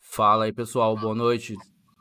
[0.00, 0.96] Fala aí, pessoal.
[0.96, 1.54] Boa noite.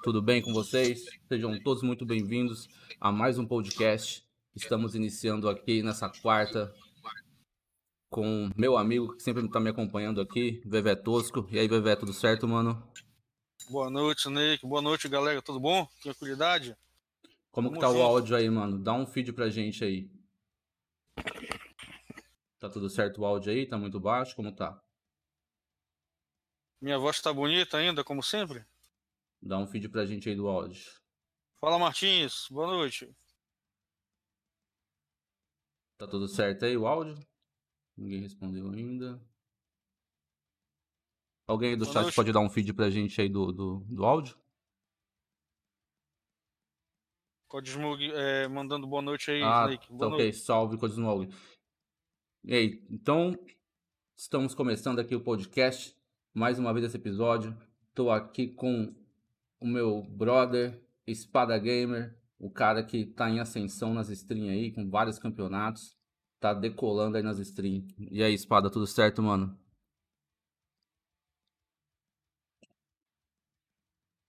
[0.04, 1.06] Tudo bem com vocês?
[1.28, 2.68] Sejam todos muito bem-vindos
[3.00, 4.26] a mais um podcast.
[4.56, 6.74] Estamos iniciando aqui nessa quarta
[8.10, 11.48] com meu amigo que sempre está me acompanhando aqui, Vevé Tosco.
[11.52, 12.82] E aí, Vevé, tudo certo, mano?
[13.70, 14.66] Boa noite, Nick.
[14.66, 15.42] Boa noite, galera.
[15.42, 15.88] Tudo bom?
[16.02, 16.76] Tranquilidade?
[17.52, 18.80] Como que tá o áudio aí, mano?
[18.80, 20.10] Dá um feed pra gente aí.
[22.60, 23.68] Tá tudo certo o áudio aí?
[23.68, 24.36] Tá muito baixo?
[24.36, 24.82] Como tá?
[26.82, 28.66] Minha voz tá bonita ainda, como sempre?
[29.42, 30.82] Dá um feed pra gente aí do áudio.
[31.60, 32.48] Fala, Martins.
[32.50, 33.16] Boa noite.
[35.98, 37.16] Tá tudo certo aí o áudio?
[37.96, 39.20] Ninguém respondeu ainda.
[41.48, 42.16] Alguém aí do Boa chat noite.
[42.16, 44.36] pode dar um feed pra gente aí do, do, do áudio?
[47.48, 49.88] Código Smug é, mandando boa noite aí, Ah, Snake.
[49.88, 50.20] tá Boa ok.
[50.26, 50.38] noite.
[50.40, 51.36] Salve, coisas no áudio.
[52.44, 53.38] E aí, então,
[54.16, 55.96] estamos começando aqui o podcast.
[56.34, 57.56] Mais uma vez esse episódio.
[57.94, 58.94] Tô aqui com
[59.60, 64.90] o meu brother, Espada Gamer, o cara que tá em ascensão nas streams aí, com
[64.90, 65.98] vários campeonatos.
[66.40, 67.94] Tá decolando aí nas streams.
[68.12, 69.58] E aí, Espada, tudo certo, mano?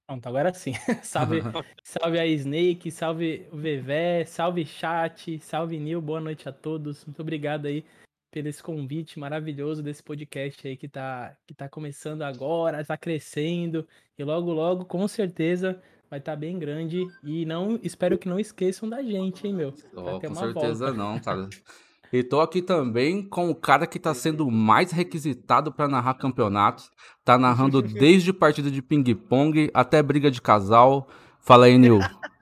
[0.08, 0.72] Pronto, agora sim.
[1.04, 1.42] salve,
[1.84, 7.04] salve a Snake, salve o Vevé, salve chat, salve Nil, boa noite a todos.
[7.04, 7.84] Muito obrigado aí
[8.30, 13.86] pelo esse convite maravilhoso desse podcast aí que tá, que tá começando agora, tá crescendo
[14.18, 18.88] e logo logo, com certeza, vai estar bem grande e não espero que não esqueçam
[18.88, 19.72] da gente, hein, meu.
[19.72, 20.92] Ter com certeza volta.
[20.94, 21.50] não, cara.
[22.12, 26.90] E tô aqui também com o cara que tá sendo mais requisitado pra narrar campeonatos.
[27.24, 31.08] Tá narrando desde partida de ping-pong até briga de casal.
[31.40, 31.98] Fala aí, Nil.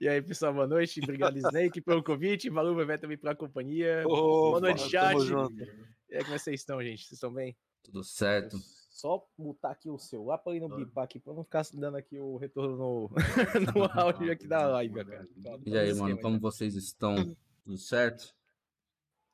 [0.00, 0.98] E aí, pessoal, boa noite.
[1.00, 2.50] Obrigado, Snake, pelo convite.
[2.50, 4.02] Valeu, Vevé, também pela companhia.
[4.04, 5.12] Opa, boa noite, chat.
[5.12, 5.62] tamo junto.
[5.62, 7.04] E aí, como é que vocês estão, gente?
[7.04, 7.56] Vocês estão bem?
[7.84, 8.56] Tudo certo.
[8.90, 12.18] Só botar aqui o celular pra ele não bipar aqui, pra não ficar dando aqui
[12.18, 13.10] o retorno no,
[13.76, 15.28] no áudio aqui da live, cara.
[15.64, 17.36] E aí, no mano, como vocês estão?
[17.64, 18.34] Tudo certo?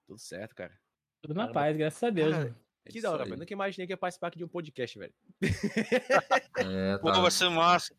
[0.09, 0.73] Tudo certo, cara.
[1.23, 1.55] Tudo na Caramba.
[1.61, 2.33] paz, graças a Deus.
[2.35, 2.57] Cara?
[2.85, 3.29] É que da hora, aí.
[3.29, 3.41] velho.
[3.41, 5.13] Nunca imaginei que ia participar aqui de um podcast, velho.
[6.59, 7.21] É, Pô, tá.
[7.21, 7.95] vai ser massa.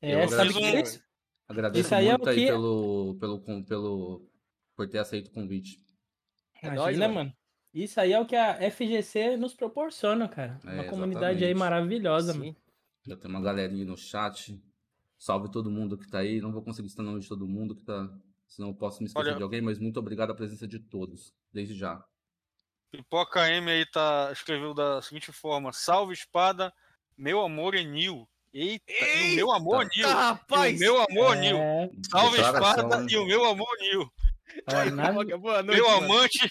[0.00, 1.04] É, Eu sabe agradeço que?
[1.48, 4.26] Agradeço Isso aí é muito o aí que- pelo, pelo, com- pelo,
[4.76, 5.78] por ter aceito o convite.
[6.62, 7.14] É Imagina, nóis, mano.
[7.14, 7.36] mano.
[7.74, 10.58] Isso aí é o que a FGC nos proporciona, cara.
[10.64, 11.58] É, Uma comunidade aí exatamente.
[11.58, 12.44] maravilhosa, mano.
[12.46, 12.56] Sim.
[13.06, 14.60] Já tem uma galerinha no chat.
[15.18, 16.40] Salve todo mundo que tá aí.
[16.40, 18.08] Não vou conseguir citar o nome de todo mundo, que tá.
[18.50, 21.32] Senão eu posso me esquecer Olha- de alguém, mas muito obrigado a presença de todos,
[21.52, 22.02] desde já.
[22.90, 26.72] Pipoca M aí tá, escreveu da seguinte forma: Salve espada,
[27.16, 28.28] meu amor é Nil.
[28.52, 30.08] Eita, e o meu amor Nil.
[30.08, 30.76] Ah, E rapaz!
[30.76, 31.56] o meu amor Nil.
[31.56, 33.06] É, Salve Declaração, espada né?
[33.08, 34.12] e o meu amor Nil.
[34.66, 36.04] ó, na- Pipoca, Boa noite, Meu mano.
[36.12, 36.50] amante,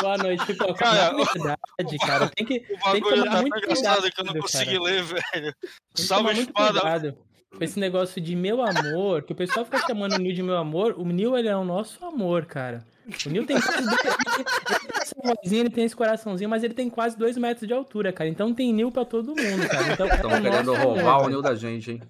[0.00, 0.74] Boa noite, Pipoca.
[0.84, 4.12] Cara, Na verdade, cara, tem que, o tem que bagulho tomar tá muito engraçado cuidado,
[4.14, 4.42] que eu não cara.
[4.42, 5.54] consegui ler, velho.
[5.94, 6.80] Salve espada.
[6.80, 7.18] cuidado
[7.56, 10.56] com esse negócio de meu amor, que o pessoal fica chamando o Nil de meu
[10.56, 10.94] amor.
[10.98, 12.84] O Nil, ele é o nosso amor, cara.
[13.26, 17.16] O Nil tem quase dois, ele tem ele tem esse coraçãozinho, mas ele tem quase
[17.16, 18.28] dois metros de altura, cara.
[18.28, 19.92] Então tem Nil pra todo mundo, cara.
[19.92, 21.28] Então, é Estão o querendo roubar amor, o.
[21.28, 22.02] Nil da gente, hein?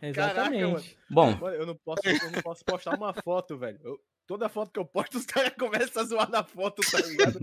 [0.00, 0.96] Exatamente.
[1.10, 3.78] Bom, Mano, eu não posso, eu não posso postar uma foto, velho.
[3.82, 7.40] Eu- toda foto que eu posto, os caras começam a zoar na foto, tá ligado?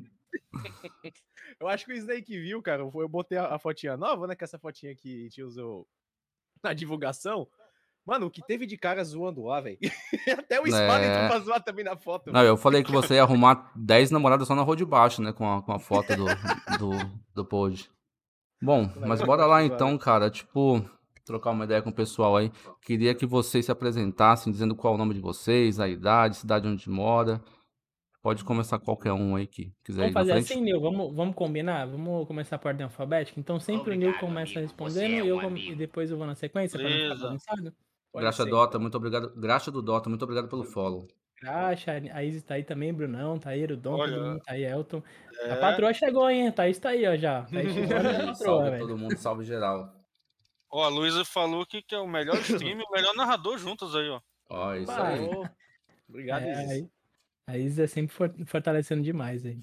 [1.60, 2.82] eu acho que o Snake viu, cara.
[2.82, 4.36] Eu botei a, a fotinha nova, né?
[4.36, 5.88] Que essa fotinha que a gente usou
[6.64, 7.48] na divulgação.
[8.06, 9.78] Mano, o que teve de cara zoando lá, velho.
[10.38, 11.08] Até o espada É.
[11.08, 12.32] entrou pra zoar também na foto.
[12.32, 15.32] não, eu falei que você ia arrumar 10 namoradas só na rua de baixo, né?
[15.32, 16.26] Com a, com a foto do,
[16.80, 16.92] do,
[17.34, 17.90] do pod.
[18.62, 20.30] Bom, mas bora lá então, cara.
[20.30, 20.84] Tipo,
[21.26, 22.52] trocar uma ideia com o pessoal aí.
[22.82, 26.68] Queria que vocês se apresentassem, dizendo qual é o nome de vocês, a idade, cidade
[26.68, 27.42] onde mora.
[28.24, 31.86] Pode começar qualquer um aí que quiser ir Vamos fazer assim, Nil, vamos, vamos combinar?
[31.86, 33.38] Vamos começar por ordem alfabética?
[33.38, 34.62] Então sempre o Nil Obrigado, começa amigo.
[34.62, 37.16] respondendo é e, eu um com- e depois eu vou na sequência pra não ficar
[38.22, 38.50] Graxa ser.
[38.50, 39.36] Dota, muito obrigado.
[39.36, 41.06] Graxa do Dota, muito obrigado pelo follow.
[41.42, 43.62] Graxa, a Izzy tá aí também, Brunão, tá aí,
[44.32, 45.04] mundo tá aí, Elton.
[45.42, 46.48] A É, patroa chegou, hein?
[46.48, 47.42] A Thaís tá aí, ó, já.
[47.52, 48.88] Thaís chegou, a patroa, salve velho.
[48.88, 49.94] todo mundo, salve geral.
[50.72, 53.94] Ó, a Luísa falou que, que é o melhor stream e o melhor narrador juntos
[53.94, 54.22] aí, ó.
[54.50, 55.30] Ó, isso Pá, aí.
[56.08, 56.90] Obrigado, É, Isis.
[57.48, 59.60] Aí- a é sempre for- fortalecendo demais aí.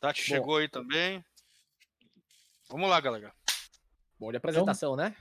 [0.00, 1.24] Tati chegou aí também.
[2.68, 3.32] Vamos lá, galera.
[4.18, 5.14] Bom, de apresentação, né?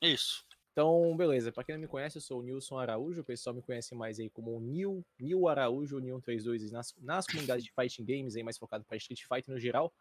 [0.00, 0.44] Isso.
[0.72, 1.52] Então, beleza.
[1.52, 3.20] Pra quem não me conhece, eu sou o Nilson Araújo.
[3.22, 7.64] O pessoal me conhece mais aí como o Nil, Nil Araújo, Nil132 nas, nas comunidades
[7.64, 9.92] de Fighting Games, aí mais focado para Street Fighter no geral.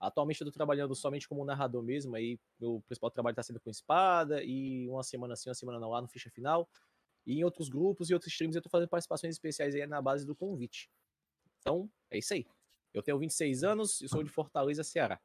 [0.00, 3.68] Atualmente eu tô trabalhando somente como narrador mesmo, aí meu principal trabalho tá sendo com
[3.68, 6.68] espada, e uma semana assim, uma semana não lá no ficha final.
[7.28, 10.24] E em outros grupos e outros streams eu tô fazendo participações especiais aí na base
[10.24, 10.88] do convite.
[11.60, 12.46] Então, é isso aí.
[12.94, 15.20] Eu tenho 26 anos e sou de Fortaleza, Ceará.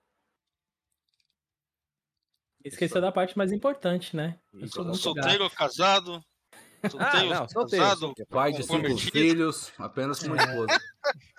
[2.61, 4.37] Esqueceu da parte mais importante, né?
[4.53, 6.21] Eu sou muito Solteiro ou casado?
[6.83, 7.85] Ah, Solteiro, não, solteiro.
[7.85, 8.13] casado?
[8.29, 10.45] Pai de cinco filhos, apenas com uma É.
[10.45, 10.81] esposa.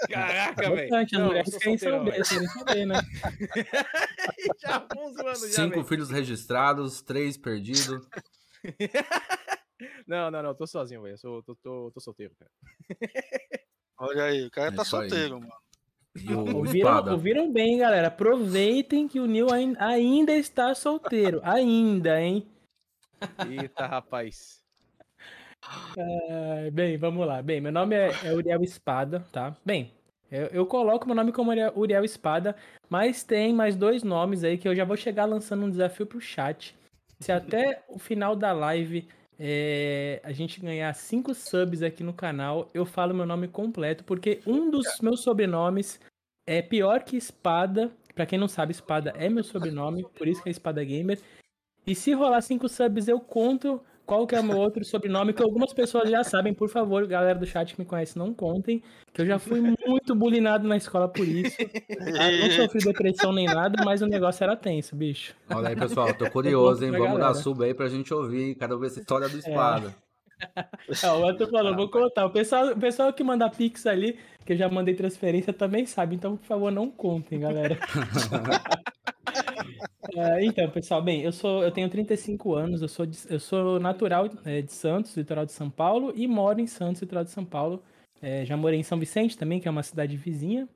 [0.08, 0.74] Caraca, velho.
[0.74, 2.94] importante, as Não, mulheres querem saber, querem saber, né?
[4.62, 5.84] já uns anos já, Cinco velho.
[5.84, 8.08] filhos registrados, três perdidos.
[10.06, 11.14] Não, não, não, tô sozinho, velho.
[11.14, 12.50] Eu sou, tô, tô, tô solteiro, cara.
[13.98, 15.08] Olha aí, o cara É tá isso aí.
[15.08, 15.52] solteiro, mano.
[16.16, 18.06] O Ouviram, ouviram bem, galera.
[18.06, 21.40] Aproveitem que o Neil ain- ainda está solteiro.
[21.42, 22.46] Ainda, hein?
[23.48, 24.62] Eita, rapaz.
[25.96, 27.42] É, bem, vamos lá.
[27.42, 29.56] Bem, meu nome é, é Uriel Espada, tá?
[29.64, 29.92] Bem,
[30.30, 32.54] eu, eu coloco meu nome como Uriel Espada,
[32.88, 36.20] mas tem mais dois nomes aí que eu já vou chegar lançando um desafio pro
[36.20, 36.76] chat.
[37.20, 39.08] Se até o final da live
[39.38, 44.40] é, a gente ganhar cinco subs aqui no canal, eu falo meu nome completo, porque
[44.46, 46.00] um dos meus sobrenomes
[46.46, 47.90] é pior que Espada.
[48.14, 51.20] Pra quem não sabe, Espada é meu sobrenome, por isso que é Espada Gamer.
[51.86, 55.42] E se rolar cinco subs, eu conto qual que é o meu outro sobrenome, que
[55.42, 56.52] algumas pessoas já sabem.
[56.52, 58.82] Por favor, galera do chat que me conhece, não contem.
[59.12, 61.56] Que eu já fui muito bulinado na escola por isso.
[62.40, 65.34] Não sofri depressão nem nada, mas o negócio era tenso, bicho.
[65.50, 66.90] Olha aí, pessoal, tô curioso, hein?
[66.90, 67.34] Vamos dar galera.
[67.34, 68.54] sub aí pra gente ouvir, hein?
[68.54, 69.94] Quero ver essa história do espada.
[71.04, 72.26] Ó, o Arthur falou, vou contar.
[72.26, 76.16] O pessoal, o pessoal que manda pix ali, que eu já mandei transferência, também sabe.
[76.16, 77.78] Então, por favor, não contem, galera.
[80.14, 83.80] É, então, pessoal, bem, eu sou, eu tenho 35 anos, eu sou, de- eu sou
[83.80, 87.44] natural é, de Santos, litoral de São Paulo, e moro em Santos, litoral de São
[87.44, 87.82] Paulo.
[88.20, 90.68] É, já morei em São Vicente também, que é uma cidade vizinha.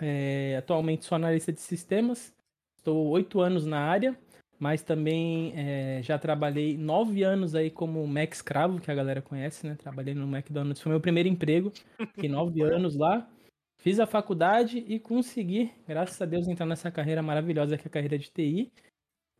[0.00, 2.32] É, atualmente sou analista de sistemas.
[2.76, 4.16] Estou oito anos na área,
[4.58, 9.66] mas também é, já trabalhei nove anos aí como Mac escravo, que a galera conhece,
[9.66, 9.76] né?
[9.78, 11.72] Trabalhei no McDonald's, foi meu primeiro emprego.
[12.14, 13.28] Fiquei nove anos lá.
[13.80, 17.90] Fiz a faculdade e consegui, graças a Deus, entrar nessa carreira maravilhosa que é a
[17.90, 18.72] carreira de TI.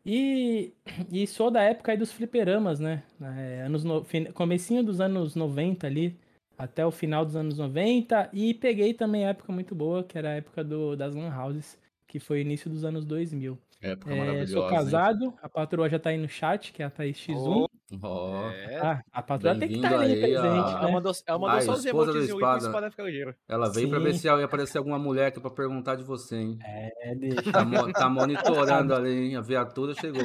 [0.05, 0.73] E,
[1.11, 3.03] e sou da época aí dos fliperamas, né?
[3.21, 6.17] É, anos no, fin- comecinho dos anos 90 ali,
[6.57, 8.29] até o final dos anos 90.
[8.33, 11.77] E peguei também a época muito boa, que era a época do, das lan houses,
[12.07, 13.59] que foi início dos anos 2000.
[13.81, 14.53] Época É, maravilhosa.
[14.53, 14.69] sou hein?
[14.69, 17.65] casado, a patroa já tá aí no chat, que é a Thaís X1.
[18.03, 18.77] Ó, É.
[18.79, 20.37] Ah, a patroa tem que estar aí aí, presente.
[20.45, 20.91] Ela né?
[20.91, 22.65] mandou, ela mandou Ah, só os esposa do emotezinhos e espada.
[22.67, 23.35] espada fica ligeiro.
[23.49, 24.19] ela veio pra ver Sim.
[24.19, 26.59] se ia aparecer alguma mulher aqui pra perguntar de você, hein?
[26.63, 27.51] É, deixa.
[27.51, 28.07] Tá, mo- tá
[28.87, 29.35] monitorando ali, hein?
[29.35, 30.21] A viatura chegou.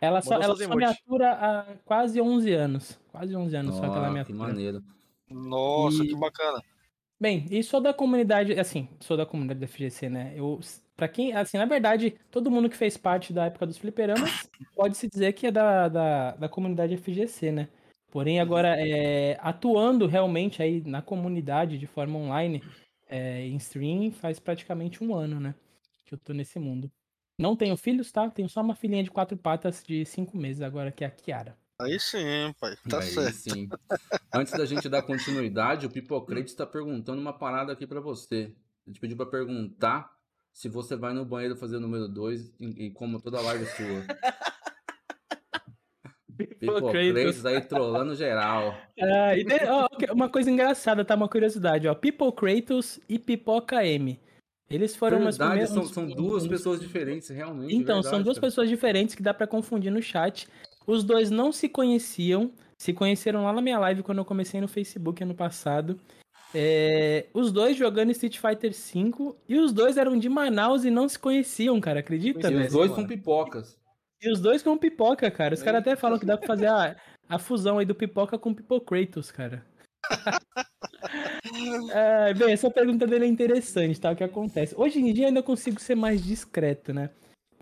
[0.00, 2.98] Ela só, Mandou ela só me atura há quase 11 anos.
[3.12, 4.38] Quase 11 anos só que ela me Ó, que atura.
[4.48, 4.82] maneiro.
[5.30, 6.60] Nossa, E- que bacana.
[7.20, 10.32] Bem, e sou da comunidade, assim, sou da comunidade da FGC, né?
[10.34, 10.58] Eu,
[10.96, 14.96] pra quem, assim, na verdade, todo mundo que fez parte da época dos fliperamas pode
[14.96, 17.68] se dizer que é da, da, da comunidade FGC, né?
[18.10, 22.62] Porém, agora, é, atuando realmente aí na comunidade de forma online,
[23.08, 25.54] é, em stream, faz praticamente um ano, né?
[26.04, 26.90] Que eu tô nesse mundo.
[27.38, 28.28] Não tenho filhos, tá?
[28.30, 31.56] Tenho só uma filhinha de quatro patas de cinco meses agora, que é a Kiara.
[31.80, 32.76] Aí sim, pai.
[32.88, 33.34] Tá Aí certo.
[33.34, 33.68] sim.
[34.32, 38.54] Antes da gente dar continuidade, o Pipocrate está perguntando uma parada aqui pra você.
[38.86, 40.10] A gente pediu pra perguntar
[40.52, 44.04] se você vai no banheiro fazer o número 2 e, e como toda live sua.
[46.58, 48.74] Pipocrates aí trolando geral.
[49.02, 51.14] Ah, e de- ó, uma coisa engraçada, tá?
[51.16, 51.94] Uma curiosidade, ó.
[51.94, 54.18] People Kratos e Pipoca M.
[54.70, 55.74] Eles foram umas Verdade, primeiras.
[55.92, 57.74] são, são duas pessoas diferentes, realmente.
[57.74, 58.46] Então, verdade, são duas cara.
[58.46, 60.46] pessoas diferentes que dá pra confundir no chat.
[60.86, 64.68] Os dois não se conheciam, se conheceram lá na minha live quando eu comecei no
[64.68, 65.98] Facebook ano passado.
[66.54, 71.08] É, os dois jogando Street Fighter V e os dois eram de Manaus e não
[71.08, 72.00] se conheciam, cara.
[72.00, 73.00] Acredita, E os dois mano.
[73.02, 73.78] são pipocas.
[74.20, 75.54] E os dois com pipoca, cara.
[75.54, 76.96] Os caras até falam que dá pra fazer a,
[77.28, 79.64] a fusão aí do pipoca com Pipocratos, cara.
[81.92, 84.12] É, bem, essa pergunta dele é interessante, tá?
[84.12, 84.74] O que acontece?
[84.78, 87.10] Hoje em dia eu ainda consigo ser mais discreto, né?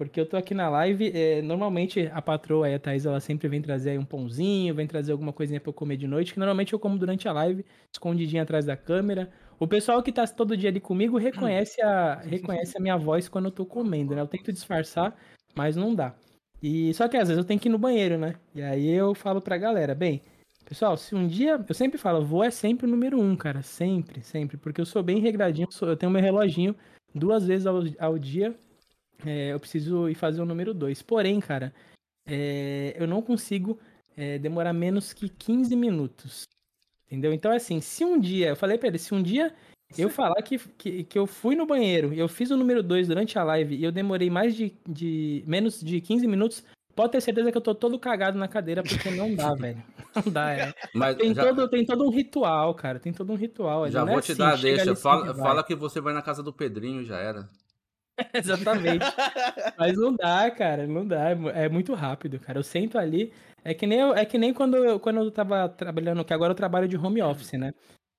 [0.01, 3.47] Porque eu tô aqui na live, é, normalmente a patroa aí, a Thaís, ela sempre
[3.49, 6.39] vem trazer aí um pãozinho, vem trazer alguma coisinha pra eu comer de noite, que
[6.39, 9.31] normalmente eu como durante a live, escondidinho atrás da câmera.
[9.59, 13.45] O pessoal que tá todo dia ali comigo reconhece a, reconhece a minha voz quando
[13.45, 14.23] eu tô comendo, né?
[14.23, 15.15] Eu tento disfarçar,
[15.55, 16.15] mas não dá.
[16.63, 18.37] E só que às vezes eu tenho que ir no banheiro, né?
[18.55, 20.23] E aí eu falo pra galera, bem,
[20.65, 24.23] pessoal, se um dia, eu sempre falo, vou é sempre o número um, cara, sempre,
[24.23, 26.75] sempre, porque eu sou bem regradinho, eu tenho meu reloginho
[27.15, 28.57] duas vezes ao, ao dia,
[29.25, 31.03] é, eu preciso ir fazer o número dois.
[31.03, 31.73] Porém, cara,
[32.27, 33.79] é, eu não consigo
[34.17, 36.45] é, demorar menos que 15 minutos,
[37.07, 37.33] entendeu?
[37.33, 39.55] Então, assim, se um dia, eu falei pra ele, se um dia
[39.99, 43.39] eu falar que, que, que eu fui no banheiro, eu fiz o número 2 durante
[43.39, 47.51] a live e eu demorei mais de, de menos de 15 minutos, pode ter certeza
[47.51, 49.83] que eu tô todo cagado na cadeira porque não dá, velho.
[50.15, 50.75] Não dá, é.
[50.95, 52.99] Mas Tem, já, todo, tem todo um ritual, cara.
[52.99, 53.89] Tem todo um ritual.
[53.91, 54.97] já não é vou te assim, dar, chega deixa.
[54.97, 57.49] Fala, fala que você vai na casa do Pedrinho, já era.
[58.35, 59.05] Exatamente.
[59.79, 61.31] Mas não dá, cara, não dá.
[61.31, 62.59] é mu- muito rápido, cara.
[62.59, 63.33] Eu sento ali.
[63.65, 66.57] É que nem, é que nem quando, eu, quando eu tava trabalhando, que agora eu
[66.57, 67.73] trabalho de home office, né?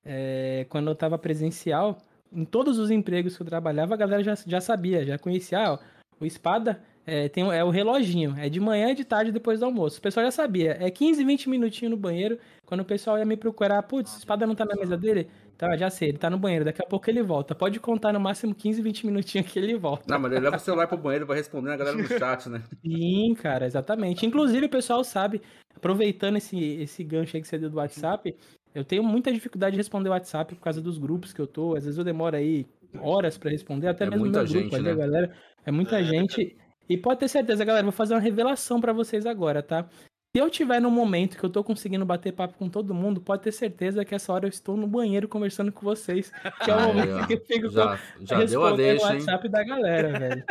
[0.06, 1.98] É, quando eu tava presencial,
[2.32, 5.60] em todos os empregos que eu trabalhava, a galera já, já sabia, já conhecia.
[5.60, 5.80] Ah,
[6.20, 8.36] o espada é, tem, é o reloginho.
[8.38, 10.00] É de manhã, de tarde, depois do almoço.
[10.00, 10.78] O pessoal já sabia.
[10.80, 12.38] É 15, 20 minutinhos no banheiro.
[12.66, 15.28] Quando o pessoal ia me procurar, putz, espada não tá na mesa dele?
[15.62, 16.66] Tá, já sei, ele tá no banheiro.
[16.66, 17.54] Daqui a pouco ele volta.
[17.54, 20.06] Pode contar no máximo 15, 20 minutinhos que ele volta.
[20.08, 22.64] Não, mas ele leva o celular pro banheiro vai responder a galera no chat, né?
[22.84, 24.26] Sim, cara, exatamente.
[24.26, 25.40] Inclusive, o pessoal sabe,
[25.76, 28.36] aproveitando esse, esse gancho aí que você deu do WhatsApp,
[28.74, 31.76] eu tenho muita dificuldade de responder o WhatsApp por causa dos grupos que eu tô.
[31.76, 32.66] Às vezes eu demoro aí
[33.00, 34.96] horas pra responder, até É mesmo no muita meu grupo gente, ali, né?
[34.96, 35.32] galera.
[35.64, 36.04] É muita É.
[36.04, 36.58] gente.
[36.90, 39.88] E pode ter certeza, galera, vou fazer uma revelação pra vocês agora, tá?
[40.34, 43.44] Se eu tiver num momento que eu tô conseguindo bater papo com todo mundo, pode
[43.44, 46.32] ter certeza que essa hora eu estou no banheiro conversando com vocês.
[46.64, 47.28] Que é o Aí, momento ó.
[47.28, 49.20] que eu fico Já, já deu a respondendo o deixa, hein?
[49.20, 50.46] WhatsApp da galera, velho.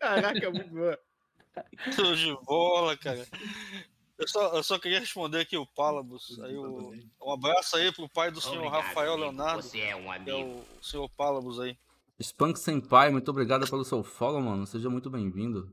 [0.00, 0.98] Caraca, muito boa.
[1.92, 3.26] Show de bola, cara.
[4.16, 6.40] Eu só, eu só queria responder aqui o Pálabos.
[6.42, 10.08] Aí o, um abraço aí pro pai do senhor Rafael Leonardo, Você é um que
[10.08, 10.64] é amigo.
[10.80, 11.76] o senhor Pálabos aí.
[12.18, 14.66] Spunk Senpai, muito obrigado pelo seu follow, mano.
[14.66, 15.70] Seja muito bem-vindo.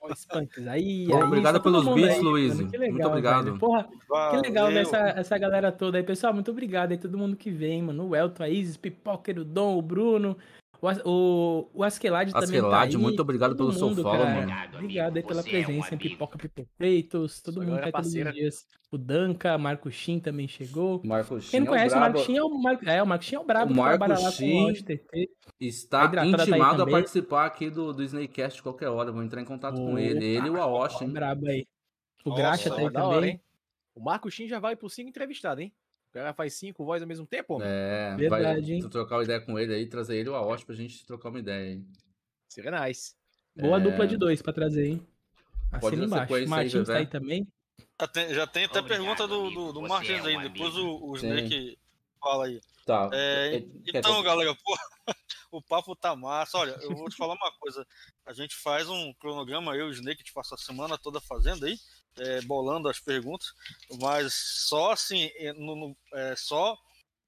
[0.00, 2.60] Ó, Spanks, aí, Bom, aí, obrigado tá pelos aí, Luiz.
[2.60, 3.44] Muito legal, obrigado.
[3.44, 3.58] velho.
[3.58, 3.88] Porra,
[4.30, 4.82] que legal Valeu.
[4.82, 6.04] essa, essa galera toda aí.
[6.04, 8.08] Pessoal, muito obrigado aí, todo mundo que vem, mano.
[8.08, 10.36] O Elton, a Isis, Pipoker, o Dom, o Bruno,
[10.80, 12.96] o, o, o Askelad também tá Askelad, aí.
[13.02, 14.30] muito obrigado todo pelo seu mundo, follow, cara.
[14.30, 14.42] mano.
[14.42, 15.96] Obrigado, Obrigado aí pela Você é um presença.
[15.96, 18.66] Pipoca, Pipopeitos, todo mundo tá todos os dias.
[18.90, 21.02] O Danca, Marco Shin também chegou.
[21.04, 22.00] Marco Quem não Shin é o conhece o.
[22.00, 24.32] Marco Shin é o Marco, é, o Marco Shin é o brabo O que Marco
[24.32, 24.72] Shin- o.
[25.60, 26.92] Está A tá intimado a também.
[26.94, 29.10] participar aqui do, do Snakecast qualquer hora.
[29.12, 30.24] Vou entrar em contato com ele.
[30.24, 31.10] Ele e o Aoshi, hein?
[31.10, 31.66] Brabo aí.
[32.24, 33.30] O Graxa tá aí hora, também.
[33.30, 33.40] hein?
[33.94, 35.72] O Marco Shin já vai por cinco entrevistados, hein?
[36.08, 37.68] O cara faz cinco vozes ao mesmo tempo, homem.
[37.68, 38.80] É, Verdade, vai hein?
[38.80, 41.38] tu trocar uma ideia com ele aí, trazer ele o Aoshi pra gente trocar uma
[41.38, 41.84] ideia aí.
[42.48, 43.14] Seria nice.
[43.54, 43.80] Boa É.
[43.80, 45.06] dupla de dois pra trazer, hein?
[45.80, 46.48] Pode Assina embaixo.
[46.48, 47.46] Martins tá aí também.
[48.00, 50.34] Já tem, já tem até Obrigado, pergunta do, do, do Martins é um aí.
[50.36, 50.52] amigo.
[50.54, 51.16] Depois o, o.
[51.16, 51.78] Snake
[52.20, 52.60] fala aí.
[52.86, 53.10] Tá.
[53.12, 54.76] É, É, Então, galera, pô,
[55.52, 56.56] o papo tá massa.
[56.56, 57.86] Olha, eu vou te falar uma coisa.
[58.24, 61.20] A gente faz um cronograma, eu e o Snake, a gente passa a semana toda
[61.20, 61.76] fazendo aí,
[62.20, 63.48] é, bolando as perguntas,
[64.00, 66.76] mas só assim, é, no, no- é, só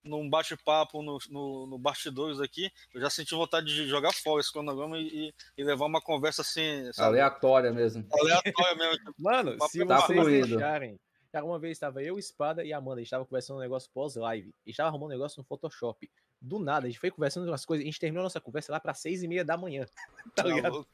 [0.03, 4.51] num bate-papo no, no, no bastidores aqui, eu já senti vontade de jogar fora esse
[4.51, 8.07] cronograma e, e- levar uma conversa assim, sabe, Aleatória mesmo.
[8.11, 9.15] aleatória mesmo.
[9.19, 10.47] Mano, Papo se tá vocês fluido.
[10.49, 10.99] deixarem.
[11.33, 13.89] Cara, uma vez estava eu, Espada e a Amanda, a gente estava conversando um negócio
[13.95, 14.53] pós-live.
[14.67, 16.11] E estava arrumando um negócio no Photoshop.
[16.41, 18.81] Do nada, a gente foi conversando umas coisas, a gente terminou a nossa conversa lá
[18.81, 19.87] para seis e meia da manhã.
[20.35, 20.85] Tá ligado?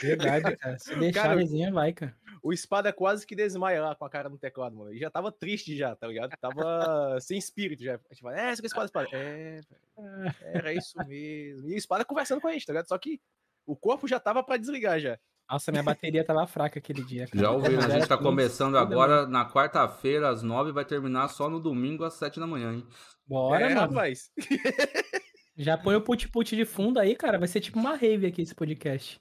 [0.00, 0.78] Verdade, cara.
[0.78, 2.16] Se deixar Cara, a resenha, vai, cara.
[2.42, 4.90] O Espada quase que desmaia lá com a cara no teclado, mano.
[4.90, 6.30] Ele já tava triste já, tá ligado?
[6.38, 7.94] Tava sem espírito já.
[7.94, 9.08] A gente fala, é, essa que é Espada, Espada.
[9.12, 9.66] É, velho,
[10.42, 11.68] era isso mesmo.
[11.68, 12.88] E o Espada conversando com a gente, tá ligado?
[12.88, 13.20] Só que
[13.66, 15.18] o corpo já tava pra desligar já.
[15.50, 17.38] Nossa, minha bateria tava fraca aquele dia, cara.
[17.38, 21.60] Já ouviram, a gente tá começando agora na quarta-feira, às nove, vai terminar só no
[21.60, 22.86] domingo, às sete da manhã, hein?
[23.26, 23.88] Bora, é, mano.
[23.88, 24.30] rapaz.
[25.56, 27.38] Já põe o put-put de fundo aí, cara.
[27.38, 29.20] Vai ser tipo uma rave aqui esse podcast.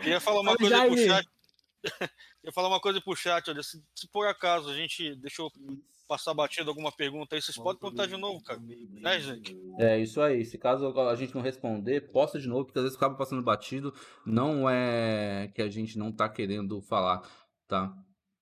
[0.00, 1.08] Queria falar uma coisa aí pro Jaime.
[1.08, 1.28] chat.
[2.40, 5.50] Queria falar uma coisa pro chat, olha, se, se por acaso a gente deixou
[6.08, 8.60] passar batido alguma pergunta aí, vocês podem perguntar de novo, cara.
[8.60, 9.56] Né, gente?
[9.78, 10.44] É isso aí.
[10.44, 13.94] Se caso a gente não responder, posta de novo, porque às vezes acaba passando batido.
[14.24, 17.22] Não é que a gente não tá querendo falar,
[17.66, 17.94] tá?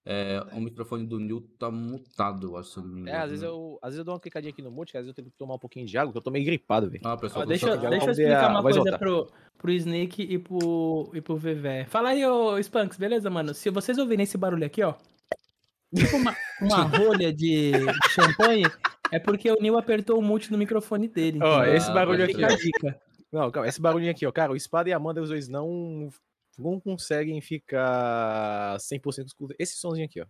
[0.04, 2.80] É, o microfone do Nil tá mutado, eu acho.
[3.06, 5.08] É, às vezes eu, às vezes eu dou uma clicadinha aqui no mute, às vezes
[5.10, 7.02] eu tenho que tomar um pouquinho de água, porque eu tô meio gripado, velho.
[7.04, 8.98] Ah, pessoal, do deixa, deixa eu explicar uma vai coisa voltar.
[8.98, 11.84] pro, pro Snake e pro, e pro Vevé.
[11.84, 13.54] Fala aí, ô Spanks, beleza, mano?
[13.54, 14.94] Se vocês ouvirem esse barulho aqui, ó.
[15.94, 17.70] Tipo uma, uma rolha de,
[18.10, 18.64] champanhe,
[19.12, 21.38] é porque o Nil apertou o mute no microfone dele.
[21.40, 22.52] Ó, esse Ah, barulho aqui, Fica ó.
[22.52, 23.00] a dica.
[23.30, 24.32] Não, calma, esse barulhinho aqui, ó.
[24.32, 26.10] Cara, o Espada e a Amanda, os dois não,
[26.58, 29.56] não conseguem ficar 100% escuros.
[29.58, 30.26] Esse somzinho aqui, ó.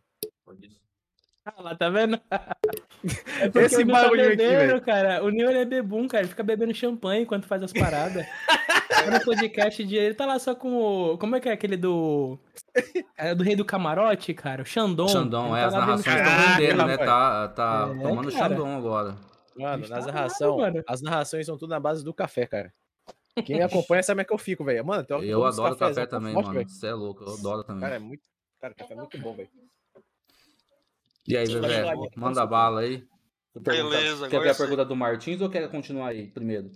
[1.44, 2.20] Ah lá, tá vendo?
[2.30, 5.24] É Esse o Nil tá aqui, cara.
[5.24, 6.22] O ele é bebum, cara.
[6.22, 8.24] Ele fica bebendo champanhe enquanto faz as paradas.
[8.88, 9.96] Tá no podcast de.
[9.96, 11.18] Ele tá lá só com o.
[11.18, 12.38] Como é que é aquele do.
[13.16, 14.62] É do Rei do Camarote, cara?
[14.62, 15.08] O Xandão.
[15.08, 16.96] Xandão, Ele é, tá as narrações estão rendendo, né?
[16.96, 18.48] Tá, tá É, tomando cara.
[18.48, 19.16] Xandão agora.
[19.56, 22.72] Mano, nas tá narração, as narrações são tudo na base do café, cara.
[23.46, 24.84] Quem me acompanha sabe como é que eu fico, velho.
[24.84, 26.68] Mano, tem hora que Eu uns adoro café tão também, forte, mano.
[26.68, 27.80] Você é louco, eu adoro também.
[27.80, 28.22] Cara, é muito.
[28.60, 29.48] Cara, café é muito bom, velho.
[31.26, 33.06] E aí, lá, manda bala aí.
[33.54, 36.70] Pergunta- Beleza, Quer ver a pergunta do Martins ou quer continuar aí primeiro?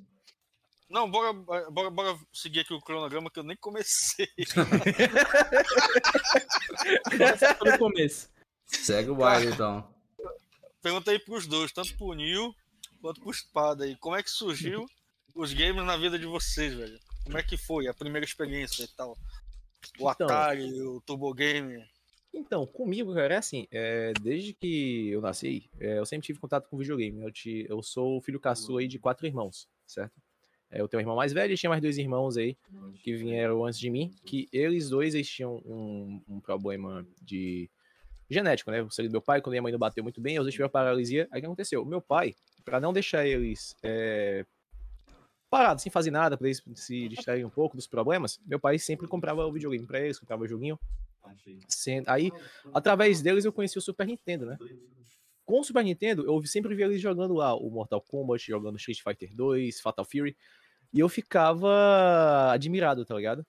[0.89, 4.29] Não, bora, bora, bora seguir aqui o cronograma que eu nem comecei.
[7.11, 8.29] Começa pelo começo.
[8.67, 9.89] Segue o baile, então.
[10.83, 12.55] Perguntei pros dois, tanto pro Nil
[13.01, 13.97] quanto pro Espada aí.
[13.97, 14.87] Como é que surgiu
[15.37, 16.99] os games na vida de vocês, velho?
[17.25, 19.17] Como é que foi a primeira experiência e tal?
[19.99, 20.27] O Então.
[20.27, 21.85] Atari, o Turbo Game.
[22.33, 26.69] Então, comigo, cara, é assim, é, desde que eu nasci, é, eu sempre tive contato
[26.69, 27.23] com videogame.
[27.23, 30.21] Eu, te, eu sou o filho caçula aí de quatro irmãos, certo?
[30.71, 32.57] É, eu tenho um irmão mais velho e tinha mais dois irmãos aí
[33.03, 37.71] que vieram antes de mim, que eles dois eles tinham um, um problema de
[38.29, 38.83] genético, né?
[38.83, 40.71] O sangue do meu pai, quando minha mãe não bateu muito bem, os dois tiveram
[40.71, 41.29] paralisia.
[41.31, 41.83] Aí o que aconteceu?
[41.83, 44.45] O meu pai, pra não deixar eles é,
[45.51, 49.07] parados, sem fazer nada, pra eles se distraírem um pouco dos problemas, meu pai sempre
[49.07, 50.79] comprava o videogame pra eles, comprava o joguinho.
[52.07, 52.31] Aí,
[52.73, 54.59] através deles, eu conheci o Super Nintendo, né?
[55.45, 59.01] Com o Super Nintendo, eu sempre via eles jogando lá o Mortal Kombat, jogando Street
[59.03, 60.37] Fighter 2, Fatal Fury,
[60.93, 63.47] e eu ficava admirado, tá ligado?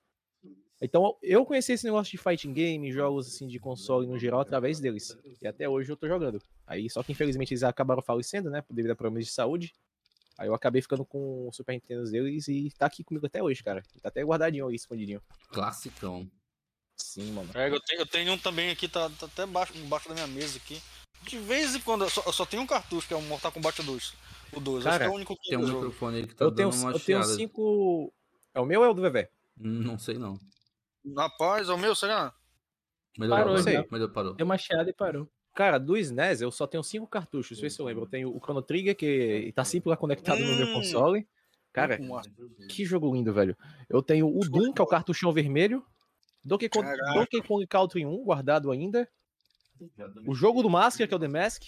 [0.80, 4.80] Então, eu conheci esse negócio de fighting game, jogos assim de console no geral, através
[4.80, 5.18] deles.
[5.42, 6.40] E até hoje eu tô jogando.
[6.68, 8.64] Aí, só que infelizmente eles acabaram falecendo, né?
[8.70, 9.74] Devido a problemas de saúde.
[10.38, 13.64] Aí eu acabei ficando com o Super Nintendo deles e tá aqui comigo até hoje,
[13.64, 13.84] cara.
[14.02, 15.22] Tá até guardadinho aí, escondidinho.
[15.50, 16.30] Classicão.
[16.96, 17.50] Sim, mano.
[17.54, 20.28] É, eu, tenho, eu tenho um também aqui, tá, tá até embaixo, embaixo da minha
[20.28, 20.82] mesa aqui.
[21.24, 23.52] De vez em quando, eu só, eu só tenho um cartucho, que é o Mortal
[23.52, 24.14] Kombat 2.
[24.54, 25.80] O 2, acho Cara, que é o único que Tem um jogo.
[25.82, 28.14] microfone aí que tá Eu tenho, eu tenho cinco.
[28.54, 29.30] É o meu ou é o do Vevé?
[29.60, 30.40] Hum, Não sei não.
[31.16, 32.34] Rapaz, é o meu, será?
[33.18, 33.72] Melhorou, Parou agora.
[33.74, 33.86] já.
[33.92, 34.34] Melhorou, parou.
[34.36, 35.30] Deu uma chiada e parou.
[35.58, 38.04] Cara, do SNES eu só tenho cinco cartuchos, ver se eu lembro.
[38.04, 40.74] Eu tenho o Chrono Trigger, que tá sempre lá conectado no meu Hum.
[40.74, 41.28] console.
[41.74, 41.98] Cara,
[42.70, 43.58] que jogo lindo, velho.
[43.90, 45.84] Eu tenho o Doom, que é o cartuchão vermelho.
[46.46, 46.88] Donkey Kong.
[47.16, 49.10] Donkey Kong Country 1, guardado ainda.
[50.28, 51.64] O jogo do Masker, que é o The Mask.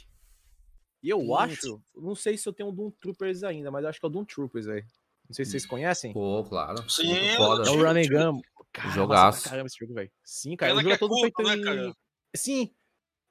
[1.01, 1.35] E eu Hum.
[1.35, 4.09] acho, não sei se eu tenho o Doom Troopers ainda, mas eu acho que é
[4.09, 4.85] o Doom Troopers, velho.
[5.27, 6.13] Não sei se vocês conhecem.
[6.13, 6.87] Pô, claro.
[6.87, 7.63] Sim, Muito eu foda.
[7.63, 8.09] É o Sim, Run and sim.
[8.09, 8.41] Gun.
[8.71, 9.49] Cara, Jogaço.
[9.49, 10.11] Caramba, esse jogo, velho.
[10.23, 10.73] Sim, cara.
[10.73, 11.61] Pena O jogo é é todo curto, feito né, em...
[11.63, 11.95] cara?
[12.35, 12.71] Sim.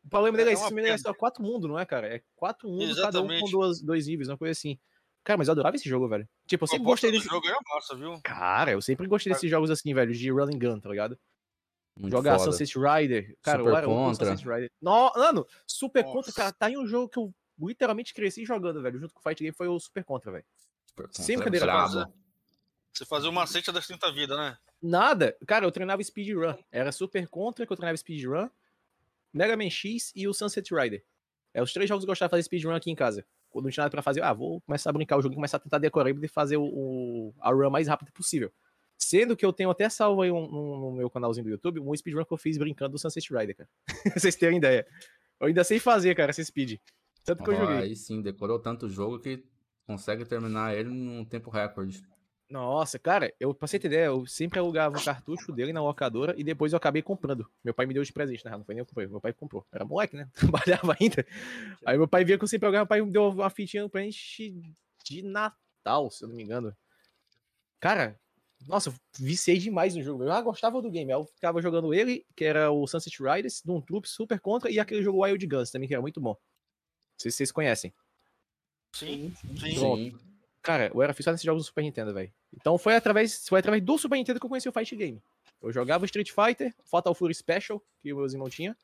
[0.04, 2.06] O problema dele é, É esse filme é só quatro mundos, não é, cara?
[2.06, 4.78] É quatro mundos, cada um com duas, dois níveis, uma coisa assim.
[5.24, 6.26] Cara, mas eu adorava esse jogo, velho.
[6.46, 7.26] Tipo, eu sempre gostei desse...
[7.26, 8.18] jogo é massa, viu?
[8.22, 11.18] Cara, eu sempre gostei desses jogos assim, velho, de run and gun, tá ligado?
[11.98, 12.52] Muito Jogar foda.
[12.52, 13.36] Sunset Rider.
[13.42, 14.26] Cara, Super eu era Contra.
[14.26, 14.70] Sunset Rider.
[14.80, 16.14] No, mano, Super Nossa.
[16.14, 19.00] Contra, cara, tá em um jogo que eu literalmente cresci jogando, velho.
[19.00, 20.44] Junto com o Fight Game foi o Super Contra, velho.
[20.86, 22.12] Super Contra Sem brincadeira, brabo.
[22.92, 24.56] Você fazia o macete das 30 vidas, né?
[24.80, 25.36] Nada.
[25.46, 26.54] Cara, eu treinava speedrun.
[26.70, 28.48] Era Super Contra que eu treinava speedrun,
[29.32, 31.04] Mega Man X e o Sunset Rider.
[31.54, 33.24] É os três jogos que eu gostava de fazer speedrun aqui em casa.
[33.50, 35.56] Quando não tinha nada pra fazer, ah, vou começar a brincar o jogo e começar
[35.56, 38.52] a tentar decorar e fazer o, o- a run mais rápido possível.
[38.98, 41.96] Sendo que eu tenho até salvo aí um- um- no meu canalzinho do YouTube um
[41.96, 43.70] speedrun que eu fiz brincando do Sunset Rider, cara.
[44.30, 44.86] vocês terem ideia.
[45.40, 46.78] Eu ainda sei fazer, cara, esse speed.
[47.24, 47.76] Tanto que eu Ó, joguei.
[47.76, 49.44] Aí sim, decorou tanto o jogo que
[49.86, 52.02] consegue terminar ele num tempo recorde.
[52.50, 56.34] Nossa, cara, eu pra você ter ideia, eu sempre alugava o cartucho dele na locadora
[56.38, 57.46] e depois eu acabei comprando.
[57.62, 59.20] Meu pai me deu de presente, na real, não foi nem eu que comprei, meu
[59.20, 59.66] pai comprou.
[59.70, 60.30] Era moleque, né?
[60.34, 61.26] Trabalhava ainda.
[61.84, 64.00] Aí meu pai via que eu sempre alugava, meu pai me deu uma fitinha pra
[64.00, 66.74] gente de Natal, se eu não me engano.
[67.78, 68.18] Cara,
[68.66, 70.24] nossa, eu viciei demais no jogo.
[70.24, 71.12] Eu já gostava do game.
[71.12, 75.02] Eu ficava jogando ele, que era o Sunset Riders, Doom Troop, Super Contra, e aquele
[75.02, 76.30] jogo Wild Guns também, que era muito bom.
[76.30, 77.92] Não sei se vocês conhecem.
[78.94, 79.74] Sim, sim.
[79.74, 80.18] Pronto.
[80.18, 80.27] Sim.
[80.68, 82.30] Cara, eu era fissurado nesses jogos do Super Nintendo, velho.
[82.52, 85.22] Então foi através, foi através do Super Nintendo que eu conheci o Fight Game.
[85.62, 88.76] Eu jogava Street Fighter, Fatal Fury Special, que meus irmãos tinham,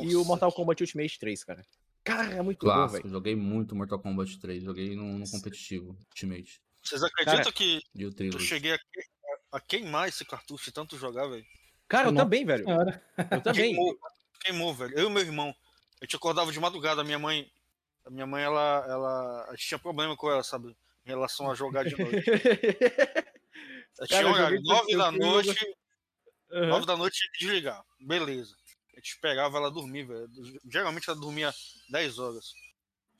[0.00, 0.24] e o.
[0.24, 1.62] Mortal Kombat Ultimate 3, cara.
[2.02, 3.02] Cara, é muito bom, Clássico.
[3.02, 3.10] velho.
[3.10, 4.62] Joguei muito Mortal Kombat 3.
[4.62, 5.94] Joguei no, no competitivo.
[6.08, 6.58] Ultimate.
[6.82, 8.78] Vocês acreditam Cara, que E eu cheguei a,
[9.52, 11.44] a queimar esse cartucho de tanto jogar, velho?
[11.86, 12.64] Cara, eu Nossa também, velho.
[13.30, 13.74] Eu também.
[13.74, 13.98] Queimou,
[14.40, 14.98] queimou, velho.
[14.98, 15.54] Eu e meu irmão.
[16.00, 17.46] A gente acordava de madrugada, a minha mãe.
[18.06, 18.86] A minha mãe, ela.
[18.88, 20.74] ela a gente tinha problema com ela, sabe?
[21.06, 22.24] Em relação a jogar de noite.
[24.06, 25.76] Tinha eu horário, joguei- nove da noite.
[26.52, 26.66] Aham.
[26.66, 27.82] Nove da noite tinha que desligar.
[28.00, 28.54] Beleza.
[28.94, 30.28] A gente pegava ela dormir, velho.
[30.68, 31.52] Geralmente ela dormia
[31.88, 32.52] 10 horas.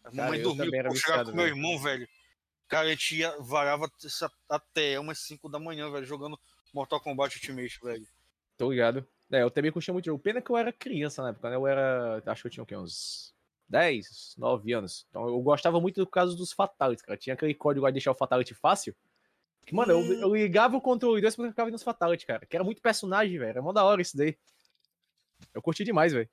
[0.05, 2.07] A Cara, mamãe dormia, eu chegava com meu irmão, velho.
[2.69, 3.91] Cara, a gente ia, varava
[4.49, 6.39] até umas 5 da manhã, velho, jogando
[6.75, 8.07] Mortal Kombat Ultimate, velho.
[8.57, 9.07] Tô ligado.
[9.31, 10.23] É, eu também curtia muito jogo.
[10.23, 11.57] Pena que eu era criança na época, né?
[11.57, 12.23] Eu era.
[12.27, 12.77] Acho que eu tinha o quê?
[12.77, 13.35] Uns
[13.69, 15.07] 10, 9 anos.
[15.11, 17.19] Então eu gostava muito do caso dos Fatalities, cara.
[17.19, 18.95] Tinha aquele código de deixar o Fatality fácil.
[19.67, 22.47] Que, mano, eu, eu ligava o controle 2 pra ficava nos Fatality, cara.
[22.47, 23.49] Que era muito personagem, velho.
[23.51, 24.37] Era mó da hora isso daí.
[25.53, 26.29] Eu curti demais, velho.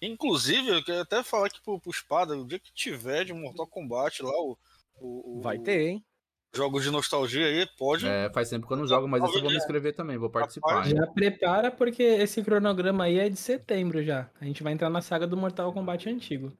[0.00, 3.66] Inclusive, eu queria até falar aqui pro, pro Espada, o dia que tiver de Mortal
[3.66, 4.56] Kombat lá, o-
[4.98, 6.04] o- Vai ter, hein?
[6.52, 8.06] Jogos de nostalgia aí, pode.
[8.08, 10.28] É, faz tempo que eu não jogo, mas esse eu vou me inscrever também, vou
[10.28, 10.82] participar.
[10.88, 14.28] Já prepara porque esse cronograma aí é de setembro já.
[14.40, 16.52] A gente vai entrar na saga do Mortal Kombat antigo.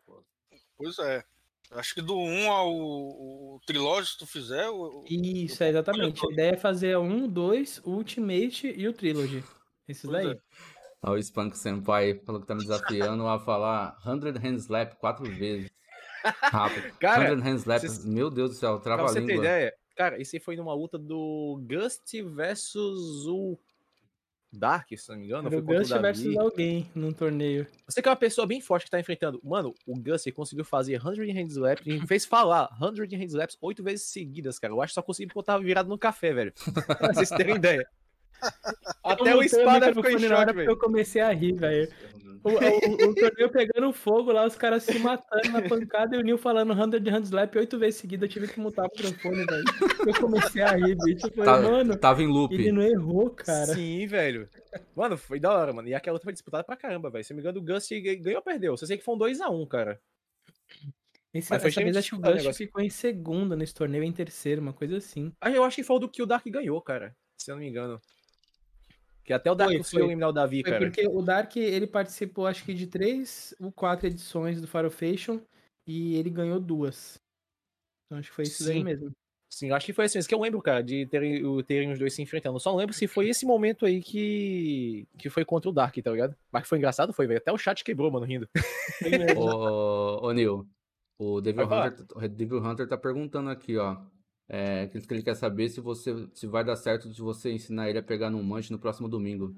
[0.76, 1.24] Pois é.
[1.72, 4.68] Acho que do 1 ao o trilógio, se tu fizer.
[4.70, 6.24] O, Isso, é exatamente.
[6.26, 9.42] A ideia é fazer um, dois, Ultimate e o Trilogy.
[9.88, 10.36] Esses Pois daí.
[11.02, 11.10] é.
[11.10, 14.12] O Spunk Senpai falou que tá me desafiando a falar 100
[14.52, 15.70] hand slap quatro vezes.
[16.42, 16.92] Rápido.
[16.98, 17.80] Cara, 100 hand slap.
[17.80, 19.44] vocês- Meu Deus do céu, Pra trava a você ter língua.
[19.44, 23.58] ideia, cara, esse foi numa luta do Gust versus o
[24.50, 25.46] Dark, se não me engano.
[25.46, 27.66] Era foi o Gust versus alguém num torneio.
[27.86, 29.38] Você que é uma pessoa bem forte que tá enfrentando.
[29.44, 33.58] Mano, o Gus ele conseguiu fazer 100 hand slaps e fez falar 100 hand slaps
[33.60, 34.72] oito vezes seguidas, cara.
[34.72, 36.54] Eu acho que só consegui porque eu tava virado no café, velho.
[36.98, 37.86] pra vocês terem ideia.
[39.04, 40.70] Até o espada ficou em choque, porque velho.
[40.70, 41.88] Eu comecei a rir, velho.
[42.42, 46.22] O, o- o torneio pegando fogo lá, os caras se matando na pancada e o
[46.22, 48.28] Nil falando 100 hand slap oito vezes seguidas.
[48.28, 49.64] Eu tive que mutar o microfone, velho.
[50.06, 51.26] Eu comecei a rir, bicho.
[51.26, 52.54] Eu falei, Tá- mano, Tava em loop.
[52.54, 53.74] ele não errou, cara.
[53.74, 54.48] Sim, velho.
[54.96, 55.88] Mano, foi da hora, mano.
[55.88, 57.22] E aquela luta foi disputada pra caramba, velho.
[57.24, 57.86] Se não me engano, o Gus
[58.22, 58.74] ganhou ou perdeu?
[58.76, 60.00] Só sei que foi um 2x1, cara.
[61.32, 64.02] Esse, Mas foi essa vez acho que o o Gust ficou em segundo nesse torneio,
[64.02, 65.30] em terceiro, uma coisa assim.
[65.40, 67.14] Aí eu acho que foi o do que o Dark ganhou, cara.
[67.38, 68.00] Se eu não me engano.
[69.30, 70.08] Que até o Dark Foi, conseguiu foi.
[70.08, 70.84] eliminar o Davi, Foi cara.
[70.84, 75.40] porque o Dark, ele participou acho que de três ou quatro edições do Farofation
[75.86, 77.16] e ele ganhou duas.
[78.06, 78.82] Então acho que foi isso daí Sim.
[78.84, 79.12] mesmo.
[79.48, 81.92] Sim, eu acho que foi assim, isso que eu lembro, cara, de terem, o- terem
[81.92, 82.56] os dois se enfrentando.
[82.56, 85.96] Eu só não lembro se foi esse momento aí que, que foi contra o Dark,
[86.02, 86.34] tá ligado?
[86.50, 87.38] Mas que foi engraçado, foi, velho.
[87.38, 88.48] Até o chat quebrou, mano, rindo.
[89.36, 90.66] Ô, ô Nil,
[91.20, 91.66] o Devil.
[91.66, 93.96] Hunter, o Devil Hunter tá perguntando aqui, ó.
[94.52, 98.00] É, que ele quer saber se você se vai dar certo de você ensinar ele
[98.00, 99.54] a pegar num manche no próximo domingo.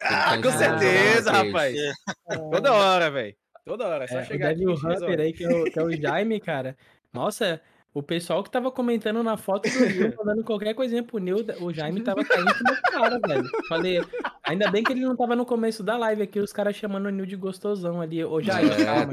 [0.00, 1.76] Ele tá Ah, com certeza, rapaz.
[1.76, 1.92] É.
[2.36, 3.34] Toda hora, velho.
[3.64, 4.04] Toda hora.
[4.04, 5.12] É só É, o chegar aqui Devil e a gente resolve.
[5.14, 6.76] Hunter aí, que é, o, que é o Jaime, cara.
[7.12, 7.60] Nossa,
[7.92, 11.72] o pessoal que tava comentando na foto do Nil, falando qualquer coisinha pro Nil, o
[11.72, 13.44] Jaime tava caindo no cara, velho.
[13.68, 14.00] Falei,
[14.44, 17.10] ainda bem que ele não tava no começo da live aqui, os caras chamando o
[17.10, 18.24] Nil de gostosão ali.
[18.24, 19.12] Ô, Jaime, É, calma,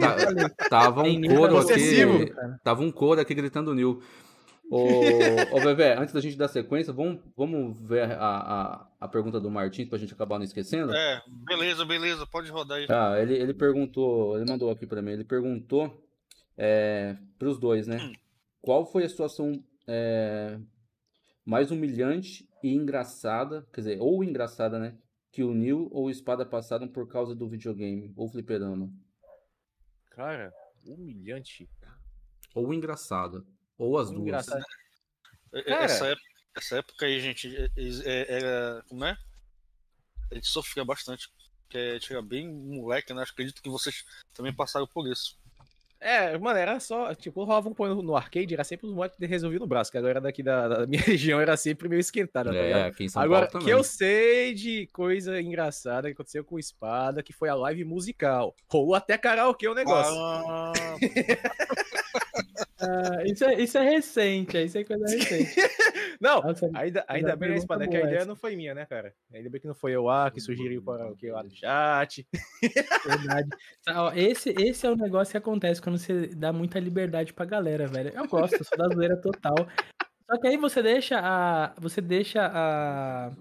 [0.50, 0.70] tá-.
[0.70, 2.34] Tava um Nil coro aqui.
[2.64, 4.00] Tava um coro aqui gritando Nil.
[4.70, 9.40] Ô, ô Bebê, antes da gente dar sequência, vamos, vamos ver a, a, a pergunta
[9.40, 10.94] do Martins pra gente acabar não esquecendo?
[10.94, 12.86] É, beleza, beleza, pode rodar aí.
[12.90, 16.06] Ah, ele, ele perguntou, ele mandou aqui pra mim, ele perguntou
[16.58, 17.98] é, pros dois, né?
[17.98, 18.14] Hum.
[18.62, 20.60] Qual foi a situação é,
[21.46, 24.98] mais humilhante e engraçada, quer dizer, ou engraçada, né?
[25.32, 28.90] Que o Nil ou o Espada passaram por causa do videogame, ou fliperama.
[30.12, 30.52] Cara,
[30.86, 31.70] humilhante.
[32.54, 33.46] Ou engraçada,
[33.78, 34.22] ou as duas.
[34.22, 34.64] Engraçado.
[35.54, 35.84] É- Cara.
[35.86, 38.84] Essa, época, essa época aí, gente, é- é- era.
[38.90, 39.18] Como é?
[40.32, 41.30] A gente sofria bastante.
[41.64, 43.24] Porque a gente era bem moleque, né?
[43.24, 45.38] Acredito que vocês também passaram por isso.
[46.00, 47.14] É, mano, era só.
[47.16, 49.98] Tipo, rolava um põe no, arcade, era sempre os moleques que resolviam no braço, que
[49.98, 52.56] agora daqui da, da minha região era sempre meio esquentada, tá?
[52.56, 56.56] É, aqui em São Agora, Paulo que eu sei de coisa engraçada que aconteceu com
[56.56, 58.56] o Espada, que foi a live musical.
[58.70, 60.14] Rolou até karaokê o negócio.
[60.16, 60.72] Ah,
[62.80, 65.56] Ah, isso, é, isso é recente, é, isso é coisa recente.
[66.22, 68.26] Não, Nossa, ainda, ainda bem, né, pergunta Espada, que boa a ideia essa.
[68.28, 69.14] não foi minha, né, cara?
[69.32, 72.28] Ainda bem que não foi eu lá que sugeriu o karaokê lá no chat.
[73.06, 73.50] Verdade.
[73.86, 77.46] Tá, ó, Esse, esse é o negócio que acontece quando você dá muita liberdade pra
[77.46, 78.12] galera, velho.
[78.16, 79.56] Eu gosto, eu sou da zoeira total.
[80.30, 81.74] Só que aí você deixa a.
[81.80, 83.32] Você deixa a.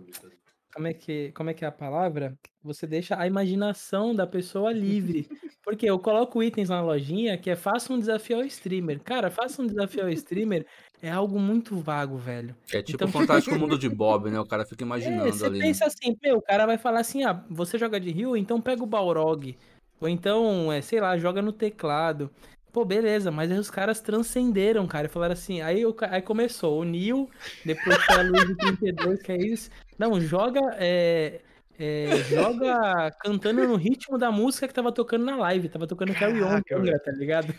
[0.77, 2.39] Como é que, como é, que é a palavra?
[2.63, 5.27] Você deixa a imaginação da pessoa livre.
[5.65, 9.01] Porque eu coloco itens na lojinha que é faça um desafio ao streamer.
[9.03, 10.67] Cara, faça um desafio ao streamer
[11.01, 12.55] é algo muito vago, velho.
[12.71, 14.39] É tipo Então- o Fantástico Mundo de Bob, né?
[14.39, 15.59] O cara fica É, imaginando você ali.
[15.61, 15.65] né?
[15.65, 18.83] pensa assim, meu, o cara vai falar assim, ah, você joga de Rio, então pega
[18.83, 19.57] o Balrog.
[19.99, 22.31] Ou então, é, sei lá, joga no teclado.
[22.77, 26.21] Pô, beleza, mas aí os caras transcenderam, cara, e falaram assim, aí, o ca- aí
[26.21, 27.27] começou o Nil,
[27.65, 29.71] depois foi a Luiz de 32, que é isso.
[29.99, 31.41] Não, joga, é,
[31.79, 36.43] é, joga cantando no ritmo da música que tava tocando na live, tava tocando Carry
[36.43, 37.55] On, tá ligado?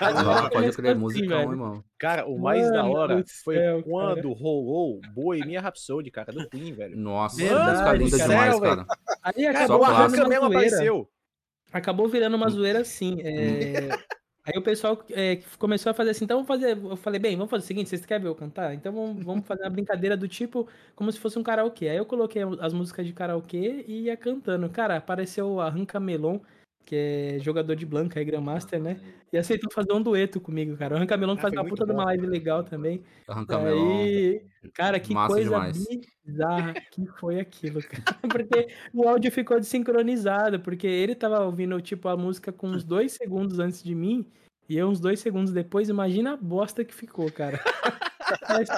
[0.00, 1.50] Ah, pode crer, assim, velho.
[1.50, 1.84] irmão.
[1.98, 6.48] Cara, o mais da Mano hora do foi céu, quando rolou Bohemia Rhapsody, cara, do
[6.48, 6.96] Queen, velho.
[6.96, 8.30] Nossa, Verdade, música linda cara.
[8.30, 8.86] demais, Sério, cara.
[9.22, 9.84] Aí Cara, acabou
[10.30, 10.46] mesmo zoeira.
[10.46, 11.08] apareceu.
[11.70, 12.38] acabou virando Hum.
[12.38, 13.18] uma zoeira assim.
[13.20, 13.90] é,
[14.46, 16.76] Aí o pessoal é, começou a fazer assim, então vamos fazer.
[16.76, 18.74] Eu falei, bem, vamos fazer o seguinte, vocês querem ver eu cantar?
[18.74, 21.88] Então vamos, vamos fazer uma brincadeira do tipo como se fosse um karaokê.
[21.88, 24.68] Aí eu coloquei as músicas de karaokê e ia cantando.
[24.68, 26.40] Cara, apareceu Arranca Melon,
[26.84, 29.00] que é jogador de Blanca, é Grandmaster, né?
[29.32, 30.94] E aceitou fazer um dueto comigo, cara.
[30.94, 32.08] O Arranca Melon Ah, faz uma puta de uma bom.
[32.08, 33.02] live legal também.
[33.26, 33.98] Arranca melão.
[34.00, 34.42] Aí,
[34.74, 35.84] cara, que Massa coisa demais.
[36.24, 38.18] bizarra que foi aquilo, cara.
[38.30, 43.12] Porque o áudio ficou desincronizado, porque ele tava ouvindo, tipo, a música com uns dois
[43.12, 44.26] segundos antes de mim,
[44.68, 47.60] e eu uns dois segundos depois, imagina a bosta que ficou, cara.
[48.48, 48.68] mas,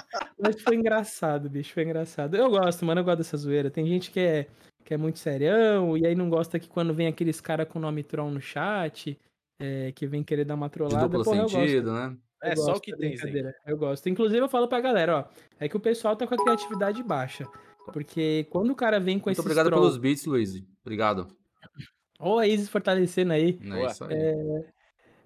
[0.40, 2.36] mas foi engraçado, bicho, foi engraçado.
[2.36, 3.70] Eu gosto, mano, eu gosto dessa zoeira.
[3.70, 4.46] Tem gente que é,
[4.86, 8.04] que é muito serião, e aí não gosta que quando vem aqueles cara com nome
[8.04, 9.18] Tron no chat,
[9.58, 11.08] é, que vem querer dar uma trollada.
[11.08, 11.58] duplo porra, eu gosto.
[11.58, 12.16] sentido, né?
[12.40, 13.16] Eu É só o gosto que tem,
[13.66, 14.08] Eu gosto.
[14.08, 15.24] Inclusive, eu falo pra galera, ó.
[15.58, 17.44] É que o pessoal tá com a criatividade baixa.
[17.92, 20.62] Porque quando o cara vem com Muito esse obrigado troll, pelos beats, Luiz.
[20.84, 21.26] Obrigado.
[22.20, 23.58] ou a Isis fortalecendo aí.
[23.60, 23.86] É Boa.
[23.90, 24.16] isso aí.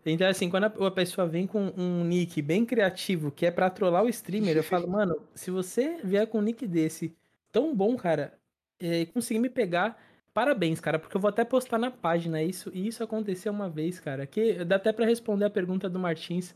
[0.06, 3.68] Então, assim, quando a a pessoa vem com um nick bem criativo, que é pra
[3.68, 7.14] trollar o streamer, eu falo, mano, se você vier com um nick desse
[7.52, 8.39] tão bom, cara,
[8.80, 9.98] e conseguir me pegar,
[10.32, 14.00] parabéns, cara, porque eu vou até postar na página isso, e isso aconteceu uma vez,
[14.00, 16.54] cara, que dá até pra responder a pergunta do Martins,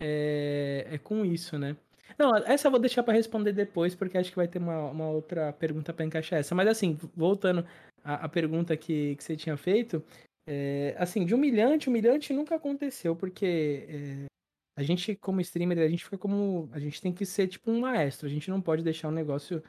[0.00, 1.76] é, é com isso, né?
[2.18, 5.08] Não, essa eu vou deixar pra responder depois, porque acho que vai ter uma, uma
[5.08, 6.54] outra pergunta pra encaixar essa.
[6.54, 7.66] Mas assim, voltando
[8.04, 10.02] à, à pergunta que, que você tinha feito,
[10.46, 14.26] é, assim, de humilhante, humilhante nunca aconteceu, porque é,
[14.78, 16.68] a gente, como streamer, a gente fica como.
[16.72, 19.62] A gente tem que ser tipo um maestro, a gente não pode deixar o negócio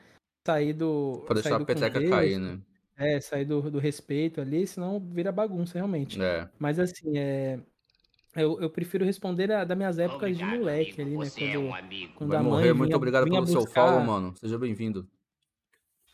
[0.48, 1.24] sair do.
[1.26, 2.60] Pra sair deixar a do peteca contexto, cair, né?
[2.98, 6.20] É, sair do, do respeito ali, senão vira bagunça, realmente.
[6.22, 6.48] É.
[6.58, 7.60] Mas assim, é.
[8.36, 11.26] Eu, eu prefiro responder a, das minhas épocas de Obrigado, moleque amigo, ali, né?
[11.26, 12.14] Você é Quando, um amigo.
[12.16, 12.74] quando Vai a mãe morrer.
[12.74, 14.34] Muito vinha- obrigado vinha pelo seu buscar- follow, mano.
[14.38, 15.08] Seja bem-vindo.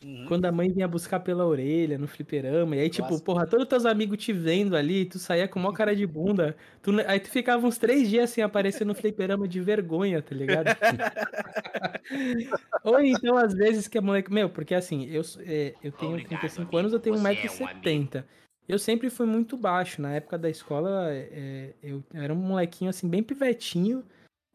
[0.04, 0.26] Uhum.
[0.28, 3.24] Quando a mãe vinha buscar pela orelha no fliperama, e aí, tipo, Nossa.
[3.24, 6.54] porra, todos teus amigos te vendo ali, tu saía com maior cara de bunda.
[6.82, 10.66] tu aí tu ficava uns três dias sem aparecer no fliperama de vergonha, tá ligado?
[12.84, 14.30] Ou então, às vezes, que a moleque.
[14.30, 17.48] Meu, porque assim, eu, é, eu tenho Obrigado, 35 anos, eu tenho amigo.
[17.48, 18.24] Você é um 1,70m.
[18.68, 20.02] Eu sempre fui muito baixo.
[20.02, 24.04] Na época da escola, é, eu era um molequinho, assim, bem pivetinho.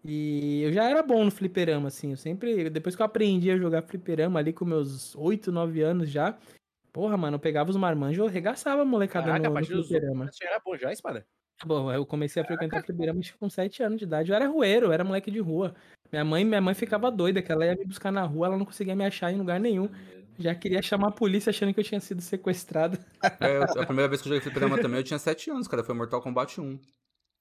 [0.04, 2.12] E eu já era bom no fliperama, assim.
[2.12, 2.70] Eu sempre.
[2.70, 6.38] Depois que eu aprendi a jogar fliperama ali com meus 8, 9 anos já.
[6.92, 9.88] Porra, mano, eu pegava os marmanjos, eu arregaçava a molecada Caraca, a no, no dos
[9.88, 10.32] fliperama.
[10.32, 11.26] Você era bom já, espada?
[11.66, 14.32] Bom, eu comecei a frequentar fliperama com 7 anos de idade.
[14.32, 15.76] Eu era rueiro, eu era moleque de rua.
[16.12, 18.66] Minha mãe, minha mãe ficava doida, que ela ia me buscar na rua, ela não
[18.66, 19.90] conseguia me achar em lugar nenhum.
[20.40, 22.98] Já queria chamar a polícia achando que eu tinha sido sequestrado.
[23.42, 25.84] É, a primeira vez que eu joguei fliperama também, eu tinha 7 anos, cara.
[25.84, 26.80] Foi Mortal Kombat 1.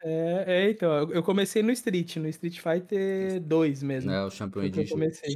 [0.02, 4.10] É, é, então, eu- comecei no Street, no Street Fighter 2 mesmo.
[4.10, 4.22] Né?
[4.24, 4.94] O Champion que eu Edition.
[4.94, 5.34] comecei.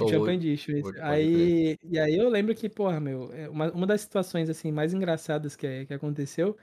[0.00, 0.30] Ou Champion.
[0.32, 0.72] Edition.
[1.00, 4.94] Aí, e aí eu lembro que, porra, meu, é, uma, uma das situações, assim, mais
[4.94, 6.56] engraçadas que, que aconteceu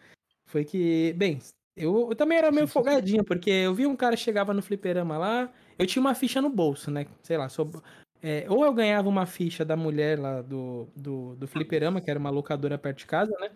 [0.46, 1.40] foi que, bem,
[1.76, 5.54] eu, eu também era meio folgadinho, porque eu vi um cara chegava no fliperama lá,
[5.78, 7.06] eu tinha uma ficha no bolso, né?
[7.22, 7.82] Sei lá, sob-
[8.22, 12.20] é, ou eu ganhava uma ficha da mulher lá do, do, do fliperama, que era
[12.20, 13.50] uma locadora perto de casa, né?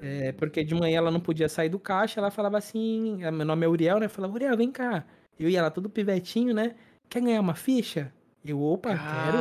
[0.00, 3.46] É, porque de manhã ela não podia sair do caixa, ela falava assim, ah, meu
[3.46, 4.08] nome é Uriel, né?
[4.08, 5.04] Falava, Uriel, vem cá.
[5.38, 6.74] Eu ia lá todo pivetinho, né?
[7.08, 8.12] Quer ganhar uma ficha?
[8.44, 9.38] Eu, opa, quero.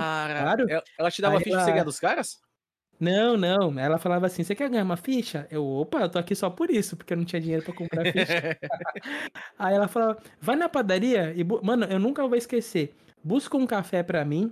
[0.67, 0.83] claro.
[0.97, 2.41] Ela, te dava Aí ficha pra ela- você ganhar dos caras?
[2.99, 3.77] Não, não.
[3.77, 5.45] Ela falava assim: você quer ganhar uma ficha?
[5.51, 8.05] Eu, opa, eu tô aqui só por isso, porque eu não tinha dinheiro pra comprar
[8.05, 8.57] ficha.
[9.59, 11.43] Aí ela falava: vai na padaria e.
[11.43, 12.95] Mano, eu nunca vou esquecer.
[13.23, 14.51] Busca um café pra mim,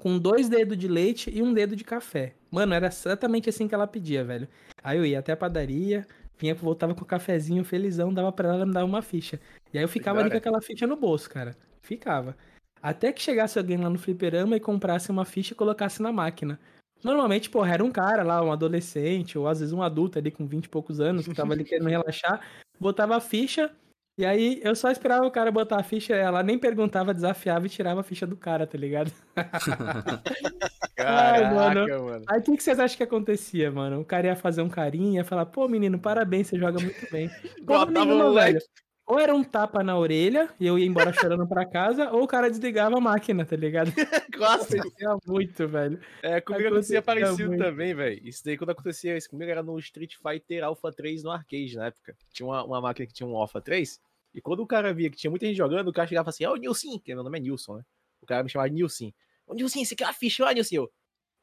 [0.00, 2.34] com dois dedos de leite e um dedo de café.
[2.50, 4.48] Mano, era exatamente assim que ela pedia, velho.
[4.82, 6.06] Aí eu ia até a padaria,
[6.38, 9.40] vinha, voltava com o cafezinho felizão, dava pra ela, me dava uma ficha.
[9.72, 10.32] E aí eu ficava ali hora.
[10.32, 11.56] com aquela ficha no bolso, cara.
[11.82, 12.36] Ficava.
[12.82, 16.58] Até que chegasse alguém lá no fliperama e comprasse uma ficha e colocasse na máquina.
[17.02, 20.46] Normalmente, porra, era um cara lá, um adolescente, ou às vezes um adulto ali com
[20.46, 22.40] 20 e poucos anos, que tava ali querendo relaxar,
[22.80, 23.70] botava a ficha,
[24.16, 27.70] e aí eu só esperava o cara botar a ficha, ela nem perguntava, desafiava e
[27.70, 29.10] tirava a ficha do cara, tá ligado?
[30.96, 32.04] Caraca, mano.
[32.04, 32.24] mano.
[32.28, 34.00] Aí o que, que vocês acham que acontecia, mano?
[34.00, 37.28] O cara ia fazer um carinho, ia falar, pô, menino, parabéns, você joga muito bem.
[37.62, 38.52] Botava nenhuma, o moleque.
[38.52, 38.64] velho.
[39.06, 42.26] Ou era um tapa na orelha e eu ia embora chorando pra casa, ou o
[42.26, 43.92] cara desligava a máquina, tá ligado?
[44.32, 44.80] Clássico.
[44.80, 46.00] Acontecia muito, velho.
[46.22, 47.62] É, comigo acontecia Acontecia parecido muito.
[47.62, 48.20] também, velho.
[48.26, 51.86] Isso daí, quando acontecia isso comigo, era no Street Fighter Alpha 3 no arcade na
[51.86, 52.16] época.
[52.32, 54.00] Tinha uma, uma máquina que tinha um Alpha 3.
[54.34, 56.54] E quando o cara via que tinha muita gente jogando, o cara chegava assim: Ó,
[56.54, 57.82] o Nilson, que meu nome é Nilson, né?
[58.22, 59.12] O cara me chamava de Nilson.
[59.46, 60.76] Ô, Nilson, você quer uma ficha lá, Nilson?
[60.76, 60.90] Eu,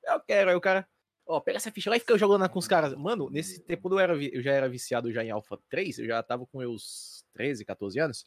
[0.08, 0.50] eu quero.
[0.50, 0.88] Aí o cara,
[1.32, 2.94] ó, pega essa ficha lá e fica jogando com os caras.
[2.96, 6.22] Mano, nesse tempo eu, era, eu já era viciado já em Alpha 3, eu já
[6.22, 8.26] tava com meus 13, 14 anos.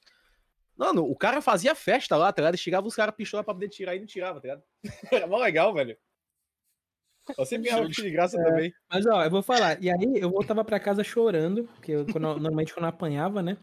[0.77, 2.57] Mano, o cara fazia festa lá, tá ligado?
[2.57, 4.63] Chegava os caras pistola pra poder tirar e não tirava, tá ligado?
[5.13, 5.97] Era mó legal, velho.
[7.39, 8.73] Eu sempre ganhava de graça também.
[8.91, 9.83] Mas ó, eu vou falar.
[9.83, 13.57] E aí eu voltava pra casa chorando, porque eu, quando- normalmente quando eu apanhava, né?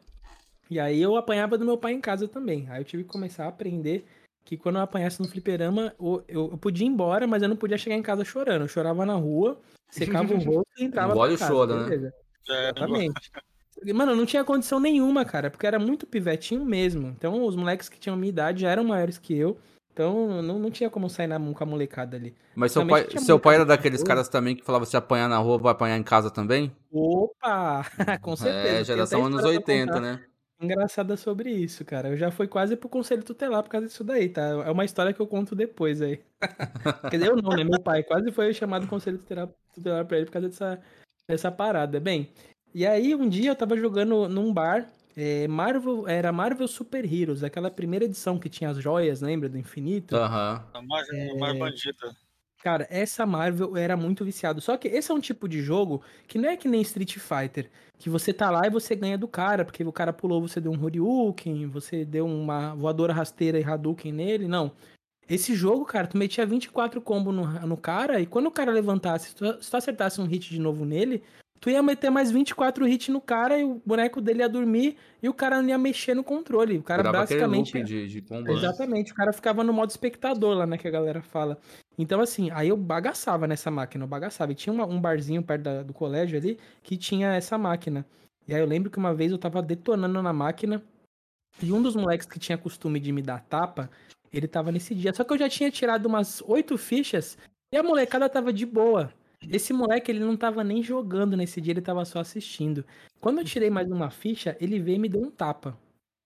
[0.69, 2.67] E aí eu apanhava do meu pai em casa também.
[2.69, 4.05] Aí eu tive que começar a aprender
[4.43, 7.55] que quando eu apanhasse no fliperama, o- eu, eu podia ir embora, mas eu não
[7.55, 8.63] podia chegar em casa chorando.
[8.63, 11.51] Eu chorava na rua, secava o rosto e entrava Engole pra o casa.
[11.53, 11.89] choro, né?
[11.89, 12.13] beleza.
[12.49, 13.31] É, Exatamente.
[13.93, 17.07] Mano, não tinha condição nenhuma, cara, porque era muito pivetinho mesmo.
[17.07, 19.57] Então, os moleques que tinham minha idade já eram maiores que eu.
[19.93, 22.33] Então, não, não tinha como sair na mão com a molecada ali.
[22.55, 25.37] Mas seu Também pai, seu pai era daqueles caras também que falava se apanhar na
[25.37, 26.71] rua, vai apanhar em casa também?
[26.91, 27.83] Opa!
[28.21, 28.75] com certeza.
[28.81, 30.23] É, geração anos história pra 80, contar né?
[30.61, 32.09] Engraçada sobre isso, cara.
[32.09, 34.41] Eu já fui quase pro conselho tutelar por causa disso daí, tá?
[34.41, 36.21] É uma história que eu conto depois aí.
[37.11, 37.63] Quer dizer, eu não, né?
[37.63, 40.81] Meu pai quase foi chamado conselho tutelar, tutelar pra ele por causa dessa,
[41.27, 41.99] dessa parada.
[41.99, 42.31] Bem,
[42.73, 47.43] E aí, um dia eu tava jogando num bar, é, Marvel, era Marvel Super Heroes,
[47.43, 49.49] aquela primeira edição que tinha as joias, lembra?
[49.49, 50.15] Do infinito.
[50.15, 50.65] Aham.
[50.73, 52.15] A mais, a mais bandida.
[52.63, 54.61] Cara, essa Marvel era muito viciado.
[54.61, 57.69] Só que esse é um tipo de jogo que não é que nem Street Fighter,
[57.97, 60.71] que você tá lá e você ganha do cara, porque o cara pulou, você deu
[60.71, 64.47] um Horyuken, você deu uma voadora rasteira e Hadouken nele.
[64.47, 64.71] Não.
[65.27, 69.29] Esse jogo, cara, tu metia 24 combos no, no cara e quando o cara levantasse,
[69.29, 71.23] se tu, se tu acertasse um hit de novo nele,
[71.61, 75.29] tu ia meter mais 24 hits no cara e o boneco dele ia dormir e
[75.29, 76.79] o cara não ia mexer no controle.
[76.79, 77.73] O cara aquele basicamente.
[77.77, 78.53] looping de, de combo, né?
[78.57, 81.57] Exatamente, o cara ficava no modo espectador lá, né, que a galera fala.
[81.97, 84.51] Então, assim, aí eu bagaçava nessa máquina, eu bagaçava.
[84.51, 88.03] E tinha uma- um barzinho perto da- do colégio ali que tinha essa máquina.
[88.47, 90.81] E aí eu lembro que uma vez eu tava detonando na máquina
[91.61, 93.87] e um dos moleques que tinha costume de me dar tapa,
[94.33, 95.13] ele tava nesse dia.
[95.13, 97.37] Só que eu já tinha tirado umas oito fichas
[97.71, 99.13] e a molecada tava de boa.
[99.49, 102.85] Esse moleque, ele não tava nem jogando nesse dia, ele tava só assistindo.
[103.19, 105.77] Quando eu tirei mais uma ficha, ele veio e me deu um tapa.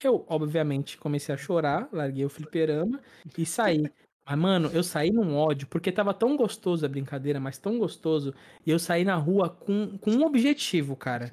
[0.03, 2.99] Eu, obviamente, comecei a chorar, larguei o fliperama
[3.37, 3.83] e saí.
[4.27, 8.33] Mas, mano, eu saí num ódio, porque tava tão gostoso a brincadeira, mas tão gostoso.
[8.65, 11.29] E eu saí na rua com, com um objetivo, cara.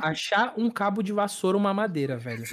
[0.00, 2.44] Achar um cabo de vassoura, uma madeira, velho.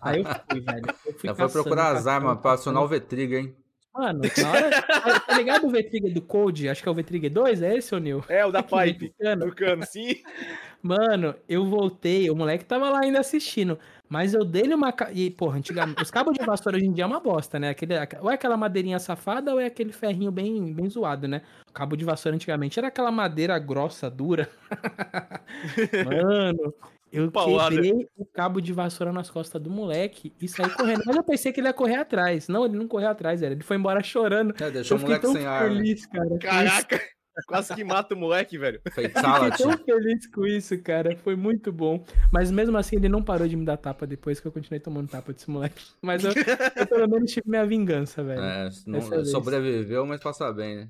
[0.00, 0.94] Aí eu fui, velho.
[1.04, 2.88] Eu fui Já foi caçando, procurar as armas pra acionar o.
[2.88, 3.59] V-Trigger, hein?
[3.92, 4.82] Mano, na hora.
[5.26, 6.68] Tá ligado o V-Trigger do Code?
[6.68, 8.24] Acho que é o V-Trigger 2, é esse, ô Nil?
[8.28, 9.12] É, o da pipe.
[9.20, 10.22] Mano, Do cano, sim.
[10.82, 13.78] Mano, eu voltei, o moleque tava lá ainda assistindo.
[14.08, 14.92] Mas eu dei-lhe uma.
[15.12, 16.02] E, porra, antigamente.
[16.02, 17.68] Os cabos de vassoura hoje em dia é uma bosta, né?
[17.68, 21.42] Aquele, aque- ou é aquela madeirinha safada ou é aquele ferrinho bem, bem zoado, né?
[21.68, 24.48] O cabo de vassoura antigamente era aquela madeira grossa, dura.
[26.06, 26.74] Mano,
[27.12, 27.74] eu Paulada.
[27.74, 31.02] quebrei o cabo de vassoura nas costas do moleque e saí correndo.
[31.06, 32.48] Mas eu pensei que ele ia correr atrás.
[32.48, 33.54] Não, ele não correu atrás, velho.
[33.54, 34.54] Ele foi embora chorando.
[34.62, 35.68] É, deixou eu o moleque tão sem ar.
[35.68, 35.76] né?
[35.76, 36.38] feliz, cara.
[36.38, 37.00] Caraca.
[37.46, 38.80] Quase que mata o moleque, velho.
[38.92, 41.16] Fez Fiquei tão feliz com isso, cara.
[41.18, 42.04] Foi muito bom.
[42.30, 45.08] Mas mesmo assim, ele não parou de me dar tapa depois que eu continuei tomando
[45.08, 45.82] tapa desse moleque.
[46.02, 46.32] Mas eu,
[46.76, 48.42] eu pelo menos tive minha vingança, velho.
[48.42, 50.88] É, não- sobreviveu, mas passa bem, né?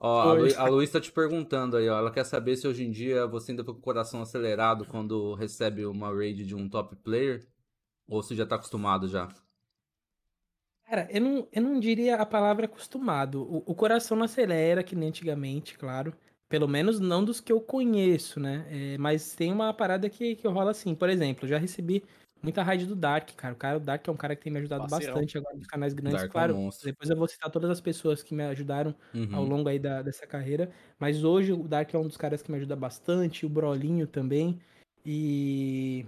[0.00, 0.32] Ó, a.
[0.32, 1.98] Lu, a Luiz tá te perguntando aí, ó.
[1.98, 5.34] Ela quer saber se hoje em dia você ainda fica com o coração acelerado quando
[5.34, 7.46] recebe uma raid de um top player.
[8.08, 9.28] Ou se já tá acostumado já.
[10.86, 13.42] Cara, eu não, eu não diria a palavra acostumado.
[13.42, 16.14] O, o coração não acelera, que nem antigamente, claro.
[16.48, 18.66] Pelo menos não dos que eu conheço, né?
[18.70, 20.94] É, mas tem uma parada que, que rola assim.
[20.94, 22.02] Por exemplo, já recebi
[22.42, 23.54] muita raid do Dark, cara.
[23.54, 25.14] O cara, o Dark é um cara que tem me ajudado Parceirão.
[25.14, 26.56] bastante agora nos canais grandes, Dark é um claro.
[26.56, 26.86] monstro.
[26.86, 29.34] depois eu vou citar todas as pessoas que me ajudaram Uhum.
[29.34, 30.70] ao longo aí da, dessa carreira.
[30.98, 34.58] Mas hoje o Dark é um dos caras que me ajuda bastante, o Brolinho também.
[35.04, 36.04] E.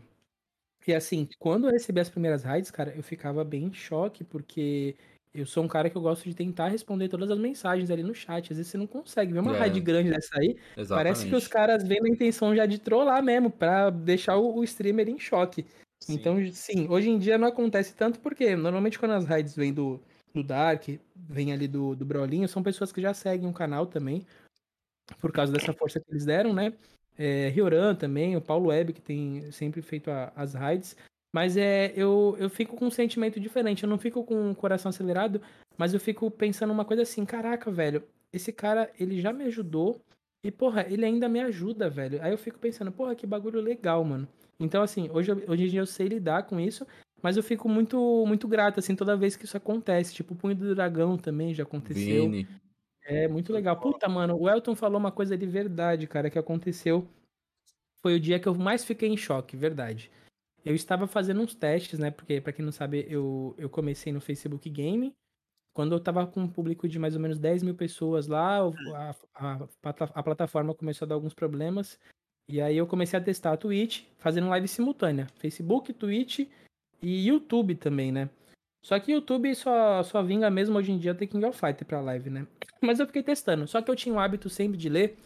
[0.86, 4.96] E assim, quando eu recebi as primeiras raids, cara, eu ficava bem em choque, porque
[5.32, 8.14] eu sou um cara que eu gosto de tentar responder todas as mensagens ali no
[8.14, 8.50] chat.
[8.50, 9.58] Às vezes você não consegue ver uma É.
[9.58, 10.56] raid grande dessa aí.
[10.76, 10.88] Exatamente.
[10.88, 14.64] Parece que os caras vêm na intenção já de trollar mesmo, pra deixar o, o
[14.64, 15.66] streamer em choque.
[16.02, 16.14] Sim.
[16.14, 20.00] Então, sim, hoje em dia não acontece tanto porque normalmente quando as raids vêm do,
[20.34, 24.26] do Dark, vem ali do, do Brolinho, são pessoas que já seguem o canal também,
[25.20, 26.72] por causa dessa força que eles deram, né?
[27.18, 30.96] É, Rioran também, o Paulo Web, que tem sempre feito a- as raids.
[31.32, 34.88] Mas é, eu, eu fico com um sentimento diferente, eu não fico com o coração
[34.88, 35.40] acelerado,
[35.76, 40.00] mas eu fico pensando uma coisa assim, caraca, velho, esse cara, ele já me ajudou
[40.42, 42.22] e, porra, ele ainda me ajuda, velho.
[42.22, 44.26] Aí eu fico pensando, porra, que bagulho legal, mano.
[44.58, 46.86] Então, assim, hoje, eu- hoje em dia eu sei lidar com isso,
[47.22, 50.14] mas eu fico muito, muito grato, assim, toda vez que isso acontece.
[50.14, 52.30] Tipo, o Punho do Dragão também já aconteceu.
[52.30, 52.46] Vini.
[53.02, 53.78] É muito legal.
[53.80, 57.08] Puta, mano, o Elton falou uma coisa de verdade, cara, que aconteceu.
[58.02, 60.10] Foi o dia que eu mais fiquei em choque, verdade.
[60.64, 62.10] Eu estava fazendo uns testes, né?
[62.10, 65.12] Porque, pra quem não sabe, eu, eu comecei no Facebook Game.
[65.80, 68.74] Quando eu tava com um público de mais ou menos 10 mil pessoas lá, o-
[68.94, 69.66] a, a,
[70.14, 71.98] a plataforma começou a dar alguns problemas.
[72.46, 75.26] E aí eu comecei a testar a Twitch, fazendo live simultânea.
[75.38, 76.40] Facebook, Twitch
[77.00, 78.28] e YouTube também, né?
[78.84, 82.02] Só que YouTube só, só vinga mesmo hoje em dia ter King of Fighter pra
[82.02, 82.46] live, né?
[82.82, 83.66] Mas eu fiquei testando.
[83.66, 85.16] Só que eu tinha o hábito sempre de ler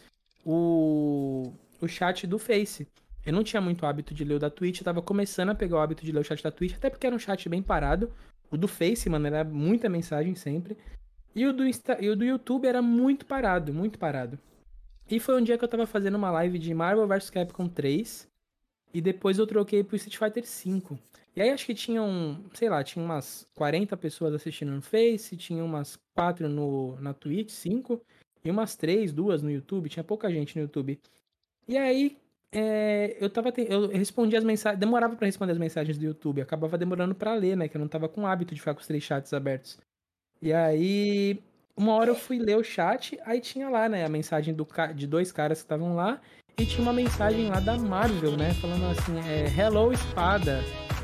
[0.45, 2.87] o, o chat do Face.
[3.25, 5.75] Eu não tinha muito hábito de ler o da Twitch, eu tava começando a pegar
[5.75, 8.09] o hábito de ler o chat da Twitch, até porque era um chat bem parado.
[8.55, 10.77] O do Face, mano, era muita mensagem sempre.
[11.35, 14.39] E o do, Insta, e o do YouTube era muito parado, muito parado.
[15.09, 18.27] E foi um dia que eu tava fazendo uma live de Marvel vs Capcom 3.
[18.93, 20.97] E depois eu troquei pro Street Fighter 5.
[21.35, 25.61] E aí acho que tinham, sei lá, tinha umas 40 pessoas assistindo no Face, tinha
[25.61, 28.01] umas 4 no, na Twitch, 5,
[28.45, 30.97] e umas 3, 2 no YouTube, tinha pouca gente no YouTube.
[31.67, 32.17] E aí
[32.55, 36.41] é, eu tava te- eu respondia as mensagens, demorava pra responder as mensagens do YouTube,
[36.41, 38.79] acabava demorando pra ler, né, que eu não tava com o hábito de ficar com
[38.81, 39.77] os três chats abertos.
[40.41, 41.39] E aí
[41.77, 45.05] uma hora eu fui ler o chat, aí tinha lá, né, a mensagem do, de
[45.05, 46.21] dois caras que estavam lá,
[46.57, 48.53] e tinha uma mensagem lá da Marvel, né?
[48.53, 50.61] Falando assim, é, Hello Espada,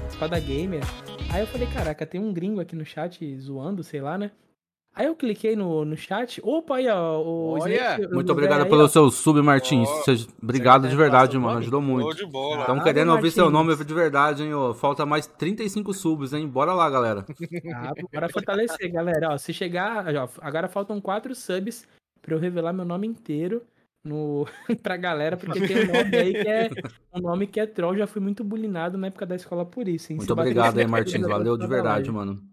[0.10, 0.82] Espada Gamer.
[1.30, 4.32] Aí eu falei, caraca, tem um gringo aqui no chat zoando, sei lá, né?
[4.94, 6.42] Aí eu cliquei no, no chat.
[6.44, 7.22] Opa, aí, ó.
[7.22, 7.96] O Olha!
[7.96, 8.88] Snake- Muito obrigado aí, pelo ó.
[8.90, 9.88] seu sub, Martins.
[9.88, 11.48] Ó, Seja- Obrigado de verdade, mano.
[11.54, 11.62] nome?
[11.62, 12.14] Ajudou muito.
[12.18, 12.58] de bola.
[12.58, 13.68] Ah, Estamos Ah, querendo ouvir seu Martins.
[13.78, 14.74] nome de verdade, hein, ô.
[14.74, 16.46] Falta mais 35 subs, hein?
[16.48, 17.26] Bora lá, galera.
[17.74, 19.30] Ah, bora fortalecer, galera.
[19.32, 20.06] Ó, se chegar.
[20.14, 21.88] ó, agora faltam quatro subs
[22.22, 23.64] pra eu revelar meu nome inteiro
[24.04, 24.46] no,
[24.84, 26.70] pra galera, porque tem um nome aí que é.
[27.16, 27.96] Um nome que é troll.
[27.96, 30.18] Já fui muito bulinado na época da escola por isso, hein?
[30.18, 31.26] Muito Se obrigado aí, Martins.
[31.26, 32.44] Valeu de verdade, mano.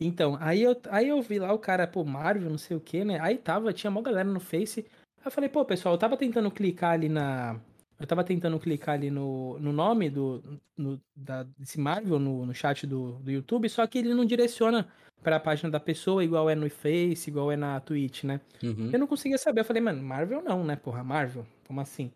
[0.00, 3.04] Então, aí eu, aí eu vi lá o cara, pô, Marvel, não sei o que,
[3.04, 3.20] né?
[3.20, 4.80] Aí tava, tinha uma galera no Face.
[5.18, 7.60] Aí eu falei, pô, pessoal, eu tava tentando clicar ali na.
[7.98, 10.42] Eu tava tentando clicar ali no, no nome do,
[10.74, 14.88] no, da, desse Marvel no, no chat do, do YouTube, só que ele não direciona
[15.22, 18.40] pra página da pessoa, igual é no Face, igual é na Twitch, né?
[18.62, 18.88] Uhum.
[18.90, 19.60] Eu não conseguia saber.
[19.60, 21.04] Eu falei, mano, Marvel não, né, porra?
[21.04, 21.46] Marvel?
[21.66, 22.10] Como assim?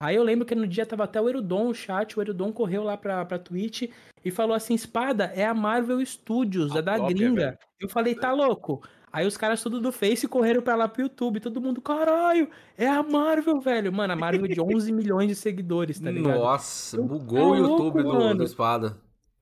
[0.00, 2.84] Aí eu lembro que no dia tava até o Erudon no chat, o Erudon correu
[2.84, 3.90] lá pra, pra Twitch
[4.24, 7.42] e falou assim: Espada, é a Marvel Studios, A é da gringa.
[7.46, 7.58] velho.
[7.80, 8.80] Eu falei, tá louco?
[9.12, 12.86] Aí os caras tudo do Face correram pra lá pro YouTube, todo mundo, caralho, é
[12.86, 13.92] a Marvel, velho.
[13.92, 16.38] Mano, a Marvel de 11 milhões de seguidores, tá ligado?
[16.38, 18.38] Nossa, bugou o tá louco, YouTube do, mano.
[18.38, 18.96] do Espada.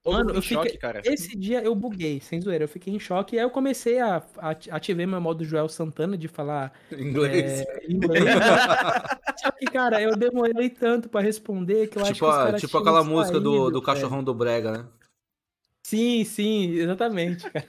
[0.06, 1.02] Todo Mano, eu em choque, fiquei- cara.
[1.04, 3.34] Esse dia eu buguei, sem zoeira, eu fiquei em choque.
[3.34, 7.62] E aí eu comecei a, a ativei meu modo Joel Santana de falar Inglês.
[7.62, 8.24] é, inglês.
[9.42, 12.78] Só que, cara, eu demorei tanto pra responder que eu acho que tipo a- tipo
[12.78, 14.86] aquela música do, saído, do cachorrão do Brega, né?
[15.84, 17.66] Sim, sim, exatamente, cara.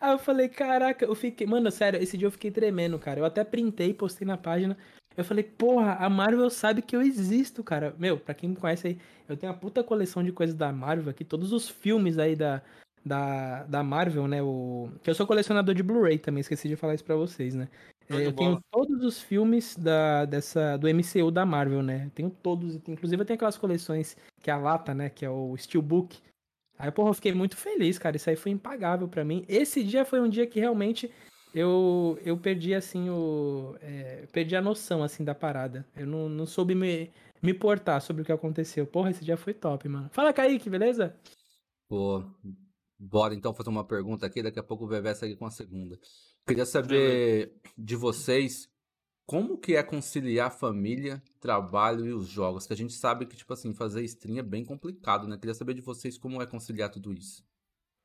[0.00, 1.46] Aí eu falei, caraca, eu fiquei.
[1.46, 3.20] Mano, sério, esse dia eu fiquei tremendo, cara.
[3.20, 4.76] Eu até printei, postei na página.
[5.18, 7.92] Eu falei, porra, a Marvel sabe que eu existo, cara.
[7.98, 8.98] Meu, pra quem me conhece aí,
[9.28, 12.62] eu tenho uma puta coleção de coisas da Marvel aqui, todos os filmes aí da,
[13.04, 14.40] da, da Marvel, né?
[14.40, 14.88] O...
[15.02, 17.68] Que eu sou colecionador de Blu-ray também, esqueci de falar isso pra vocês, né?
[18.08, 18.62] É, eu tenho bola.
[18.70, 22.04] todos os filmes da, dessa, do MCU da Marvel, né?
[22.06, 25.10] Eu tenho todos, inclusive eu tenho aquelas coleções que é a lata, né?
[25.10, 26.16] Que é o Steelbook.
[26.78, 28.16] Aí, porra, eu fiquei muito feliz, cara.
[28.16, 29.44] Isso aí foi impagável pra mim.
[29.48, 31.10] Esse dia foi um dia que realmente
[31.54, 33.76] eu, eu perdi, assim, o.
[33.80, 35.86] é, perdi a noção, assim, da parada.
[35.96, 37.10] Eu não, não soube me,
[37.42, 38.86] me portar sobre o que aconteceu.
[38.86, 40.08] Porra, esse dia foi top, mano.
[40.10, 41.16] Fala, Kaique, beleza?
[41.88, 42.22] Pô,
[42.98, 45.98] bora então fazer uma pergunta aqui, daqui a pouco o Vevé segue com a segunda.
[46.46, 48.68] Queria saber de vocês
[49.26, 53.52] como que é conciliar família, trabalho e os jogos, que a gente sabe que, tipo
[53.52, 55.36] assim, fazer stream é bem complicado, né?
[55.36, 57.44] Queria saber de vocês como é conciliar tudo isso.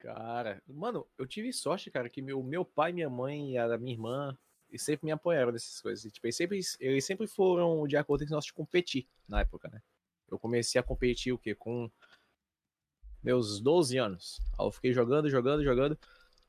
[0.04, 3.94] Cara, mano, eu tive sorte, cara, que meu, meu pai, minha mãe e a minha
[3.94, 4.38] irmã
[4.70, 6.04] eles sempre me apoiaram nessas coisas.
[6.04, 9.70] E, tipo, eles sempre, eles sempre foram de acordo com nós de competir na época,
[9.72, 9.82] né?
[10.30, 11.56] Eu comecei a competir o quê?
[11.56, 11.90] Com
[13.24, 14.42] meus 12 anos.
[14.60, 15.98] Aí eu fiquei jogando, jogando, jogando.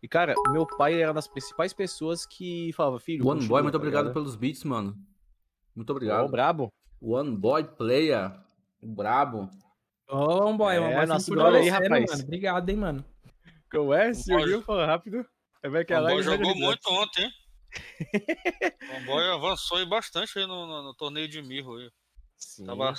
[0.03, 3.25] E, cara, meu pai era uma das principais pessoas que falava, filho.
[3.25, 4.15] One Boy, muito tá obrigado ligado?
[4.15, 4.99] pelos beats, mano.
[5.77, 6.29] Muito obrigado.
[6.29, 6.73] brabo.
[7.01, 8.33] One Boy Player,
[8.83, 9.49] o brabo.
[10.09, 12.11] Ô, um boy, É, nosso sempre brother aí, rapaz.
[12.11, 12.23] mano?
[12.25, 13.05] Obrigado, hein, mano.
[13.75, 14.07] Como é?
[14.07, 14.15] Boy.
[14.15, 15.27] Surgiu, fala rápido.
[15.63, 18.73] É bem que O a Boy live vai jogou muito ontem, hein?
[18.97, 21.77] O Boy avançou aí bastante aí no, no- no torneio de Mirro.
[21.77, 21.91] aí.
[22.37, 22.67] Sim.
[22.67, 22.95] Tava,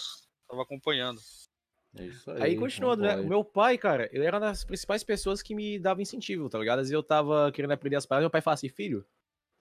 [0.50, 1.20] tava acompanhando.
[1.98, 3.16] É isso Aí, continuando, né?
[3.18, 6.60] O meu pai, cara, ele era uma das principais pessoas que me dava incentivo, tá
[6.60, 6.80] ligado?
[6.80, 9.06] Às vezes eu tava querendo aprender as paradas, meu pai falava assim, filho,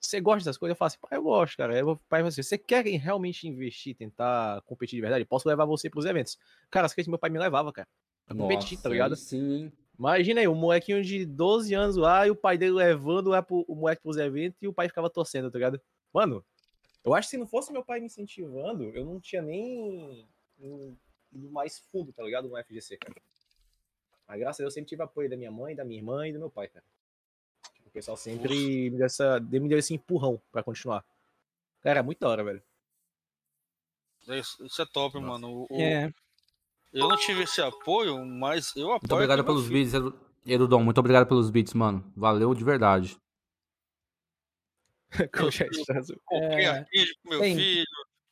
[0.01, 0.75] você gosta dessas coisas?
[0.75, 1.73] Eu falo assim, pai, eu gosto, cara.
[1.75, 5.23] Aí meu pai falou assim, você quer realmente investir, tentar competir de verdade?
[5.23, 6.37] Posso levar você pros eventos.
[6.69, 7.87] Cara, as coisas que meu pai me levava, cara.
[8.25, 9.15] Pra competir, tá ligado?
[9.15, 9.73] Sim, hein?
[9.97, 13.63] Imagina aí, um molequinho de 12 anos lá e o pai dele levando lá pro,
[13.67, 15.79] o moleque pros eventos e o pai ficava torcendo, tá ligado?
[16.13, 16.43] Mano,
[17.03, 20.27] eu acho que se não fosse meu pai me incentivando, eu não tinha nem
[21.31, 22.49] ido mais fundo, tá ligado?
[22.49, 23.15] No FGC, cara.
[24.27, 26.33] Mas graças a Deus eu sempre tive apoio da minha mãe, da minha irmã e
[26.33, 26.83] do meu pai, cara.
[27.85, 31.05] O pessoal sempre me deu, essa, me deu esse empurrão pra continuar.
[31.81, 32.61] Cara, é muito da hora, velho.
[34.27, 35.27] Isso, isso é top, Nossa.
[35.27, 35.53] mano.
[35.53, 36.11] O- o- É.
[36.95, 38.99] Eu não tive esse apoio, mas eu apoio.
[39.01, 39.73] Muito obrigado pelos filho.
[39.73, 40.83] beats, Eru- Erudon.
[40.83, 42.11] Muito obrigado pelos beats, mano.
[42.15, 43.17] Valeu de verdade.
[45.31, 47.55] Comprei É, a build pro meu bem.
[47.55, 47.85] filho.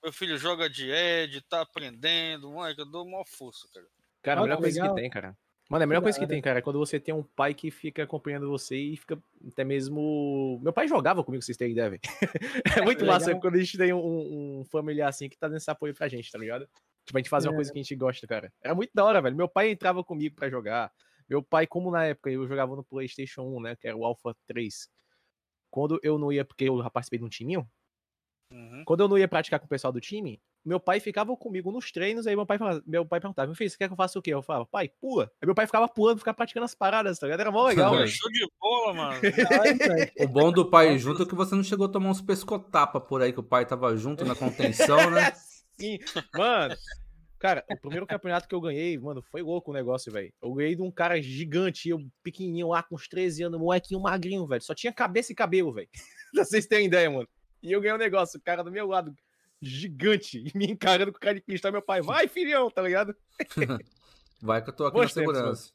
[0.03, 2.51] Meu filho joga de Ed, tá aprendendo.
[2.51, 3.87] Mano, eu dou mó força, cara.
[4.21, 4.95] Cara, a melhor que coisa legal.
[4.95, 5.37] que tem, cara.
[5.69, 8.03] Mano, a melhor coisa que tem, cara, é quando você tem um pai que fica
[8.03, 10.59] acompanhando você e fica até mesmo.
[10.61, 12.01] Meu pai jogava comigo, vocês têm ideia, velho.
[12.81, 13.41] É muito massa legal.
[13.41, 16.29] quando a gente tem um, um familiar assim que tá dando esse apoio pra gente,
[16.31, 16.67] tá ligado?
[17.05, 17.57] Tipo, a gente fazer uma É.
[17.57, 18.51] coisa que a gente gosta, cara.
[18.61, 19.35] Era muito da hora, velho.
[19.35, 20.91] Meu pai entrava comigo pra jogar.
[21.29, 24.35] Meu pai, como na época eu jogava no PlayStation 1, né, que era o Alpha
[24.47, 24.87] 3.
[25.69, 27.67] Quando eu não ia, porque eu já participei de um timinho,
[28.51, 28.83] Uhum.
[28.85, 31.91] quando eu não ia praticar com o pessoal do time, meu pai ficava comigo nos
[31.91, 34.19] treinos, aí meu pai, falava- meu pai perguntava, meu filho, você quer que eu faça
[34.19, 34.31] o quê?
[34.33, 35.31] Eu falava, pai, pula.
[35.41, 37.39] Aí meu pai ficava pulando, ficava praticando as paradas, tá ligado?
[37.41, 38.07] Era mó legal, velho.
[38.07, 39.21] show de bola, mano.
[40.19, 43.21] O bom do pai junto é que você não chegou a tomar uns pescotapa por
[43.21, 45.31] aí, que o pai tava junto na contenção, né?
[45.79, 45.99] Sim,
[46.35, 46.75] mano.
[47.39, 50.33] Cara, o primeiro campeonato que eu ganhei, mano, foi louco o negócio, velho.
[50.41, 54.47] Eu ganhei de um cara gigante, eu pequenininho lá, com uns 13 anos, molequinho magrinho,
[54.47, 54.61] velho.
[54.63, 55.89] Só tinha cabeça e cabelo, velho.
[56.33, 57.27] Pra vocês terem ideia, mano.
[57.61, 59.13] E eu ganhei um negócio, o cara do meu lado,
[59.61, 63.15] gigante, e me encarando com cara de cristal, meu pai, vai, filhão, tá ligado?
[64.41, 65.71] Vai que eu tô aqui Bons na tempos, segurança.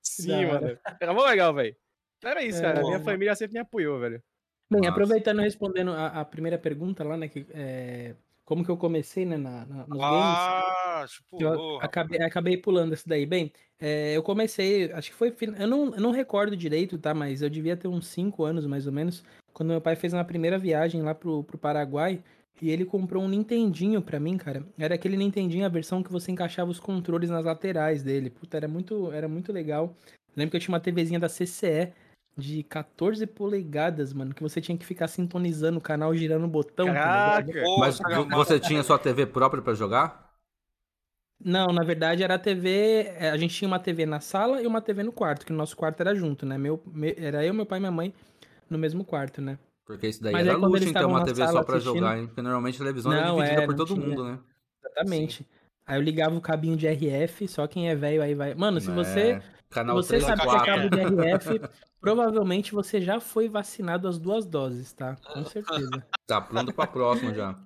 [0.00, 0.60] Sim, hora.
[0.60, 0.78] mano.
[1.00, 1.76] Era mó legal, velho.
[2.24, 2.74] Era isso, É, cara.
[2.80, 3.04] bom, Minha mano.
[3.10, 4.22] família sempre me apoiou, velho.
[4.70, 4.90] Bem, Massa.
[4.92, 7.26] aproveitando e respondendo a, a primeira pergunta lá, né?
[7.28, 8.14] Que, é,
[8.52, 10.38] como que eu comecei, né, na, na- nos games.
[10.38, 13.24] Ah, tipo, que eu acabei, acabei pulando esse daí.
[13.24, 13.50] Bem,
[13.80, 15.34] é, eu comecei, acho que foi.
[15.58, 17.14] Eu não, eu não recordo direito, tá?
[17.14, 19.24] Mas eu devia ter uns 5 anos mais ou menos.
[19.54, 22.22] Quando meu pai fez uma primeira viagem lá pro, pro Paraguai.
[22.60, 24.62] E ele comprou um Nintendinho pra mim, cara.
[24.78, 28.28] Era aquele Nintendinho, a versão que você encaixava os controles nas laterais dele.
[28.28, 29.96] Puta, era muito, era muito legal.
[30.36, 31.90] Lembro que eu tinha uma TVzinha da CCE
[32.36, 34.34] de 14 polegadas, mano.
[34.34, 36.86] Que você tinha que ficar sintonizando o canal, girando o botão.
[36.86, 36.94] tá?
[36.94, 37.62] Caraca!
[37.62, 37.98] Pô, Mas
[38.34, 40.30] você tinha sua TV própria pra jogar?
[41.44, 43.12] Não, na verdade era a TV.
[43.18, 45.56] é, A gente tinha uma TV na sala e uma TV no quarto, que o
[45.56, 46.56] nosso quarto era junto, né?
[46.56, 48.14] Meu, me- era eu, meu pai e minha mãe
[48.70, 49.58] no mesmo quarto, né?
[49.84, 51.94] Porque isso daí Mas era luxo eles em ter estavam uma TV só pra assistindo-
[51.98, 52.26] jogar, hein?
[52.28, 54.06] Porque normalmente a televisão era Não, dividida é, por não todo tinha.
[54.06, 54.38] mundo, né?
[54.84, 55.46] Exatamente.
[55.84, 58.54] Aí eu ligava o cabinho de RF, só quem é velho aí vai.
[58.54, 60.66] Mano, se você, É, se Canal você 3 sabe e que é 4.
[60.66, 61.60] cabo de RF,
[62.00, 65.16] provavelmente você já foi vacinado as duas doses, tá?
[65.32, 66.04] Com certeza.
[66.26, 67.58] Tá pronto pra próxima já.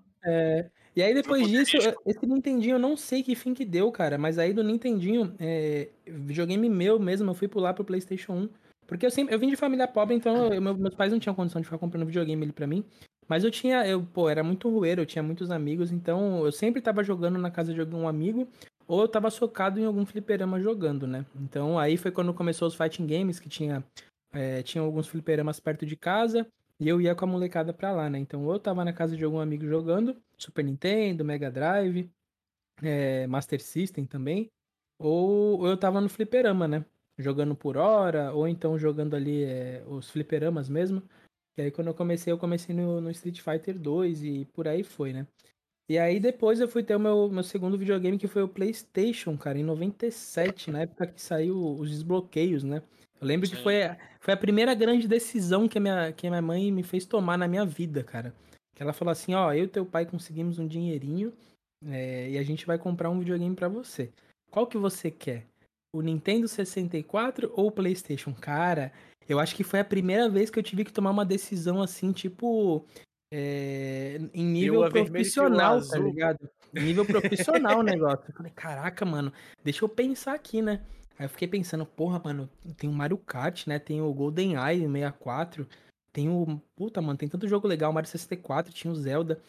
[0.94, 1.76] E aí depois Grupo disso,
[2.06, 4.16] esse Nintendinho eu não sei que fim que deu, cara.
[4.16, 8.48] Mas aí do Nintendinho, é, videogame meu mesmo, eu fui pular pro PlayStation 1.
[8.86, 11.34] Porque eu sempre, eu vim de família pobre, então eu- meu- meus pais não tinham
[11.34, 12.84] condição de ficar comprando videogame ali pra mim.
[13.28, 16.80] Mas eu tinha, eu, pô, era muito rueiro, eu tinha muitos amigos, então eu sempre
[16.80, 18.48] tava jogando na casa de algum amigo,
[18.86, 21.26] ou eu tava socado em algum fliperama jogando, né?
[21.34, 23.84] Então aí foi quando começou os fighting games, que tinha,
[24.32, 26.46] é, tinha alguns fliperamas perto de casa,
[26.78, 28.18] e eu ia com a molecada pra lá, né?
[28.18, 32.10] Então ou eu tava na casa de algum amigo jogando, Super Nintendo, Mega Drive,
[32.82, 34.50] é, Master System também,
[34.98, 36.84] ou, ou eu tava no fliperama, né?
[37.18, 41.02] Jogando por hora, ou então jogando ali é, os fliperamas mesmo.
[41.56, 44.82] E aí quando eu comecei, eu comecei no, no Street Fighter 2 e por aí
[44.82, 45.26] foi, né?
[45.88, 49.36] E aí depois eu fui ter o meu, meu segundo videogame, que foi o PlayStation,
[49.36, 52.82] cara, em 97, na época que saiu os desbloqueios, né?
[53.20, 53.62] Eu lembro que Sim.
[53.62, 56.82] foi, a- foi a primeira grande decisão que a, minha, que a minha mãe me
[56.82, 58.34] fez tomar na minha vida, cara.
[58.74, 61.32] Que ela falou assim, ó, eu e teu pai conseguimos um dinheirinho
[61.86, 64.10] é, e a gente vai comprar um videogame pra você.
[64.50, 65.46] Qual que você quer?
[65.94, 68.34] O Nintendo 64 ou o PlayStation?
[68.34, 68.92] Cara,
[69.28, 72.12] eu acho que foi a primeira vez que eu tive que tomar uma decisão assim,
[72.12, 72.84] tipo,
[73.30, 76.48] é, em nível profissional, tá ligado?
[76.74, 78.24] Em nível profissional o negócio.
[78.28, 79.32] Eu falei, caraca, mano,
[79.64, 80.82] deixa eu pensar aqui, né?
[81.18, 83.78] Aí eu fiquei pensando, porra, mano, tem o Mario Kart, né?
[83.78, 85.66] Tem o GoldenEye 64,
[86.12, 86.60] tem o.
[86.76, 89.40] Puta, mano, tem tanto jogo legal, o Mario 64, tinha o Zelda.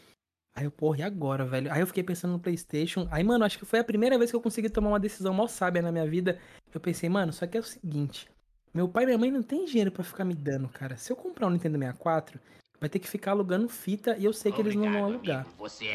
[0.56, 1.72] Aí eu, porra, e agora, velho?
[1.72, 3.08] Aí eu fiquei pensando no PlayStation.
[3.12, 5.46] Aí, mano, acho que foi a primeira vez que eu consegui tomar uma decisão mó
[5.46, 6.40] sábia na minha vida.
[6.74, 8.28] Eu pensei, mano, só que é o seguinte:
[8.74, 10.98] meu pai e minha mãe não tem dinheiro pra ficar me dando, cara.
[10.98, 12.40] Se eu comprar um Nintendo 64,
[12.80, 15.46] vai ter que ficar alugando fita e eu sei que eles não vão alugar.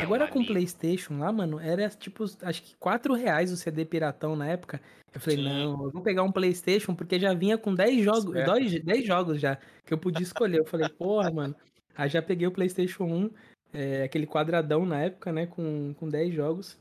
[0.00, 4.34] Agora com o PlayStation lá, mano, era tipo, acho que 4 reais o CD piratão
[4.34, 4.80] na época.
[5.14, 5.44] Eu falei, Sim.
[5.44, 8.54] não, eu vou pegar um PlayStation porque já vinha com 10 jogos, Esperto.
[8.54, 10.58] 10, 10 jogos já que eu podia escolher.
[10.58, 11.54] Eu falei, porra, mano.
[11.94, 13.30] Aí já peguei o PlayStation 1,
[13.74, 16.78] é, aquele quadradão na época, né, com, com 10 jogos.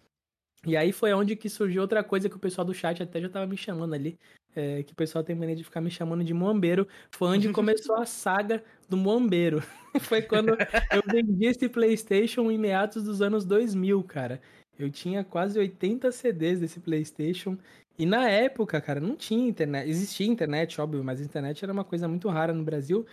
[0.66, 3.30] E aí foi onde que surgiu outra coisa que o pessoal do chat até já
[3.30, 4.18] tava me chamando ali.
[4.56, 6.88] é, que o pessoal tem mania de ficar me chamando de Moambeiro.
[7.12, 9.64] Foi onde começou a saga do Moambeiro.
[10.02, 14.42] foi quando eu vendi esse PlayStation em meados dos anos 2000, cara.
[14.78, 17.58] Eu tinha quase 80 CDs desse PlayStation.
[17.98, 19.90] E na época, cara, não tinha internet.
[19.90, 23.06] Existia internet, óbvio, mas a internet era uma coisa muito rara no Brasil.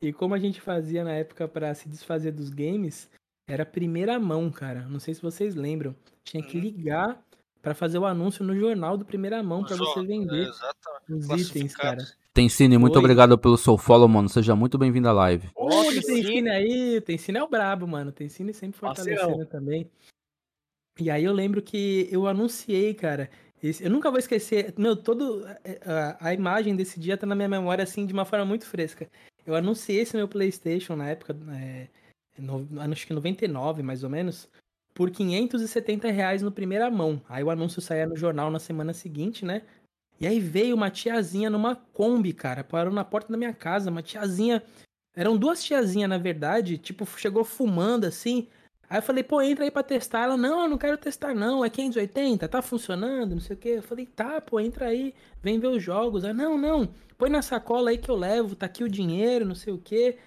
[0.00, 3.10] E como a gente fazia na época pra se desfazer dos games,
[3.46, 4.86] era primeira mão, cara.
[4.88, 5.94] Não sei se vocês lembram.
[6.24, 6.62] Tinha que Uhum.
[6.64, 7.22] ligar
[7.62, 11.74] pra fazer o anúncio no jornal do primeira mão pra você vender é, os itens,
[11.74, 12.04] cara.
[12.34, 12.98] Tencine, muito Oi.
[12.98, 14.28] obrigado pelo seu follow, mano.
[14.28, 15.48] Seja muito bem-vindo à live.
[15.54, 16.50] Ô, Tencine.
[16.50, 18.12] Aí, Tencine é o brabo, mano.
[18.12, 19.16] Tencine sempre Parceirão.
[19.22, 19.90] fortalecendo também.
[20.98, 23.30] E aí eu lembro que eu anunciei, cara.
[23.62, 24.74] esse- eu nunca vou esquecer.
[24.76, 25.44] Meu, todo.
[25.84, 29.08] A, a imagem desse dia tá na minha memória, assim, de uma forma muito fresca.
[29.46, 31.88] Eu anunciei esse meu PlayStation na época, é,
[32.38, 34.48] no, acho que 99, mais ou menos,
[34.94, 37.20] por 570 reais no primeira mão.
[37.28, 39.62] Aí o anúncio saía no jornal na semana seguinte, né?
[40.18, 42.64] E aí veio uma tiazinha numa Kombi, cara.
[42.64, 43.90] Parou na porta da minha casa.
[43.90, 44.62] Uma tiazinha.
[45.14, 46.78] Eram duas tiazinhas, na verdade.
[46.78, 48.48] Tipo, chegou fumando assim.
[48.88, 50.24] Aí eu falei, pô, entra aí pra testar.
[50.24, 51.64] Ela, não, eu não quero testar, não.
[51.64, 53.68] É 580, tá funcionando, não sei o quê.
[53.70, 56.24] Eu falei, tá, pô, entra aí, vem ver os jogos.
[56.24, 59.54] Ela, não, não, põe na sacola aí que eu levo, tá aqui o dinheiro, não
[59.54, 60.18] sei o quê.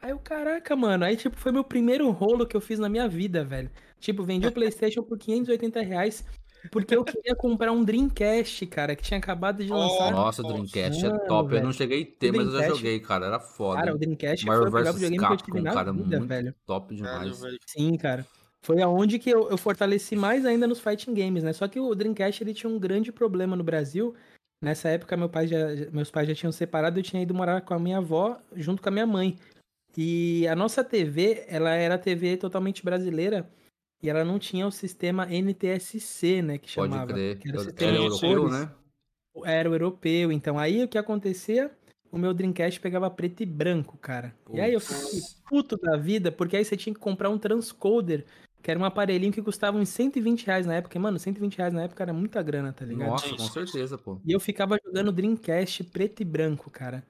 [0.00, 1.04] Aí eu, caraca, mano.
[1.04, 3.70] Aí, tipo, foi meu primeiro rolo que eu fiz na minha vida, velho.
[3.98, 6.24] Tipo, vendi o PlayStation por 580 reais.
[6.70, 10.10] Porque eu queria comprar um Dreamcast, cara, que tinha acabado de lançar.
[10.10, 11.44] Nossa, o Dreamcast é Mano, top.
[11.44, 11.64] Eu velho.
[11.64, 13.26] não cheguei a ter, mas eu já joguei, cara.
[13.26, 13.80] Era foda.
[13.80, 15.92] Cara, o Dreamcast foi Marvel o melhor vs videogame que eu tive Capcom, na cara,
[15.92, 16.54] vida, muito velho.
[16.66, 17.40] top demais.
[17.40, 17.58] velho.
[17.66, 18.26] Sim, cara.
[18.60, 21.52] Foi aonde que eu, eu fortaleci mais ainda nos fighting games, né?
[21.52, 24.14] Só que o Dreamcast ele tinha um grande problema no Brasil.
[24.60, 25.56] Nessa época, meu pai já,
[25.92, 28.88] meus pais já tinham separado, eu tinha ido morar com a minha avó junto com
[28.88, 29.36] a minha mãe.
[30.00, 33.50] E a nossa TV, ela era TV totalmente brasileira
[34.00, 37.12] e ela não tinha o sistema NTSC, né, que Pode chamava.
[37.12, 37.36] crer.
[37.36, 38.70] que era o Era europeu, né?
[39.44, 40.30] Era o europeu.
[40.30, 41.68] Então aí o que acontecia?
[42.12, 44.32] O meu Dreamcast pegava preto e branco, cara.
[44.54, 48.24] E aí eu fiquei puto da vida, porque aí você tinha que comprar um transcoder,
[48.62, 50.96] que era um aparelhinho que custava uns 120 reais na época.
[50.96, 53.10] E, mano, 120 reais na época era muita grana, tá ligado?
[53.10, 54.20] Nossa, com certeza, pô.
[54.24, 57.02] E eu ficava jogando Dreamcast preto e branco, cara.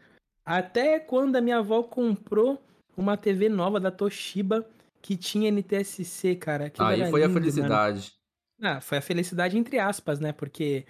[0.43, 2.67] Até quando a minha avó comprou
[2.99, 4.67] uma TV nova da Toshiba
[5.01, 6.67] que tinha NTSC, cara.
[6.67, 7.35] Aquilo Aí foi a lindo, mano.
[7.35, 8.13] felicidade.
[8.61, 10.33] Ah, foi a felicidade entre aspas, né?
[10.33, 10.85] Porque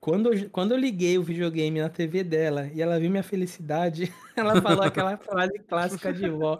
[0.00, 4.10] quando eu, quando eu liguei o videogame na TV dela e ela viu minha felicidade,
[4.34, 6.58] ela falou aquela frase clássica de vó.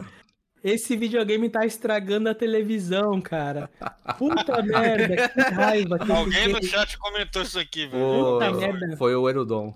[0.62, 3.70] Esse videogame tá estragando a televisão, cara.
[4.18, 8.38] Puta merda, que raiva que Alguém no chat comentou isso aqui, velho.
[8.38, 8.96] Puta merda.
[8.98, 9.74] foi o Erudon.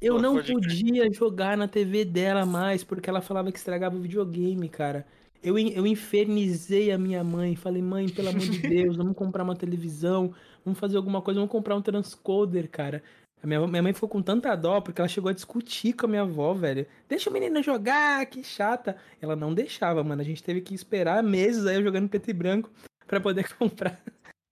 [0.00, 0.54] Eu Pô, não pode crer.
[0.54, 5.06] podia jogar na TV dela mais, porque ela falava que estragava o videogame, cara.
[5.42, 7.54] Eu, eu infernizei a minha mãe.
[7.56, 10.34] Falei, mãe, pelo amor de Deus, vamos comprar uma televisão,
[10.64, 13.02] vamos fazer alguma coisa, vamos comprar um transcoder, cara.
[13.42, 16.08] A minha, minha mãe ficou com tanta dó, porque ela chegou a discutir com a
[16.08, 16.86] minha avó, velho.
[17.08, 18.96] Deixa o menino jogar, que chata.
[19.20, 20.20] Ela não deixava, mano.
[20.20, 22.70] A gente teve que esperar meses aí eu jogando preto e branco
[23.06, 24.00] pra poder comprar.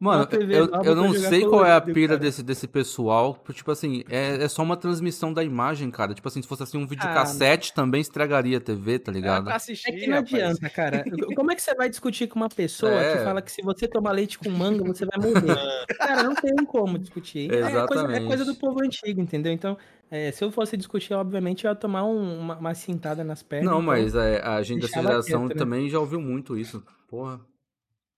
[0.01, 2.21] Mano, TV eu, eu não sei qual é a pira cara.
[2.21, 3.37] desse, desse pessoal.
[3.53, 6.15] Tipo assim, é, é só uma transmissão da imagem, cara.
[6.15, 9.49] Tipo assim, se fosse assim um Ah, videocassete também estragaria a TV, tá Era ligado?
[9.49, 10.35] assistir, É que não rapaz.
[10.35, 11.03] adianta, cara.
[11.35, 13.17] Como é que você vai discutir com uma pessoa É.
[13.19, 15.57] que fala que se você tomar leite com manga, você vai morrer?
[15.99, 17.53] Cara, não tem como discutir.
[17.53, 18.45] É coisa, é coisa Exatamente.
[18.45, 19.53] do povo antigo, entendeu?
[19.53, 19.77] Então,
[20.09, 23.67] é, se eu fosse discutir, obviamente, eu ia tomar um- uma, uma cintada nas pernas.
[23.69, 25.59] Não, então- mas é, a gente dessa geração quieto, né?
[25.59, 26.85] também já ouviu muito isso.
[27.09, 27.41] Porra.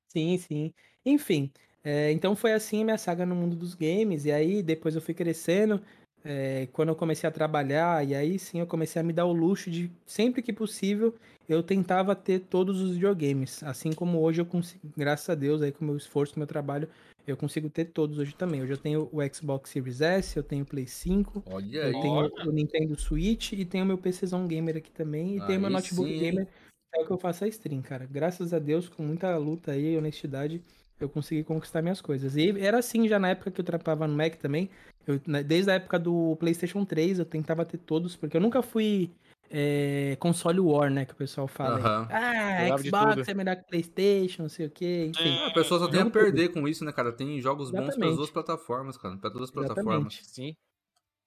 [0.09, 0.74] Sim, sim.
[1.07, 1.51] Enfim,
[1.85, 4.24] é, então foi assim a minha saga no mundo dos games.
[4.24, 5.81] E aí depois eu fui crescendo.
[6.22, 9.33] é, quando eu comecei a trabalhar, e aí sim eu comecei a me dar o
[9.33, 11.14] luxo de, sempre que possível,
[11.49, 13.62] eu tentava ter todos os videogames.
[13.62, 16.43] Assim como hoje eu consigo, graças a Deus, aí com o meu esforço, com o
[16.43, 16.89] meu trabalho,
[17.26, 18.62] eu consigo ter todos hoje também.
[18.62, 22.01] Hoje eu tenho o Xbox Series S, eu tenho o Play 5, Olha eu aí.
[22.03, 25.37] tenho o Nintendo Switch e tenho o meu PCzão Gamer aqui também.
[25.39, 26.18] E tenho o meu Aí notebook sim?
[26.18, 26.49] Gamer
[26.95, 28.07] é o que eu faço a stream, cara.
[28.07, 30.62] Graças a Deus, com muita luta aí e honestidade,
[31.01, 32.36] eu consegui conquistar minhas coisas.
[32.36, 34.68] E era assim já na época que eu trampava no Mac também.
[35.07, 39.11] Eu, desde a época do PlayStation 3, eu tentava ter todos, porque eu nunca fui
[39.51, 41.05] é, console war, né?
[41.05, 41.78] Que o pessoal fala.
[41.78, 42.09] Aham.
[42.11, 43.30] Ah, Xbox tudo.
[43.30, 45.07] é melhor que PlayStation, não sei o quê.
[45.11, 45.36] Enfim.
[45.40, 47.11] Ah, a pessoa só tem a perder com isso, né, cara?
[47.12, 48.16] Tem jogos bons para as Exatamente.
[48.16, 49.16] duas plataformas, cara.
[49.16, 49.74] Pra todas as Exatamente.
[49.82, 50.20] plataformas.
[50.22, 50.55] Sim.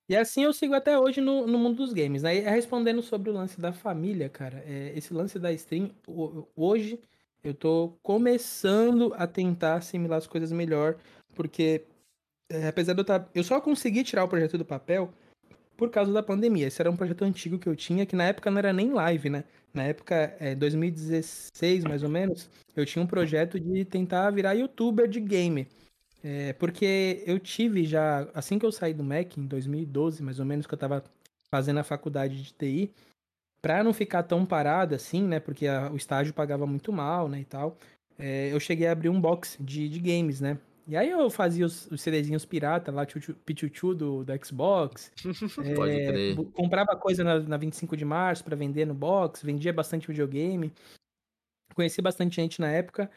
[0.10, 2.36] E assim eu sigo até hoje no, no mundo dos games, né?
[2.36, 7.00] E respondendo sobre o lance da família, cara, é, esse lance da stream, ho- hoje
[7.44, 10.98] eu tô começando a tentar assimilar as coisas melhor,
[11.36, 11.86] porque
[12.50, 13.30] é, apesar de eu estar.
[13.34, 15.14] Eu só consegui tirar o projeto do papel
[15.76, 16.68] por causa da pandemia.
[16.68, 19.30] Esse era um projeto antigo que eu tinha, que na época não era nem live,
[19.30, 19.44] né?
[19.74, 25.08] Na época, é, 2016 mais ou menos, eu tinha um projeto de tentar virar youtuber
[25.08, 25.68] de game.
[26.24, 30.46] É, porque eu tive já, assim que eu saí do Mac, em 2012, mais ou
[30.46, 31.04] menos, que eu tava
[31.52, 32.94] fazendo a faculdade de TI,
[33.64, 35.40] pra não ficar tão parado assim, né?
[35.40, 37.78] Porque a- o estágio pagava muito mal, né, e tal.
[38.20, 40.60] é, eu cheguei a abrir um box de, de games, né?
[40.86, 43.06] E aí eu fazia os, os CDzinhos pirata lá,
[43.46, 45.12] Pichuchu do, do Xbox.
[45.78, 46.36] Pode é, crer.
[46.36, 50.74] bu- comprava coisa na, na 25 de março pra vender no box, vendia bastante videogame.
[51.74, 53.10] Conheci bastante gente na época.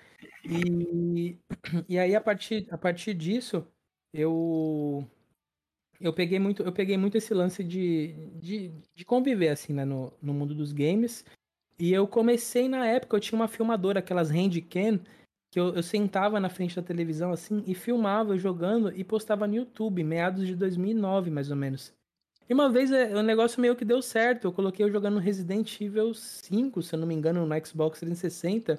[0.45, 1.37] E,
[1.89, 3.67] e aí, a partir, a partir disso,
[4.15, 5.05] eu
[6.01, 10.13] eu peguei muito, eu peguei muito esse lance de, de, de conviver assim, né, no,
[10.21, 11.25] no mundo dos games.
[11.79, 15.01] E eu comecei na época, eu tinha uma filmadora, aquelas handcam,
[15.51, 19.55] que eu, eu sentava na frente da televisão assim e filmava jogando e postava no
[19.55, 21.95] YouTube, meados de 2009, mais ou menos.
[22.49, 25.81] E uma vez é, o negócio meio que deu certo, eu coloquei eu jogando Resident
[25.81, 28.79] Evil 5, se eu não me engano, no Xbox 360.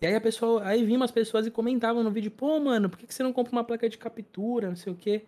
[0.00, 2.98] E aí a pessoa, aí vinham umas pessoas e comentavam no vídeo, pô, mano, por
[2.98, 5.24] que que você não compra uma placa de captura, não sei o quê?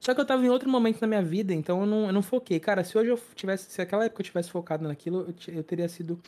[0.00, 2.22] Só que eu tava em outro momento na minha vida, então eu não, eu não
[2.22, 2.60] foquei.
[2.60, 5.88] Cara, se hoje eu tivesse, se aquela época eu tivesse focado naquilo, eu, eu teria
[5.88, 6.20] sido.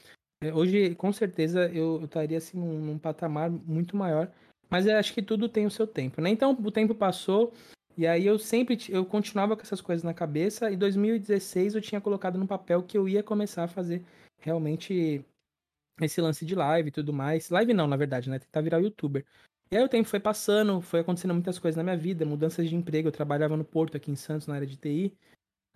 [0.42, 4.30] é, Hoje, com certeza, eu, estaria assim num, num patamar muito maior.
[4.68, 6.30] Mas eu acho que tudo tem o seu tempo, né?
[6.30, 7.52] Então o tempo passou,
[7.96, 12.00] e aí eu sempre, eu continuava com essas coisas na cabeça, e 2016 eu tinha
[12.00, 14.04] colocado no papel que eu ia começar a fazer
[14.38, 15.24] realmente
[16.00, 17.50] esse lance de live e tudo mais.
[17.50, 18.38] Live não, na verdade, né?
[18.38, 19.24] Tentar virar youtuber.
[19.72, 22.74] E aí o tempo foi passando, foi acontecendo muitas coisas na minha vida, mudanças de
[22.74, 23.06] emprego.
[23.06, 25.16] Eu trabalhava no Porto aqui em Santos, na área de TI.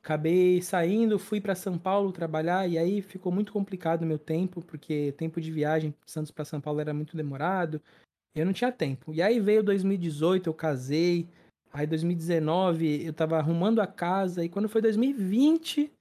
[0.02, 4.60] Acabei saindo, fui para São Paulo trabalhar e aí ficou muito complicado o meu tempo,
[4.62, 7.80] porque tempo de viagem de Santos para São Paulo era muito demorado.
[8.34, 9.14] Eu não tinha tempo.
[9.14, 11.28] E aí veio 2018, eu casei.
[11.72, 15.92] Aí 2019 eu tava arrumando a casa e quando foi 2020,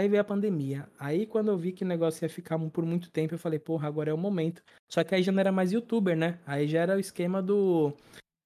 [0.00, 0.88] aí veio a pandemia.
[0.98, 3.88] Aí quando eu vi que o negócio ia ficar por muito tempo, eu falei, porra,
[3.88, 4.62] agora é o momento.
[4.88, 6.38] Só que aí já não era mais youtuber, né?
[6.46, 7.94] Aí já era o esquema do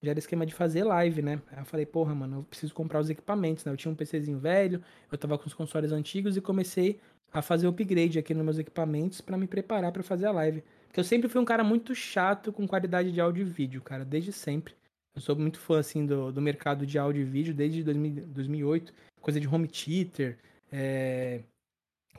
[0.02, 1.40] já era esquema de fazer live, né?
[1.50, 3.72] Aí eu falei, porra, mano, eu preciso comprar os equipamentos, né?
[3.72, 7.00] Eu tinha um PCzinho velho, eu tava com os consoles antigos e comecei
[7.32, 10.62] a fazer upgrade aqui nos meus equipamentos para me preparar para fazer a live.
[10.86, 14.04] Porque eu sempre fui um cara muito chato com qualidade de áudio e vídeo, cara,
[14.04, 14.74] desde sempre.
[15.14, 18.92] Eu sou muito fã, assim, do, do mercado de áudio e vídeo desde 2000, 2008.
[19.20, 20.38] Coisa de home theater,
[20.76, 21.40] é,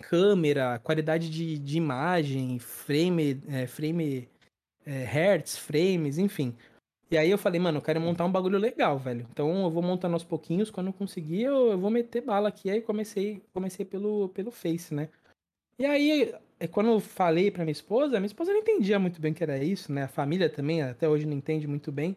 [0.01, 4.29] câmera, qualidade de, de imagem, frame, é, frame
[4.85, 6.55] é, hertz, frames, enfim.
[7.11, 9.27] E aí eu falei, mano, eu quero montar um bagulho legal, velho.
[9.29, 12.69] Então eu vou montando aos pouquinhos, quando eu conseguir, eu, eu vou meter bala aqui.
[12.69, 15.09] Aí comecei, comecei pelo, pelo Face, né?
[15.77, 16.33] E aí,
[16.71, 19.61] quando eu falei pra minha esposa, minha esposa não entendia muito bem o que era
[19.61, 20.03] isso, né?
[20.03, 22.15] A família também até hoje não entende muito bem.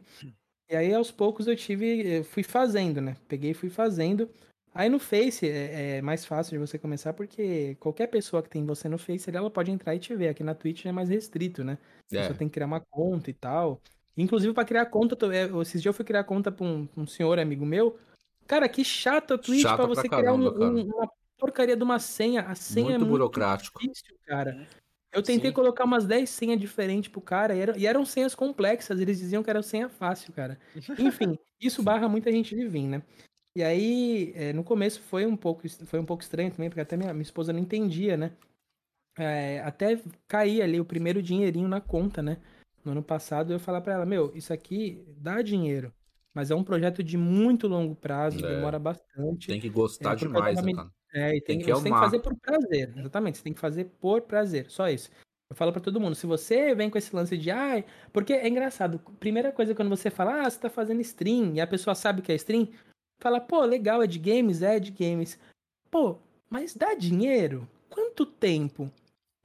[0.71, 3.17] E aí, aos poucos, eu tive, eu fui fazendo, né?
[3.27, 4.31] Peguei e fui fazendo.
[4.79, 8.65] Aí no Face é, é, mais fácil de você começar, porque qualquer pessoa que tem
[8.65, 10.29] você no Face, ela pode entrar e te ver.
[10.29, 11.79] Aqui na Twitch é mais restrito, né?
[12.13, 12.23] É.
[12.23, 13.83] Você tem que criar uma conta e tal.
[14.17, 17.41] Inclusive, para criar conta, é, esses dias eu fui criar conta pra um, um senhor
[17.41, 17.99] amigo meu.
[18.47, 21.83] Cara, que chato a Twitch pra você pra caramba, criar um, um, uma porcaria de
[21.83, 22.43] uma senha.
[22.43, 23.81] A senha muito é muito burocrático.
[23.81, 24.65] difícil, cara.
[25.13, 25.55] Eu tentei Sim.
[25.55, 29.01] colocar umas 10 senhas diferentes pro cara e, era, e, eram senhas complexas.
[29.01, 30.57] Eles diziam que era senha fácil, cara.
[31.01, 33.03] Enfim, isso barra muita gente de vir, né?
[33.59, 36.97] E aí, é, no começo foi um pouco foi um pouco estranho também, porque até
[36.97, 38.31] minha, minha esposa não entendia, né?
[39.19, 42.39] É, até cair ali o primeiro dinheirinho na conta, né?
[42.85, 45.93] no ano passado, eu falar para ela, meu, isso aqui dá dinheiro,
[46.35, 48.55] mas é um projeto de muito longo prazo, é.
[48.55, 49.49] demora bastante.
[49.49, 50.91] Tem que gostar é, demais, né, cara?
[51.13, 53.61] É, e tem, tem que você tem que fazer por prazer, exatamente, você tem que
[53.61, 55.11] fazer por prazer, só isso.
[55.51, 58.47] Eu falo para todo mundo, se você vem com esse lance de, ai, porque é
[58.47, 62.21] engraçado, primeira coisa quando você fala, ah, você tá fazendo stream, e a pessoa sabe
[62.21, 62.69] que é stream,
[63.19, 65.39] fala, pô, legal, é de games, é de games.
[65.91, 66.17] Pô,
[66.49, 67.69] mas dá dinheiro?
[67.89, 68.91] Quanto tempo?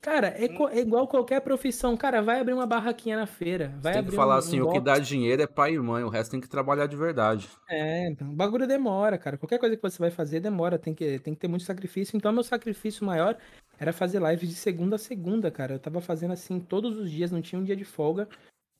[0.03, 1.95] Cara, é, é, igual qualquer profissão.
[1.95, 3.73] Cara, vai abrir uma barraquinha na feira.
[3.81, 6.03] Vai tem que falar um, assim, um o que dá dinheiro é pai e mãe,
[6.03, 7.49] o resto tem que trabalhar de verdade.
[7.69, 9.37] É, o bagulho demora, cara.
[9.37, 12.17] Qualquer coisa que você vai fazer demora, tem que, tem que ter muito sacrifício.
[12.17, 13.37] Então, meu sacrifício maior
[13.79, 15.75] era fazer lives de segunda a segunda, cara.
[15.75, 18.27] Eu tava fazendo assim todos os dias, não tinha um dia de folga.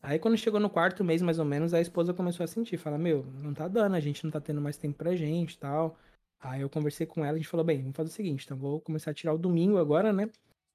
[0.04, 2.98] Aí quando chegou no quarto mês, mais ou menos, a esposa começou a sentir, fala,
[2.98, 5.98] meu, não tá dando, a gente não tá tendo mais tempo pra gente tal.
[6.42, 8.82] Aí eu conversei com ela, a gente falou, bem, vamos fazer o seguinte, então vou
[8.82, 10.30] começar a tirar o domingo agora, né?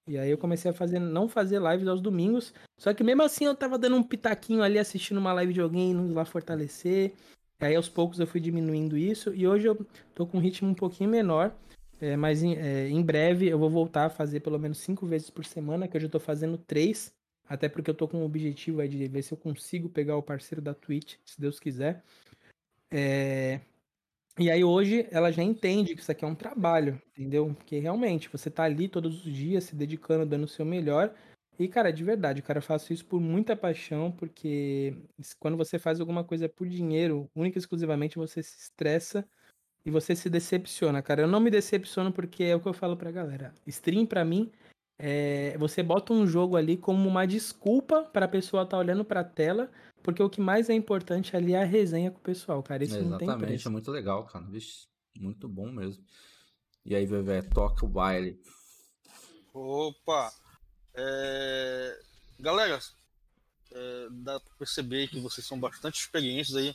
[0.08, 2.54] E aí eu comecei a fazer, não fazer lives aos domingos.
[2.78, 5.90] Só que mesmo assim eu tava dando um pitaquinho ali, assistindo uma live de alguém,
[5.90, 7.12] indo lá fortalecer.
[7.60, 9.34] E aí aos poucos eu fui diminuindo isso.
[9.34, 11.54] E hoje eu tô com um ritmo um pouquinho menor.
[12.00, 15.28] É, mas em, é, em, breve eu vou voltar a fazer pelo menos cinco vezes
[15.28, 17.12] por semana, que hoje eu tô fazendo três.
[17.48, 20.22] Até porque eu tô com o objetivo aí de ver se eu consigo pegar o
[20.22, 22.04] parceiro da Twitch, se Deus quiser.
[22.90, 23.60] É,
[24.38, 27.52] e aí hoje ela já entende que isso aqui é um trabalho, entendeu?
[27.54, 31.12] Porque realmente você tá ali todos os dias se dedicando, dando o seu melhor.
[31.58, 34.94] E, cara, de verdade, cara, eu faço isso por muita paixão, porque
[35.40, 39.28] quando você faz alguma coisa por dinheiro, única e exclusivamente você se estressa
[39.84, 41.22] e você se decepciona, cara.
[41.22, 43.52] Eu não me decepciono porque é o que eu falo pra galera.
[43.66, 44.52] Stream para mim
[44.98, 49.04] é, você bota um jogo ali como uma desculpa para a pessoa estar tá olhando
[49.04, 49.70] para a tela,
[50.02, 52.82] porque o que mais é importante ali é a resenha com o pessoal, cara.
[52.82, 53.68] Isso Exatamente, não tem preço.
[53.68, 54.44] é muito legal, cara.
[54.46, 56.02] Vixe, muito bom mesmo.
[56.84, 58.40] E aí, Vevé, toca o baile.
[59.54, 60.32] Opa!
[60.94, 62.00] É...
[62.40, 62.80] Galera,
[63.72, 66.74] é, dá pra perceber que vocês são bastante experientes aí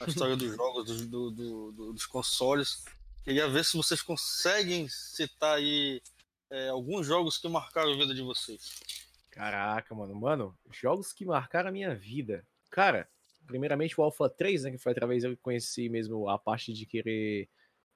[0.00, 2.84] na história dos jogos, do, do, do, dos consoles.
[3.22, 6.02] Queria ver se vocês conseguem citar aí
[6.54, 8.80] é, alguns jogos que marcaram a vida de vocês.
[9.28, 10.14] Caraca, mano.
[10.14, 12.46] Mano, jogos que marcaram a minha vida.
[12.70, 13.08] Cara,
[13.44, 14.70] primeiramente o Alpha 3, né?
[14.70, 17.48] Que foi através eu conheci mesmo a parte de querer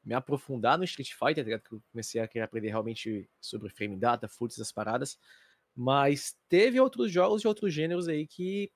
[0.05, 3.97] me aprofundar no Street Fighter, tá Que eu comecei a querer aprender realmente sobre frame
[3.97, 5.17] data, foots, essas paradas.
[5.77, 8.73] Mas teve outros jogos de outros gêneros aí que.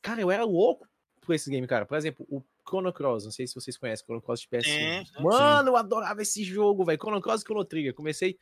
[0.00, 0.88] Cara, eu era louco
[1.20, 1.84] por esse game, cara.
[1.84, 5.20] Por exemplo, o Chrono Cross, não sei se vocês conhecem Chrono Cross de PS1.
[5.20, 6.98] Mano, eu adorava esse jogo, velho.
[6.98, 7.92] Chrono Cross e Chrono Trigger.
[7.92, 8.38] Comecei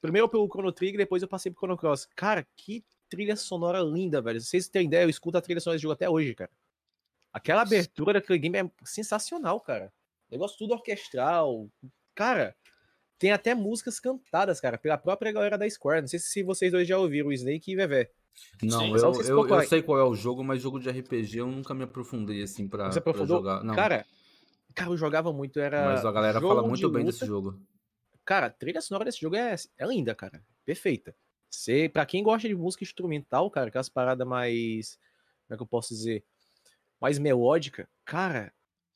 [0.00, 2.08] Primeiro pelo Chrono Trigger, depois eu passei pro Chrono Cross.
[2.16, 4.40] Cara, que trilha sonora linda, velho.
[4.40, 6.50] Vocês terem ideia, eu escuto a trilha sonora desse jogo até hoje, cara.
[7.32, 9.92] Aquela abertura daquele game é sensacional, cara.
[10.30, 11.68] Negócio tudo orquestral.
[12.14, 12.56] Cara,
[13.18, 16.00] tem até músicas cantadas, cara, pela própria galera da Square.
[16.02, 18.10] Não sei se vocês dois já ouviram, o Snake e Vevé.
[18.62, 19.66] Não, Sim, eu, só não sei se eu, eu é.
[19.66, 22.90] sei qual é o jogo, mas jogo de RPG eu nunca me aprofundei assim pra,
[22.90, 23.38] Você pra aprofundou?
[23.38, 23.62] jogar.
[23.62, 24.06] Não, Cara,
[24.74, 25.84] cara, eu jogava muito, era.
[25.84, 27.12] mas a galera fala muito bem luta.
[27.12, 27.60] desse jogo.
[28.24, 30.42] Cara, a trilha sonora desse jogo é, é linda, cara.
[30.64, 31.14] Perfeita.
[31.48, 34.96] Você, pra quem gosta de música instrumental, cara, aquelas paradas mais.
[35.46, 36.24] Como é que eu posso dizer?
[37.00, 38.52] Mais melódica, cara,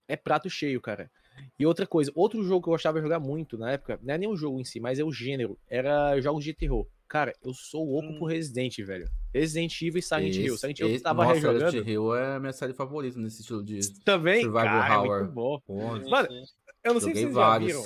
[0.07, 1.11] é prato cheio, cara.
[1.59, 4.19] E outra coisa, outro jogo que eu gostava de jogar muito na época, não é
[4.19, 6.87] nem o jogo em si, mas é o gênero, era jogos de terror.
[7.09, 8.19] Cara, eu sou louco Hum.
[8.19, 9.09] por Resident, velho.
[9.33, 10.47] Resident Evil e Silent Hill.
[10.55, 11.65] Esse- Silent Hill eu esse- tava nossa, rejogando.
[11.65, 13.81] Resident Evil é a minha série favorita nesse estilo de.
[14.05, 15.19] Também, Survival cara, é Horror.
[15.21, 15.61] muito bom.
[16.09, 16.29] Mano.
[16.85, 17.67] Eu não sei se joguei vocês já vários.
[17.73, 17.85] viram.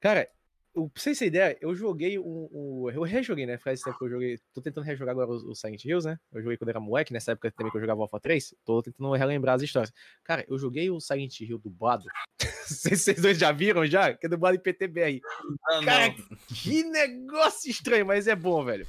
[0.00, 0.28] Cara,
[0.74, 3.58] o- pra vocês terem ideia, eu joguei um, um- Eu rejoguei, né?
[3.58, 4.38] Faz tempo que eu joguei.
[4.54, 6.18] Tô tentando rejogar agora o, o Silent Hills, né?
[6.32, 8.54] Eu joguei quando era moleque, nessa época também que eu jogava Alpha 3.
[8.64, 9.92] Tô tentando relembrar as histórias.
[10.24, 12.04] Cara, eu joguei o Silent Hill dublado.
[12.70, 14.14] Vocês vocês dois já viram já?
[14.14, 15.20] Que é dublado em PTBR.
[15.68, 16.14] Ah, Cara, não.
[16.54, 18.86] que negócio estranho, mas é bom, velho.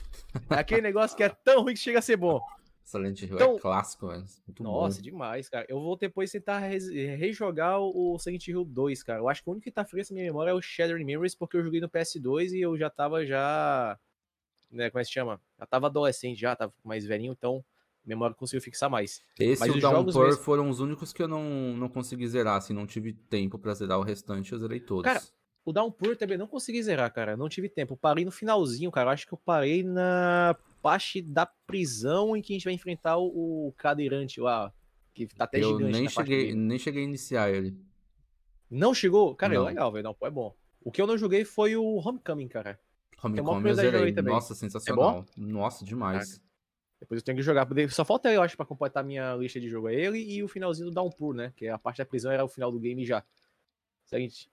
[0.52, 2.40] É aquele negócio que é tão ruim que chega a ser bom.
[2.92, 4.26] Silent Hill Então- é clássico, velho.
[4.60, 5.04] Nossa, bom.
[5.04, 5.66] demais, cara.
[5.70, 9.20] Eu vou depois tentar rejogar o Silent Hill 2, cara.
[9.20, 11.36] Eu acho que o único que tá fresco na minha memória é o Shattered Memories,
[11.36, 13.98] porque eu joguei no PS2 e eu já tava já.
[14.72, 15.40] Né, como é que se chama?
[15.60, 17.64] Já tava adolescente, já, tava mais velhinho, então
[18.06, 19.22] memória conseguiu fixar mais.
[19.40, 21.44] Esse Mas e o Downpour mesmo- foram os únicos que eu não,
[21.76, 25.04] não consegui zerar, assim, não tive tempo pra zerar o restante, eu zerei todos.
[25.04, 25.22] Cara,
[25.64, 27.38] O Downpour também não consegui zerar, cara.
[27.38, 27.94] Não tive tempo.
[27.94, 29.10] Eu parei no finalzinho, cara.
[29.10, 33.18] Eu acho que eu parei na parte da prisão em que a gente vai enfrentar
[33.18, 34.74] o, o cadeirante lá.
[35.14, 37.78] Que tá até eu gigante nem cheguei, nem cheguei a iniciar ele.
[38.70, 39.36] Não chegou?
[39.36, 39.64] Cara, Não.
[39.64, 40.04] é legal, velho.
[40.04, 40.56] Downpour é bom.
[40.84, 42.80] O que eu não joguei foi o Homecoming, cara.
[43.22, 44.14] Homecoming eu zerei.
[44.14, 44.34] também.
[44.34, 45.26] Nossa, sensacional.
[45.36, 46.42] Nossa, demais.
[47.00, 47.68] Depois eu tenho que jogar.
[47.90, 49.90] Só falta eu acho, pra completar minha lista de jogo.
[49.90, 51.54] É ele e o finalzinho do Downpour, né?
[51.56, 53.24] Que a parte da prisão era o final do game já.
[54.06, 54.50] Seguinte.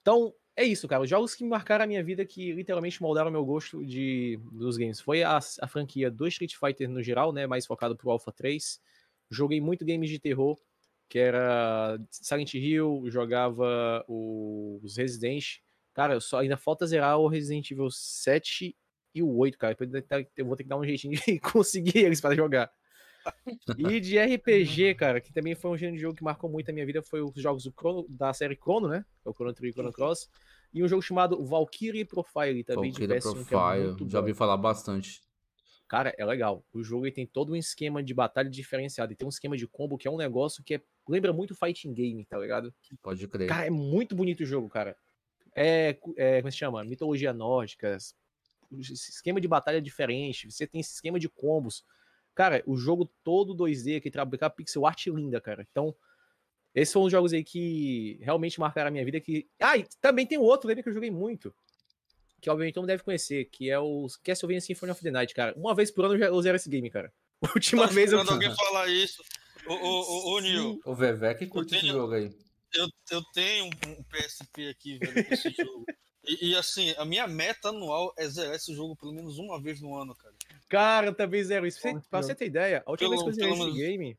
[0.00, 1.02] Então, é isso, cara.
[1.02, 5.00] Os jogos que marcaram a minha vida, que literalmente moldaram meu gosto de, dos games.
[5.00, 7.46] Foi a, a franquia do Street Fighter no geral, né?
[7.46, 8.80] Mais focado pro Alpha 3.
[9.30, 10.58] Joguei muito games de terror,
[11.08, 15.58] que era Silent Hill, jogava os Resident.
[15.94, 18.76] Cara, só ainda falta zerar o Resident Evil 7
[19.14, 19.76] e o 8, cara.
[20.36, 22.70] Eu vou ter que dar um jeitinho de conseguir eles para jogar.
[23.78, 26.72] E de RPG, cara, que também foi um gênero de jogo que marcou muito a
[26.72, 29.04] minha vida, foi os jogos do Chrono, da série Chrono, né?
[29.24, 30.28] É o Chrono Trigger e Chrono Cross.
[30.72, 34.20] E um jogo chamado Valkyrie Profile, também Valkyria de PS1, que é Profile, muito já
[34.20, 35.20] ouvi falar bastante.
[35.86, 36.64] Cara, é legal.
[36.72, 39.12] O jogo tem todo um esquema de batalha diferenciado.
[39.12, 41.92] E tem um esquema de combo que é um negócio que é- lembra muito fighting
[41.92, 42.72] game, tá ligado?
[43.02, 43.48] Pode crer.
[43.48, 44.96] Cara, é muito bonito o jogo, cara.
[45.54, 46.82] É, é como se chama?
[46.82, 47.98] Mitologia nórdica,
[48.80, 51.84] esquema de batalha diferente, você tem esse esquema de combos.
[52.34, 55.66] Cara, o jogo todo 2D, que trabalha pixel art linda, cara.
[55.70, 55.94] Então,
[56.74, 59.20] esses são os jogos aí que realmente marcaram a minha vida.
[59.20, 59.46] Que...
[59.60, 61.54] Ah, e também tem outro, lembra que eu joguei muito.
[62.40, 65.54] Que obviamente todo mundo deve conhecer, que é o Castlevania Symphony of the Night, cara.
[65.56, 67.12] Uma vez por ano eu zero esse game, cara.
[67.54, 68.18] Última Tô vez eu.
[68.20, 69.22] alguém falar isso.
[69.66, 72.34] Ô, ô, ô, ô Nil, O Vevé que curte esse tenho- jogo aí.
[72.74, 75.84] eu, eu tenho um, um PSP aqui, velho, esse jogo.
[76.24, 79.80] E, e, assim, a minha meta anual é zerar esse jogo pelo menos uma vez
[79.80, 80.34] no ano, cara.
[80.68, 81.80] Cara, eu também zero isso.
[81.80, 83.76] Pra você- Pra você ter ideia, a última vez que eu Pelo- zerei pelo esse
[83.76, 84.18] menos- game.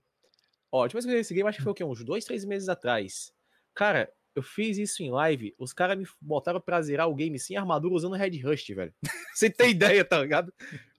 [0.72, 1.84] Ó, a última vez que eu zerei esse game, acho que foi o quê?
[1.84, 3.32] Uns dois, três meses atrás.
[3.74, 5.56] Cara, eu fiz isso em live.
[5.58, 8.94] Os caras me botaram pra zerar o game sem armadura usando Red Rust, velho.
[9.34, 10.54] você tem ideia, tá ligado?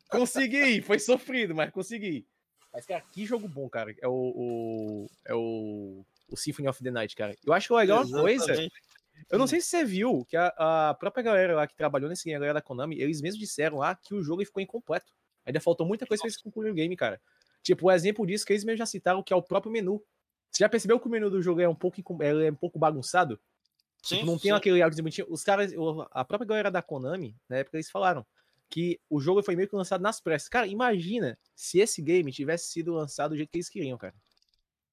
[0.09, 2.27] Consegui, foi sofrido, mas consegui.
[2.73, 3.95] Mas, cara, que jogo bom, cara.
[4.01, 4.13] É o.
[4.13, 6.05] o- é o.
[6.31, 7.37] O Symphony of the Night, cara.
[7.45, 8.69] Eu acho que é legal uma coisa.
[9.31, 12.25] Eu não sei se você viu que a, a própria galera lá que trabalhou nesse
[12.25, 15.13] game, a galera da Konami, eles mesmos disseram lá que o jogo ficou incompleto.
[15.47, 17.21] Ainda faltou muita coisa pra eles concluírem o game, cara.
[17.63, 20.03] Tipo, o exemplo disso que eles mesmos já citaram, que é o próprio menu.
[20.51, 22.79] Você já percebeu que o menu do jogo é um pouco, ele é um pouco
[22.79, 23.41] bagunçado?
[24.03, 24.57] Sim, Tipo, não tem sim.
[24.57, 25.27] aquele layout bonitinho.
[25.31, 25.73] Os caras,
[26.11, 28.25] a própria galera da Konami, na época eles falaram
[28.69, 30.49] que o jogo foi meio que lançado nas pressas.
[30.49, 34.15] Cara, imagina se esse game tivesse sido lançado do jeito que eles queriam, cara.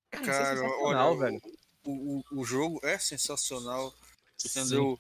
[0.10, 1.42] Cara, isso é Cara, sensacional, olha, velho.
[1.84, 3.94] O, o, o jogo é sensacional,
[4.48, 5.00] entendeu?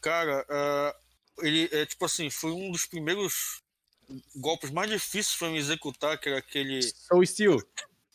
[0.00, 0.96] Cara, ah,
[1.38, 3.62] ele é tipo assim, foi um dos primeiros
[4.36, 6.82] golpes mais difíceis pra me executar, que era aquele.
[6.82, 7.62] Soul Steel.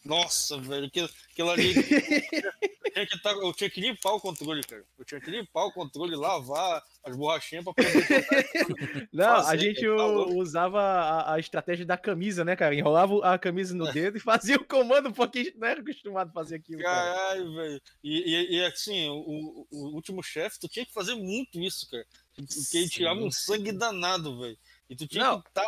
[0.03, 1.73] Nossa, velho, aquilo, aquilo ali.
[2.91, 4.83] tinha que tá- eu tinha que limpar o controle, cara.
[4.97, 7.89] Eu tinha que limpar o controle, lavar as borrachinhas pra poder.
[9.13, 10.33] Não, a gente tá louco.
[10.35, 12.75] usava a, a estratégia da camisa, né, cara?
[12.75, 16.29] Enrolava a camisa no dedo e fazia o comando, porque a gente não era acostumado
[16.29, 17.15] a fazer aquilo, cara.
[17.15, 17.81] Caralho, velho.
[18.03, 22.05] E, e, e, assim, o, o último chefe, tu tinha que fazer muito isso, cara.
[22.35, 24.57] Porque ele tirava um sangue danado, velho.
[24.89, 25.41] E tu tinha Não.
[25.41, 25.65] que estar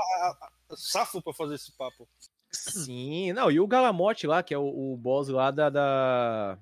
[0.75, 2.07] safo pra fazer esse papo.
[2.53, 6.57] Sim, não, e o Galamote lá, que é o, o boss lá da, da-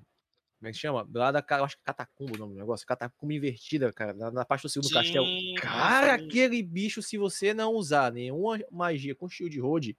[0.60, 1.08] Como é que chama?
[1.12, 1.40] Lá da.
[1.42, 2.86] ca- Eu acho que é catacumba o nome do negócio.
[2.86, 4.12] Catacumba invertida, cara.
[4.12, 5.24] Na, na parte do segundo castelo.
[5.24, 6.26] Sim, Cara, sim.
[6.26, 9.96] aquele bicho, se você não usar nenhuma magia com shield road,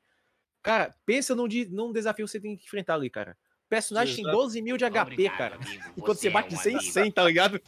[0.64, 3.36] Cara, pensa num, num desafio que você tem que enfrentar ali, cara.
[3.66, 4.38] O personagem tem Exato.
[4.38, 5.56] 12 mil de HP, Obrigado, cara.
[5.56, 5.84] amigo.
[5.98, 6.92] Enquanto você é bate um 100 amigo.
[6.94, 7.60] 100, tá ligado?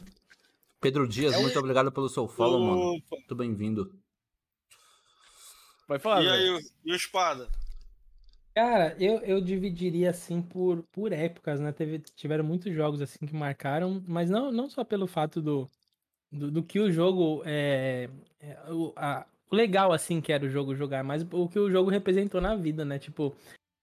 [0.80, 2.80] Pedro Dias, muito obrigado pelo seu follow, mano.
[2.98, 3.16] Opa.
[3.16, 3.98] Muito bem-vindo.
[5.88, 6.60] Vai falar, E aí, velho.
[6.84, 7.48] e o espada?
[8.54, 11.72] Cara, eu, eu dividiria assim por, por épocas, né?
[11.72, 15.68] Teve, tiveram muitos jogos assim que marcaram, mas não, não só pelo fato do,
[16.32, 20.50] do, do que o jogo é, é, o, a- o legal assim que era o
[20.50, 22.98] jogo jogar, mas o que o jogo representou na vida, né?
[22.98, 23.34] Tipo,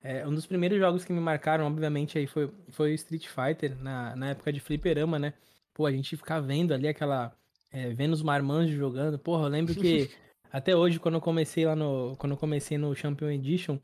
[0.03, 3.77] é, um dos primeiros jogos que me marcaram, obviamente, aí foi, foi o Street Fighter,
[3.81, 5.33] na, na época de fliperama, né?
[5.73, 7.33] Pô, a gente ficava vendo ali aquela.
[7.71, 9.19] é, vendo os marmanjos jogando.
[9.19, 10.09] Porra, eu lembro que
[10.51, 12.15] até hoje, quando eu comecei lá no.
[12.17, 13.79] Quando eu comecei no Champion Edition,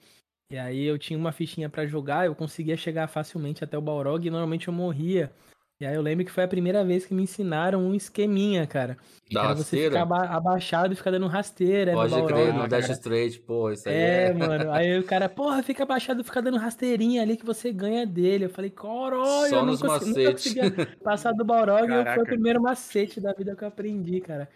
[0.49, 4.25] e aí eu tinha uma fichinha pra jogar, eu conseguia chegar facilmente até o Balrog
[4.25, 5.31] e normalmente eu morria.
[5.79, 8.97] E aí eu lembro que foi a primeira vez que me ensinaram um esqueminha, cara.
[9.31, 9.89] Da Era você rasteira?
[9.91, 12.89] ficar aba- abaixado e ficar dando rasteira Pode no crer, no Dash.
[12.89, 14.33] Straight, pô, isso aí É, é.
[14.33, 14.71] mano.
[14.71, 18.45] Aí o cara, porra, fica abaixado, fica dando rasteirinha ali que você ganha dele.
[18.45, 20.51] Eu falei, Só eu nunca macetes.
[20.53, 21.83] conseguia passar do Balrog.
[21.83, 22.21] e Foi Caraca.
[22.21, 24.49] o primeiro macete da vida que eu aprendi, cara.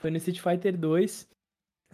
[0.00, 1.28] Foi no Street Fighter 2.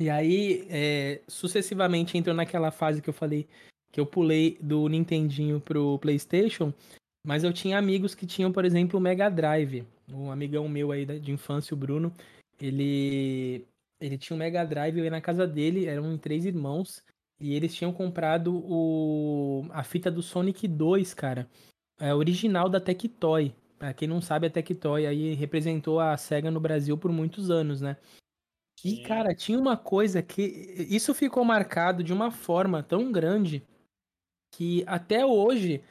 [0.00, 3.46] E aí, é, sucessivamente, entrou naquela fase que eu falei
[3.92, 6.72] que eu pulei do Nintendinho pro PlayStation.
[7.26, 9.84] Mas eu tinha amigos que tinham, por exemplo, o Mega Drive.
[10.10, 12.12] Um amigão meu aí de infância, o Bruno,
[12.58, 13.66] ele
[14.00, 17.02] ele tinha um Mega Drive, eu ia na casa dele, eram três irmãos,
[17.38, 21.46] e eles tinham comprado o a fita do Sonic 2, cara.
[21.98, 23.52] É original da Tectoy.
[23.78, 27.82] Pra quem não sabe, a Tectoy aí representou a SEGA no Brasil por muitos anos,
[27.82, 27.98] né?
[28.84, 30.42] E, cara, tinha uma coisa que.
[30.88, 33.62] Isso ficou marcado de uma forma tão grande
[34.54, 35.82] que até hoje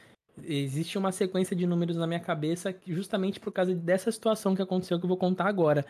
[0.42, 4.98] existe uma sequência de números na minha cabeça justamente por causa dessa situação que aconteceu
[4.98, 5.84] que eu vou contar agora.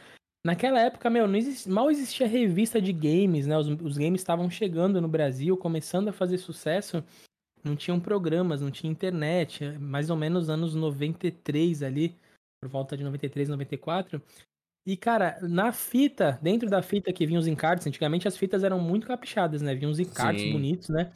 [0.45, 3.59] Naquela época, meu, exist- mal existia revista de games, né?
[3.59, 7.05] Os, os games estavam chegando no Brasil, começando a fazer sucesso.
[7.63, 9.79] Não tinham programas, não tinha internet.
[9.79, 12.17] Mais ou menos anos 93 ali,
[12.61, 14.23] por volta de 93, 94.
[14.87, 18.81] E, cara, na fita, dentro da fita que vinham os encartes, antigamente as fitas eram
[18.81, 19.75] muito caprichadas, né?
[19.75, 20.53] Vinham os encartes Sim.
[20.53, 21.13] bonitos, né?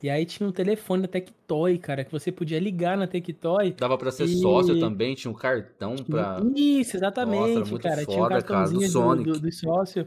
[0.00, 3.72] E aí tinha um telefone da Tectoy, cara, que você podia ligar na Tectoy.
[3.72, 6.40] Dava pra ser E- sócio também, tinha um cartão pra.
[6.54, 8.06] Isso, exatamente, Nossa, cara.
[8.06, 10.06] tinha um foda, cara, do cartãozinho do, do, do sócio.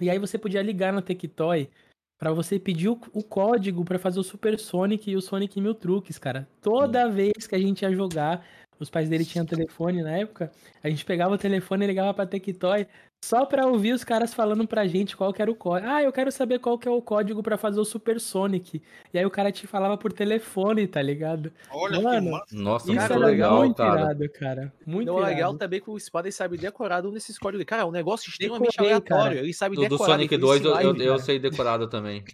[0.00, 1.68] E aí você podia ligar na Tectoy
[2.16, 5.74] pra você pedir o, o código pra fazer o Super Sonic e o Sonic Mil
[5.74, 6.48] Truques, cara.
[6.60, 8.46] Toda vez que a gente ia jogar,
[8.82, 10.50] os pais dele tinham telefone na época,
[10.82, 12.86] a gente pegava o telefone e ligava pra Tectoy
[13.24, 15.88] só pra ouvir os caras falando pra gente qual que era o código.
[15.88, 18.82] Ah, eu quero saber qual que é o código pra fazer o Super Sonic.
[19.14, 21.52] E aí o cara te falava por telefone, tá ligado?
[21.70, 22.44] Olha Mano, que massa.
[22.56, 24.00] Nossa, Isso muito era legal, muito cara.
[24.00, 24.72] irado, cara.
[24.84, 25.58] Muito Não, o legal irado.
[25.58, 27.64] também é que o Espada sabe decorar um desses códigos.
[27.64, 29.24] Cara, é um negócio extremamente Decorei, aleatório.
[29.24, 29.36] cara.
[29.38, 30.10] Ele sabe Do, do decorar.
[30.14, 31.18] Sonic ele fez 2 isso eu, eu, cara.
[31.20, 32.24] sei decorado também.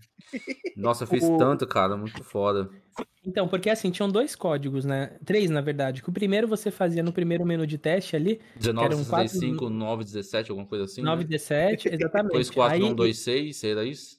[0.77, 2.69] Nossa, eu fiz O- tanto, cara, muito foda.
[3.25, 5.19] Então, porque assim, tinham dois códigos, né?
[5.25, 6.03] Três, na verdade.
[6.03, 10.85] Que o primeiro você fazia no primeiro menu de teste ali, 1965, 917, alguma coisa
[10.85, 11.03] assim.
[11.03, 11.95] 917, Né?
[12.01, 12.33] exatamente.
[12.33, 14.17] 24126, era isso?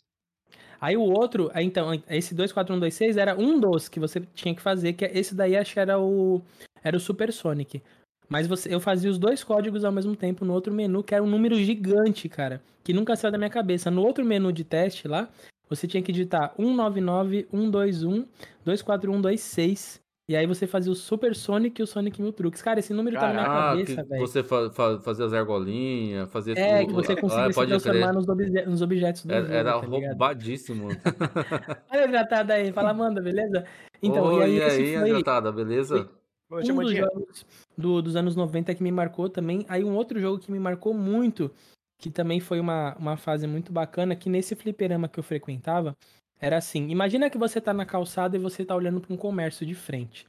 [0.82, 4.94] Aí o outro, aí, então, esse 24126 era um dos que você tinha que fazer,
[4.94, 6.42] que esse daí acho que era o
[6.82, 7.82] era o Super Sonic.
[8.30, 11.24] Mas você, eu fazia os dois códigos ao mesmo tempo no outro menu, que era
[11.24, 13.90] um número gigante, cara, que nunca saiu da minha cabeça.
[13.92, 15.28] No outro menu de teste lá,
[15.70, 18.26] você tinha que digitar 199 121
[18.66, 22.62] 24126 e aí você fazia o Super Sonic e o Sonic Mil Truques.
[22.62, 24.28] Cara, esse número tá na minha Ah, cabeça, velho.
[24.28, 26.88] você fa fa fazia as argolinhas, fazia É, tudo.
[26.90, 29.72] que você Ah, conseguia se pode transformar nos, obje- nos objetos do Era, jogo, era
[29.72, 30.88] tá roubadíssimo.
[31.92, 33.66] Olha a tratada aí, fala, Amanda, beleza?
[34.04, 36.10] Então, Oi, e aí, e esse aí, foi Andratada, beleza?
[36.50, 37.46] Boa um dos jogos
[37.78, 39.66] do- dos anos 90 que me marcou também.
[39.68, 41.50] Aí um outro jogo que me marcou muito,
[42.00, 45.96] que também foi uma, uma fase muito bacana, que nesse fliperama que eu frequentava,
[46.40, 49.66] era assim, imagina que você tá na calçada e você tá olhando pra um comércio
[49.66, 50.26] de frente.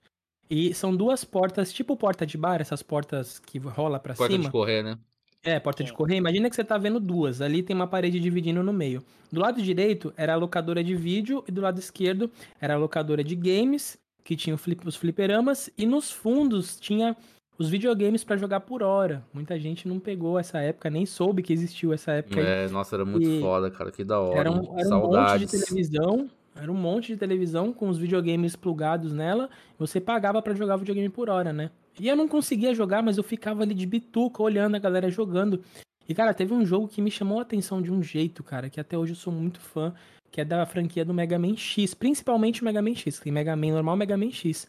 [0.50, 4.44] E são duas portas, tipo porta de bar, essas portas que rola pra Porta cima.
[4.44, 4.98] de correr, né?
[5.44, 5.96] É, porta de Sim.
[5.96, 6.16] correr.
[6.16, 7.40] Imagina que você tá vendo duas.
[7.40, 9.02] Ali tem uma parede dividindo no meio.
[9.32, 13.22] Do lado direito era a locadora de vídeo e do lado esquerdo era a locadora
[13.24, 14.54] de games, que tinha
[14.84, 15.70] os fliperamas.
[15.78, 17.16] E nos fundos tinha
[17.60, 19.22] os videogames pra jogar por hora.
[19.34, 22.40] Muita gente não pegou essa época, nem soube que existiu essa época.
[22.40, 22.46] aí.
[22.64, 24.38] É, nossa, era muito E foda, cara, que da hora.
[24.40, 25.50] Era um, era um monte Saudades.
[25.50, 26.30] de televisão.
[26.56, 29.50] Era um monte de televisão com os videogames plugados nela.
[29.78, 31.70] Você pagava pra jogar videogame por hora, né?
[31.98, 35.60] E eu não conseguia jogar, mas eu ficava ali de bituca olhando a galera jogando.
[36.08, 38.80] E, cara, teve um jogo que me chamou a atenção de um jeito, cara, que
[38.80, 39.92] até hoje eu sou muito fã,
[40.30, 41.92] que é da franquia do Mega Man X.
[41.92, 43.20] Principalmente o Mega Man X.
[43.20, 44.66] Tem Mega Man normal Mega Man X.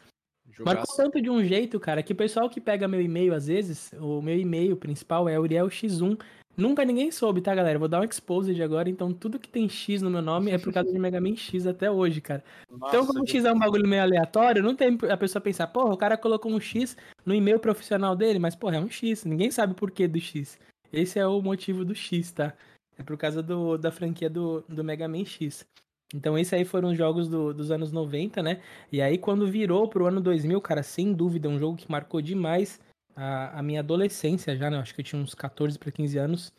[0.59, 0.97] Marcou Jogaço.
[0.97, 4.21] tanto de um jeito, cara, que o pessoal que pega meu e-mail, às vezes, o
[4.21, 6.19] meu e-mail principal é Uriel X1.
[6.57, 7.79] Nunca ninguém soube, tá, galera?
[7.79, 10.73] Vou dar um exposed agora, então tudo que tem X no meu nome é por
[10.73, 12.43] causa de Mega Man X até hoje, cara.
[12.69, 15.93] Então, como o X é um bagulho meio aleatório, não tem a pessoa pensar, porra,
[15.93, 19.23] o cara colocou um X no e-mail profissional dele, mas, porra, é um X.
[19.23, 20.59] Ninguém sabe o porquê do X.
[20.91, 22.53] Esse é o motivo do X, tá?
[22.97, 25.65] É por causa do, da franquia do, do Mega Man X.
[26.13, 28.61] Então, esses aí foram os jogos do- dos anos 90, né?
[28.91, 32.79] E aí, quando virou pro ano 2000, cara, sem dúvida, um jogo que marcou demais
[33.15, 34.77] a, a minha adolescência já, né?
[34.77, 36.51] Acho que eu tinha uns 14 para 15 anos.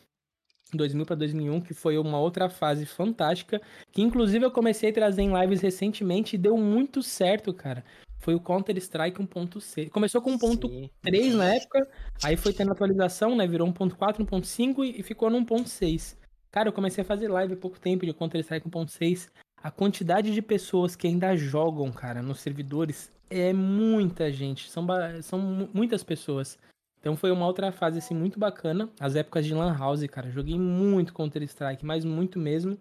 [0.74, 5.20] 2000 para 2001, que foi uma outra fase fantástica, que inclusive eu comecei a trazer
[5.20, 7.84] em lives recentemente e deu muito certo, cara.
[8.20, 9.90] Foi o Counter-Strike 1.6.
[9.90, 11.36] Começou com 1.3 Sim.
[11.36, 11.86] na época,
[12.24, 13.46] aí foi tendo atualização, né?
[13.46, 16.16] Virou 1.4, 1.5 e e ficou no 1.6.
[16.52, 19.30] Cara, eu comecei a fazer live há pouco tempo de Counter-Strike 1.6.
[19.62, 24.68] A quantidade de pessoas que ainda jogam, cara, nos servidores é muita gente.
[24.70, 24.86] São,
[25.22, 26.58] são mu- muitas pessoas.
[27.00, 28.88] Então foi uma outra fase, assim, muito bacana.
[29.00, 30.30] As épocas de Lan House, cara.
[30.30, 32.76] Joguei muito Counter-Strike, mas muito mesmo.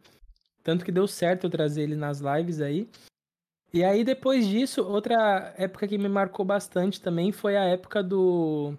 [0.63, 2.89] Tanto que deu certo eu trazer ele nas lives aí.
[3.73, 8.73] E aí, depois disso, outra época que me marcou bastante também foi a época do.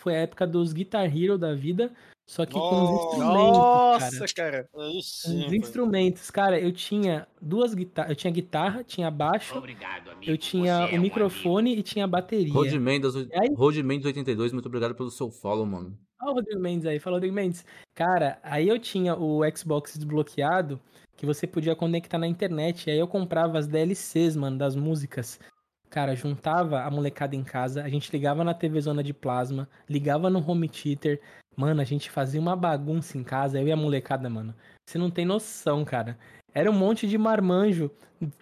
[0.00, 1.92] Foi a época dos Guitar Hero da vida.
[2.28, 3.58] Só que com os instrumentos.
[3.58, 4.68] Nossa, cara.
[4.68, 4.84] cara.
[4.84, 6.30] Aí Os instrumentos.
[6.30, 8.10] Cara, eu tinha duas guitarras.
[8.10, 10.30] Eu tinha guitarra, tinha baixo, Obrigado, amigo.
[10.30, 12.52] eu tinha Você é o um microfone e tinha bateria.
[12.52, 13.54] Rod Mendes, aí?
[13.56, 15.98] Rod Mendes 82, muito obrigado pelo seu follow, mano.
[16.20, 17.64] Olha o Rodrigo Mendes aí, fala Rodrigo Mendes.
[17.94, 20.78] Cara, aí eu tinha o Xbox desbloqueado
[21.16, 22.88] que você podia conectar na internet.
[22.88, 25.40] E aí eu comprava as DLCs, mano, das músicas.
[25.88, 30.28] Cara, juntava a molecada em casa, a gente ligava na TV Zona de Plasma, ligava
[30.28, 31.18] no home theater.
[31.58, 34.54] Mano, a gente fazia uma bagunça em casa, eu e a molecada, mano.
[34.88, 36.16] Você não tem noção, cara.
[36.54, 37.90] Era um monte de marmanjo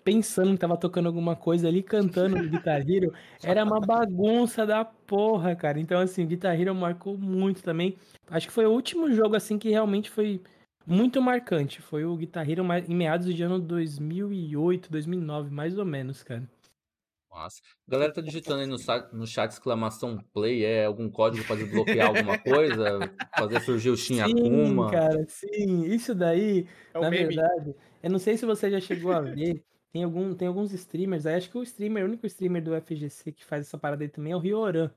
[0.04, 3.14] pensando que tava tocando alguma coisa ali, cantando no Guitar Hero.
[3.42, 5.80] Era uma bagunça da porra, cara.
[5.80, 7.96] Então, assim, Guitar Hero marcou muito também.
[8.28, 10.42] Acho que foi o último jogo, assim, que realmente foi
[10.86, 11.80] muito marcante.
[11.80, 16.46] Foi o Guitar Hero em meados de ano 2008, 2009, mais ou menos, cara.
[17.37, 17.61] Massa.
[17.87, 18.76] A galera tá digitando aí no,
[19.12, 22.99] no chat exclamação play, é algum código pra desbloquear alguma coisa?
[23.39, 24.91] Fazer surgir o Shin Sim, Akuma?
[24.91, 25.84] cara, sim.
[25.84, 27.26] Isso daí, É o na meme.
[27.34, 29.62] verdade, eu não sei se você já chegou a ver.
[29.93, 33.32] Tem, algum, tem alguns streamers, aí acho que o streamer, o único streamer do FGC
[33.32, 34.91] que faz essa parada aí também é o Rioran.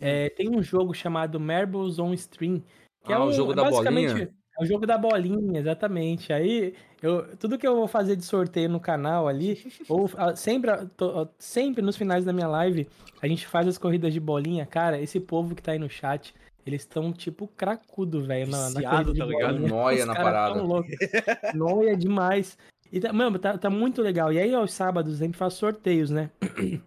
[0.00, 2.62] É, tem um jogo chamado Marbles on Stream.
[3.04, 4.34] Que é Ah, o um, jogo é da basicamente- bolinha?
[4.58, 6.32] É o jogo da bolinha, exatamente.
[6.32, 10.70] Aí, eu, tudo que eu vou fazer de sorteio no canal ali, ou ah, sempre,
[10.70, 12.88] ah, ah, sempre nos finais da minha live,
[13.20, 14.64] a gente faz as corridas de bolinha.
[14.64, 16.32] Cara, esse povo que tá aí no chat,
[16.64, 19.52] eles estão tipo cracudo, velho, na, na corrida de tá ligado?
[19.54, 19.68] bolinha.
[19.68, 20.62] Nóia Os na parada.
[21.54, 22.56] Nóia demais.
[22.92, 24.32] E tá, mano, tá, tá muito legal.
[24.32, 26.30] E aí, aos sábados, a gente faz sorteios, né?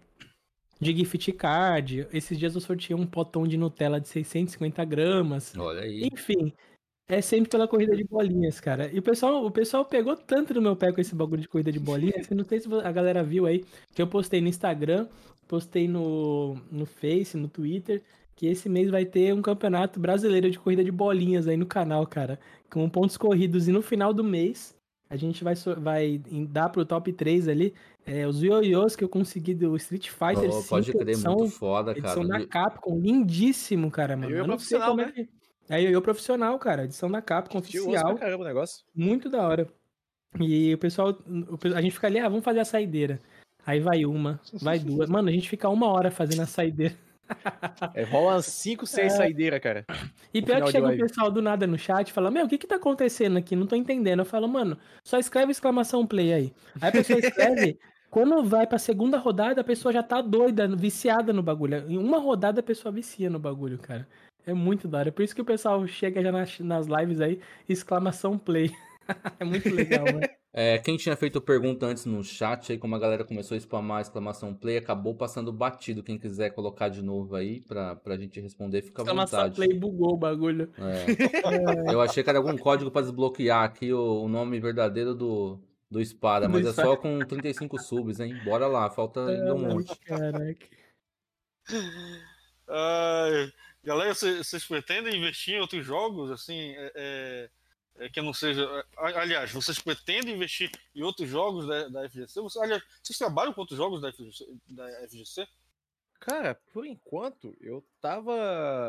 [0.80, 2.06] De gift card.
[2.12, 5.52] Esses dias eu sorteei um potão de Nutella de 650 gramas.
[5.58, 6.08] Olha aí.
[6.12, 6.52] Enfim,
[7.08, 8.90] é sempre pela corrida de bolinhas, cara.
[8.92, 11.72] E o pessoal, o pessoal pegou tanto no meu pé com esse bagulho de corrida
[11.72, 15.08] de bolinhas, não sei se a galera viu aí, que eu postei no Instagram,
[15.48, 18.02] postei no, no Face, no Twitter,
[18.36, 22.06] que esse mês vai ter um campeonato brasileiro de corrida de bolinhas aí no canal,
[22.06, 22.38] cara.
[22.70, 23.66] Com pontos corridos.
[23.66, 24.76] E no final do mês,
[25.08, 29.54] a gente vai, vai dar pro top 3 ali é, os ioiôs que eu consegui
[29.54, 32.06] do Street Fighter Oh, 5, pode crer, edição, muito foda, cara.
[32.06, 34.30] edição da Capcom, lindíssimo, cara, mano.
[34.30, 35.12] Ioiô Eu não sei como é né?
[35.12, 35.28] que...
[35.70, 38.14] É ioiô profissional, cara, edição da Capcom oficial.
[38.14, 38.84] pra caramba o negócio.
[38.94, 39.68] Muito da hora.
[40.40, 41.16] E o pessoal,
[41.74, 43.18] a gente fica ali, ah, vamos fazer a saideira.
[43.66, 45.10] Aí vai uma, vai duas.
[45.10, 46.94] Mano, a gente fica uma hora fazendo a saideira.
[47.94, 49.84] É, rola umas 5, 6 saideiras, cara.
[50.32, 52.56] E pior que chega o pessoal do nada no chat e fala, meu, o que
[52.56, 53.54] que tá acontecendo aqui?
[53.54, 54.20] Não tô entendendo.
[54.20, 56.52] Eu falo, mano, só escreve exclamação play aí.
[56.80, 57.78] Aí a pessoa escreve,
[58.10, 61.84] quando vai pra segunda rodada, a pessoa já tá doida, viciada no bagulho.
[61.90, 64.08] Em uma rodada a pessoa vicia no bagulho, cara.
[64.48, 65.12] É muito da hora.
[65.12, 68.70] Por isso que o pessoal chega já nas, nas lives aí, exclamação play.
[69.38, 70.20] é muito legal, mano.
[70.50, 73.98] É, quem tinha feito pergunta antes no chat, aí como a galera começou a spamar
[73.98, 76.02] a exclamação play, acabou passando batido.
[76.02, 79.54] Quem quiser colocar de novo aí pra, pra gente responder, fica à Exclamação vontade.
[79.56, 80.70] play bugou o bagulho.
[80.78, 81.92] É.
[81.92, 85.60] Eu achei que era algum código pra desbloquear aqui o, o nome verdadeiro do,
[85.90, 86.88] do Espada, Do mas é Espada.
[86.88, 88.34] só com 35 subs, hein?
[88.44, 89.94] Bora lá, falta ainda um monte.
[90.00, 90.66] Caraca.
[92.70, 93.52] Ai,
[93.88, 97.50] galera, cê- vocês pretendem investir em outros jogos, assim, é, é,
[98.04, 98.68] é, que não seja...
[98.96, 102.40] Aliás, vocês pretendem investir em outros jogos da, da FGC?
[102.40, 104.46] Você, aliás, vocês trabalham com outros jogos da FGC?
[104.68, 105.48] Da FGC?
[106.20, 108.32] Cara, por enquanto, eu tava.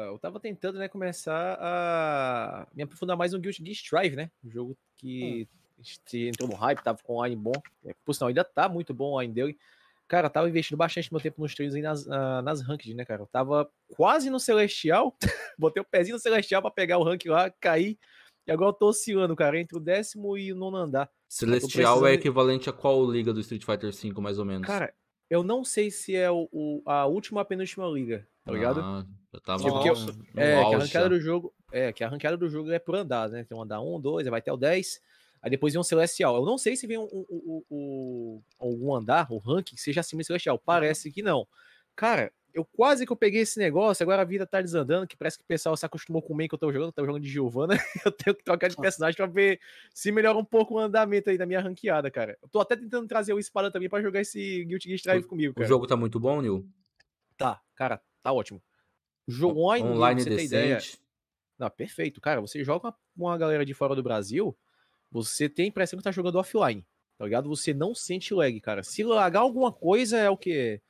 [0.07, 4.31] Eu tava tentando, né, começar a me aprofundar mais no Guilty Gear Strive, né?
[4.43, 5.47] Um jogo que
[5.79, 7.53] a gente entrou no hype, tava com online bom.
[7.85, 9.59] É, por sinal, ainda tá muito bom o online dele.
[10.09, 13.05] Cara, eu tava investindo bastante meu tempo nos treinos aí nas, uh, nas ranked, né,
[13.05, 13.21] cara?
[13.21, 15.15] Eu tava quase no Celestial,
[15.57, 17.97] botei o pezinho no Celestial pra pegar o rank lá, cair.
[18.47, 21.07] E agora eu tô oscilando, cara, entre o décimo e o nono andar.
[21.29, 22.07] Celestial é precisando...
[22.07, 24.65] é equivalente a qual liga do Street Fighter V, mais ou menos?
[24.65, 24.91] Cara,
[25.29, 28.81] eu não sei se é o, o a última penúltima liga, tá ligado?
[28.81, 29.93] Ah, eu tava tipo, eu,
[30.35, 33.29] é, que a arrancada do jogo, é, que a arrancada do jogo é por andar,
[33.29, 33.43] né?
[33.43, 34.99] Tem um andar 1, 2, aí vai até o 10.
[35.41, 36.35] Aí depois vem um Celestial.
[36.35, 40.21] Eu não sei se vem um, um, um, algum andar, o ranking, que seja acima
[40.21, 40.59] do Celestial.
[40.59, 41.47] Parece que não.
[41.95, 45.37] Cara, eu quase que eu peguei esse negócio, agora a vida tá desandando, que parece
[45.37, 47.21] que o pessoal se acostumou com o meio que eu tô jogando, eu tô jogando
[47.21, 47.75] de Giovanna,
[48.05, 49.59] eu tenho que trocar de personagem pra ver
[49.93, 52.37] se melhora um pouco o andamento aí da minha ranqueada, cara.
[52.41, 55.53] Eu tô até tentando trazer o Espada também pra jogar esse Guilty Gear Strive comigo,
[55.53, 55.65] cara.
[55.65, 56.67] O jogo tá muito bom, Nil?
[57.37, 58.61] Tá, cara, tá ótimo.
[59.27, 60.47] Jogo online, online você decente.
[60.47, 60.79] Ideia...
[61.57, 62.41] Não, perfeito, cara.
[62.41, 64.57] Você joga com uma galera de fora do Brasil,
[65.11, 66.85] você tem a impressão que tá jogando offline,
[67.17, 67.49] tá ligado?
[67.49, 68.83] Você não sente lag, cara.
[68.83, 70.81] Se lagar alguma coisa é o que?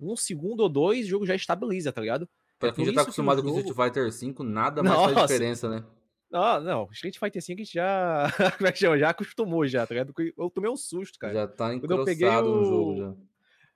[0.00, 2.28] Um segundo ou dois, o jogo já estabiliza, tá ligado?
[2.58, 3.60] Pra é quem já tá acostumado com jogo...
[3.60, 5.14] Street Fighter V, nada mais Nossa.
[5.14, 5.84] faz diferença, né?
[6.30, 8.26] Não, não, Street Fighter V a gente já,
[8.58, 8.98] como é que chama?
[8.98, 10.12] já acostumou já, tá ligado?
[10.36, 11.32] Eu tomei um susto, cara.
[11.32, 12.56] Já tá encroçado o...
[12.56, 13.14] no jogo já.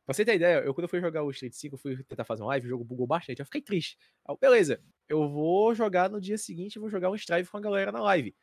[0.05, 2.25] Pra você ter ideia, eu quando eu fui jogar o Street 5, eu fui tentar
[2.25, 3.97] fazer uma live, o jogo bugou bastante, eu fiquei triste.
[4.29, 7.61] Aí, beleza, eu vou jogar no dia seguinte, eu vou jogar um Strive com a
[7.61, 8.35] galera na live.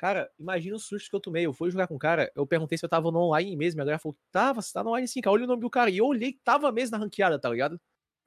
[0.00, 1.44] Cara, imagina o susto que eu tomei.
[1.44, 3.82] Eu fui jogar com o cara, eu perguntei se eu tava no online mesmo.
[3.82, 5.34] A galera falou, tava, você tá no online sim, cara.
[5.34, 5.90] Olha o nome do cara.
[5.90, 7.78] E eu olhei, tava mesmo na ranqueada, tá ligado?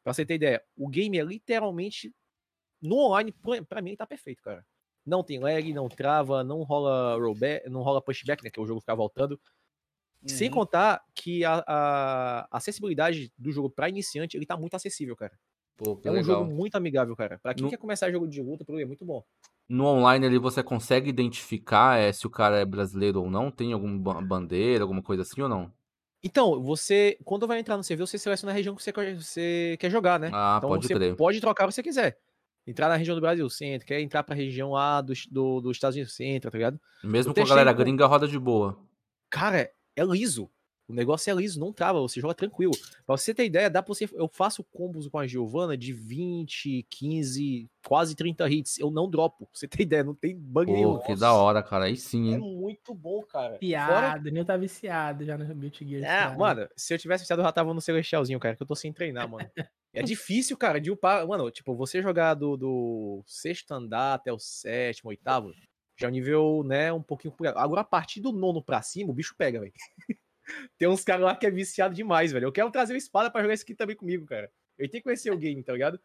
[0.03, 2.13] Pra você ter ideia, o game é literalmente.
[2.79, 3.33] No online,
[3.67, 4.63] pra mim, tá perfeito, cara.
[5.03, 8.51] Não tem lag, não trava, não rola rollback, não rola pushback, né?
[8.51, 9.31] Que é o jogo ficar voltando.
[9.31, 10.27] Uhum.
[10.27, 15.35] Sem contar que a, a, acessibilidade do jogo para iniciante, ele tá muito acessível, cara.
[15.75, 16.23] Pô, é um legal.
[16.23, 17.39] jogo muito amigável, cara.
[17.39, 17.69] Pra quem no...
[17.71, 19.25] quer começar jogo de luta, é muito bom
[19.73, 23.49] no online ali você consegue identificar é, se o cara é brasileiro ou não?
[23.49, 25.73] Tem alguma bandeira, alguma coisa assim ou não?
[26.23, 29.89] Então, você, quando vai entrar no CV, você seleciona a região que você, você quer
[29.89, 30.29] jogar, né?
[30.31, 31.15] Ah, então, pode você crer.
[31.15, 32.17] pode trocar se você quiser.
[32.65, 33.87] Entrar na região do Brasil, você entra.
[33.87, 36.79] Quer entrar pra região A do, do, dos Estados Unidos, você entra, tá ligado?
[37.03, 38.79] Mesmo com a galera gringa, roda de boa.
[39.29, 40.49] Cara, é liso.
[40.87, 42.73] O negócio é liso, não trava, você joga tranquilo.
[43.05, 44.09] Pra você ter ideia, dá pra você.
[44.13, 48.79] Eu faço combos com a Giovanna de 20, 15, quase 30 hits.
[48.79, 49.45] Eu não dropo.
[49.45, 50.99] Pra você ter ideia, não tem bug Pô, nenhum.
[50.99, 51.85] Que da hora, cara.
[51.85, 53.57] Aí sim, É muito bom, cara.
[53.57, 54.31] Piada, Fora...
[54.31, 56.03] nem tá viciado já no Beauty Gear.
[56.03, 56.37] É, cara.
[56.37, 58.91] mano, se eu tivesse viciado, eu já tava no Celestialzinho, cara, que eu tô sem
[58.91, 59.49] treinar, mano.
[59.93, 61.25] é difícil, cara, de upar.
[61.25, 65.53] Mano, tipo, você jogar do, do sexto andar até o sétimo, oitavo,
[65.97, 67.33] já é um nível, né, um pouquinho.
[67.55, 69.73] Agora, a partir do nono pra cima, o bicho pega, velho.
[70.77, 72.45] Tem uns caras lá que é viciado demais, velho.
[72.45, 74.51] Eu quero trazer o espada para jogar isso aqui também comigo, cara.
[74.77, 75.99] Eu tenho que conhecer o game, tá ligado?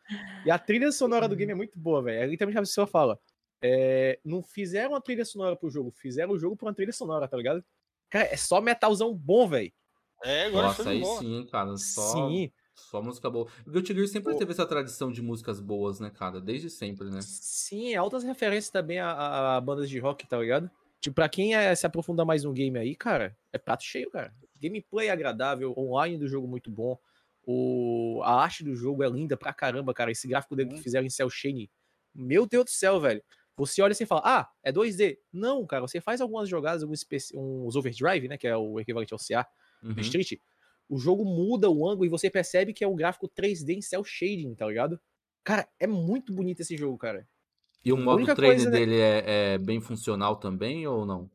[0.45, 2.31] E a trilha sonora do game é muito boa, velho.
[2.31, 3.19] Aí também a pessoa fala.
[3.61, 7.27] É, não fizeram a trilha sonora pro jogo, fizeram o jogo pra uma trilha sonora,
[7.27, 7.65] tá ligado?
[8.09, 9.73] Cara, é só metalzão bom, velho.
[10.23, 11.21] É, agora Nossa, aí boa.
[11.21, 11.77] sim, cara.
[11.77, 12.53] Só, sim.
[12.75, 13.49] Só música boa.
[13.67, 14.39] O Guilty Gear sempre Pô.
[14.39, 16.41] teve essa tradição de músicas boas, né, cara?
[16.41, 17.21] Desde sempre, né?
[17.23, 20.71] Sim, altas referências também a, a bandas de rock, tá ligado?
[21.01, 24.35] Tipo, pra quem é, se aprofundar mais no game aí, cara, é prato cheio, cara.
[24.61, 26.99] Gameplay agradável, online do jogo muito bom.
[27.47, 30.11] O, a arte do jogo é linda pra caramba, cara.
[30.11, 30.83] Esse gráfico dele que uhum.
[30.83, 31.71] fizeram em Cell Shane.
[32.15, 33.23] Meu Deus do céu, velho.
[33.57, 35.19] Você olha e fala, ah, é 2D.
[35.33, 37.05] Não, cara, você faz algumas jogadas, alguns
[37.35, 38.37] uns overdrive, né?
[38.37, 39.47] Que é o equivalente ao CA
[39.83, 39.99] uhum.
[39.99, 40.35] Street.
[40.89, 44.03] O jogo muda o ângulo e você percebe que é um gráfico 3D em cel
[44.05, 45.01] shading, tá ligado?
[45.45, 47.27] Cara, é muito bonito esse jogo, cara.
[47.85, 48.99] E o modo treino coisa, né dele né?
[48.99, 51.31] é, é, bem funcional também ou não?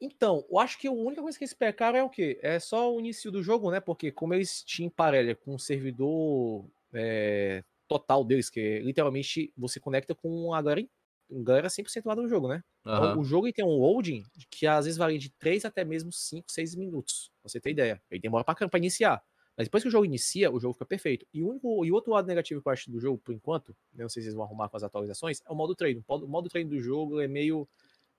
[0.00, 2.38] Então, eu acho que a única coisa que eles pecaram é o quê?
[2.42, 3.80] É só o início do jogo, né?
[3.80, 6.64] Porque como eles tinham parelha com o servidor
[6.94, 10.86] é, total deles, que literalmente você conecta com a galera,
[11.30, 12.62] galera 100% lá do jogo, né?
[12.86, 12.94] Uhum.
[12.96, 16.50] Então, o jogo tem um loading que às vezes varia de 3 até mesmo 5,
[16.50, 18.00] 6 minutos, pra você ter ideia.
[18.10, 19.22] Ele demora pra, pra iniciar.
[19.60, 21.26] Mas depois que o jogo inicia, o jogo fica perfeito.
[21.34, 24.08] E o, único, e outro lado negativo que eu acho do jogo, por enquanto, não
[24.08, 26.02] sei se vocês vão arrumar com as atualizações, é o modo treino.
[26.08, 27.68] O modo treino do jogo é meio.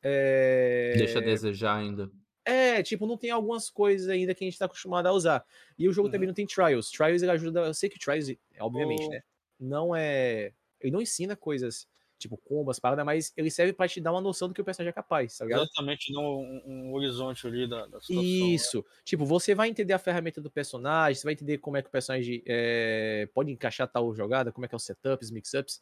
[0.03, 0.93] É...
[0.95, 2.11] Deixa a desejar ainda.
[2.45, 5.43] É, tipo, não tem algumas coisas ainda que a gente tá acostumado a usar.
[5.79, 6.11] E o jogo uhum.
[6.11, 6.91] também não tem trials.
[6.91, 7.61] Trials ele ajuda.
[7.61, 8.27] Eu sei que trials,
[8.59, 9.09] obviamente, oh.
[9.09, 9.23] né?
[9.59, 10.53] Não é.
[10.79, 11.87] Ele não ensina coisas
[12.21, 14.91] tipo combas, parada, mas ele serve para te dar uma noção do que o personagem
[14.91, 15.63] é capaz, tá ligado?
[15.63, 18.15] Exatamente, no, um, um horizonte ali da, da situação.
[18.15, 18.29] Né?
[18.29, 18.77] Isso.
[18.77, 18.83] Né?
[19.03, 21.91] Tipo, você vai entender a ferramenta do personagem, você vai entender como é que o
[21.91, 25.81] personagem é, pode encaixar tal jogada, como é que é os setups, mix-ups.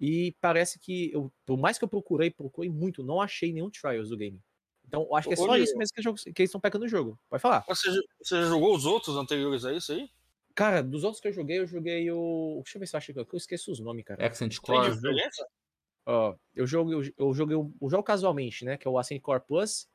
[0.00, 4.08] E parece que, eu, por mais que eu procurei, procurei muito, não achei nenhum trials
[4.08, 4.40] do game.
[4.86, 7.18] Então, eu acho que é só isso mesmo que, que eles estão pegando no jogo.
[7.28, 7.64] Pode falar.
[7.68, 7.88] Você,
[8.20, 10.08] você já jogou os outros anteriores a isso aí?
[10.54, 12.60] Cara, dos outros que eu joguei, eu joguei o.
[12.62, 14.24] Deixa eu ver se eu acho que eu esqueço os nomes, cara.
[14.26, 14.88] Accent Core.
[14.88, 15.46] Tem diferença?
[16.04, 18.76] Ó, eu joguei, eu joguei o jogo casualmente, né?
[18.76, 19.88] Que é o Ascent Core Plus,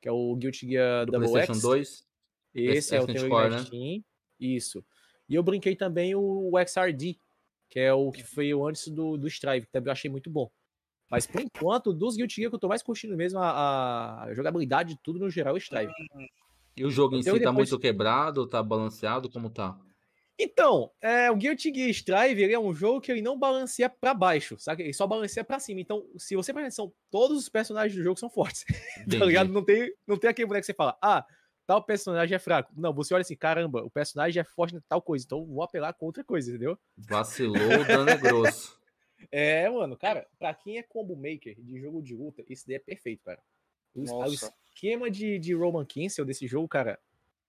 [0.00, 1.62] que é o Guilty Gear Do Double PlayStation X.
[1.62, 2.06] 2.
[2.54, 4.02] Esse é o teu Core, né?
[4.38, 4.84] Isso.
[5.28, 7.16] E eu brinquei também o XRD,
[7.68, 10.28] que é o que foi o antes do, do Strive, que também eu achei muito
[10.28, 10.50] bom.
[11.08, 14.94] Mas por enquanto, dos Guilty Gear que eu tô mais curtindo mesmo, a, a jogabilidade
[14.94, 15.92] de tudo no geral é o Strive.
[16.76, 19.78] E o jogo em Então, si tá depois- muito quebrado, tá balanceado, como tá?
[20.42, 24.14] Então, é, o Guilty Gear Strive ele é um jogo que ele não balanceia pra
[24.14, 24.84] baixo, sabe?
[24.84, 25.82] Ele só balanceia pra cima.
[25.82, 28.64] Então, se você prestar atenção, todos os personagens do jogo são fortes.
[29.18, 29.52] tá ligado?
[29.52, 31.26] Não tem, não tem aquele boneco que você fala, ah,
[31.66, 32.72] tal personagem é fraco.
[32.74, 35.92] Não, você olha assim, caramba, o personagem é forte em tal coisa, então vou apelar
[35.92, 36.78] com outra coisa, entendeu?
[36.96, 38.80] Vacilou, o dano é grosso.
[39.30, 42.78] É, mano, cara, pra quem é combo maker de jogo de luta, isso daí é
[42.78, 43.38] perfeito, cara.
[43.94, 46.98] O, o esquema de, de Roman Cancel desse jogo, cara,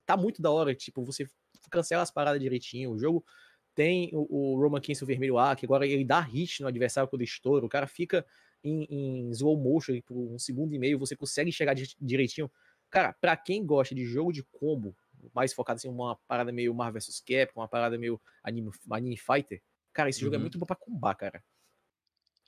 [0.05, 0.75] tá muito da hora.
[0.75, 1.25] Tipo, você
[1.71, 2.91] cancela as paradas direitinho.
[2.91, 3.25] O jogo
[3.73, 7.23] tem o, o Roman Cancel vermelho A, que agora ele dá hit no adversário quando
[7.23, 7.65] estoura.
[7.65, 8.25] O cara fica
[8.63, 12.51] em, em slow motion por um segundo e meio, você consegue chegar di- direitinho.
[12.89, 14.95] Cara, pra quem gosta de jogo de combo,
[15.33, 19.61] mais focado assim, uma parada meio Marvel vs Capcom, uma parada meio anime, anime fighter,
[19.93, 20.43] cara, esse jogo é Uhum.
[20.43, 21.43] muito bom pra combar, cara.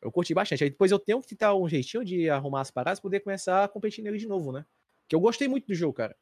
[0.01, 0.63] Eu curti bastante.
[0.63, 3.63] Aí depois eu tenho que tentar um jeitinho de arrumar as paradas pra poder começar
[3.63, 4.65] a competir nele de novo, né?
[5.07, 6.15] Que eu gostei muito do jogo, cara.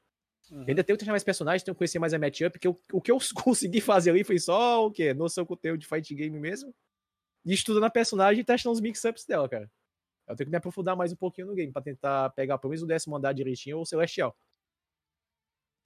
[0.52, 0.66] Uhum.
[0.68, 3.02] Ainda tenho que testar mais personagens, tenho que conhecer mais a matchup, que eu- o
[3.02, 5.14] que eu consegui fazer ali foi só o quê?
[5.14, 6.74] Noção que eu tenho de fight game mesmo.
[7.46, 9.72] E estudando a personagem e testando os mix-ups dela, cara.
[10.28, 12.84] Eu tenho que me aprofundar mais um pouquinho no game pra tentar pegar pelo menos
[12.84, 14.36] o décimo andar direitinho ou o Celestial.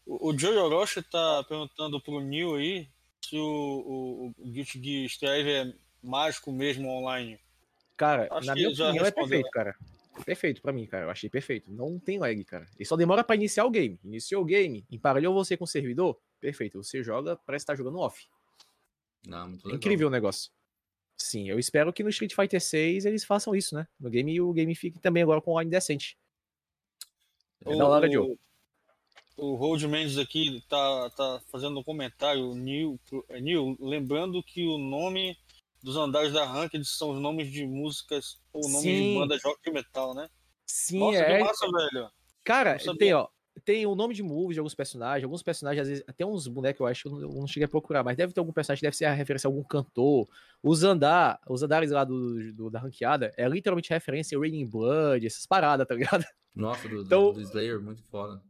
[0.05, 2.89] O, o Joe Orochi tá perguntando pro Neil aí
[3.23, 5.73] se o, o, o Guilty Gear Strive é
[6.03, 7.39] mágico mesmo online.
[7.97, 9.75] Cara, Acho na minha já opinião é perfeito, cara.
[10.23, 11.05] Perfeito pra mim, cara.
[11.05, 11.71] Eu achei perfeito.
[11.71, 12.65] Não tem lag, cara.
[12.75, 13.99] Ele só demora pra iniciar o game.
[14.03, 16.81] Iniciou o game, emparelhou você com o servidor, perfeito.
[16.81, 18.25] Você joga, parece estar jogando off.
[19.27, 19.77] Não, muito É legal.
[19.77, 20.51] incrível o negócio.
[21.17, 23.87] Sim, eu espero que no Street Fighter 6 eles façam isso, né?
[23.99, 26.17] No game e o game fique também agora com online decente.
[27.65, 28.37] É da hora, Joe.
[29.37, 32.97] O Road Mendes aqui tá, tá fazendo um comentário, o Neil,
[33.27, 35.37] é, Neil, lembrando que o nome
[35.85, 39.13] dos andares da Ranked são os nomes de músicas ou nomes Sim.
[39.13, 40.27] de bandas de rock e metal, né?
[40.65, 41.37] Sim, Nossa, é.
[41.37, 42.09] que massa, velho.
[42.43, 43.27] Cara, tem, ó.
[43.63, 45.23] Tem o nome de moves de alguns personagens.
[45.23, 48.03] Alguns personagens, às vezes, até uns bonecos, eu acho que eu não, cheguei a procurar,
[48.03, 50.27] mas deve ter algum personagem que deve ser a referência a algum cantor.
[50.61, 55.25] Os andar, os andares lá do, do- da ranqueada é literalmente referência a Raining Blood,
[55.25, 56.25] essas paradas, tá ligado?
[56.53, 58.41] Nossa, do, do- Então- do Slayer, muito foda.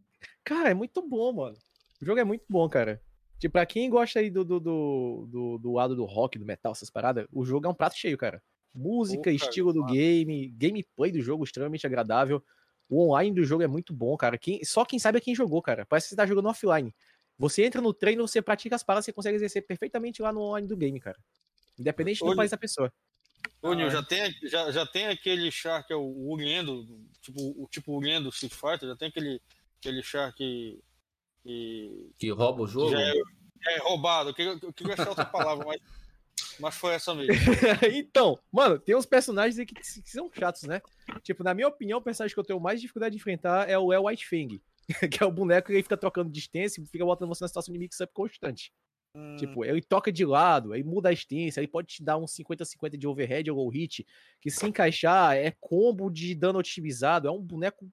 [0.44, 1.58] Cara, é muito bom, mano.
[2.02, 3.02] O jogo é muito bom, cara.
[3.40, 6.72] Tipo, pra quem gosta aí do, do, do, do, do lado do rock, do metal,
[6.72, 8.42] essas paradas, o jogo é um prato cheio, cara.
[8.74, 12.44] Música, Pô, cara, estilo do game, gameplay do jogo extremamente agradável.
[12.90, 14.38] O online do jogo é muito bom, cara.
[14.38, 15.86] Quem, só quem sabe é quem jogou, cara.
[15.86, 16.94] Parece que você tá jogando offline.
[17.38, 20.68] Você entra no treino, você pratica as paradas, você consegue exercer perfeitamente lá no online
[20.68, 21.18] do game, cara.
[21.78, 22.92] Independente do Olha- país da pessoa.
[23.62, 26.86] Ô, Nil, Ah, já tem, já, já tem aquele char que é o Uriendo,
[27.22, 29.42] tipo o tipo Uriendo Street Fighter, já tem aquele,
[29.80, 30.80] aquele char que,
[31.46, 32.96] que, Que rouba o jogo?
[32.96, 33.14] é,
[33.68, 34.30] é roubado.
[34.30, 35.82] Eu queria, eu queria achar outra palavra, mas,
[36.60, 37.34] mas foi essa mesmo.
[37.94, 40.82] então, mano, tem uns personagens aí que, que são chatos, né?
[41.22, 43.94] Tipo, na minha opinião, o personagem que eu tenho mais dificuldade de enfrentar é o
[43.94, 44.62] El White Fang.
[45.12, 47.74] que é o boneco que ele fica trocando distância e fica botando você na situação
[47.74, 48.72] de mix-up constante.
[49.16, 52.36] Hum, Tipo, ele toca de lado, aí muda a distância, ele pode te dar uns
[52.36, 54.06] 50-50 de overhead ou hit,
[54.42, 57.90] que se encaixar é combo de dano otimizado, é um boneco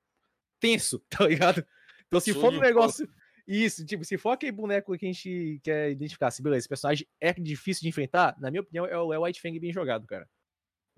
[0.61, 1.65] tenso, tá ligado?
[2.07, 3.09] Então se Show for um negócio...
[3.47, 7.07] Isso, tipo, se for aquele boneco que a gente quer identificar, se beleza, esse personagem
[7.21, 10.07] é difícil de enfrentar, na minha opinião, é o é o White Fang bem jogado,
[10.07, 10.29] cara.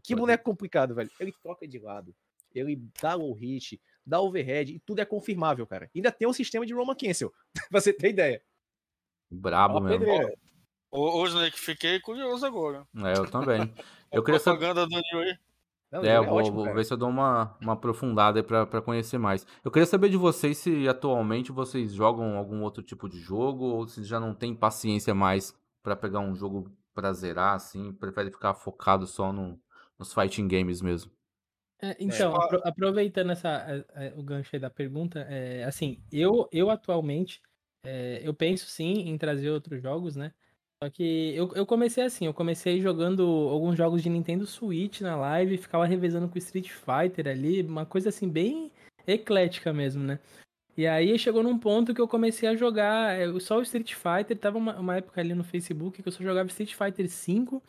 [0.02, 0.20] Que Pode.
[0.20, 1.10] boneco complicado, velho.
[1.18, 2.14] Ele troca de lado,
[2.54, 5.90] ele dá low hit, dá overhead, e tudo é confirmável, cara.
[5.94, 7.32] Ainda tem um sistema de Roman Cancel,
[7.70, 8.36] pra você ter ideia.
[8.36, 8.42] É
[9.30, 10.00] Brabo uma mesmo.
[10.00, 10.34] pedreira.
[10.90, 12.86] Ô, ô, Snake, fiquei curioso agora.
[12.96, 13.74] É, eu também.
[14.12, 14.72] Eu queria saber.
[14.74, 14.80] do
[15.18, 15.36] aí.
[15.94, 18.42] Não, É, eu jogo vou, ótimo, vou ver se eu dou uma, uma aprofundada aí
[18.42, 19.46] pra, pra conhecer mais.
[19.64, 23.86] Eu queria saber de vocês se atualmente vocês jogam algum outro tipo de jogo ou
[23.86, 28.54] se já não tem paciência mais pra pegar um jogo pra zerar, assim, prefere ficar
[28.54, 29.60] focado só no,
[29.98, 31.12] nos fighting games mesmo.
[31.82, 36.02] É, então, Tipo, apro- aproveitando essa, a- a- o gancho aí da pergunta, é, assim,
[36.10, 37.42] eu, eu atualmente,
[37.84, 40.32] é, eu penso sim em trazer outros jogos, né?
[40.84, 45.16] Só que eu, eu comecei assim, eu comecei jogando alguns jogos de Nintendo Switch na
[45.16, 48.70] live, ficava revezando com Street Fighter ali, uma coisa assim bem
[49.06, 50.18] eclética mesmo, né?
[50.76, 54.36] E aí chegou num ponto que eu comecei a jogar é, só o Street Fighter,
[54.36, 57.62] tava uma, uma época ali no Facebook que eu só jogava Street Fighter 5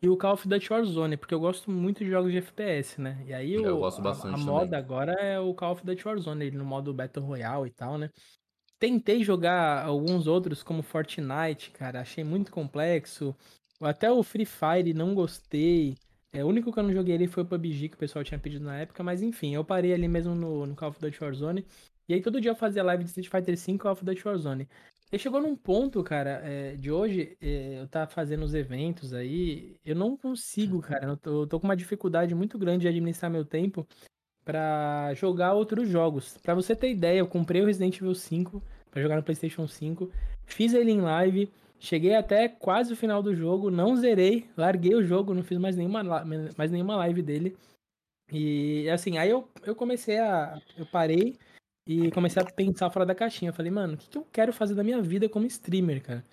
[0.00, 3.20] e o Call of Duty Warzone, porque eu gosto muito de jogos de FPS, né?
[3.26, 4.46] E aí Eu o- gosto a- bastante a, também.
[4.46, 7.98] moda agora é o Call of Duty Warzone, ele no modo Battle Royale e tal,
[7.98, 8.10] né?
[8.80, 13.36] Tentei jogar alguns outros, como Fortnite, cara, achei muito complexo.
[13.78, 15.96] Até o Free Fire não gostei.
[16.32, 18.38] É, o único que eu não joguei ali foi o PUBG, que o pessoal tinha
[18.40, 21.66] pedido na época, mas enfim, eu parei ali mesmo no, no Call of Duty Warzone.
[22.08, 24.26] E aí todo dia eu fazia live de Street Fighter V e Call of Duty
[24.26, 24.68] Warzone.
[25.12, 29.76] E chegou num ponto, cara, é, de hoje, é, eu tá fazendo os eventos aí,
[29.84, 33.30] eu não consigo, cara, eu tô, eu tô com uma dificuldade muito grande de administrar
[33.30, 33.86] meu tempo
[34.44, 36.36] pra jogar outros jogos.
[36.42, 40.10] Pra você ter ideia, eu comprei o Resident Evil 5 pra jogar no PlayStation 5,
[40.44, 41.48] fiz ele em live,
[41.78, 45.76] cheguei até quase o final do jogo, não zerei, larguei o jogo, não fiz mais
[45.76, 46.02] nenhuma,
[46.56, 47.56] mais nenhuma live dele.
[48.32, 50.60] E assim, aí eu, eu comecei a.
[50.76, 51.36] Eu parei
[51.86, 53.50] e comecei a pensar fora da caixinha.
[53.50, 56.24] Eu falei, mano, o que, que eu quero fazer da minha vida como streamer, cara?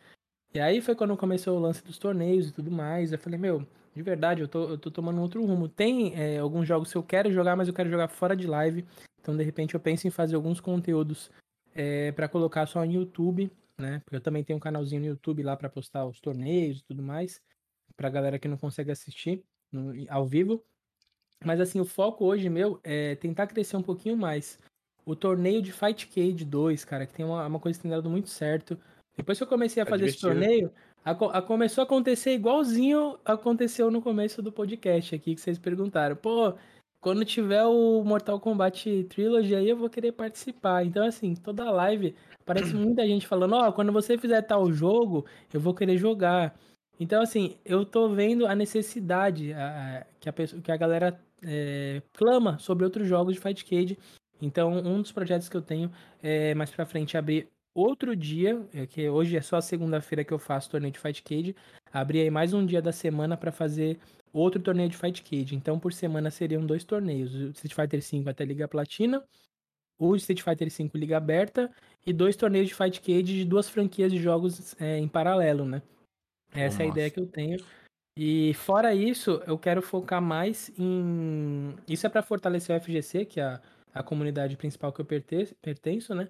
[0.54, 3.12] E aí foi quando começou o lance dos torneios e tudo mais.
[3.12, 3.66] Eu falei, meu,
[3.98, 5.68] de verdade, eu tô, eu tô tomando outro rumo.
[5.68, 8.86] Tem é, alguns jogos que eu quero jogar, mas eu quero jogar fora de live.
[9.20, 11.32] Então, de repente, eu penso em fazer alguns conteúdos
[11.74, 14.00] é, para colocar só no YouTube, né?
[14.06, 17.02] Porque eu também tenho um canalzinho no YouTube lá para postar os torneios e tudo
[17.02, 17.42] mais.
[17.96, 20.64] Pra galera que não consegue assistir no, ao vivo.
[21.44, 24.60] Mas assim, o foco hoje meu é tentar crescer um pouquinho mais.
[25.06, 28.10] O torneio de Fight Cade 2, cara, que tem uma, uma coisa que tem dado
[28.12, 28.78] muito certo.
[29.16, 30.72] Depois que eu comecei a Tá fazer esse torneio,
[31.12, 36.16] a, a- começou a acontecer igualzinho aconteceu no começo do podcast aqui, que vocês perguntaram.
[36.16, 36.54] Pô,
[37.00, 40.84] quando tiver o Mortal Kombat Trilogy aí, eu vou querer participar.
[40.86, 42.16] Então, assim, toda live,
[42.46, 46.56] parece muita gente falando, ó, quando você fizer tal jogo, eu vou querer jogar.
[47.00, 52.02] Então, assim, eu tô vendo a necessidade a- que, a pessoa, que a galera é,
[52.14, 53.98] clama sobre outros jogos de Fight Cade.
[54.42, 57.48] Então, um dos projetos que eu tenho é mais pra frente abrir
[57.78, 61.22] outro dia, é, que hoje é só a segunda-feira que eu faço torneio de Fight
[61.22, 61.56] Cade,
[61.94, 64.00] abrir aí mais um dia da semana pra fazer
[64.34, 65.56] outro torneio de Fight Cade.
[65.56, 69.24] Então, por semana seriam dois torneios, o Street Fighter V até Liga Platina,
[70.00, 71.72] o Street Fighter V Liga Aberta
[72.06, 75.84] e dois torneios de Fight Cade de duas franquias de jogos é, em paralelo, né?
[76.54, 77.64] Essa é a ideia que eu tenho.
[78.18, 81.76] E fora isso, eu quero focar mais em.
[81.88, 83.62] Isso é para fortalecer o FGC, que é a,
[83.94, 86.28] a comunidade principal que eu pertenço, né?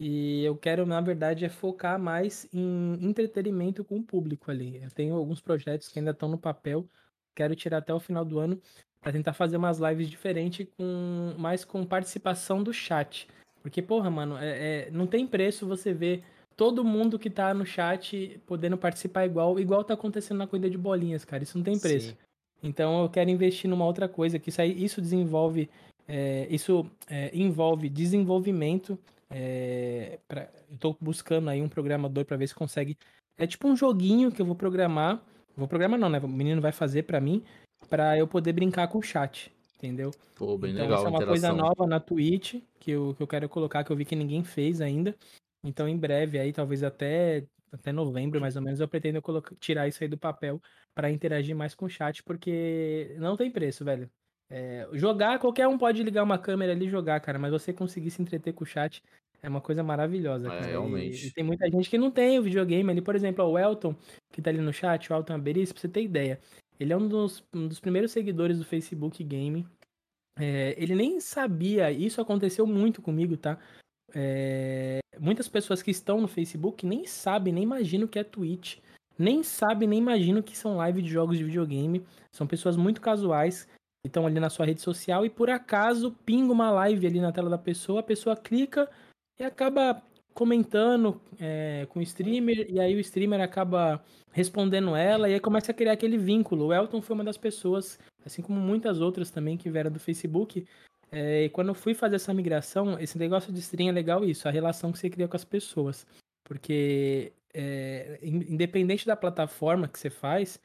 [0.00, 4.82] E eu quero, na verdade, é focar mais em entretenimento com o público ali.
[4.82, 6.88] Eu tenho alguns projetos que ainda estão no papel,
[7.34, 8.60] quero tirar até o final do ano
[9.00, 13.28] para tentar fazer umas lives diferentes, com mais com participação do chat.
[13.62, 16.24] Porque, porra, mano, é, é- não tem preço você ver
[16.56, 20.78] todo mundo que tá no chat podendo participar igual, igual tá acontecendo na corrida de
[20.78, 21.42] bolinhas, cara.
[21.42, 22.10] Isso não tem preço.
[22.10, 22.16] Sim.
[22.62, 25.68] Então eu quero investir numa outra coisa, que isso, aí, isso desenvolve,
[26.06, 28.98] é, isso é, envolve desenvolvimento.
[29.32, 32.96] É, pra, eu tô buscando aí um programador para ver se consegue.
[33.38, 35.22] É tipo um joguinho que eu vou programar.
[35.56, 36.18] Vou programar não, né?
[36.18, 37.42] O menino vai fazer para mim,
[37.88, 40.10] para eu poder brincar com o chat, entendeu?
[40.34, 43.26] Pô, bem então legal isso é uma coisa nova na Twitch que eu, que eu
[43.26, 45.14] quero colocar, que eu vi que ninguém fez ainda.
[45.64, 49.88] Então em breve aí, talvez até até novembro mais ou menos, eu pretendo colocar, tirar
[49.88, 50.60] isso aí do papel
[50.94, 54.10] para interagir mais com o chat, porque não tem preço, velho.
[54.50, 58.10] É, jogar, qualquer um pode ligar uma câmera ali e jogar, cara, mas você conseguir
[58.10, 59.02] se entreter com o chat
[59.42, 60.66] é uma coisa maravilhosa, É, cara.
[60.66, 61.26] E- realmente.
[61.26, 63.94] E, tem muita gente que não tem o videogame ali, por exemplo, o Elton,
[64.32, 66.40] que tá ali no chat, o Elton Aberis, pra você ter ideia.
[66.78, 69.66] Ele é um dos, um dos primeiros seguidores do Facebook Game.
[70.38, 73.58] É, ele nem sabia, isso aconteceu muito comigo, tá?
[74.14, 78.78] É, muitas pessoas que estão no Facebook nem sabem, nem imaginam o que é Twitch.
[79.18, 82.04] Nem sabem, nem imaginam que são live de jogos de videogame.
[82.34, 83.66] São pessoas muito casuais
[84.04, 87.30] que estão ali na sua rede social e por acaso pinga uma live ali na
[87.30, 88.90] tela da pessoa, a pessoa clica
[89.38, 90.02] e acaba
[90.34, 94.02] comentando é, com o streamer, e aí o streamer acaba
[94.32, 96.66] respondendo ela, e aí começa a criar aquele vínculo.
[96.66, 100.66] O Elton foi uma das pessoas, assim como muitas outras também que vieram do Facebook.
[101.10, 104.48] É, e quando eu fui fazer essa migração, esse negócio de stream é legal isso,
[104.48, 106.06] a relação que você cria com as pessoas.
[106.44, 110.58] Porque é, in- independente da plataforma que você faz,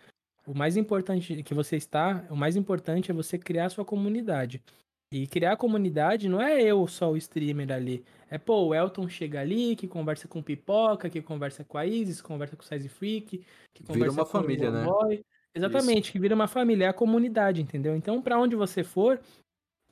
[0.45, 4.63] o mais importante que você está, o mais importante é você criar a sua comunidade.
[5.11, 8.03] E criar a comunidade não é eu só o streamer ali.
[8.29, 11.85] É, pô, o Elton chega ali, que conversa com o Pipoca, que conversa com a
[11.85, 13.41] Isis, conversa com o Size Freak,
[13.73, 14.83] que Vira conversa uma com o família, né?
[14.83, 15.23] Boy.
[15.55, 17.95] Exatamente, que vira uma família, é a comunidade, entendeu?
[17.95, 19.19] Então, pra onde você for,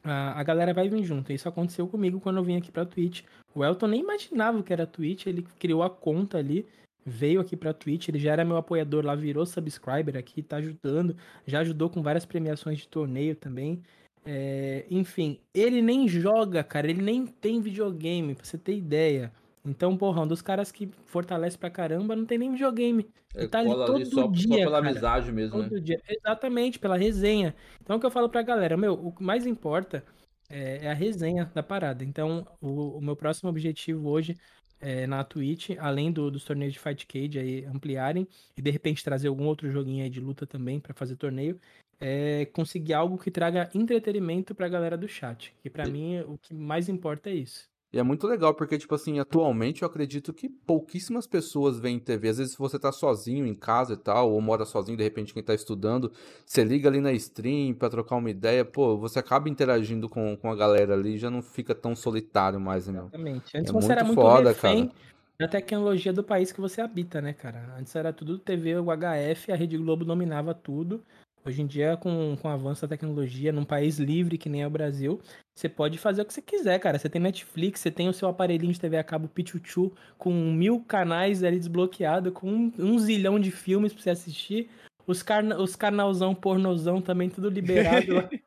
[0.04, 1.34] a, a galera vai vir junto.
[1.34, 3.24] Isso aconteceu comigo quando eu vim aqui pra Twitch.
[3.54, 6.68] O Elton nem imaginava o que era Twitch, ele criou a conta ali,
[7.06, 11.16] veio aqui pra Twitch, ele já era meu apoiador lá, virou subscriber aqui, tá ajudando,
[11.48, 13.82] já ajudou com várias premiações de torneio também.
[14.26, 19.32] É, enfim, ele nem joga, cara, ele nem tem videogame, pra você ter ideia.
[19.64, 23.08] Então, porra, um dos caras que fortalece pra caramba não tem nem videogame.
[23.34, 24.90] Ele tá ali todo ali só, só dia, pela cara.
[24.90, 25.70] amizade mesmo, né?
[25.80, 26.02] Dia.
[26.08, 27.56] Exatamente, pela resenha.
[27.82, 30.04] Então, o que eu falo pra galera, meu, o que mais importa
[30.50, 32.04] é, é a resenha da parada.
[32.04, 34.36] Então, o, o meu próximo objetivo hoje
[34.80, 38.28] é na Twitch, além do- dos torneios de Fight Cage aí ampliarem
[38.58, 41.60] e de repente trazer algum outro joguinho aí de luta também pra fazer torneio,
[42.00, 45.54] é conseguir algo que traga entretenimento pra galera do chat.
[45.62, 47.70] Que pra E- mim o que mais importa é isso.
[47.96, 52.28] E é muito legal, porque, tipo assim, atualmente eu acredito que pouquíssimas pessoas veem TV.
[52.28, 55.42] Às vezes você tá sozinho em casa e tal, ou mora sozinho, de repente quem
[55.42, 56.12] tá estudando,
[56.46, 60.52] você liga ali na stream pra trocar uma ideia, pô, você acaba interagindo com, com
[60.52, 63.00] a galera ali, já não fica tão solitário mais, né?
[63.00, 63.58] Exatamente.
[63.58, 65.00] Antes É você muito era muito foda, refém cara.
[65.40, 67.78] da tecnologia do país que você habita, né, cara?
[67.80, 71.02] Antes era tudo TV, o HF, a Rede Globo dominava tudo.
[71.46, 74.68] Hoje em dia, com, com o avanço da tecnologia, num país livre que nem é
[74.68, 75.22] o Brasil,
[75.54, 76.98] você pode fazer o que você quiser, cara.
[76.98, 80.80] Você tem Netflix, você tem o seu aparelhinho de TV a cabo Pichuchu, com mil
[80.80, 84.72] canais ali desbloqueado, com um, um zilhão de filmes pra você assistir.
[85.06, 88.30] Os, carna os canalzão, pornozão também, tudo liberado lá.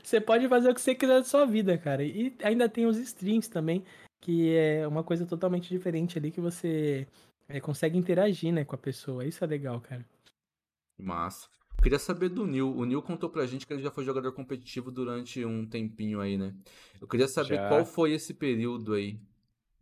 [0.00, 2.04] Você pode fazer o que você quiser da sua vida, cara.
[2.04, 3.82] E ainda tem os streams também,
[4.20, 7.04] que é uma coisa totalmente diferente ali que você
[7.48, 9.24] é, consegue interagir, né, com a pessoa.
[9.24, 10.06] Isso é legal, cara.
[10.96, 11.48] Massa.
[11.80, 12.76] Eu queria saber do Nil.
[12.76, 16.36] O Nil contou pra gente que ele já foi jogador competitivo durante um tempinho aí,
[16.36, 16.54] né?
[17.00, 17.68] Eu queria saber Já.
[17.68, 19.18] qual foi esse período aí.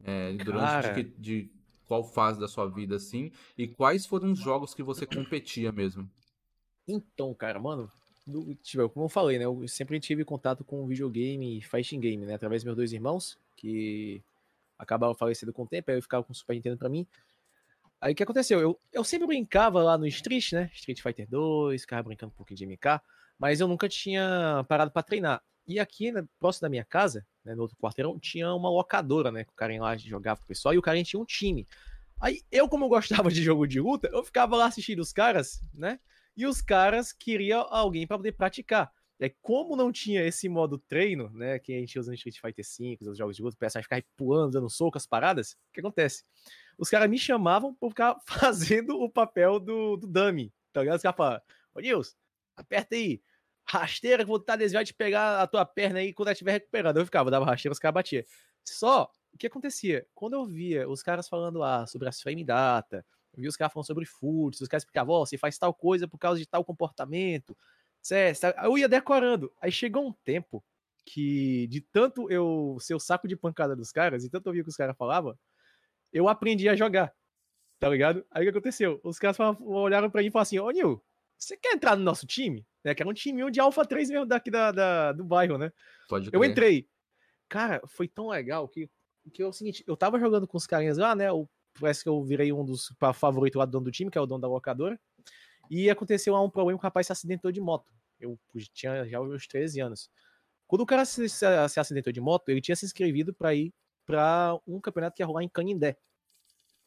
[0.04, 1.50] é, durante de, de
[1.88, 3.32] qual fase da sua vida, assim.
[3.56, 6.08] E quais foram os jogos que você competia mesmo?
[6.86, 7.90] Então, cara, mano,
[8.24, 9.46] do- tipo, como eu falei, né?
[9.46, 12.34] Eu sempre tive contato com videogame e fighting game, né?
[12.34, 14.22] Através dos meus dois irmãos, que
[14.78, 17.04] acabaram falecendo com o tempo, aí eu ficava com o Super Nintendo pra mim.
[18.00, 18.60] Aí o que aconteceu?
[18.60, 20.70] Eu, eu sempre brincava lá no Street, né?
[20.72, 23.00] Street Fighter 2, ficava brincando um pouquinho de MK,
[23.38, 25.42] mas eu nunca tinha parado pra treinar.
[25.66, 29.44] E aqui, né, próximo da minha casa, né, no outro quarteirão, tinha uma locadora, né?
[29.44, 31.66] Que o cara lá jogava com o pessoal e o cara tinha um time.
[32.20, 35.60] Aí eu, como eu gostava de jogo de luta, eu ficava lá assistindo os caras,
[35.74, 36.00] né?
[36.36, 38.92] E os caras queriam alguém pra poder praticar.
[39.20, 41.58] Aí, como não tinha esse modo treino, né?
[41.58, 44.02] Que a gente usa no Street Fighter V, os jogos de luta, o personagem ficava
[44.16, 46.24] pulando, dando soco, as paradas, o que acontece?
[46.78, 50.96] Os caras me chamavam eu ficar fazendo o papel do, do dummy, ligado?
[50.96, 51.42] Os caras falavam,
[51.74, 52.16] ô Nils,
[52.56, 53.20] aperta aí,
[53.64, 57.00] rasteira que vou tentar desviar de pegar a tua perna aí quando ela estiver recuperada.
[57.00, 58.24] Eu ficava, dava rasteira, os caras batiam.
[58.64, 60.06] Só, o que acontecia?
[60.14, 63.72] Quando eu via os caras falando ah, sobre as frame data, eu via os caras
[63.72, 66.64] falando sobre foods, os caras explicavam, ó, você faz tal coisa por causa de tal
[66.64, 67.56] comportamento,
[68.00, 68.44] certo?
[68.62, 69.52] Eu ia decorando.
[69.60, 70.64] Aí chegou um tempo
[71.04, 74.64] que, de tanto eu ser o saco de pancada dos caras, e tanto eu o
[74.64, 75.38] que os caras falavam,
[76.12, 77.12] eu aprendi a jogar,
[77.78, 78.24] tá ligado?
[78.30, 79.00] Aí o que aconteceu?
[79.02, 81.02] Os caras falavam- olharam pra mim e falaram assim, ô Nil,
[81.36, 82.66] você quer entrar no nosso time?
[82.84, 85.72] Né, que era um time de Alpha 3 mesmo daqui da, da- do bairro, né?
[86.08, 86.50] Pode Eu crer.
[86.50, 86.88] entrei.
[87.48, 88.88] Cara, foi tão legal que,
[89.32, 91.30] que é o seguinte, eu tava jogando com os carinhas lá, né?
[91.32, 91.48] O,
[91.80, 94.26] parece que eu virei um dos favoritos lá do dono do time, que é o
[94.26, 94.98] dono da locadora.
[95.70, 97.92] E aconteceu lá um problema que o rapaz se acidentou de moto.
[98.20, 98.38] Eu
[98.72, 100.10] tinha já os meus 13 anos.
[100.66, 103.72] Quando o cara se, se, se acidentou de moto, ele tinha se inscrevido pra ir
[104.08, 105.98] pra um campeonato que ia rolar em Canindé.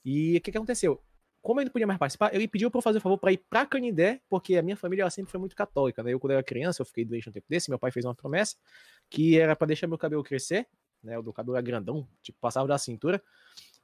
[0.04, 1.00] E o que, que aconteceu?
[1.40, 3.38] Como ele não podia mais participar, ele pediu pra eu fazer o favor pra ir
[3.48, 6.12] pra Canindé, porque a minha família ela sempre foi muito católica, né?
[6.14, 8.58] Eu, quando era criança, eu fiquei doente um tempo desse, meu pai fez uma promessa
[9.08, 10.68] que era pra deixar meu cabelo crescer,
[11.04, 11.18] né?
[11.20, 13.22] O meu cabelo era grandão, tipo, passava da cintura,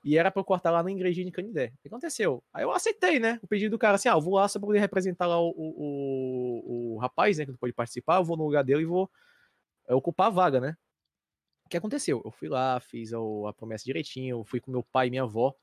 [0.04, 1.74] e era pra eu cortar lá na igrejinha de Canindé.
[1.76, 2.44] O que aconteceu?
[2.52, 3.40] Aí eu aceitei, né?
[3.44, 5.50] O pedido do cara assim, ah, eu vou lá só pra poder representar lá o,
[5.50, 8.86] o, o, o rapaz, né, que não pode participar, eu vou no lugar dele e
[8.86, 9.10] vou
[9.90, 10.78] ocupar a vaga, né?
[11.68, 12.22] O que aconteceu?
[12.24, 13.20] Eu fui lá, fiz a,
[13.52, 15.54] promessa direitinho, fui com meu pai e minha avó.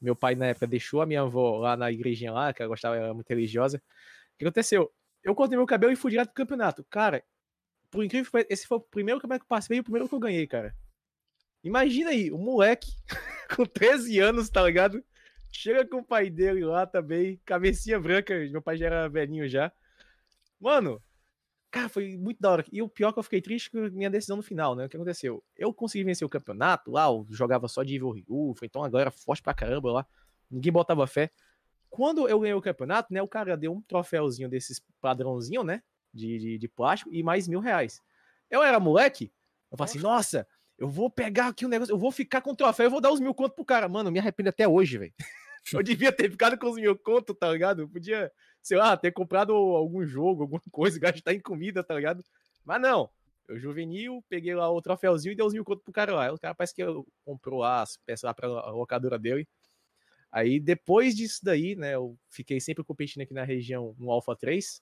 [0.00, 2.96] Meu pai, na época, deixou a minha avó lá na igrejinha lá, que ela gostava,
[2.96, 3.76] ela era muito religiosa.
[3.76, 4.90] O que aconteceu?
[5.22, 6.82] Eu cortei meu cabelo e fui direto pro campeonato.
[6.84, 7.22] Cara,
[7.90, 10.14] por incrível que esse foi o primeiro campeonato que eu participei e o primeiro que
[10.14, 10.74] eu ganhei, cara.
[11.62, 12.90] Imagina aí, um moleque
[13.54, 15.04] com 13 anos, tá ligado?
[15.52, 19.70] Chega com o pai dele lá também, cabecinha branca, meu pai já era velhinho já.
[20.58, 20.98] Mano,
[21.72, 22.64] cara, foi muito da hora.
[22.70, 24.84] E o pior é que eu fiquei triste com a minha decisão no final, né?
[24.84, 25.42] O que aconteceu?
[25.56, 29.04] Eu consegui vencer o campeonato lá, eu jogava só de Evil Ryu, foi então agora
[29.04, 30.06] era forte pra caramba lá.
[30.50, 31.30] Ninguém botava fé.
[31.88, 33.22] Quando eu ganhei o campeonato, né?
[33.22, 35.82] O cara deu um troféuzinho desses padrãozinho, né?
[36.12, 38.00] De, de, de plástico e mais mil reais.
[38.50, 39.32] Eu era moleque,
[39.70, 40.46] eu falei assim, nossa,
[40.78, 43.10] eu vou pegar aqui um negócio, eu vou ficar com o troféu, eu vou dar
[43.10, 43.88] os mil contos pro cara.
[43.88, 45.14] Mano, eu me arrependo até hoje, velho.
[45.72, 47.82] Eu devia ter ficado com os mil contos, tá ligado?
[47.82, 48.32] Eu podia,
[48.62, 52.24] sei lá, ter comprado algum jogo, alguma coisa, gastar em comida, tá ligado?
[52.64, 53.10] Mas não.
[53.48, 56.32] Eu juvenil, peguei lá o troféuzinho e dei os mil contos pro cara lá.
[56.32, 56.82] O cara parece que
[57.24, 59.46] comprou lá as peças lá pra locadora dele.
[60.30, 64.80] Aí depois disso daí, né, eu fiquei sempre competindo aqui na região no Alpha 3.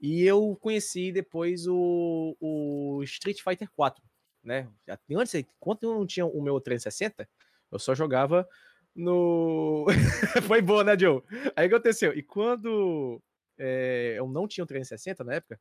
[0.00, 4.02] E eu conheci depois o, o Street Fighter 4,
[4.44, 4.70] né?
[5.10, 7.28] Antes, enquanto eu não tinha o meu 360,
[7.72, 8.48] eu só jogava
[8.98, 9.86] no.
[10.46, 11.22] Foi boa, né, Joe?
[11.54, 12.12] Aí aconteceu?
[12.12, 13.22] E quando
[13.56, 15.60] é, eu não tinha o 360 na época,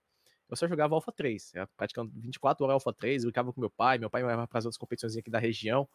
[0.49, 1.53] eu só jogava Alpha 3.
[1.53, 4.47] Eu praticando 24 horas Alpha 3, eu ficava com meu pai, meu pai me levava
[4.47, 5.87] para as outras competições aqui da região.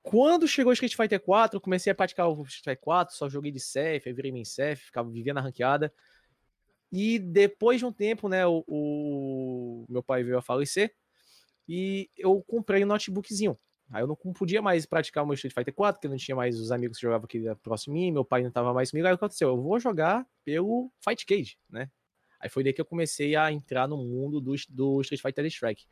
[0.00, 3.28] Quando chegou o Street Fighter 4, eu comecei a praticar o Street Fighter 4, só
[3.28, 5.92] joguei de CF, aí virei main CF, ficava vivendo na ranqueada.
[6.90, 10.94] E depois de um tempo, né, o, o, meu pai veio a falecer.
[11.68, 13.58] E eu comprei um notebookzinho.
[13.92, 16.58] Aí eu não podia mais praticar o meu Street Fighter 4, porque não tinha mais
[16.58, 19.06] os amigos que jogavam aqui próximo de mim, meu pai não tava mais comigo.
[19.06, 19.48] Aí o que aconteceu?
[19.48, 21.90] Eu vou jogar pelo Fight Cage, né?
[22.40, 25.84] Aí foi daí que eu comecei a entrar no mundo do, do Street Fighter Strike.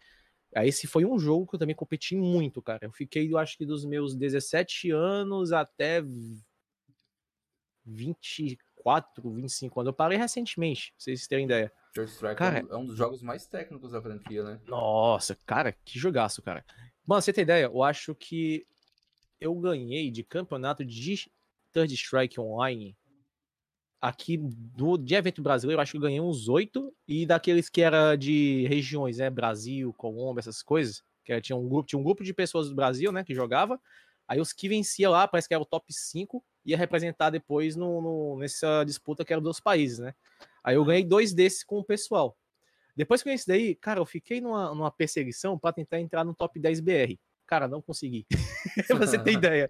[0.57, 2.81] Aí esse foi um jogo que eu também competi muito, cara.
[2.83, 6.03] Eu fiquei, eu acho que dos meus 17 anos até
[8.85, 9.89] 24, 25 anos.
[9.89, 11.73] Eu parei recentemente, pra vocês terem ideia.
[11.97, 14.61] Strike Cara, é, um, é um dos jogos mais técnicos da franquia, né?
[14.67, 16.65] Nossa, cara, que jogaço, cara.
[17.07, 17.65] Mano, você tem ideia?
[17.65, 18.67] Eu acho que
[19.41, 21.31] eu ganhei de campeonato de
[21.73, 22.97] Third Strike Online
[24.01, 26.93] aqui do, de evento brasileiro, eu acho que eu ganhei uns oito.
[27.07, 29.29] E daqueles que era de regiões, né?
[29.29, 31.03] Brasil, Colômbia, essas coisas.
[31.25, 33.23] Que era, tinha, um grupo, tinha um grupo de pessoas do Brasil, né?
[33.23, 33.79] Que jogava.
[34.31, 38.01] Aí os que vencia lá, parece que era o top 5, ia representar depois no,
[38.01, 40.15] no, nessa disputa que era dos países, né?
[40.63, 42.39] Aí eu ganhei dois desses com o pessoal.
[42.95, 46.25] Depois que eu ganhei esse daí, cara, eu fiquei numa, numa perseguição para tentar entrar
[46.25, 47.19] no top 10 BR.
[47.45, 48.25] Cara, não consegui.
[49.01, 49.69] Você tem ideia.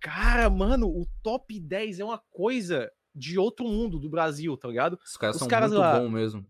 [0.00, 4.98] Cara, mano, o top 10 é uma coisa de outro mundo do Brasil, tá ligado?
[5.04, 6.44] Os caras Os são caras muito lá- bons mesmo.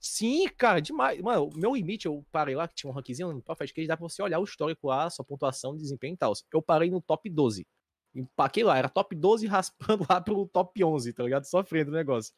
[0.00, 1.20] Sim, cara, demais.
[1.20, 3.96] Mano, o meu limite, eu parei lá, que tinha um rankzinho no Perfect Cage, dá
[3.98, 6.32] pra você olhar o histórico lá, sua pontuação, desempenho e tal.
[6.52, 7.66] Eu parei no top 12.
[8.14, 11.44] Empaquei lá, era top 12 raspando lá pro top 11, tá ligado?
[11.44, 12.34] Sofrendo o negócio.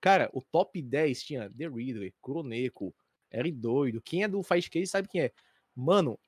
[0.00, 2.92] Cara, o top 10 tinha The Riddler, Kuroneko,
[3.30, 4.02] Eri Doido.
[4.02, 5.32] Quem é do Fight Cage sabe quem é.
[5.74, 6.18] Mano,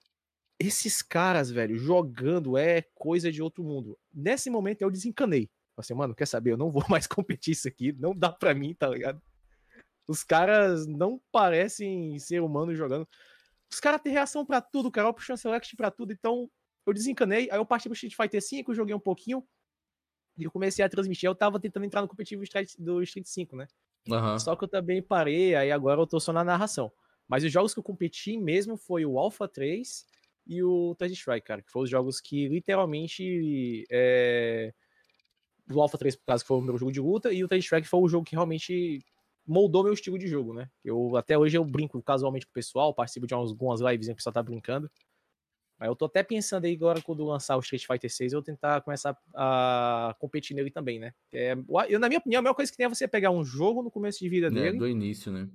[0.58, 3.98] esses caras, velho, jogando é coisa de outro mundo.
[4.14, 5.50] Nesse momento eu desencanei.
[5.74, 6.52] Falei assim, mano, quer saber?
[6.52, 9.20] Eu não vou mais competir isso aqui, não dá pra mim, tá ligado?
[10.08, 13.08] Os caras não parecem ser humanos jogando.
[13.70, 15.12] Os caras têm reação pra tudo, cara.
[15.12, 16.12] Puxando select pra tudo.
[16.12, 16.48] Então,
[16.86, 17.48] eu desencanei.
[17.50, 19.46] Aí eu parti pro Street Fighter V, joguei um pouquinho.
[20.38, 21.28] E eu comecei a transmitir.
[21.28, 22.42] Eu tava tentando entrar no competitivo
[22.78, 23.66] do Street 5, né?
[24.10, 24.38] Aham.
[24.38, 26.92] Só que eu também parei, aí agora eu tô só na narração.
[27.26, 30.06] Mas os jogos que eu competi mesmo foi o Alpha 3
[30.46, 31.62] e o Third Strike, cara.
[31.62, 33.84] Que foram os jogos que literalmente.
[33.90, 34.72] É...
[35.68, 37.64] O Alpha 3, por causa que foi o meu jogo de luta, e o Third
[37.64, 39.04] Strike foi o jogo que realmente
[39.46, 40.68] moldou meu estilo de jogo, né?
[40.84, 44.10] Eu até hoje eu brinco casualmente com o pessoal, participo de umas- algumas lives em
[44.10, 44.90] que o pessoal tá brincando.
[45.78, 48.80] Mas eu tô até pensando aí agora quando lançar o Street Fighter 6, eu tentar
[48.80, 51.12] começar a competir nele também, né?
[51.32, 51.54] É,
[51.88, 53.90] eu, na minha opinião, a melhor coisa que tem é você pegar um jogo no
[53.90, 54.78] começo de vida É, dele.
[54.78, 55.48] do início, né?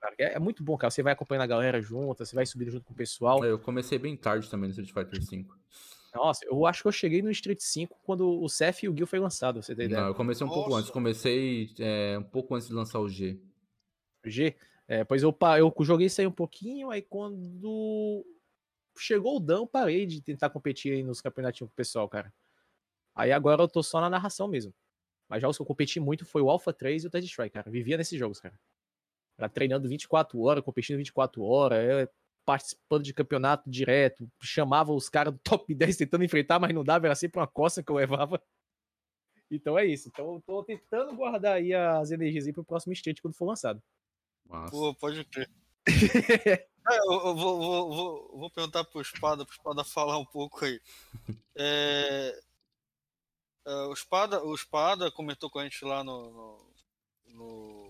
[0.00, 0.90] cara, É, é muito bom, cara.
[0.90, 3.42] Você vai acompanhando a galera junto, você vai subindo junto com o pessoal.
[3.44, 5.46] É, Eu comecei bem tarde também no Street Fighter V.
[6.14, 9.06] Nossa, eu acho que eu cheguei no Street 5 quando o Cef e o Gil
[9.06, 10.02] foi lançado, você tem ideia?
[10.02, 10.80] Não, eu comecei um pouco Nossa.
[10.80, 10.90] antes.
[10.90, 13.40] Comecei é, um pouco antes de lançar o G.
[14.24, 14.56] G.
[14.86, 18.24] É, pois eu, eu joguei isso aí um pouquinho, aí quando
[18.96, 22.32] chegou o Dan, eu parei de tentar competir aí nos campeonatinhos com o pessoal, cara.
[23.14, 24.72] Aí agora eu tô só na narração mesmo.
[25.28, 27.70] Mas jogos que eu competi muito foi o Alpha 3 e o Third Strike, cara.
[27.70, 28.58] Vivia nesses jogos, cara.
[29.36, 32.08] Era treinando 24 horas, competindo 24 horas, é,
[32.44, 37.06] participando de campeonato direto, chamava os caras do top 10 tentando enfrentar, mas não dava,
[37.06, 38.40] era sempre uma coça que eu levava.
[39.50, 40.08] Então é isso.
[40.08, 43.82] Então eu tô tentando guardar aí as energias aí pro próximo Street quando for lançado.
[44.70, 45.50] Pô, pode crer.
[46.86, 50.64] É, eu, eu vou, vou, vou, vou perguntar pro Espada, pro Espada falar um pouco
[50.64, 50.78] aí.
[51.56, 52.42] É,
[53.64, 56.74] é, o, Espada, o Espada comentou com a gente lá no, no,
[57.28, 57.83] no,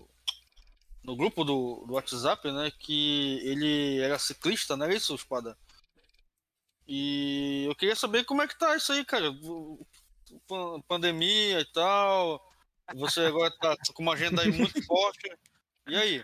[1.05, 2.71] no grupo do, do WhatsApp, né?
[2.79, 5.57] Que ele era ciclista, não era isso, Espada?
[6.87, 9.27] E eu queria saber como é que tá isso aí, cara.
[10.87, 12.41] Pandemia e tal.
[12.95, 15.29] Você agora tá com uma agenda aí muito forte.
[15.87, 16.23] E aí?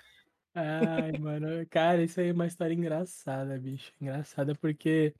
[0.53, 3.93] Ai, mano, cara, isso aí é uma história engraçada, bicho.
[4.01, 5.15] Engraçada porque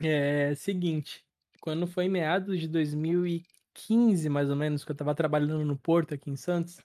[0.00, 1.24] é seguinte,
[1.60, 6.12] quando foi em meados de 2015, mais ou menos, que eu tava trabalhando no Porto
[6.14, 6.78] aqui em Santos,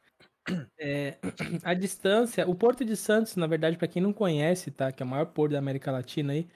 [0.80, 1.18] é,
[1.64, 5.06] a distância, o Porto de Santos, na verdade, pra quem não conhece, tá, que é
[5.06, 6.48] o maior porto da América Latina aí,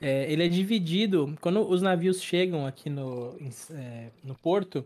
[0.00, 3.36] é, ele é dividido, quando os navios chegam aqui no,
[3.70, 4.84] é, no porto,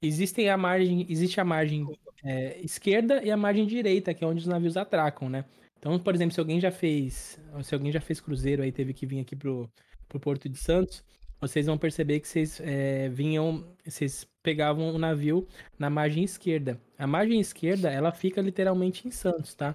[0.00, 1.86] existem a margem, existe a margem
[2.24, 5.44] é, esquerda e a margem direita, que é onde os navios atracam, né?
[5.78, 9.06] Então, por exemplo, se alguém já fez, se alguém já fez cruzeiro aí, teve que
[9.06, 9.70] vir aqui pro,
[10.08, 11.02] pro Porto de Santos,
[11.40, 15.46] vocês vão perceber que vocês é, vinham, vocês pegavam o navio
[15.78, 16.80] na margem esquerda.
[16.98, 19.74] A margem esquerda, ela fica literalmente em Santos, tá?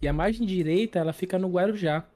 [0.00, 2.06] E a margem direita, ela fica no Guarujá.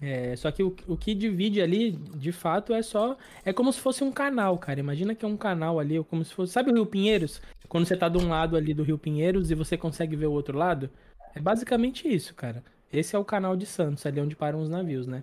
[0.00, 3.16] É, só que o, o que divide ali, de fato, é só.
[3.44, 4.78] É como se fosse um canal, cara.
[4.78, 6.52] Imagina que é um canal ali, como se fosse.
[6.52, 7.40] Sabe o Rio Pinheiros?
[7.68, 10.32] Quando você tá de um lado ali do Rio Pinheiros e você consegue ver o
[10.32, 10.90] outro lado?
[11.34, 12.62] É basicamente isso, cara.
[12.92, 15.22] Esse é o canal de Santos, ali onde param os navios, né?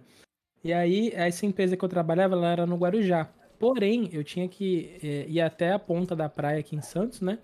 [0.63, 3.29] E aí, essa empresa que eu trabalhava, ela era no Guarujá.
[3.64, 7.40] Porém, eu tinha que eh, ir até a ponta da praia aqui em Santos, né?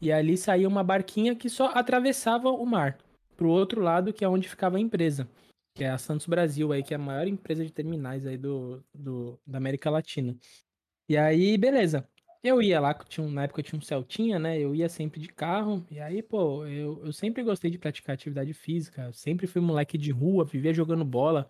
[0.00, 2.98] E ali saía uma barquinha que só atravessava o mar.
[3.36, 5.28] Pro outro lado, que é onde ficava a empresa.
[5.74, 8.82] que é a Santos Brasil aí, que é a maior empresa de terminais aí do,
[8.94, 10.36] do da América Latina.
[11.08, 12.08] E aí, beleza.
[12.42, 14.58] Eu ia lá, tinha, na época eu tinha um Celtinha, né?
[14.58, 15.86] Eu ia sempre de carro.
[15.90, 19.12] E aí, pô, eu, eu sempre gostei de praticar atividade física.
[19.12, 21.48] Sempre fui moleque de rua, vivia jogando bola.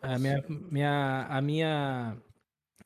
[0.00, 2.16] A minha, minha, a minha,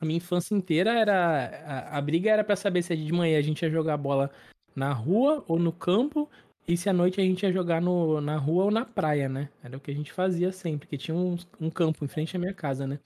[0.03, 1.47] a minha infância inteira era.
[1.65, 4.31] A, a briga era para saber se de manhã a gente ia jogar bola
[4.75, 6.29] na rua ou no campo.
[6.67, 9.49] E se à noite a gente ia jogar no, na rua ou na praia, né?
[9.61, 12.39] Era o que a gente fazia sempre, porque tinha um, um campo em frente à
[12.39, 12.99] minha casa, né?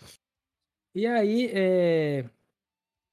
[0.94, 2.26] E aí, é,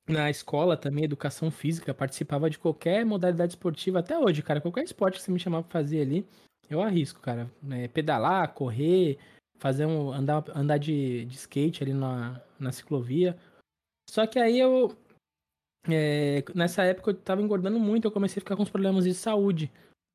[0.06, 4.60] na escola também, educação física, participava de qualquer modalidade esportiva até hoje, cara.
[4.60, 6.26] Qualquer esporte que você me chamava pra fazer ali,
[6.68, 7.50] eu arrisco, cara.
[7.70, 9.18] É, pedalar, correr,
[9.58, 10.12] fazer um.
[10.12, 13.36] andar, andar de, de skate ali na, na ciclovia.
[14.10, 14.96] Só que aí eu.
[15.88, 19.14] É, nessa época eu tava engordando muito, eu comecei a ficar com uns problemas de
[19.14, 19.70] saúde.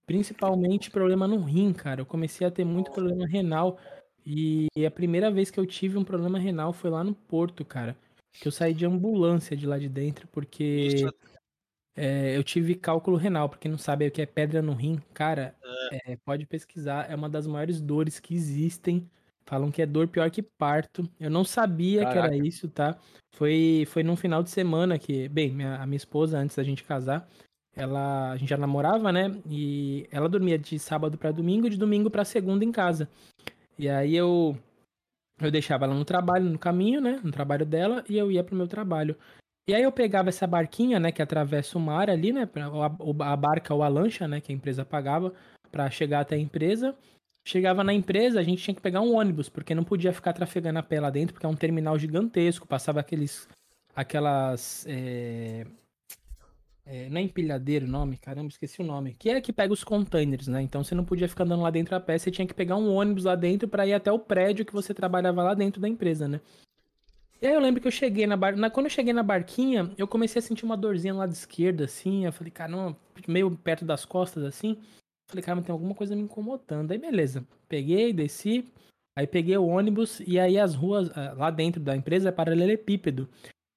[0.05, 2.01] Principalmente problema no rim, cara.
[2.01, 3.79] Eu comecei a ter muito problema renal.
[4.25, 7.95] E a primeira vez que eu tive um problema renal foi lá no Porto, cara
[8.33, 11.05] que eu saí de ambulância de lá de dentro, porque
[11.95, 13.49] é, eu tive cálculo renal.
[13.49, 15.55] Pra quem não sabe o que é pedra no rim, cara,
[15.91, 16.13] é.
[16.13, 17.09] É, pode pesquisar.
[17.09, 19.09] É uma das maiores dores que existem.
[19.49, 21.09] Falam que é dor pior que parto.
[21.19, 22.29] Eu não sabia Caraca.
[22.29, 22.95] que era isso, tá?
[23.33, 26.83] Foi, foi num final de semana que, bem, minha, a minha esposa, antes da gente
[26.83, 27.27] casar,
[27.75, 29.31] ela, a gente já namorava, né?
[29.49, 33.09] E ela dormia de sábado para domingo, de domingo para segunda em casa.
[33.75, 34.55] E aí eu
[35.41, 37.19] eu deixava ela no trabalho, no caminho, né?
[37.23, 39.15] No trabalho dela, e eu ia pro meu trabalho.
[39.67, 43.35] E aí eu pegava essa barquinha, né, que atravessa o mar ali, né, a, a
[43.35, 45.31] barca ou a lancha, né, que a empresa pagava
[45.71, 46.95] para chegar até a empresa.
[47.49, 50.77] Chegava na empresa, a gente tinha que pegar um ônibus, porque não podia ficar trafegando
[50.77, 53.47] a pé lá dentro, porque é um terminal gigantesco, passava aqueles
[53.95, 55.65] aquelas é,
[56.85, 59.15] é, não é empilhadeiro o nome, caramba, esqueci o nome.
[59.17, 60.61] Que é que pega os containers, né?
[60.61, 62.93] Então você não podia ficar andando lá dentro a pé, você tinha que pegar um
[62.93, 66.27] ônibus lá dentro para ir até o prédio que você trabalhava lá dentro da empresa,
[66.27, 66.39] né?
[67.41, 68.55] E aí eu lembro que eu cheguei na bar...
[68.55, 68.69] Na...
[68.69, 72.25] Quando eu cheguei na barquinha, eu comecei a sentir uma dorzinha lá lado esquerda, assim.
[72.25, 72.95] Eu falei, caramba,
[73.27, 74.77] meio perto das costas, assim.
[75.29, 76.91] Falei, cara, tem alguma coisa me incomodando.
[76.91, 77.45] Aí beleza.
[77.67, 78.65] Peguei, desci.
[79.15, 83.29] Aí peguei o ônibus e aí as ruas ah, lá dentro da empresa é paralelepípedo.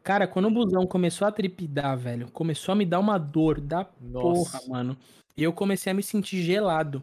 [0.02, 3.86] Cara, quando o busão começou a trepidar, velho, começou a me dar uma dor da
[4.00, 4.58] Nossa.
[4.58, 4.96] porra, mano.
[5.36, 7.02] E eu comecei a me sentir gelado.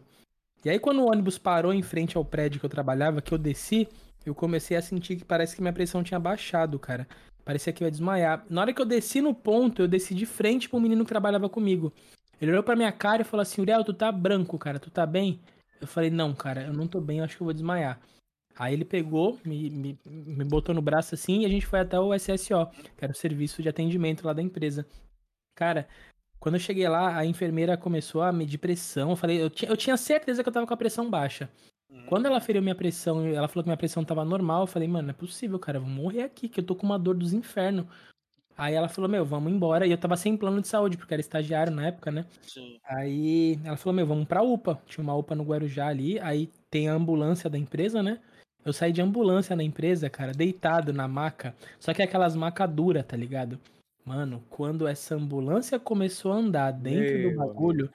[0.64, 3.38] E aí, quando o ônibus parou em frente ao prédio que eu trabalhava, que eu
[3.38, 3.88] desci,
[4.26, 7.08] eu comecei a sentir que parece que minha pressão tinha baixado, cara.
[7.44, 8.44] Parecia que eu ia desmaiar.
[8.50, 11.48] Na hora que eu desci no ponto, eu desci de frente pro menino que trabalhava
[11.48, 11.92] comigo.
[12.40, 15.04] Ele olhou pra minha cara e falou assim: Uriel, tu tá branco, cara, tu tá
[15.04, 15.40] bem?
[15.80, 18.00] Eu falei: Não, cara, eu não tô bem, eu acho que eu vou desmaiar.
[18.56, 21.98] Aí ele pegou, me, me, me botou no braço assim e a gente foi até
[21.98, 24.86] o SSO, que era o serviço de atendimento lá da empresa.
[25.54, 25.88] Cara,
[26.38, 29.10] quando eu cheguei lá, a enfermeira começou a medir pressão.
[29.10, 31.48] Eu falei, eu, tinha, eu tinha certeza que eu tava com a pressão baixa.
[31.90, 32.06] Uhum.
[32.06, 34.62] Quando ela feriu minha pressão, ela falou que minha pressão tava normal.
[34.62, 36.86] Eu falei, mano, não é possível, cara, eu vou morrer aqui, que eu tô com
[36.86, 37.86] uma dor dos infernos.
[38.60, 39.86] Aí ela falou, meu, vamos embora.
[39.86, 42.26] E eu tava sem plano de saúde, porque era estagiário na época, né?
[42.42, 42.78] Sim.
[42.84, 44.78] Aí ela falou, meu, vamos pra UPA.
[44.84, 46.20] Tinha uma UPA no Guarujá ali.
[46.20, 48.20] Aí tem a ambulância da empresa, né?
[48.62, 51.54] Eu saí de ambulância na empresa, cara, deitado na maca.
[51.78, 53.58] Só que é aquelas macas duras, tá ligado?
[54.04, 57.90] Mano, quando essa ambulância começou a andar dentro Meu do bagulho,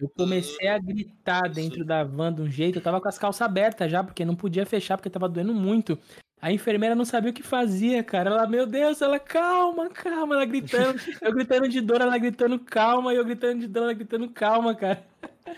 [0.00, 2.80] eu comecei a gritar dentro da van de um jeito.
[2.80, 5.96] Eu tava com as calças abertas já, porque não podia fechar, porque tava doendo muito.
[6.40, 8.30] A enfermeira não sabia o que fazia, cara.
[8.30, 10.98] Ela, meu Deus, ela, calma, calma, ela gritando.
[11.20, 14.74] Eu gritando de dor, ela gritando calma, e eu gritando de dor, ela gritando calma,
[14.74, 15.04] cara.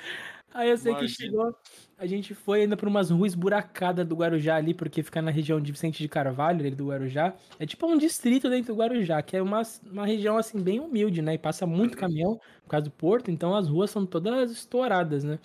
[0.53, 1.09] Aí eu sei Imagina.
[1.09, 1.57] que chegou,
[1.97, 5.61] a gente foi ainda por umas ruas buracadas do Guarujá ali, porque fica na região
[5.61, 7.35] de Vicente de Carvalho, ali do Guarujá.
[7.59, 11.23] É tipo um distrito dentro do Guarujá, que é uma, uma região assim bem humilde,
[11.23, 11.35] né?
[11.35, 15.39] E passa muito caminhão por causa do porto, então as ruas são todas estouradas, né?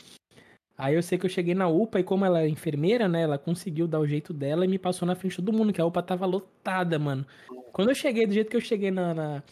[0.78, 3.22] Aí eu sei que eu cheguei na UPA e como ela é enfermeira, né?
[3.22, 5.80] Ela conseguiu dar o jeito dela e me passou na frente de todo mundo, que
[5.80, 7.26] a UPA tava lotada, mano.
[7.72, 9.44] Quando eu cheguei, do jeito que eu cheguei na, na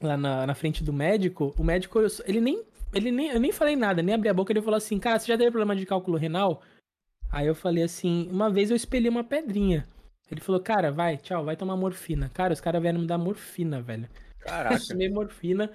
[0.00, 2.62] lá na, na frente do médico, o médico, ele nem
[2.94, 5.26] ele nem, eu nem falei nada, nem abri a boca, ele falou assim, cara, você
[5.26, 6.62] já teve problema de cálculo renal?
[7.30, 9.84] Aí eu falei assim, uma vez eu espelhei uma pedrinha.
[10.30, 12.30] Ele falou, cara, vai, tchau, vai tomar morfina.
[12.32, 14.08] Cara, os caras vieram me dar morfina, velho.
[14.38, 14.76] Caraca.
[14.76, 15.70] Eu tomei morfina.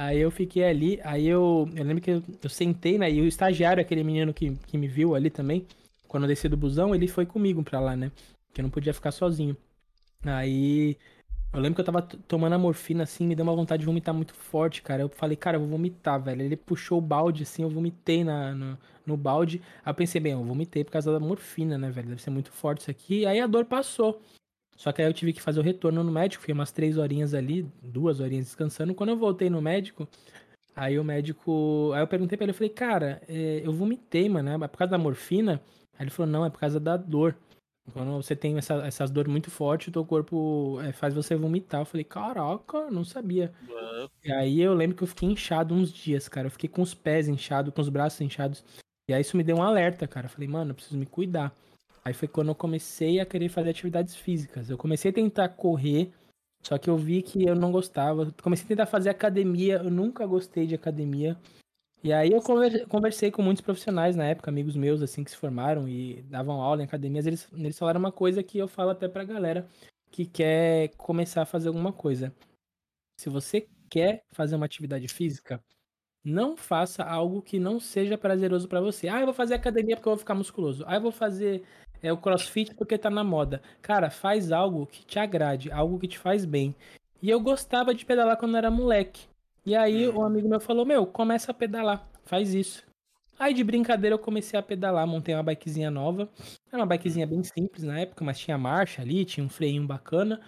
[0.00, 3.26] Aí eu fiquei ali, aí eu, eu lembro que eu, eu, sentei, né, e o
[3.26, 5.66] estagiário, aquele menino que, que me viu ali também,
[6.06, 8.12] quando eu desci do busão, ele foi comigo pra lá, né,
[8.54, 9.56] que eu não podia ficar sozinho.
[10.24, 10.96] Aí
[11.52, 14.14] eu lembro que eu tava tomando a morfina assim, me deu uma vontade de vomitar
[14.14, 15.02] muito forte, cara.
[15.02, 16.42] Eu falei, cara, eu vou vomitar, velho.
[16.42, 19.60] Ele puxou o balde assim, eu vomitei na, no, no balde.
[19.84, 22.08] Aí eu pensei, bem, eu vomitei por causa da morfina, né, velho?
[22.08, 23.26] Deve ser muito forte isso aqui.
[23.26, 24.20] Aí a dor passou.
[24.78, 27.34] Só que aí eu tive que fazer o retorno no médico, fiquei umas três horinhas
[27.34, 28.94] ali, duas horinhas descansando.
[28.94, 30.08] Quando eu voltei no médico,
[30.74, 31.90] aí o médico.
[31.92, 34.92] Aí eu perguntei pra ele, eu falei, cara, é, eu vomitei, mano, é por causa
[34.92, 35.60] da morfina?
[35.98, 37.36] Aí ele falou, não, é por causa da dor.
[37.92, 41.80] Quando você tem essa, essas dores muito fortes, o teu corpo é, faz você vomitar.
[41.80, 43.52] Eu falei, caraca, não sabia.
[44.24, 46.46] E aí eu lembro que eu fiquei inchado uns dias, cara.
[46.46, 48.62] Eu fiquei com os pés inchados, com os braços inchados.
[49.10, 50.26] E aí isso me deu um alerta, cara.
[50.26, 51.52] Eu falei, mano, eu preciso me cuidar.
[52.04, 54.70] Aí foi quando eu comecei a querer fazer atividades físicas.
[54.70, 56.12] Eu comecei a tentar correr,
[56.62, 58.32] só que eu vi que eu não gostava.
[58.42, 61.36] Comecei a tentar fazer academia, eu nunca gostei de academia.
[62.02, 65.36] E aí eu conver- conversei com muitos profissionais na época, amigos meus, assim, que se
[65.36, 67.26] formaram e davam aula em academias.
[67.26, 69.66] Eles, eles falaram uma coisa que eu falo até pra galera
[70.10, 72.32] que quer começar a fazer alguma coisa.
[73.20, 75.60] Se você quer fazer uma atividade física,
[76.24, 79.08] não faça algo que não seja prazeroso pra você.
[79.08, 80.84] Ah, eu vou fazer academia porque eu vou ficar musculoso.
[80.86, 81.64] Ah, eu vou fazer
[82.02, 83.62] é, o crossfit porque tá na moda.
[83.82, 86.74] Cara, faz algo que te agrade, algo que te faz bem.
[87.20, 89.26] E eu gostava de pedalar quando era moleque.
[89.66, 92.86] E aí um amigo meu falou: Meu, começa a pedalar, faz isso.
[93.38, 96.28] Aí de brincadeira eu comecei a pedalar, montei uma bikezinha nova.
[96.72, 100.40] Era uma bikezinha bem simples na época, mas tinha marcha ali, tinha um freinho bacana.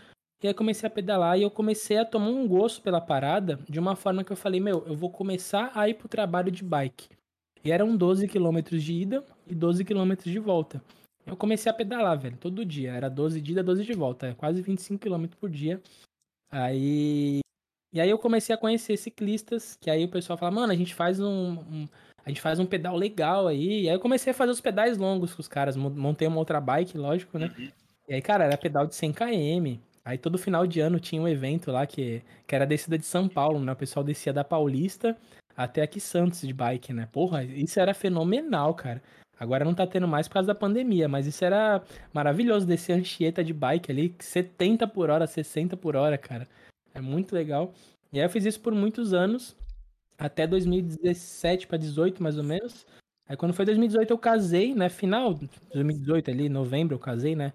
[0.42, 3.78] E aí comecei a pedalar e eu comecei a tomar um gosto pela parada de
[3.78, 7.08] uma forma que eu falei, meu, eu vou começar a ir pro trabalho de bike.
[7.62, 10.82] E eram 12 quilômetros de ida e 12 quilômetros de volta.
[11.30, 12.92] Eu comecei a pedalar, velho, todo dia.
[12.92, 14.26] Era 12 de ida, 12 de volta.
[14.28, 15.80] É quase 25 quilômetros por dia.
[16.50, 17.40] Aí.
[17.92, 20.94] E aí eu comecei a conhecer ciclistas, que aí o pessoal fala, mano, a gente
[20.94, 21.88] faz um, um-
[22.24, 23.82] a gente faz um pedal legal aí.
[23.82, 25.76] E aí eu comecei a fazer os pedais longos com os caras.
[25.76, 27.46] Mon- Montei uma outra bike, lógico, né?
[28.08, 29.78] E aí, cara, era pedal de 100 km.
[30.04, 33.04] Aí todo final de ano tinha um evento lá que, que era a descida de
[33.04, 33.72] São Paulo, né?
[33.72, 35.16] O pessoal descia da Paulista
[35.56, 37.08] até aqui Santos de bike, né?
[37.12, 39.02] Porra, isso era fenomenal, cara.
[39.40, 43.42] Agora não tá tendo mais por causa da pandemia, mas isso era maravilhoso, descer Anchieta
[43.42, 46.46] de bike ali, 70 por hora, 60 por hora, cara.
[46.92, 47.72] É muito legal.
[48.12, 49.56] E aí eu fiz isso por muitos anos,
[50.18, 52.84] até 2017 para 18 mais ou menos.
[53.30, 54.88] Aí quando foi 2018 eu casei, né?
[54.88, 57.52] Final de 2018 ali, novembro eu casei, né?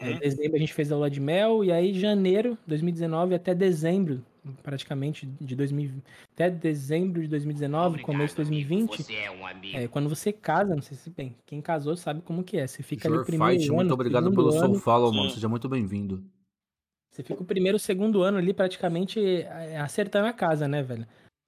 [0.00, 0.18] Aí, Uhum.
[0.20, 4.22] dezembro a gente fez a lua de mel, e aí janeiro 2019 até dezembro,
[4.62, 9.76] praticamente, de 2020, até dezembro de 2019, começo de 2020, Você é um amigo.
[9.76, 12.84] é, quando você casa, não sei se bem, quem casou sabe como que é, você
[12.84, 15.28] fica ali o Jor primeiro Fight, ano, muito obrigado segundo pelo seu ano, follow, mano.
[15.30, 16.22] Seja muito bem-vindo.
[17.10, 21.04] você fica o primeiro, segundo ano ali praticamente é, acertando a casa, né, velho?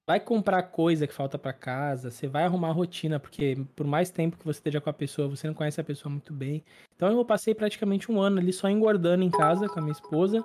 [0.09, 4.09] Vai comprar coisa que falta pra casa, você vai arrumar a rotina, porque por mais
[4.09, 6.63] tempo que você esteja com a pessoa, você não conhece a pessoa muito bem.
[6.95, 10.43] Então eu passei praticamente um ano ali só engordando em casa com a minha esposa,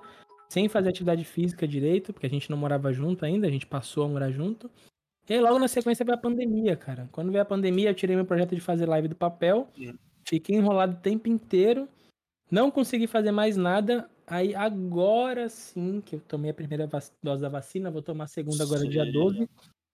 [0.51, 4.05] sem fazer atividade física direito, porque a gente não morava junto ainda, a gente passou
[4.05, 4.71] a morar junto.
[5.27, 7.09] E aí logo na sequência veio a pandemia, cara.
[7.11, 9.99] Quando veio a pandemia, eu tirei meu projeto de fazer live do papel, Sim.
[10.29, 11.89] fiquei enrolado o tempo inteiro,
[12.51, 14.11] não consegui fazer mais nada.
[14.27, 16.89] Aí agora sim que eu tomei a primeira
[17.23, 19.13] dose da vacina, vou tomar a segunda agora dia Sim.
[19.13, 19.49] 12,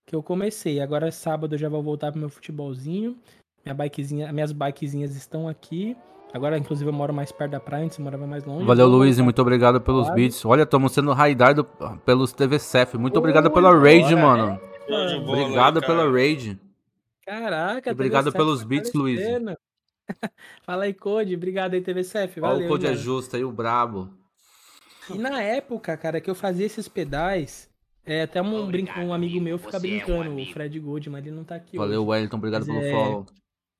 [0.07, 0.81] que eu comecei.
[0.81, 3.17] Agora sábado eu já vou voltar pro meu futebolzinho.
[3.65, 5.97] Minha bikezinha, minhas bikezinhas estão aqui.
[6.33, 8.65] Agora, inclusive, eu moro mais perto da praia, antes eu morava mais longe.
[8.65, 10.15] Valeu, Vou Luiz, e muito obrigado pelos Claro.
[10.15, 10.45] beats.
[10.45, 11.65] Olha, estamos sendo raidado
[12.05, 12.97] pelos TVCF.
[12.97, 14.61] Muito obrigado pela raid, mano.
[14.89, 15.87] Aí, Obrigado cara.
[15.87, 16.57] pela raid.
[17.27, 19.21] Caraca, Obrigado pelos beats, Luiz.
[20.63, 21.35] Fala aí, Code.
[21.35, 22.41] Obrigado aí, TVCF.
[22.41, 22.67] Olha Valeu.
[22.67, 24.09] o Code é justo aí, o brabo.
[25.15, 27.71] E na época, cara, que eu fazia esses pedais,
[28.05, 30.47] é, até um, Obrigado, brinco, um amigo meu fica Você é um brincando, o.
[30.47, 32.11] Fred Goldman, ele não tá aqui Valeu, hoje.
[32.11, 32.37] Wellington.
[32.37, 33.27] Obrigado Mas pelo é- follow.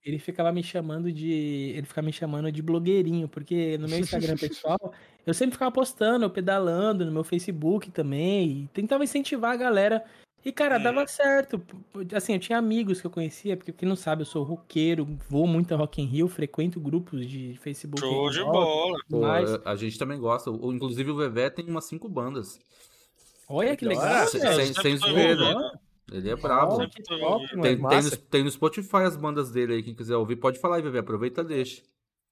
[0.03, 1.31] Ele ficava me chamando de.
[1.77, 4.95] Ele ficava me chamando de blogueirinho, porque no meu Instagram pessoal,
[5.27, 10.03] eu sempre ficava postando, eu pedalando, no meu Facebook também, e tentava incentivar a galera.
[10.45, 10.83] E, cara, Hum.
[10.83, 11.61] dava certo.
[12.15, 15.47] Assim, eu tinha amigos que eu conhecia, porque quem não sabe, eu sou roqueiro, vou
[15.47, 18.01] muito a Rock in Rio, frequento grupos de Facebook.
[18.01, 18.99] Show de rock, bola.
[19.09, 20.51] tudo Pô, a- gente também gosta.
[20.51, 22.59] Inclusive o Vevé tem umas cinco bandas.
[23.49, 24.41] Olha que legal, sem,
[24.73, 25.33] sem, zoeira.
[25.43, 25.81] envolvido.
[26.13, 26.79] Ele é brabo.
[26.79, 26.91] Top.
[27.61, 30.77] Tem, tem, no, tem no Spotify as bandas dele aí, quem quiser ouvir, pode falar
[30.77, 31.01] aí, Vevé.
[31.01, 31.83] Aproveita e deixa.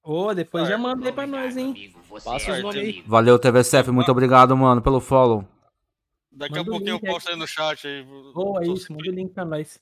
[0.03, 0.81] Ô, depois já Vai.
[0.81, 1.93] manda aí pra nós, hein?
[2.23, 3.03] Passa é os um nomes aí.
[3.05, 3.91] Valeu, TVCF.
[3.91, 5.45] Muito obrigado, mano, pelo follow.
[6.31, 8.03] Daqui a Manda o pouquinho eu posto aí no chat aí.
[8.33, 9.79] Boa, isso, manda o link pra nós.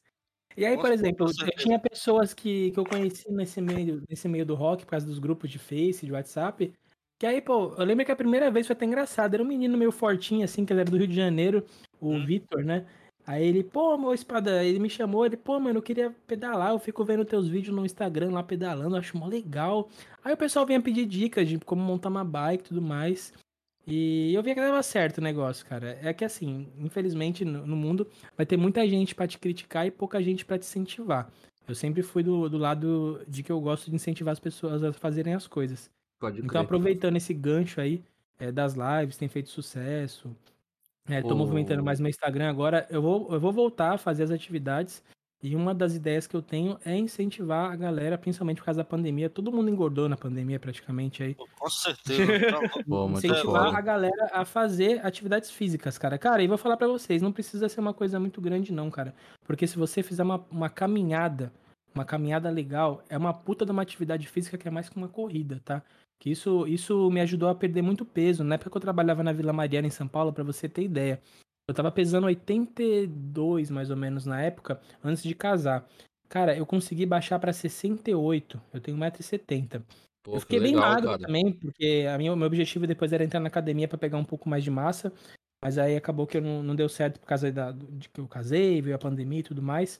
[0.55, 4.45] E aí, por exemplo, eu tinha pessoas que, que eu conheci nesse meio, nesse meio
[4.45, 6.73] do rock, por causa dos grupos de Face, de WhatsApp.
[7.19, 9.33] Que aí, pô, eu lembro que a primeira vez foi até engraçado.
[9.35, 11.63] Era um menino meio fortinho, assim, que ele era do Rio de Janeiro,
[11.99, 12.25] o Hum.
[12.25, 12.87] Vitor, né?
[13.25, 16.79] Aí ele, pô, meu espada, ele me chamou, ele, pô, mano, eu queria pedalar, eu
[16.79, 19.89] fico vendo teus vídeos no Instagram lá pedalando, eu acho mó legal.
[20.23, 23.33] Aí o pessoal vinha pedir dicas de como montar uma bike e tudo mais.
[23.87, 25.97] E eu via que dava certo o negócio, cara.
[26.01, 28.05] É que assim, infelizmente no, mundo
[28.35, 31.31] vai ter muita gente pra te criticar e pouca gente pra te incentivar.
[31.65, 34.91] Eu sempre fui do, do lado de que eu gosto de incentivar as pessoas a
[34.91, 35.89] fazerem as coisas.
[36.19, 36.61] Pode Então, crer.
[36.63, 38.03] aproveitando esse gancho aí
[38.37, 40.35] é, das lives, tem feito sucesso.
[41.09, 42.85] É, tô O- movimentando mais meu Instagram agora.
[42.89, 45.01] Eu vou, eu vou voltar a fazer as atividades.
[45.41, 48.83] E uma das ideias que eu tenho é incentivar a galera, principalmente por causa da
[48.83, 49.29] pandemia.
[49.29, 51.35] Todo mundo engordou na pandemia praticamente aí.
[51.35, 52.25] Com certeza.
[52.51, 56.17] Tá muito incentivar a galera a fazer atividades físicas, cara.
[56.17, 59.13] Cara, e vou falar pra vocês, não precisa ser uma coisa muito grande não, cara.
[59.45, 61.53] Porque se você fizer uma, uma caminhada,
[61.93, 65.07] uma caminhada legal, é uma puta de uma atividade física que é mais que uma
[65.07, 65.83] corrida, tá?
[66.19, 68.43] Que isso, isso me ajudou a perder muito peso.
[68.43, 71.21] Na época que eu trabalhava na Vila Mariana, em São Paulo, pra você ter ideia.
[71.69, 75.85] Eu tava pesando 82, mais ou menos, na época, antes de casar.
[76.29, 78.61] Cara, eu consegui baixar pra 68.
[78.73, 79.83] Eu tenho 1,70m.
[80.23, 81.21] Pô, Eu que fiquei bem legal, magro cara.
[81.21, 84.23] também, porque a minha, o meu objetivo depois era entrar na academia pra pegar um
[84.23, 85.11] pouco mais de massa.
[85.61, 88.27] Mas aí acabou que eu não, não deu certo por causa da, de que eu
[88.27, 89.99] casei, veio a pandemia e tudo mais.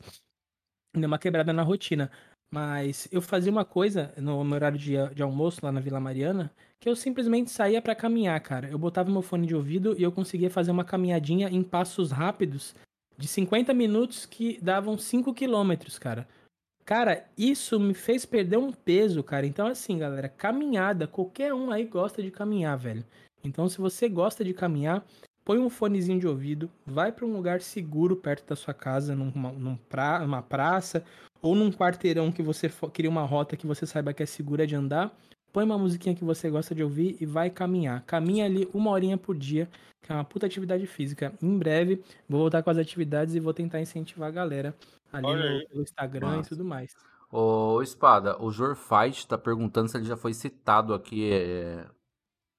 [0.95, 2.11] Deu uma quebrada na rotina.
[2.51, 6.51] Mas eu fazia uma coisa no meu horário de, de almoço lá na Vila Mariana,
[6.79, 8.69] que eu simplesmente saía pra caminhar, cara.
[8.69, 12.73] Eu botava meu fone de ouvido e eu conseguia fazer uma caminhadinha em passos rápidos
[13.17, 16.27] de 50 minutos que davam 5 quilômetros, cara.
[16.85, 19.45] Cara, isso me fez perder um peso, cara.
[19.45, 23.03] Então, assim, galera, caminhada, qualquer um aí gosta de caminhar, velho.
[23.43, 25.05] Então, se você gosta de caminhar,
[25.47, 29.49] põe um fonezinho de ouvido, vai pra um lugar seguro perto da sua casa, numa,
[29.53, 31.05] num pra, numa praça,
[31.41, 34.75] ou num quarteirão que você cria uma rota que você saiba que é segura de
[34.75, 35.09] andar.
[35.53, 38.03] Põe uma musiquinha que você gosta de ouvir e vai caminhar.
[38.05, 39.69] Caminha ali uma horinha por dia,
[40.03, 41.33] que é uma puta atividade física.
[41.41, 44.75] Em breve, vou voltar com as atividades e vou tentar incentivar a galera
[45.13, 46.41] ali no, pelo Instagram Massa.
[46.41, 46.93] e tudo mais.
[47.31, 51.31] Ô, Espada, o Jor Fight tá perguntando se ele já foi citado aqui.
[51.31, 51.85] é,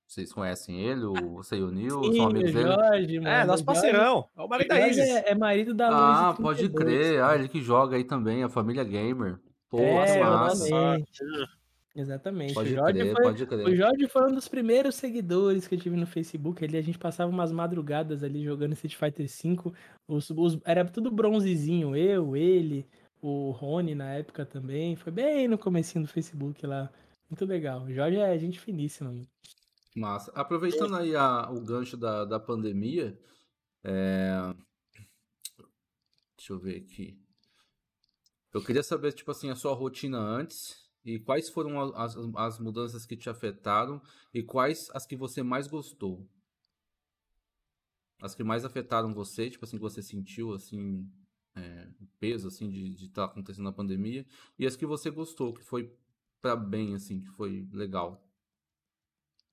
[0.09, 1.05] Vocês conhecem ele?
[1.05, 1.13] O...
[1.35, 1.91] Você e o Nil?
[2.03, 2.69] São Sim, amigos o dele?
[2.73, 3.29] Jorge, mano.
[3.29, 4.29] É, nosso o parceirão.
[4.37, 5.15] É o Jorge, marido o da Jorge Isis.
[5.15, 6.01] é, é marido da Luiz.
[6.01, 7.23] Ah, pode crer.
[7.23, 9.39] Ah, ele que joga aí também, a família gamer.
[9.69, 10.65] Pô, É, massa.
[10.65, 11.11] exatamente.
[11.95, 12.55] Exatamente.
[12.55, 13.77] Pode o, Jorge crer, foi, pode o crer.
[13.77, 16.65] Jorge foi um dos primeiros seguidores que eu tive no Facebook.
[16.65, 19.73] Ali a gente passava umas madrugadas ali jogando Street Fighter V.
[20.07, 21.97] Os, os- era tudo bronzezinho.
[21.97, 22.87] Eu, ele,
[23.21, 24.95] o Rony na época também.
[24.97, 26.89] Foi bem no comecinho do Facebook lá.
[27.29, 27.83] Muito legal.
[27.83, 29.11] O Jorge é gente finíssima.
[29.11, 29.27] mano.
[29.99, 30.31] Massa.
[30.35, 33.19] Aproveitando aí a- o gancho da, da pandemia,
[33.85, 34.55] é,
[36.37, 37.19] deixa eu ver aqui.
[38.53, 42.59] Eu queria saber, tipo assim, a sua rotina antes e quais foram a- as, as
[42.59, 44.01] mudanças que te afetaram
[44.33, 46.27] e quais as que você mais gostou.
[48.21, 51.09] As que mais afetaram você, tipo assim, que você sentiu, assim,
[51.55, 51.89] é,
[52.19, 54.27] peso, assim, de estar acontecendo na pandemia
[54.59, 55.95] e as que você gostou, que foi
[56.43, 58.28] pra bem, assim, que foi legal.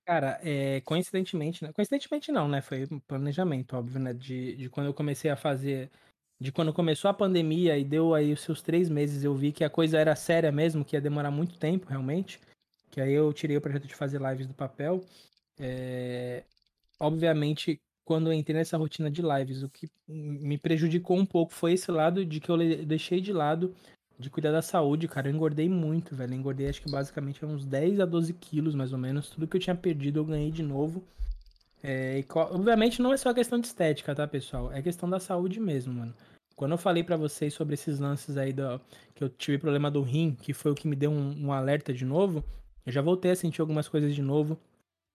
[0.06, 1.73] Cara, é, coincidentemente, né?
[1.73, 2.61] Coincidentemente não, né?
[2.61, 4.14] Foi um planejamento, óbvio, né?
[4.14, 5.90] De, de quando eu comecei a fazer.
[6.40, 9.64] De quando começou a pandemia e deu aí os seus três meses, eu vi que
[9.64, 12.40] a coisa era séria mesmo, que ia demorar muito tempo, realmente.
[12.91, 15.03] Que aí eu tirei o projeto de fazer lives do papel.
[15.60, 16.44] É,
[16.99, 21.73] Obviamente, quando eu entrei nessa rotina de lives, o que me prejudicou um pouco foi
[21.73, 23.76] esse lado de que eu deixei de lado
[24.17, 25.27] de cuidar da saúde, cara.
[25.27, 26.33] Eu engordei muito, velho.
[26.33, 29.29] Engordei acho que basicamente uns 10 a 12 quilos, mais ou menos.
[29.29, 31.03] Tudo que eu tinha perdido eu ganhei de novo.
[31.83, 34.71] É, e obviamente não é só questão de estética, tá, pessoal?
[34.71, 36.13] É questão da saúde mesmo, mano.
[36.55, 38.79] Quando eu falei pra vocês sobre esses lances aí do,
[39.13, 41.93] que eu tive problema do rim, que foi o que me deu um, um alerta
[41.93, 42.43] de novo,
[42.85, 44.57] eu já voltei a sentir algumas coisas de novo.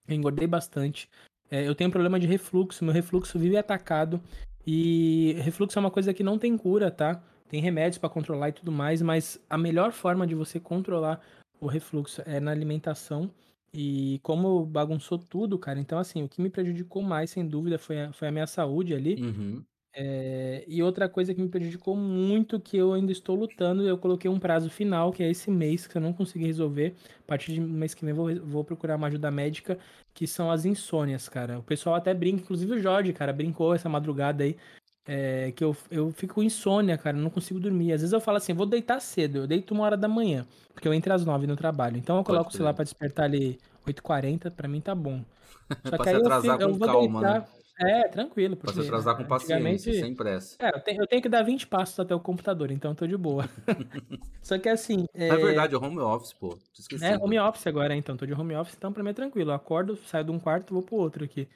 [0.06, 1.09] Eu engordei bastante.
[1.51, 4.20] É, eu tenho problema de refluxo, meu refluxo vive atacado.
[4.66, 7.22] E refluxo é uma coisa que não tem cura, tá?
[7.51, 11.20] Tem remédios pra controlar e tudo mais, mas a melhor forma de você controlar
[11.60, 13.28] o refluxo é na alimentação.
[13.74, 18.02] E como bagunçou tudo, cara, então assim, o que me prejudicou mais, sem dúvida, foi
[18.02, 19.20] a, foi a minha saúde ali.
[19.20, 19.64] Uhum.
[19.93, 24.31] É, e outra coisa que me prejudicou muito, que eu ainda estou lutando, eu coloquei
[24.31, 26.94] um prazo final, que é esse mês, que eu não consegui resolver.
[27.24, 29.78] A partir de mês que vem eu vou, vou procurar uma ajuda médica,
[30.14, 31.59] que são as insônias, cara.
[31.59, 34.56] O pessoal até brinca, inclusive o Jorge, cara, brincou essa madrugada aí,
[35.12, 37.93] é, que eu, eu fico com insônia, cara, não consigo dormir.
[37.93, 40.87] Às vezes eu falo assim, vou deitar cedo, eu deito uma hora da manhã, porque
[40.87, 41.97] eu entro às nove no trabalho.
[41.97, 42.77] Então eu Pode coloco o celular crer.
[42.77, 45.24] pra despertar ali 8h40, pra mim tá bom.
[45.85, 47.28] Só que se aí eu, fico- eu com vou calma, né?
[47.32, 47.61] deitar.
[47.82, 48.57] É, tranquilo.
[48.57, 50.55] Pra se porque atrasar com paciência, sem pressa.
[50.61, 53.07] é, eu tenho, eu tenho que dar 20 passos até o computador, então eu tô
[53.07, 53.49] de boa.
[54.43, 55.07] Só que assim.
[55.15, 56.59] É, É verdade, é home office, pô.
[57.03, 58.16] É home office agora, então.
[58.19, 59.51] Tô de home office, então pra mim é tranquilo.
[59.51, 61.49] Eu acordo, saio de um quarto vou pro outro aqui.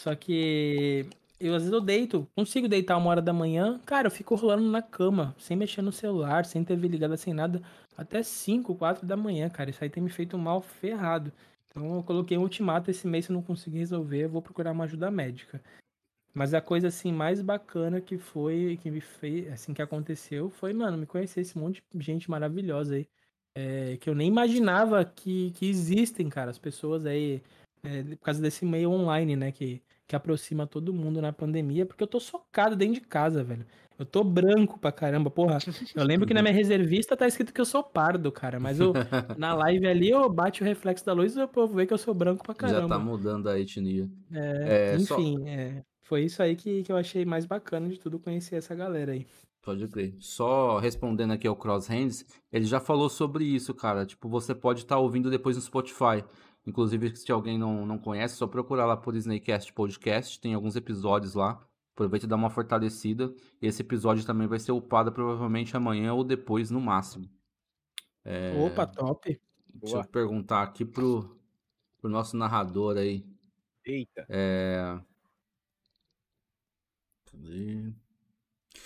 [0.00, 1.06] Só que.
[1.40, 4.70] Eu às vezes eu deito, consigo deitar uma hora da manhã, cara, eu fico rolando
[4.70, 7.60] na cama, sem mexer no celular, sem TV ligada, sem nada,
[7.96, 9.70] até 5, 4 da manhã, cara.
[9.70, 11.32] Isso aí tem me feito mal ferrado.
[11.68, 14.72] Então eu coloquei um ultimato esse mês, se eu não conseguir resolver, eu vou procurar
[14.72, 15.60] uma ajuda médica.
[16.34, 20.72] Mas a coisa assim mais bacana que foi, que me fez, assim que aconteceu, foi,
[20.72, 23.08] mano, me conhecer esse monte de gente maravilhosa aí.
[23.56, 27.42] é, que eu nem imaginava que, que existem, cara, as pessoas aí,
[27.84, 32.02] é, por causa desse meio online, né, que, que aproxima todo mundo na pandemia, porque
[32.02, 33.66] eu tô socado dentro de casa, velho.
[33.98, 35.58] Eu tô branco pra caramba, porra.
[35.94, 38.58] Eu lembro que na minha reservista tá escrito que eu sou pardo, cara.
[38.58, 38.92] Mas eu,
[39.38, 41.98] na live ali, eu bate o reflexo da luz e o povo vê que eu
[41.98, 42.82] sou branco pra caramba.
[42.82, 44.08] Já tá mudando a etnia.
[44.32, 45.46] É, enfim, só...
[45.46, 49.12] é, foi isso aí que, que eu achei mais bacana de tudo conhecer essa galera
[49.12, 49.26] aí.
[49.62, 50.14] Pode crer.
[50.18, 54.04] Só respondendo aqui ao Crosshands, ele já falou sobre isso, cara.
[54.04, 56.22] Tipo, você pode estar tá ouvindo depois no Spotify.
[56.66, 60.40] Inclusive, se alguém não, não conhece, só procurar lá por Snakecast Podcast.
[60.40, 61.62] Tem alguns episódios lá.
[61.92, 63.32] Aproveita e dá uma fortalecida.
[63.60, 67.28] Esse episódio também vai ser upado provavelmente amanhã ou depois, no máximo.
[68.24, 68.54] É...
[68.58, 69.40] Opa, top.
[69.74, 70.04] Deixa Boa.
[70.04, 71.38] eu perguntar aqui pro,
[71.98, 73.26] pro nosso narrador aí.
[73.84, 74.26] Eita.
[74.28, 74.98] É...
[77.26, 77.92] Cadê?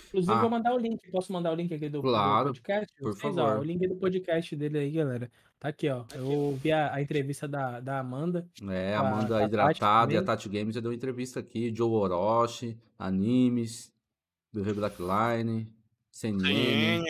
[0.09, 0.41] Inclusive, ah.
[0.41, 0.99] vou mandar o link.
[1.11, 2.93] Posso mandar o link aqui do, claro, do podcast?
[2.99, 3.57] Por Vocês, favor.
[3.57, 5.31] Ó, o link do podcast dele aí, galera.
[5.59, 6.03] Tá aqui, ó.
[6.15, 8.47] Eu vi a, a entrevista da, da Amanda.
[8.69, 11.73] É, a Amanda a, hidratada e a Tati Games já deu entrevista aqui.
[11.75, 13.93] Joe Orochi, Animes,
[14.51, 15.67] BV Blackline,
[16.09, 17.03] CNN.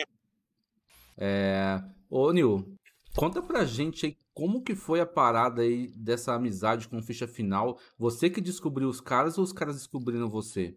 [1.16, 1.82] É...
[2.08, 2.76] Ô, Nil,
[3.14, 7.78] conta pra gente aí como que foi a parada aí dessa amizade com ficha final.
[7.98, 10.76] Você que descobriu os caras ou os caras descobriram você?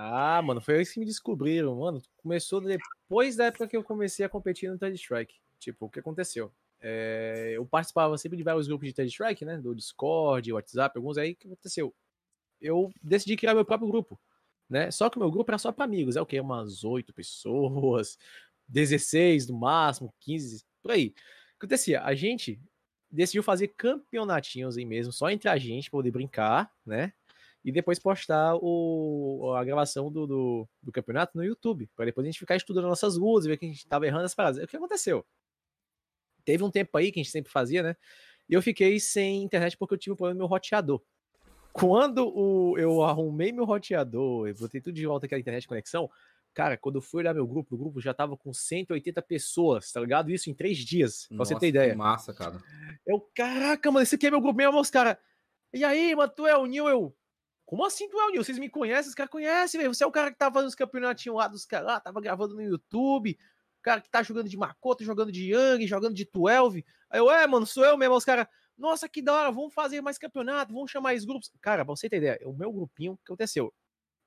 [0.00, 2.00] Ah, mano, foi eles que me descobriram, mano.
[2.18, 5.34] Começou depois da época que eu comecei a competir no Third Strike.
[5.58, 6.52] Tipo, o que aconteceu?
[6.80, 9.58] É, eu participava sempre de vários grupos de Third Strike, né?
[9.58, 11.32] Do Discord, WhatsApp, alguns aí.
[11.32, 11.92] O que aconteceu?
[12.60, 14.20] Eu decidi criar meu próprio grupo,
[14.70, 14.88] né?
[14.92, 16.14] Só que meu grupo era só para amigos.
[16.14, 16.38] É o quê?
[16.40, 18.16] Umas oito pessoas,
[18.68, 21.08] 16 no máximo, 15, por aí.
[21.08, 21.12] O
[21.60, 22.04] que acontecia?
[22.04, 22.60] A gente
[23.10, 27.12] decidiu fazer campeonatinhos aí mesmo, só entre a gente, pra poder brincar, né?
[27.64, 32.30] E depois postar o, a gravação do, do, do campeonato no YouTube, para depois a
[32.30, 34.62] gente ficar estudando nossas ruas e ver que a gente estava errando as paradas.
[34.62, 35.24] O que aconteceu?
[36.44, 37.96] Teve um tempo aí que a gente sempre fazia, né?
[38.48, 41.02] E eu fiquei sem internet porque eu tive um problema no meu roteador.
[41.72, 46.10] Quando o, eu arrumei meu roteador, e botei tudo de volta aquela internet de conexão,
[46.54, 50.00] cara, quando eu fui olhar meu grupo, o grupo já tava com 180 pessoas, tá
[50.00, 50.30] ligado?
[50.30, 51.94] Isso em três dias, pra Nossa, você ter ideia.
[51.94, 52.58] massa, cara.
[53.06, 55.16] Eu, caraca, mano, esse aqui é meu grupo mesmo, os caras.
[55.72, 56.88] E aí, mano, tu é o Nil?
[56.88, 57.14] Eu,
[57.68, 58.42] como assim tu é Nil?
[58.42, 59.10] Vocês me conhecem?
[59.10, 59.92] Os caras conhecem, velho.
[59.92, 62.54] Você é o cara que tava fazendo os campeonatinhos lá dos caras lá, tava gravando
[62.54, 63.38] no YouTube.
[63.78, 66.82] O cara que tá jogando de Makoto, jogando de Yang, jogando de 12.
[67.10, 68.14] Aí eu, é, mano, sou eu mesmo.
[68.14, 71.52] Os caras, nossa, que da hora, vamos fazer mais campeonato, vamos chamar mais grupos.
[71.60, 73.70] Cara, pra você ter ideia, o meu grupinho, o que aconteceu?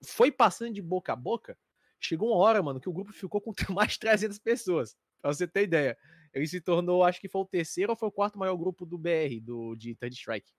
[0.05, 1.57] Foi passando de boca a boca,
[1.99, 4.95] chegou uma hora, mano, que o grupo ficou com mais de 300 pessoas.
[5.19, 5.97] Pra você ter ideia.
[6.31, 8.99] Ele se tornou, acho que foi o terceiro ou foi o quarto maior grupo do
[8.99, 10.51] BR, do, de Third Strike.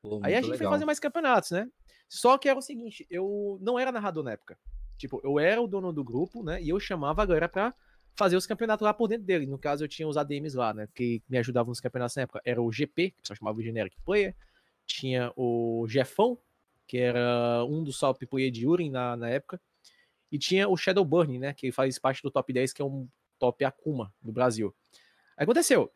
[0.00, 0.58] Pô, Aí a gente legal.
[0.58, 1.68] foi fazer mais campeonatos, né?
[2.08, 4.58] Só que era o seguinte, eu não era narrador na época.
[4.96, 6.60] Tipo, eu era o dono do grupo, né?
[6.62, 7.74] E eu chamava a galera pra
[8.16, 9.46] fazer os campeonatos lá por dentro dele.
[9.46, 10.88] No caso, eu tinha os ADMs lá, né?
[10.94, 12.40] Que me ajudavam nos campeonatos na época.
[12.44, 14.34] Era o GP, que o pessoal chamava de Generic Player.
[14.86, 16.38] Tinha o Jeffão,
[16.86, 19.60] que era um dos top player de Urim na, na época.
[20.32, 21.54] E tinha o Shadow Burning, né?
[21.54, 23.06] Que faz parte do top 10, que é um
[23.38, 24.74] top Akuma do Brasil.
[25.36, 25.92] Aí aconteceu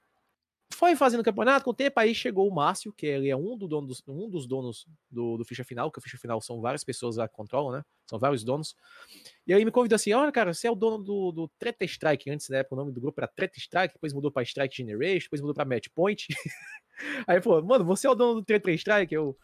[0.72, 3.68] foi fazendo campeonato, com o tempo aí chegou o Márcio, que ele é um, do
[3.68, 6.82] dono dos, um dos donos do, do Ficha Final, que o Ficha Final são várias
[6.82, 7.84] pessoas lá que controlam, né?
[8.06, 8.74] São vários donos.
[9.46, 12.30] E aí me convidou assim: olha, cara, você é o dono do, do Treta Strike.
[12.30, 15.24] Antes, na época, o nome do grupo era Treta Strike, depois mudou para Strike Generation,
[15.24, 16.26] depois mudou para Match Point.
[17.26, 19.14] aí, pô, mano, você é o dono do Treta Strike?
[19.14, 19.36] Eu.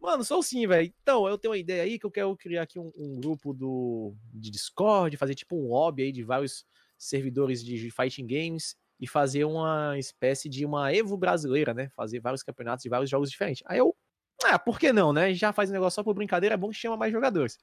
[0.00, 0.92] Mano, sou sim, velho.
[1.02, 4.14] Então, eu tenho uma ideia aí que eu quero criar aqui um, um grupo do,
[4.32, 6.66] de Discord, fazer tipo um hobby aí de vários
[6.98, 11.88] servidores de fighting games e fazer uma espécie de uma Evo brasileira, né?
[11.94, 13.62] Fazer vários campeonatos de vários jogos diferentes.
[13.66, 13.94] Aí eu,
[14.44, 15.34] ah, por que não, né?
[15.34, 17.58] Já faz um negócio só por brincadeira, é bom que chama mais jogadores.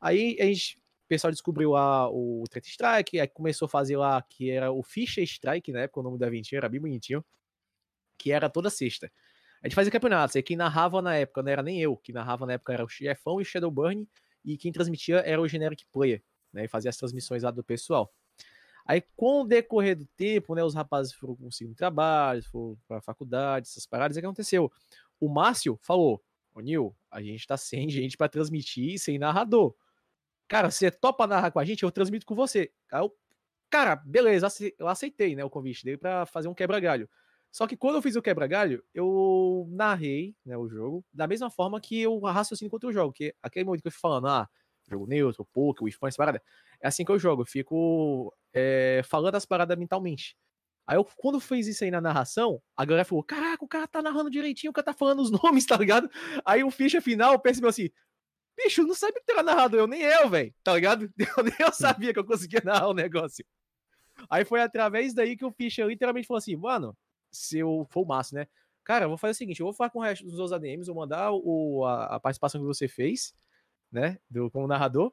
[0.00, 4.22] Aí a gente, o pessoal descobriu a, o Threat Strike, aí começou a fazer lá,
[4.22, 5.86] que era o Ficha Strike, né?
[5.86, 7.24] Porque o nome do eventinho era bem bonitinho,
[8.18, 9.10] que era toda sexta.
[9.62, 12.46] A gente fazia campeonatos, e quem narrava na época não era nem eu, quem narrava
[12.46, 14.08] na época era o Chefão e o Shadowburn,
[14.44, 16.22] e quem transmitia era o Generic Player,
[16.52, 16.64] né?
[16.64, 18.12] E fazia as transmissões lá do pessoal.
[18.88, 23.68] Aí, com o decorrer do tempo, né, os rapazes foram conseguindo trabalho, foram para faculdade,
[23.68, 24.72] essas paradas, o que aconteceu?
[25.20, 26.22] O Márcio falou:
[26.54, 29.74] Ô Nil, a gente tá sem gente para transmitir sem narrador.
[30.48, 31.82] Cara, você topa narrar com a gente?
[31.82, 32.72] Eu transmito com você.
[32.90, 33.14] Aí eu,
[33.68, 34.48] cara, beleza,
[34.78, 37.10] eu aceitei né, o convite dele para fazer um quebra-galho.
[37.50, 41.78] Só que quando eu fiz o quebra-galho, eu narrei né, o jogo da mesma forma
[41.78, 43.12] que eu raciocínio contra o jogo.
[43.12, 44.48] Que aquele momento que eu fui falando, ah,
[44.90, 46.42] jogo neutro, poker, o essa parada,
[46.82, 47.42] é assim que eu jogo.
[47.42, 50.36] Eu fico é, falando as paradas mentalmente.
[50.86, 54.00] Aí eu, quando fez isso aí na narração, a galera falou: Caraca, o cara tá
[54.00, 56.10] narrando direitinho, o cara tá falando os nomes, tá ligado?
[56.44, 57.90] Aí o ficha final percebeu assim:
[58.56, 61.12] Bicho, não sabe ter narrador, eu nem eu, velho, tá ligado?
[61.36, 63.44] Eu, nem eu sabia que eu conseguia narrar o negócio.
[64.28, 66.96] Aí foi através daí que o ficha literalmente falou assim: Mano,
[67.30, 68.46] se eu for o máximo, né?
[68.82, 70.86] Cara, eu vou fazer o seguinte: eu vou falar com o resto dos meus ADMs,
[70.86, 73.34] vou mandar o, a, a participação que você fez,
[73.92, 74.18] né?
[74.30, 75.12] Do, como narrador.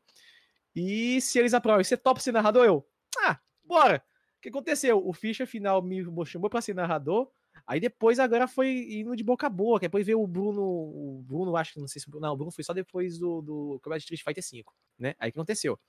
[0.75, 2.65] E se eles aprovam, você topa ser narrador?
[2.65, 2.87] Eu,
[3.19, 4.03] ah, bora.
[4.37, 5.01] O que aconteceu?
[5.05, 7.31] O Fischer final me chamou pra ser narrador.
[7.65, 9.81] Aí depois agora foi indo de boca a boca.
[9.81, 10.61] Depois veio o Bruno.
[10.61, 12.11] O Bruno, acho que não sei se.
[12.19, 15.15] Não, o Bruno foi só depois do, do Campeonato de Street Fighter 5, né?
[15.17, 15.79] Aí que aconteceu?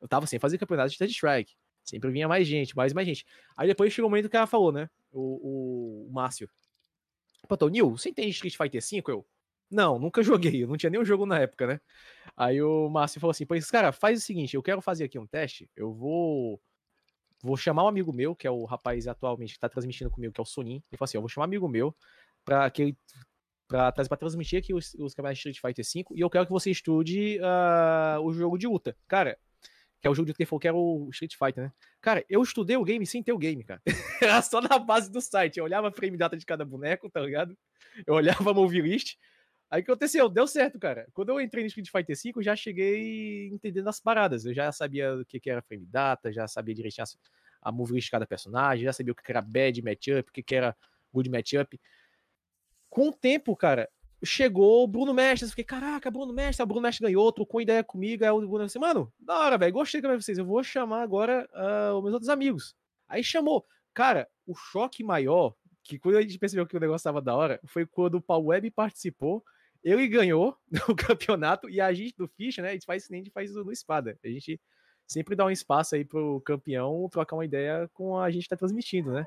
[0.00, 1.54] Eu tava sem fazer campeonato de Third Strike.
[1.84, 3.24] Sempre vinha mais gente, mais mais gente.
[3.56, 4.90] Aí depois chegou o momento que ela falou, né?
[5.10, 6.50] O, o, o Márcio.
[7.48, 9.10] Pô, Nil, você entende Street Fighter 5?
[9.10, 9.26] Eu.
[9.72, 10.62] Não, nunca joguei.
[10.62, 11.80] Eu não tinha nenhum jogo na época, né?
[12.36, 15.26] Aí o Márcio falou assim: Pois, cara, faz o seguinte, eu quero fazer aqui um
[15.26, 15.68] teste.
[15.74, 16.60] Eu vou
[17.42, 20.40] vou chamar um amigo meu, que é o rapaz atualmente que tá transmitindo comigo, que
[20.40, 20.82] é o Sonin.
[20.90, 21.94] Ele falou assim: eu vou chamar um amigo meu
[22.44, 22.98] pra que ele
[23.68, 27.38] pra transmitir aqui os, os campeonatos Street Fighter 5 e eu quero que você estude
[27.38, 28.94] uh, o jogo de luta.
[29.08, 29.38] Cara,
[29.98, 31.72] que é o jogo de falou que era o Street Fighter, né?
[32.00, 33.80] Cara, eu estudei o game sem ter o game, cara.
[34.20, 35.58] era só na base do site.
[35.58, 37.56] Eu olhava a frame data de cada boneco, tá ligado?
[38.06, 39.16] Eu olhava a movie list.
[39.72, 40.28] Aí o que aconteceu?
[40.28, 41.08] Deu certo, cara.
[41.14, 44.44] Quando eu entrei no Street Fighter 5, eu já cheguei entendendo as paradas.
[44.44, 47.06] Eu já sabia o que, que era frame data, já sabia direitinho
[47.62, 50.76] a, list de cada personagem, já sabia o que era bad matchup, o que, era
[51.10, 51.80] good matchup.
[52.90, 53.88] Com o tempo, cara,
[54.22, 55.46] chegou o Bruno Mestre.
[55.46, 58.24] Eu fiquei, caraca, Bruno Mestre, o Bruno Mestre ganhou, trocou ideia comigo.
[58.24, 60.36] Aí o Bruno disse, mano, da hora, velho, gostei de vocês.
[60.36, 62.76] Eu vou chamar agora uh, os meus outros amigos.
[63.08, 63.66] Aí chamou.
[63.94, 67.58] Cara, o choque maior, que quando a gente percebeu que o negócio tava da hora,
[67.64, 69.42] foi quando o Paul Web participou
[69.82, 70.56] ele ganhou
[70.88, 72.70] o campeonato e a gente do Ficha, né?
[72.70, 74.18] A gente faz nem a gente faz no Espada.
[74.24, 74.60] A gente
[75.06, 78.56] sempre dá um espaço aí pro campeão trocar uma ideia com a gente que tá
[78.56, 79.24] transmitindo, né?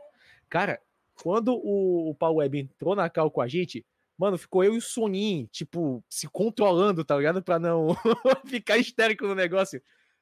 [0.49, 0.81] Cara,
[1.21, 3.85] quando o, o Paul Web entrou na cal com a gente,
[4.17, 7.43] mano, ficou eu e o Sonin, tipo, se controlando, tá ligado?
[7.43, 7.89] Pra não
[8.47, 9.81] ficar histérico no negócio.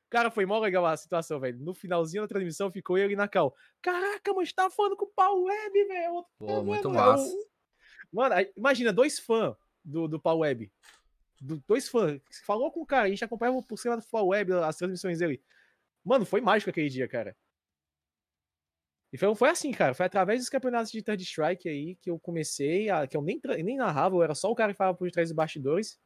[0.09, 1.57] Cara, foi mó legal a situação, velho.
[1.59, 3.55] No finalzinho da transmissão ficou eu e na cal.
[3.81, 6.25] Caraca, você tá falando com o Paul Web, velho.
[6.37, 7.33] Pô, muito massa.
[8.11, 10.71] Mano, imagina, dois fãs do, do Paul Web.
[11.41, 12.21] Do, dois fãs.
[12.45, 15.41] Falou com o cara, a gente acompanhava por cima do Paul Web as transmissões dele.
[16.03, 17.35] Mano, foi mágico aquele dia, cara.
[19.11, 19.93] E foi, foi assim, cara.
[19.93, 23.39] Foi através dos campeonatos de Third Strike aí que eu comecei, a, que eu nem,
[23.63, 25.99] nem narrava, eu era só o cara que falava por trás dos bastidores.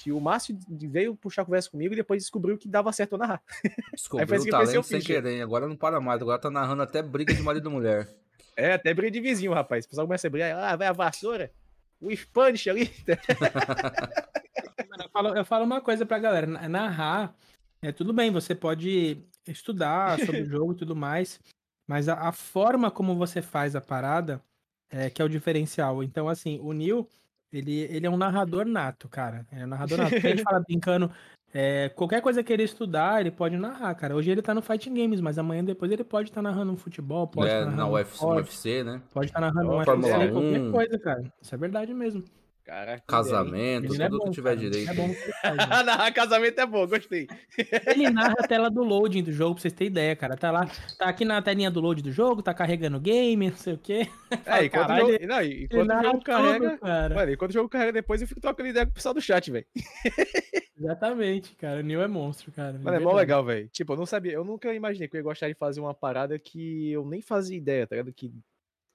[0.00, 3.42] Que o Márcio veio puxar conversa comigo e depois descobriu que dava certo eu narrar.
[3.92, 7.34] Descobriu assim o talento sem querer, agora não para mais, agora tá narrando até briga
[7.34, 8.08] de marido e mulher.
[8.56, 9.84] É, até briga de vizinho, rapaz.
[9.84, 11.52] O pessoal começa a brigar, ah, vai a vassoura
[12.00, 12.90] o Spanish ali.
[15.04, 17.34] eu, falo, eu falo uma coisa pra galera: narrar,
[17.82, 21.40] é tudo bem, você pode estudar sobre o jogo e tudo mais,
[21.86, 24.42] mas a, a, forma como você faz a parada
[24.90, 26.02] é que é o diferencial.
[26.02, 27.08] Então, assim, o Neil,
[27.52, 29.46] ele, ele é um narrador nato, cara.
[29.50, 30.14] É um narrador nato.
[30.14, 31.10] a gente fala brincando,
[31.52, 34.14] é, qualquer coisa que ele estudar, ele pode narrar, cara.
[34.14, 36.76] Hoje ele tá no Fighting Games, mas amanhã depois ele pode estar tá narrando um
[36.76, 39.02] futebol, pode é, tá narrando na UFC, um UFC, né?
[39.12, 41.32] Pode estar tá narrando um UFC, qualquer coisa, cara.
[41.40, 42.22] Isso é verdade mesmo.
[42.68, 44.60] Caraca, Casamento, tudo é bom, que tiver cara.
[44.60, 44.90] direito.
[44.90, 47.26] É bom faz, narrar casamento é bom, gostei.
[47.86, 50.36] Ele narra a tela do loading do jogo, pra vocês terem ideia, cara.
[50.36, 50.66] Tá lá,
[50.98, 53.78] tá aqui na telinha do load do jogo, tá carregando o game, não sei o
[53.78, 54.06] quê.
[54.44, 56.70] É, enquanto, Caralho, o jogo, não, enquanto o jogo carrega.
[56.70, 57.14] Tudo, cara.
[57.14, 59.50] Mano, enquanto o jogo carrega depois, eu fico trocando ideia com o pessoal do chat,
[59.50, 59.66] velho.
[60.78, 61.80] Exatamente, cara.
[61.80, 62.78] O Neil é monstro, cara.
[62.78, 63.66] Mano, é mó legal, velho.
[63.70, 66.38] Tipo, eu não sabia, eu nunca imaginei que eu ia gostar de fazer uma parada
[66.38, 68.12] que eu nem fazia ideia, tá ligado?
[68.12, 68.30] Que,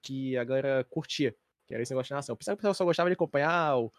[0.04, 1.36] que a galera curtia.
[1.74, 3.92] Que era esse negócio de pensava que o pessoal só gostava de acompanhar o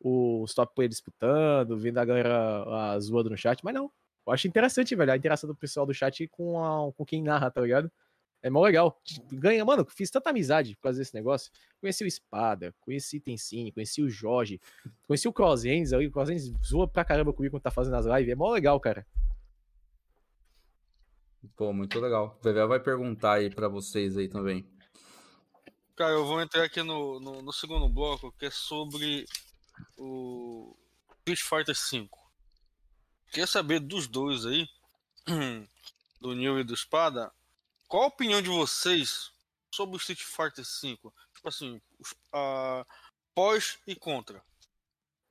[0.00, 3.90] os top players disputando, vendo a galera a, zoando no chat, mas não.
[4.26, 7.50] Eu acho interessante, velho, a interação do pessoal do chat com, a, com quem narra,
[7.50, 7.90] tá ligado?
[8.42, 9.00] É mó legal.
[9.32, 11.50] Ganha, mano, fiz tanta amizade por causa desse negócio.
[11.80, 14.60] Conheci o Espada, conheci o Tensine, conheci o Jorge,
[15.06, 16.06] conheci o Crossends ali.
[16.06, 18.28] O Crossends zoa pra caramba comigo quando tá fazendo as lives.
[18.28, 19.06] É mó legal, cara.
[21.56, 22.36] Pô, muito legal.
[22.38, 24.68] O Vevel vai perguntar aí pra vocês aí também.
[25.96, 29.26] Cara, eu vou entrar aqui no, no, no segundo bloco, que é sobre
[29.96, 30.76] o
[31.26, 32.10] Street Fighter V.
[33.30, 34.68] Queria saber dos dois aí,
[36.20, 37.32] do Neil e do Espada,
[37.88, 39.32] qual a opinião de vocês
[39.74, 40.98] sobre o Street Fighter V?
[41.34, 42.84] Tipo assim, os, uh,
[43.34, 44.42] pós e contra.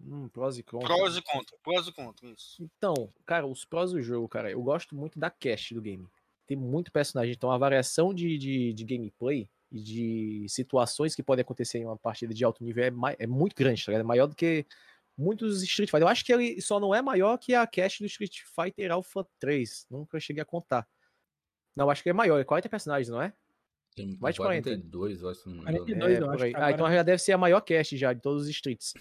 [0.02, 0.88] Hum, prós e contra.
[0.88, 2.58] Prós e contra, prós e contra, isso.
[2.60, 6.10] Então, cara, os prós do jogo, cara, eu gosto muito da cast do game.
[6.48, 11.42] Tem muito personagem, então a variação de, de, de gameplay e de situações que podem
[11.42, 14.34] acontecer em uma partida de alto nível é, é muito grande, tá É maior do
[14.34, 14.66] que
[15.18, 16.04] muitos Street Fighter.
[16.04, 19.28] Eu acho que ele só não é maior que a cache do Street Fighter Alpha
[19.38, 19.88] 3.
[19.92, 20.88] Nunca cheguei a contar.
[21.76, 22.40] Não, acho que é maior.
[22.40, 23.34] É 40 personagens, não é?
[23.94, 25.26] Tem mais de 42, 40.
[25.26, 25.64] eu acho.
[25.64, 26.44] 42, é, eu acho.
[26.56, 28.94] Ah, então já deve ser a maior cache já de todos os Streets.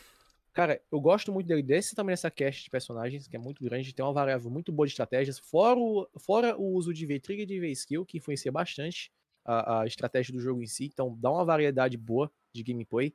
[0.53, 3.93] Cara, eu gosto muito dele, desse também essa cache de personagens, que é muito grande,
[3.93, 7.47] tem uma variável muito boa de estratégias, fora o, fora o uso de V-Trigger e
[7.47, 9.13] de V-Skill, que influencia bastante
[9.45, 13.15] a, a, estratégia do jogo em si, então dá uma variedade boa de gameplay.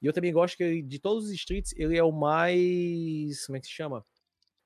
[0.00, 3.60] E eu também gosto que de todos os streets ele é o mais, como é
[3.60, 4.04] que se chama?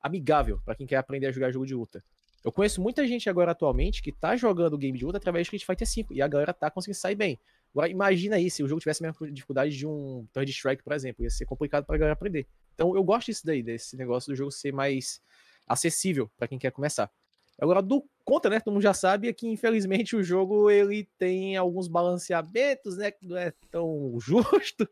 [0.01, 2.03] Amigável para quem quer aprender a jogar jogo de luta.
[2.45, 5.67] Eu conheço muita gente agora atualmente que tá jogando game de luta através de Street
[5.67, 7.39] Fighter V e a galera tá conseguindo sair bem.
[7.73, 10.93] Agora imagina aí se o jogo tivesse a mesma dificuldade de um Third Strike, por
[10.93, 12.47] exemplo, ia ser complicado pra galera aprender.
[12.75, 15.21] Então eu gosto disso daí, desse negócio do jogo ser mais
[15.67, 17.11] acessível para quem quer começar.
[17.61, 18.61] Agora, do contra, né?
[18.61, 23.11] Todo mundo já sabe é que, infelizmente, o jogo ele tem alguns balanceamentos, né?
[23.11, 24.89] Que não é tão justo.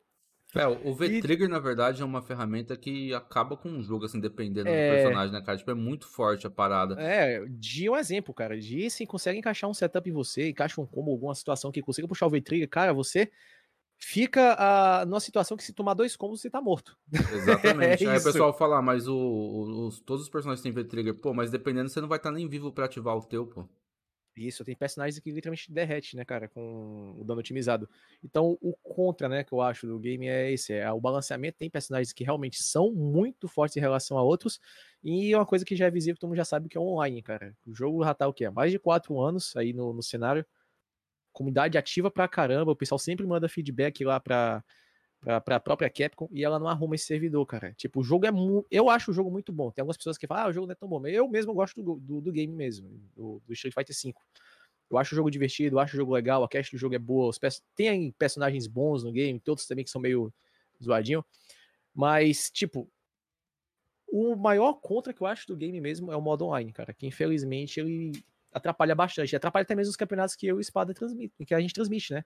[0.54, 1.50] É, o V-Trigger, e...
[1.50, 4.88] na verdade, é uma ferramenta que acaba com o jogo, assim, dependendo é...
[4.88, 5.58] do personagem, né, cara?
[5.58, 6.96] Tipo, é muito forte a parada.
[6.98, 8.58] É, é um exemplo, cara.
[8.58, 12.08] Di, se consegue encaixar um setup em você, encaixa um combo, alguma situação que consiga
[12.08, 13.30] puxar o V-Trigger, cara, você
[13.98, 16.96] fica a, numa situação que se tomar dois combos você tá morto.
[17.12, 18.04] Exatamente.
[18.06, 21.14] é Aí o pessoal fala, ah, mas o, o, os, todos os personagens têm V-Trigger.
[21.14, 23.68] Pô, mas dependendo, você não vai estar tá nem vivo para ativar o teu, pô.
[24.36, 27.88] Isso, tem personagens que literalmente derrete, né, cara, com o dano otimizado.
[28.22, 31.56] Então, o contra, né, que eu acho do game é esse, é o balanceamento.
[31.56, 34.60] Tem personagens que realmente são muito fortes em relação a outros,
[35.02, 37.56] e uma coisa que já é visível, todo mundo já sabe que é online, cara.
[37.66, 38.44] O jogo já tá o quê?
[38.44, 40.44] Há mais de quatro anos aí no, no cenário
[41.36, 44.64] comunidade ativa pra caramba, o pessoal sempre manda feedback lá pra,
[45.20, 47.74] pra, pra própria Capcom e ela não arruma esse servidor, cara.
[47.74, 48.66] Tipo, o jogo é muito.
[48.70, 49.70] Eu acho o jogo muito bom.
[49.70, 50.98] Tem algumas pessoas que falam, ah, o jogo não é tão bom.
[50.98, 54.14] Mas eu mesmo gosto do, do, do game mesmo, do, do, Street Fighter V.
[54.90, 56.98] Eu acho o jogo divertido, eu acho o jogo legal, a cast do jogo é
[56.98, 57.40] boa, os
[57.74, 60.32] tem personagens bons no game, todos também que são meio
[60.82, 61.24] zoadinho.
[61.92, 62.88] Mas, tipo,
[64.06, 66.94] o maior contra que eu acho do game mesmo é o modo online, cara.
[66.94, 68.12] Que infelizmente ele
[68.56, 69.36] atrapalha bastante.
[69.36, 72.12] Atrapalha até mesmo os campeonatos que eu e o Espada transmite, que a gente transmite,
[72.12, 72.24] né?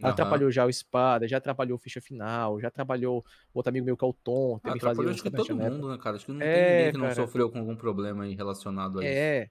[0.00, 0.08] Uhum.
[0.08, 4.04] Atrapalhou já o Espada, já atrapalhou o Ficha Final, já atrapalhou outro amigo meu que
[4.04, 4.58] é o Tom.
[4.58, 6.16] Também ah, atrapalhou acho que todo mundo, né, cara?
[6.16, 9.04] Acho que não é, tem ninguém que não sofreu com algum problema aí relacionado a
[9.04, 9.18] é, isso.
[9.18, 9.50] É,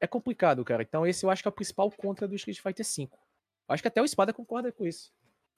[0.00, 0.82] é complicado, cara.
[0.82, 3.08] Então esse eu acho que é o principal contra do Street Fighter V.
[3.68, 5.12] Acho que até o Espada concorda com isso.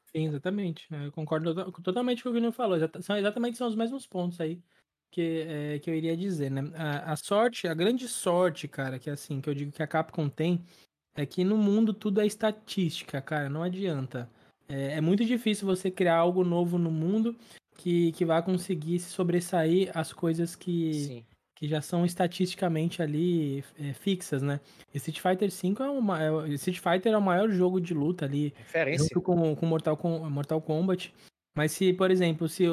[0.07, 0.87] Sim, exatamente.
[0.91, 2.79] Eu concordo totalmente com o que o Vini falou.
[3.01, 4.63] São exatamente são os mesmos pontos aí
[5.15, 6.73] que, é, que eu iria dizer, né?
[6.75, 9.87] A, a, sorte, a grande sorte, cara, que é assim, que eu digo que a
[9.87, 10.61] Capcom tem,
[11.15, 14.29] é que no mundo tudo é estatística, cara, não adianta.
[14.69, 17.37] É, é muito difícil você criar algo novo no mundo
[17.79, 21.25] que, que vai conseguir se sobressair as coisas que,
[21.55, 24.59] que já são estatisticamente ali é, fixas, né?
[24.93, 28.53] Street Fighter V é uma, é, Street Fighter é o maior jogo de luta ali,
[28.57, 29.05] Referência.
[29.05, 31.15] junto com, com Mortal, com Mortal Kombat.
[31.57, 32.65] Mas se, por exemplo, se,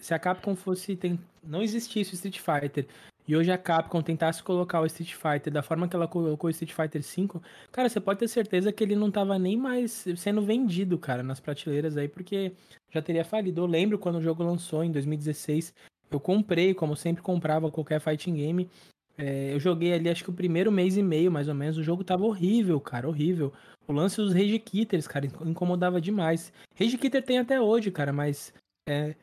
[0.00, 0.96] se a Capcom fosse.
[0.96, 2.86] Tem, não existisse o Street Fighter
[3.28, 6.50] e hoje a Capcom tentasse colocar o Street Fighter da forma que ela colocou o
[6.50, 7.40] Street Fighter V,
[7.70, 11.38] cara, você pode ter certeza que ele não tava nem mais sendo vendido, cara, nas
[11.38, 12.52] prateleiras aí, porque
[12.90, 13.60] já teria falido.
[13.60, 15.74] Eu lembro quando o jogo lançou em 2016,
[16.10, 18.70] eu comprei, como sempre comprava qualquer fighting game.
[19.18, 21.76] É, eu joguei ali acho que o primeiro mês e meio, mais ou menos.
[21.76, 23.52] O jogo tava horrível, cara, horrível.
[23.88, 26.52] O lance dos Rage Kitters, cara, incomodava demais.
[26.78, 28.52] Rage Kitter tem até hoje, cara, mas
[28.86, 29.16] é,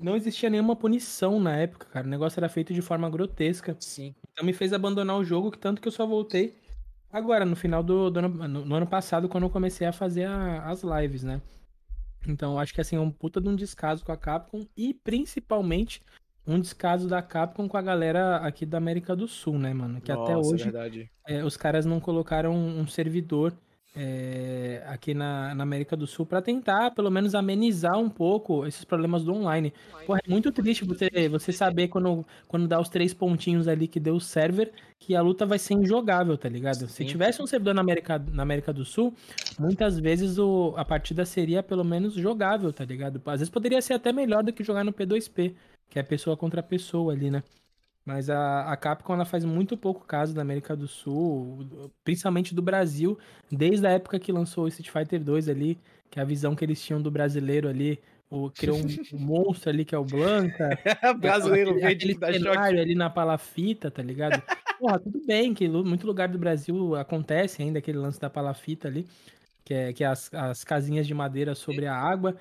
[0.00, 2.06] não existia nenhuma punição na época, cara.
[2.06, 3.76] O negócio era feito de forma grotesca.
[3.78, 4.14] Sim.
[4.32, 6.54] Então me fez abandonar o jogo, tanto que eu só voltei
[7.16, 10.24] agora, no final do, do ano, no, no, ano passado, quando eu comecei a fazer
[10.24, 11.40] a, as lives, né?
[12.26, 16.02] Então acho que assim, é um puta de um descaso com a Capcom e principalmente
[16.46, 20.00] um descaso da Capcom com a galera aqui da América do Sul, né, mano?
[20.00, 23.52] Que Nossa, até hoje é, os caras não colocaram um servidor
[23.96, 28.84] é, aqui na, na, América do Sul para tentar, pelo menos, amenizar um pouco esses
[28.84, 29.72] problemas do online.
[30.06, 33.98] Porra, é muito triste você, você saber quando, quando dá os três pontinhos ali que
[33.98, 36.80] deu o server, que a luta vai ser injogável, tá ligado?
[36.80, 36.88] Sim.
[36.88, 39.14] Se tivesse um servidor na América, na América do Sul,
[39.58, 43.20] muitas vezes o, a partida seria pelo menos jogável, tá ligado?
[43.24, 45.54] Às vezes poderia ser até melhor do que jogar no P2P,
[45.88, 47.42] que é pessoa contra pessoa ali, né?
[48.06, 52.62] Mas a, a Capcom ela faz muito pouco caso da América do Sul, principalmente do
[52.62, 53.18] Brasil,
[53.50, 55.76] desde a época que lançou o Street Fighter 2 ali,
[56.08, 57.98] que é a visão que eles tinham do brasileiro ali,
[58.30, 60.78] o, criou um, um monstro ali que é o Blanca.
[61.18, 64.40] brasileiro aquele, aquele cenário ali na palafita, tá ligado?
[64.78, 69.04] Porra, tudo bem que muito lugar do Brasil acontece ainda aquele lance da palafita ali,
[69.64, 72.36] que é, que é as, as casinhas de madeira sobre a água.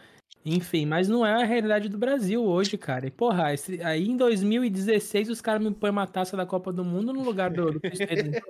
[0.47, 3.07] Enfim, mas não é a realidade do Brasil hoje, cara.
[3.07, 6.85] E, porra, esse, aí em 2016 os caras me põem uma taça da Copa do
[6.85, 7.81] Mundo no lugar do, do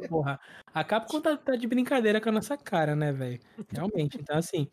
[0.09, 0.38] porra.
[0.73, 3.39] A Capcom tá, tá, de brincadeira com a nossa cara, né, velho?
[3.72, 4.17] Realmente.
[4.19, 4.67] Então, assim,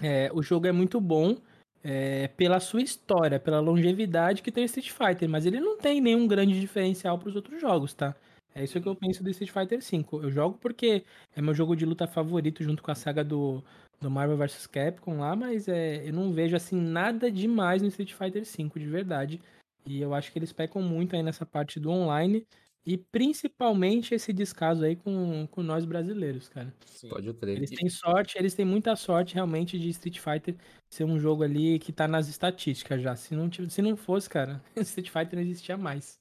[0.00, 1.36] é, o jogo é muito bom
[1.82, 6.00] é, pela sua história, pela longevidade que tem o Street Fighter, mas ele não tem
[6.00, 8.14] nenhum grande diferencial para os outros jogos, tá?
[8.58, 10.04] É isso que eu penso do Street Fighter V.
[10.24, 11.04] Eu jogo porque
[11.34, 13.62] é meu jogo de luta favorito junto com a saga do,
[14.00, 18.12] do Marvel vs Capcom lá, mas é, eu não vejo assim nada demais no Street
[18.12, 19.40] Fighter V de verdade.
[19.86, 22.44] E eu acho que eles pecam muito aí nessa parte do online
[22.84, 26.74] e principalmente esse descaso aí com, com nós brasileiros, cara.
[26.84, 27.10] Sim.
[27.10, 27.58] Pode crer.
[27.58, 30.56] Eles têm sorte, eles têm muita sorte realmente de Street Fighter
[30.90, 33.14] ser um jogo ali que tá nas estatísticas já.
[33.14, 36.18] Se não, se não fosse, cara, Street Fighter não existia mais.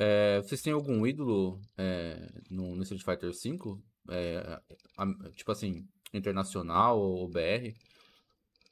[0.00, 3.78] É, vocês têm algum ídolo é, no, no Street Fighter V?
[4.10, 4.60] É,
[4.96, 7.74] a- tipo assim, internacional ou BR?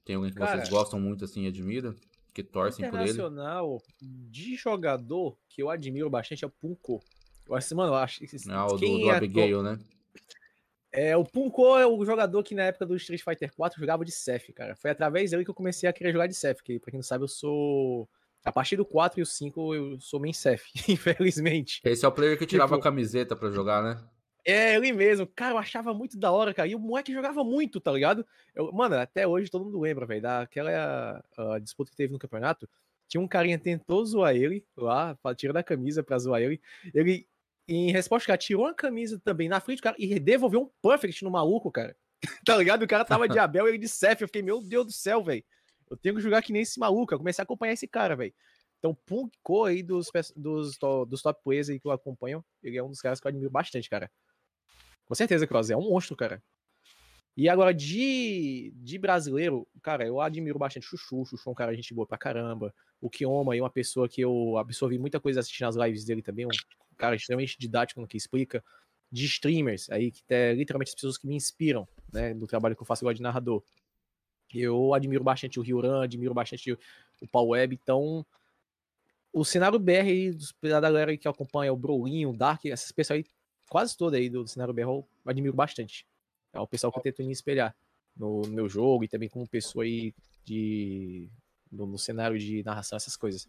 [0.04, 1.96] Tem alguém que Cara, vocês gostam muito assim e admiram?
[2.32, 3.10] Que torcem por ele?
[3.10, 7.02] Internacional de jogador que eu admiro bastante é o Punko.
[7.44, 9.80] Eu acho, mano, eu acho Ah, o do, do é Abigail, né?
[10.92, 14.12] É, o Punko é o jogador que na época do Street Fighter 4 jogava de
[14.12, 14.76] Seth, cara.
[14.76, 17.04] Foi através dele que eu comecei a querer jogar de Seth, que pra quem não
[17.04, 18.08] sabe eu sou...
[18.46, 21.80] A partir do 4 e o 5 eu sou main Seth, infelizmente.
[21.84, 24.00] Esse é o player que tirava Tipo- a camiseta pra jogar, né?
[24.44, 25.26] É, ele mesmo.
[25.26, 26.68] Cara, eu achava muito da hora, cara.
[26.68, 28.24] E o moleque jogava muito, tá ligado?
[28.54, 32.68] Eu- mano, até hoje todo mundo lembra, velho, daquela a disputa que teve no campeonato.
[33.08, 36.60] Tinha um carinha tentou zoar ele lá, tirando a camisa pra zoar ele.
[36.94, 37.26] Ele,
[37.66, 41.24] em resposta, cara, tirou a camisa também na frente do cara e devolveu um perfect
[41.24, 41.96] no maluco, cara.
[42.46, 42.84] tá ligado?
[42.84, 44.20] O cara tava de Abel e ele de Seth.
[44.20, 45.42] Eu fiquei, meu Deus do céu, velho.
[45.90, 47.14] Eu tenho que jogar que nem esse maluco.
[47.14, 48.34] Eu comecei a acompanhar esse cara, velho.
[48.78, 52.88] Então, Punko aí dos, dos, dos top players aí que eu acompanho, ele é um
[52.88, 54.10] dos caras que eu admiro bastante, cara.
[55.06, 56.42] Com certeza, Cross, é um monstro, cara.
[57.36, 61.24] E agora, de, de brasileiro, cara, eu admiro bastante Chuchu.
[61.26, 62.74] Chuchu é um cara gente boa pra caramba.
[63.00, 66.46] O Kioma é uma pessoa que eu absorvi muita coisa assistindo as lives dele também.
[66.46, 66.50] Um
[66.96, 68.64] cara extremamente didático no que explica.
[69.12, 72.82] De streamers aí, que é literalmente as pessoas que me inspiram, né, no trabalho que
[72.82, 73.62] eu faço agora de narrador.
[74.54, 78.24] Eu admiro bastante o Rioran, admiro bastante o Paul Web, então
[79.32, 83.24] o cenário BR da galera aí que acompanha o Brolinho, o Dark, essas pessoas aí,
[83.68, 86.06] quase toda aí do cenário BR eu admiro bastante.
[86.52, 87.76] É o pessoal que eu tento me espelhar
[88.16, 91.28] no, no meu jogo e também como pessoa aí de
[91.70, 93.48] no, no cenário de narração, essas coisas.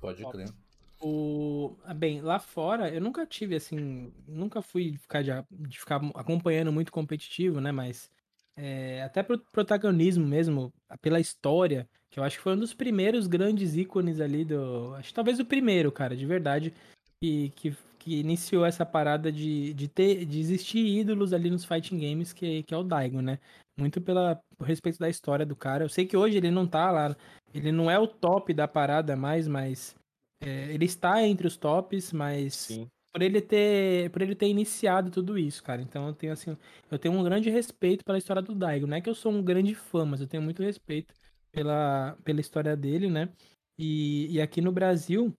[0.00, 0.52] Pode crer.
[1.00, 1.76] O...
[1.84, 6.00] ah, Bem, lá fora eu nunca tive assim, nunca fui de ficar, de, de ficar
[6.14, 7.72] acompanhando muito competitivo, né?
[7.72, 8.10] Mas
[8.58, 13.28] é, até pro protagonismo mesmo, pela história, que eu acho que foi um dos primeiros
[13.28, 14.94] grandes ícones ali do.
[14.96, 16.74] Acho que talvez o primeiro, cara, de verdade,
[17.22, 22.00] que, que, que iniciou essa parada de, de ter de existir ídolos ali nos fighting
[22.00, 23.38] games, que, que é o Daigo, né?
[23.78, 25.84] Muito pela, por respeito da história do cara.
[25.84, 27.16] Eu sei que hoje ele não tá lá,
[27.54, 29.94] ele não é o top da parada mais, mas.
[30.40, 32.88] É, ele está entre os tops, mas Sim.
[33.18, 35.82] Por ele ter por ele ter iniciado tudo isso, cara.
[35.82, 36.56] Então eu tenho assim,
[36.88, 38.86] eu tenho um grande respeito pela história do Daigo.
[38.86, 41.12] Não é que eu sou um grande fã, mas eu tenho muito respeito
[41.50, 43.28] pela, pela história dele, né?
[43.76, 45.34] E, e aqui no Brasil,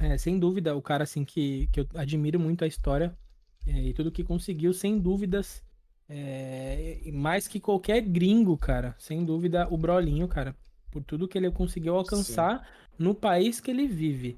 [0.00, 3.16] é, sem dúvida, o cara assim que, que eu admiro muito a história
[3.64, 5.62] é, e tudo que conseguiu, sem dúvidas,
[6.08, 10.56] é, mais que qualquer gringo, cara, sem dúvida, o Brolinho, cara,
[10.90, 12.68] por tudo que ele conseguiu alcançar
[12.98, 14.36] no país que ele vive.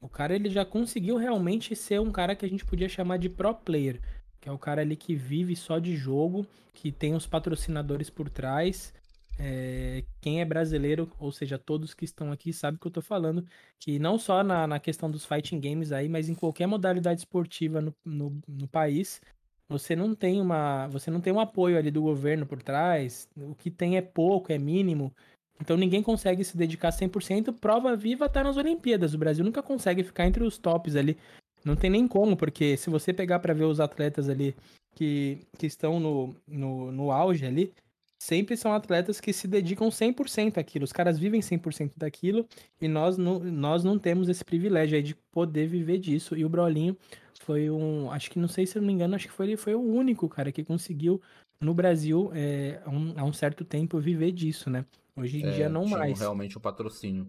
[0.00, 3.28] O cara ele já conseguiu realmente ser um cara que a gente podia chamar de
[3.28, 4.00] pro player,
[4.40, 8.28] que é o cara ali que vive só de jogo, que tem os patrocinadores por
[8.28, 8.92] trás.
[9.38, 13.02] É, quem é brasileiro, ou seja, todos que estão aqui, sabe o que eu tô
[13.02, 13.44] falando,
[13.78, 17.80] que não só na, na questão dos fighting games aí, mas em qualquer modalidade esportiva
[17.80, 19.20] no, no, no país,
[19.68, 23.54] você não tem uma, você não tem um apoio ali do governo por trás, o
[23.54, 25.12] que tem é pouco, é mínimo.
[25.60, 27.52] Então ninguém consegue se dedicar 100%.
[27.58, 29.14] Prova viva tá nas Olimpíadas.
[29.14, 31.16] O Brasil nunca consegue ficar entre os tops ali.
[31.64, 34.54] Não tem nem como, porque se você pegar pra ver os atletas ali
[34.94, 37.72] que, que estão no, no, no auge ali,
[38.18, 40.84] sempre são atletas que se dedicam 100% àquilo.
[40.84, 42.46] Os caras vivem 100% daquilo
[42.80, 46.36] e nós não, nós não temos esse privilégio aí de poder viver disso.
[46.36, 46.96] E o Brolinho
[47.40, 49.56] foi um, acho que não sei se eu não me engano, acho que foi, ele
[49.56, 51.20] foi o único cara que conseguiu
[51.60, 54.84] no Brasil é, há, um, há um certo tempo viver disso, né?
[55.16, 56.18] Hoje em É, dia não mais.
[56.18, 57.26] realmente o patrocínio.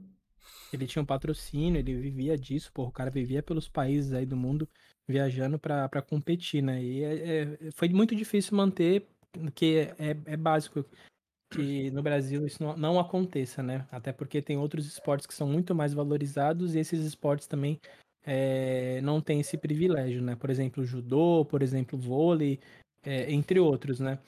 [0.71, 4.35] Ele tinha um patrocínio, ele vivia disso, pô, o cara vivia pelos países aí do
[4.35, 4.67] mundo
[5.07, 6.83] viajando pra competir, né?
[6.83, 10.85] E é- é- foi muito difícil manter, porque é, é básico
[11.49, 13.87] que no Brasil isso não, não aconteça, né?
[13.89, 17.79] Até porque tem outros esportes que são muito mais valorizados e esses esportes também
[18.25, 20.35] é, não têm esse privilégio, né?
[20.35, 22.59] Por exemplo, judô, por exemplo, vôlei,
[23.07, 24.19] é, entre outros, né?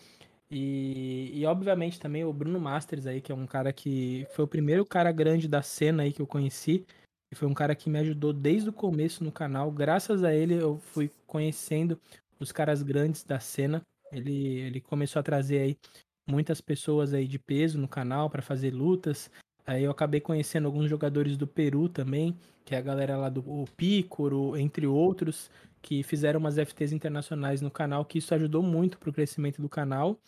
[0.50, 4.48] E, e obviamente também o Bruno Masters aí, que é um cara que foi o
[4.48, 6.86] primeiro cara grande da cena aí que eu conheci.
[7.32, 9.70] E foi um cara que me ajudou desde o começo no canal.
[9.70, 12.00] Graças a ele eu fui conhecendo
[12.40, 13.82] os caras grandes da cena.
[14.12, 15.78] Ele, ele começou a trazer aí
[16.26, 19.30] muitas pessoas aí de peso no canal para fazer lutas.
[19.68, 22.36] Aí eu acabei conhecendo alguns jogadores do Peru também,
[22.66, 25.52] que é a galera lá do Pícoro, entre outros,
[25.82, 30.20] que fizeram umas FTs internacionais no canal, que isso ajudou muito pro crescimento do canal.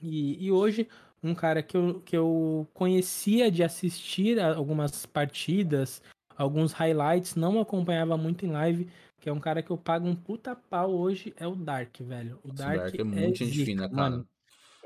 [0.00, 0.88] E, e hoje,
[1.22, 6.02] um cara que eu, que eu conhecia de assistir a algumas partidas,
[6.36, 8.88] alguns highlights, não acompanhava muito em live,
[9.20, 12.38] que é um cara que eu pago um puta pau hoje, é o Dark, velho.
[12.44, 13.94] O Dark, Dark é muito gente zica, fina, cara.
[13.94, 14.28] mano.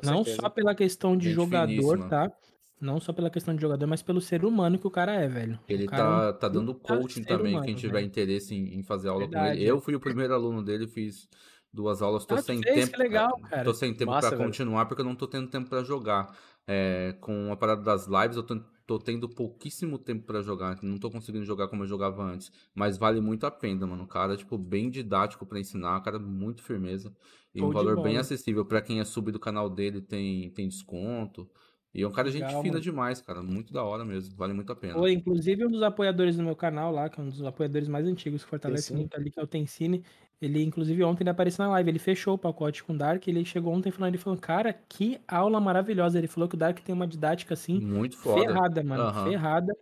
[0.02, 2.08] Não só pela questão de Gente jogador, finíssima.
[2.08, 2.32] tá?
[2.82, 5.58] Não só pela questão de jogador, mas pelo ser humano que o cara é, velho.
[5.68, 8.06] Ele cara é um tá, tá dando coaching também, humano, quem tiver velho.
[8.06, 9.64] interesse em, em fazer aula com Verdade, ele.
[9.64, 9.70] é.
[9.70, 11.28] Eu fui o primeiro aluno dele, fiz
[11.72, 12.74] duas aulas, tô Ah, sem fez?
[12.86, 12.92] tempo.
[12.92, 13.64] Que legal, cara.
[13.64, 14.50] Tô sem tempo Massa, pra velho.
[14.50, 16.36] continuar, porque eu não tô tendo tempo pra jogar.
[16.66, 20.78] É, com a parada das lives, eu tô, tô tendo pouquíssimo tempo pra jogar.
[20.82, 22.52] Não tô conseguindo jogar como eu jogava antes.
[22.74, 24.04] Mas vale muito a pena, mano.
[24.04, 27.14] O cara, tipo, bem didático pra ensinar, cara muito firmeza.
[27.54, 28.20] E um Show de valor bem bola.
[28.20, 28.64] acessível.
[28.64, 31.48] Pra quem é sub do canal dele, tem, tem desconto.
[31.94, 32.82] E é um cara gente Legal, fina mano.
[32.82, 33.42] demais, cara.
[33.42, 34.34] Muito da hora mesmo.
[34.34, 34.94] Vale muito a pena.
[34.94, 38.06] Foi, inclusive, um dos apoiadores do meu canal lá, que é um dos apoiadores mais
[38.06, 39.00] antigos que fortalece Tencine.
[39.00, 40.02] muito ali, que é o Tencine.
[40.40, 41.90] Ele, inclusive, ontem ele apareceu na live.
[41.90, 43.28] Ele fechou o pacote com o Dark.
[43.28, 46.18] Ele chegou ontem falando, ele falou, cara, que aula maravilhosa.
[46.18, 48.40] Ele falou que o Dark tem uma didática assim, Muito foda.
[48.40, 49.02] ferrada, mano.
[49.02, 49.30] Aham.
[49.30, 49.72] Ferrada.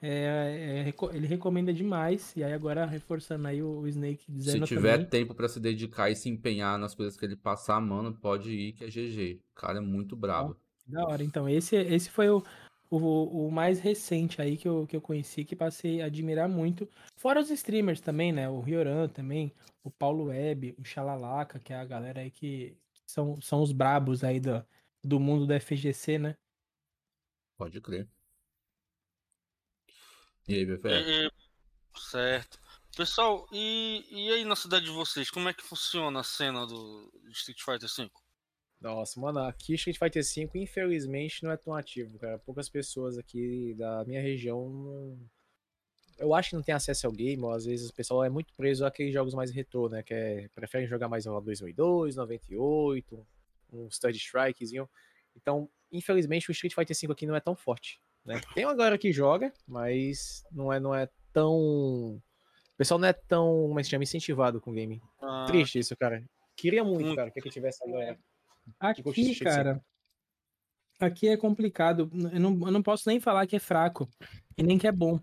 [0.00, 2.34] É, é, ele recomenda demais.
[2.36, 5.08] E aí, agora, reforçando aí o, Snake Se dizendo tiver também.
[5.08, 8.72] tempo pra se dedicar e se empenhar nas coisas que ele passar, mano, pode ir
[8.72, 9.40] que é GG.
[9.52, 10.56] O cara é muito brabo.
[10.86, 11.22] Da hora.
[11.22, 12.42] Então, esse, esse foi o,
[12.88, 16.88] o, o mais recente aí que eu, que eu conheci, que passei a admirar muito.
[17.16, 18.48] Fora os streamers também, né?
[18.48, 19.52] O Rioran também,
[19.82, 22.76] o Paulo Web, o Xalalaca, que é a galera aí que
[23.06, 24.64] são, são os brabos aí do,
[25.02, 26.36] do mundo do FGC, né?
[27.56, 28.08] Pode crer.
[30.48, 31.32] E aí, BFF?
[31.96, 32.60] Certo.
[32.96, 37.12] Pessoal, e, e aí na cidade de vocês, como é que funciona a cena do
[37.28, 38.10] Street Fighter V?
[38.80, 42.38] Nossa, mano, aqui Street Fighter V, infelizmente, não é tão ativo, cara.
[42.38, 44.68] Poucas pessoas aqui da minha região.
[44.68, 45.18] não-
[46.18, 48.52] Eu acho que não tem acesso ao game, ou às vezes o pessoal é muito
[48.54, 50.02] preso àqueles jogos mais retrô, né?
[50.02, 53.26] Que é, preferem jogar mais o 2002, 98,
[53.72, 54.88] um Stud Strikezinho.
[55.34, 58.40] Então, infelizmente, o Street Fighter V aqui não é tão forte, né?
[58.54, 61.52] Tem uma galera que joga, mas não é, não é tão.
[62.14, 62.22] O
[62.78, 65.02] pessoal não é tão, como é que chama, incentivado com o game.
[65.20, 66.22] Ah, Triste isso, cara.
[66.56, 68.18] Queria muito, cara, que aqui tivesse a galera.
[68.78, 69.82] Aqui, cara,
[71.00, 72.10] aqui é complicado.
[72.32, 74.08] Eu não, eu não posso nem falar que é fraco
[74.56, 75.20] e nem que é bom.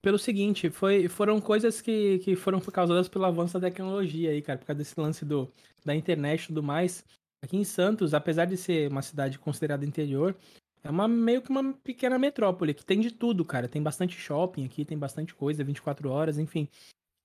[0.00, 4.58] Pelo seguinte, foi, foram coisas que, que foram causadas pelo avanço da tecnologia aí, cara,
[4.58, 5.50] por causa desse lance do,
[5.84, 7.04] da internet e tudo mais.
[7.42, 10.36] Aqui em Santos, apesar de ser uma cidade considerada interior,
[10.82, 13.68] é uma meio que uma pequena metrópole, que tem de tudo, cara.
[13.68, 16.68] Tem bastante shopping aqui, tem bastante coisa, 24 horas, enfim.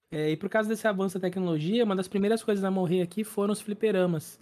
[0.09, 3.23] É, e por causa desse avanço da tecnologia, uma das primeiras coisas a morrer aqui
[3.23, 4.39] foram os fliperamas.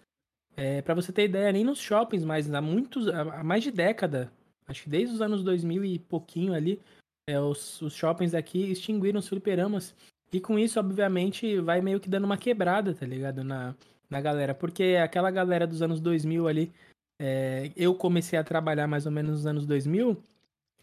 [0.56, 4.32] É, para você ter ideia, nem nos shoppings, mas há muitos, há mais de década,
[4.68, 6.82] acho que desde os anos 2000 e pouquinho ali,
[7.30, 9.96] é, os, os shoppings aqui extinguiram os fliperamas.
[10.32, 13.44] E com isso, obviamente, vai meio que dando uma quebrada, tá ligado?
[13.44, 13.76] Na,
[14.10, 14.54] na galera.
[14.54, 16.72] Porque aquela galera dos anos 2000 ali,
[17.20, 20.18] é, eu comecei a trabalhar mais ou menos nos anos 2000,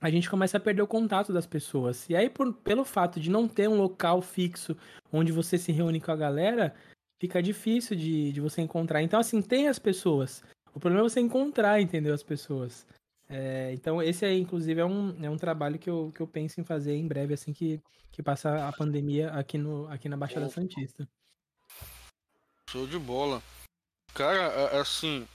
[0.00, 2.08] a gente começa a perder o contato das pessoas.
[2.08, 4.76] E aí, por, pelo fato de não ter um local fixo
[5.12, 6.74] onde você se reúne com a galera,
[7.18, 9.02] fica difícil de, de você encontrar.
[9.02, 10.42] Então, assim, tem as pessoas.
[10.74, 12.14] O problema é você encontrar, entendeu?
[12.14, 12.86] As pessoas.
[13.28, 16.60] É, então, esse aí, inclusive, é um, é um trabalho que eu, que eu penso
[16.60, 17.80] em fazer em breve, assim que,
[18.12, 20.54] que passar a pandemia aqui, no, aqui na Baixada Opa.
[20.54, 21.08] Santista.
[22.70, 23.42] show de bola.
[24.14, 25.26] Cara, a- assim.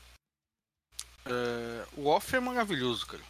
[1.26, 3.24] é, o off é maravilhoso, cara.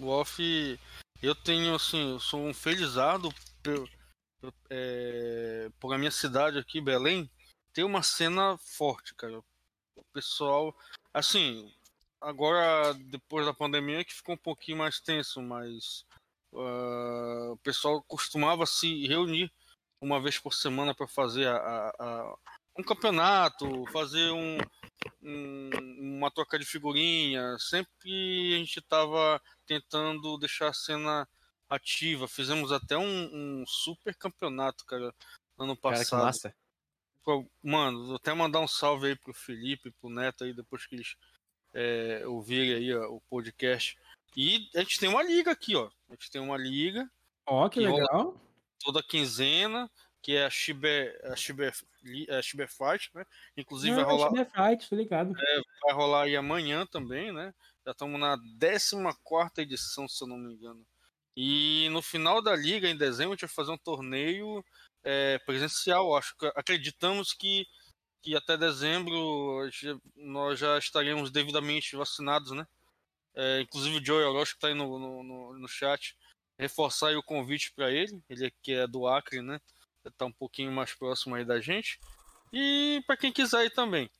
[0.00, 0.78] O off.
[1.22, 3.28] Eu tenho, assim, eu sou um felizardo
[3.62, 3.90] por,
[4.40, 7.28] por, é, por a minha cidade aqui, Belém,
[7.72, 9.38] ter uma cena forte, cara.
[9.96, 10.76] O pessoal.
[11.12, 11.72] Assim,
[12.20, 16.04] agora, depois da pandemia, que ficou um pouquinho mais tenso, mas.
[16.54, 19.52] ah, o pessoal costumava se reunir
[20.00, 22.36] uma vez por semana para fazer a- a- a,
[22.78, 24.58] um campeonato, fazer um,
[25.22, 27.56] um- uma troca de figurinha.
[27.58, 31.28] Sempre a gente estava tentando deixar a cena
[31.68, 32.26] ativa.
[32.26, 35.14] Fizemos até um, um super campeonato, cara,
[35.58, 36.24] ano Cara, que passado.
[36.24, 36.54] massa.
[37.62, 41.16] Mano, vou até mandar um salve aí pro Felipe, pro Neto aí, depois que eles
[41.74, 43.96] é, ouvirem aí ó, o podcast.
[44.36, 45.90] E a gente tem uma liga aqui, ó.
[46.08, 47.08] A gente tem uma liga
[47.46, 48.40] Ó, que Que rola- legal.
[48.80, 49.90] toda quinzena,
[50.22, 50.88] que é a Shibe,
[51.24, 51.64] a Shibe,
[52.30, 53.24] a Shibe Fight, né?
[53.56, 55.32] Inclusive vai Ah, rolar, Fight, tô ligado.
[55.82, 57.52] vai rolar aí amanhã também, né?
[57.84, 58.36] Já estamos na
[59.24, 60.84] 14 edição, se eu não me engano.
[61.36, 64.64] E no final da liga, em dezembro, a gente vai fazer um torneio
[65.04, 66.16] é, presencial.
[66.16, 67.66] Acho que acreditamos que,
[68.22, 69.68] que até dezembro
[70.16, 72.66] nós já estaremos devidamente vacinados, né?
[73.34, 76.16] É, inclusive o Joey Orochi que está aí no, no, no, no chat.
[76.58, 78.20] Reforçar o convite para ele.
[78.28, 79.58] Ele que é do Acre, né?
[80.16, 81.98] Tá um pouquinho mais próximo aí da gente.
[82.52, 84.10] E para quem quiser aí também.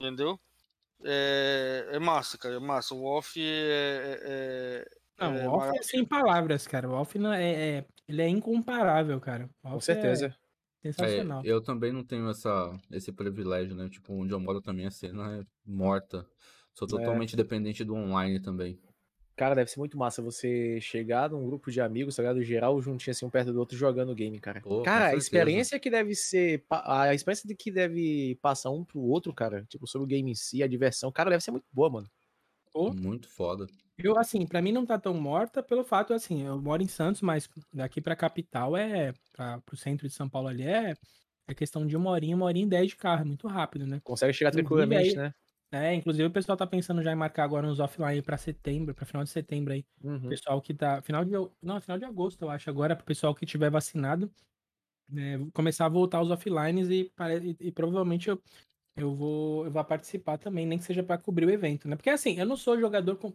[0.00, 0.38] Entendeu?
[1.04, 2.56] É, é massa, cara.
[2.56, 2.94] É massa.
[2.94, 4.20] O off é.
[4.22, 4.84] é-
[5.18, 6.88] Não, é o mara- é sem palavras, cara.
[6.88, 9.48] O Off não é, é- ele é incomparável, cara.
[9.62, 10.34] Com Off certeza.
[10.84, 11.42] É sensacional.
[11.44, 13.88] É, eu também não tenho essa, esse privilégio, né?
[13.88, 16.26] Tipo, onde eu moro também a cena é morta.
[16.74, 18.78] Sou totalmente dependente do online também.
[19.34, 22.42] Cara, deve ser muito massa você chegar num grupo de amigos, tá ligado?
[22.42, 24.60] Geral, juntinho assim, um perto do outro, jogando game, cara.
[24.60, 26.64] Pô, cara, a experiência que deve ser.
[26.70, 29.64] A experiência de que deve passar um pro outro, cara.
[29.64, 32.10] Tipo, sobre o game em si, a diversão, cara, deve ser muito boa, mano.
[32.74, 33.66] Muito foda.
[33.98, 37.20] Eu, assim, pra mim não tá tão morta pelo fato, assim, eu moro em Santos,
[37.20, 40.94] mas daqui pra capital é, pra, pro centro de São Paulo ali é,
[41.48, 44.02] é questão de uma horinha, uma horinha e dez de carro, é muito rápido, né?
[44.04, 45.32] Consegue chegar tranquilamente, né?
[45.72, 49.06] É, inclusive o pessoal tá pensando já em marcar agora uns offline pra setembro, pra
[49.06, 49.80] final de setembro aí.
[49.80, 50.36] O Uhum.
[50.36, 51.32] pessoal que tá, final de,
[51.62, 54.30] não, final de agosto, eu acho, agora, pro pessoal que tiver vacinado,
[55.08, 57.12] né, começar a voltar aos offlines e,
[57.60, 58.42] e, e provavelmente eu,
[58.96, 61.96] eu vou eu vou participar também, nem que seja pra cobrir o evento, né?
[61.96, 63.34] Porque assim, eu não sou jogador com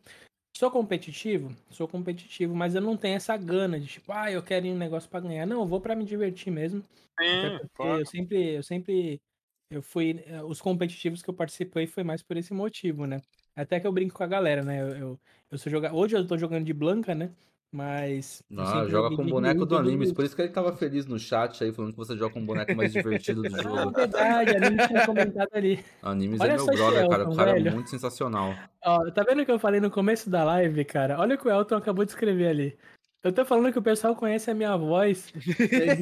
[0.57, 1.55] Sou competitivo?
[1.69, 4.77] Sou competitivo, mas eu não tenho essa gana de tipo, ah, eu quero ir um
[4.77, 5.45] negócio pra ganhar.
[5.45, 6.84] Não, eu vou pra me divertir mesmo.
[7.19, 7.99] Sim, claro.
[7.99, 9.21] eu sempre, eu sempre,
[9.69, 13.21] eu fui, eh, os competitivos que eu participei foi mais por esse motivo, né?
[13.55, 14.81] Até que eu brinco com a galera, né?
[14.81, 15.19] Eu, eu,
[15.51, 17.31] eu sou jogar, hoje eu tô jogando de Blanca, né?
[17.77, 20.11] Mas Ah, joga com o boneco do Animes.
[20.11, 22.45] Por isso que ele tava feliz no chat aí, falando que você joga com o
[22.45, 23.91] boneco mais divertido do Ah, jogo.
[23.91, 25.85] verdade, a Nini tinha comentado ali.
[26.01, 27.23] Animes Olha é meu brother, cara.
[27.23, 27.71] O Elton, cara é velho.
[27.73, 28.55] muito sensacional.
[28.83, 31.19] Ó, tá vendo o que eu falei no começo da live, cara?
[31.19, 32.75] Olha o que o Elton acabou de escrever ali.
[33.23, 35.31] Eu tô falando que o pessoal conhece a minha voz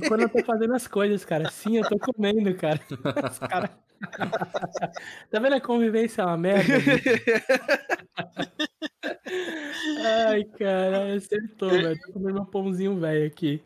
[0.07, 1.49] quando eu tô fazendo as coisas, cara.
[1.52, 2.80] Sim, eu tô comendo, cara.
[3.30, 3.69] Os cara...
[5.30, 6.73] tá vendo a convivência é uma merda?
[10.27, 11.99] Ai, cara, acertou, velho.
[11.99, 13.61] Tô comendo um pãozinho velho aqui.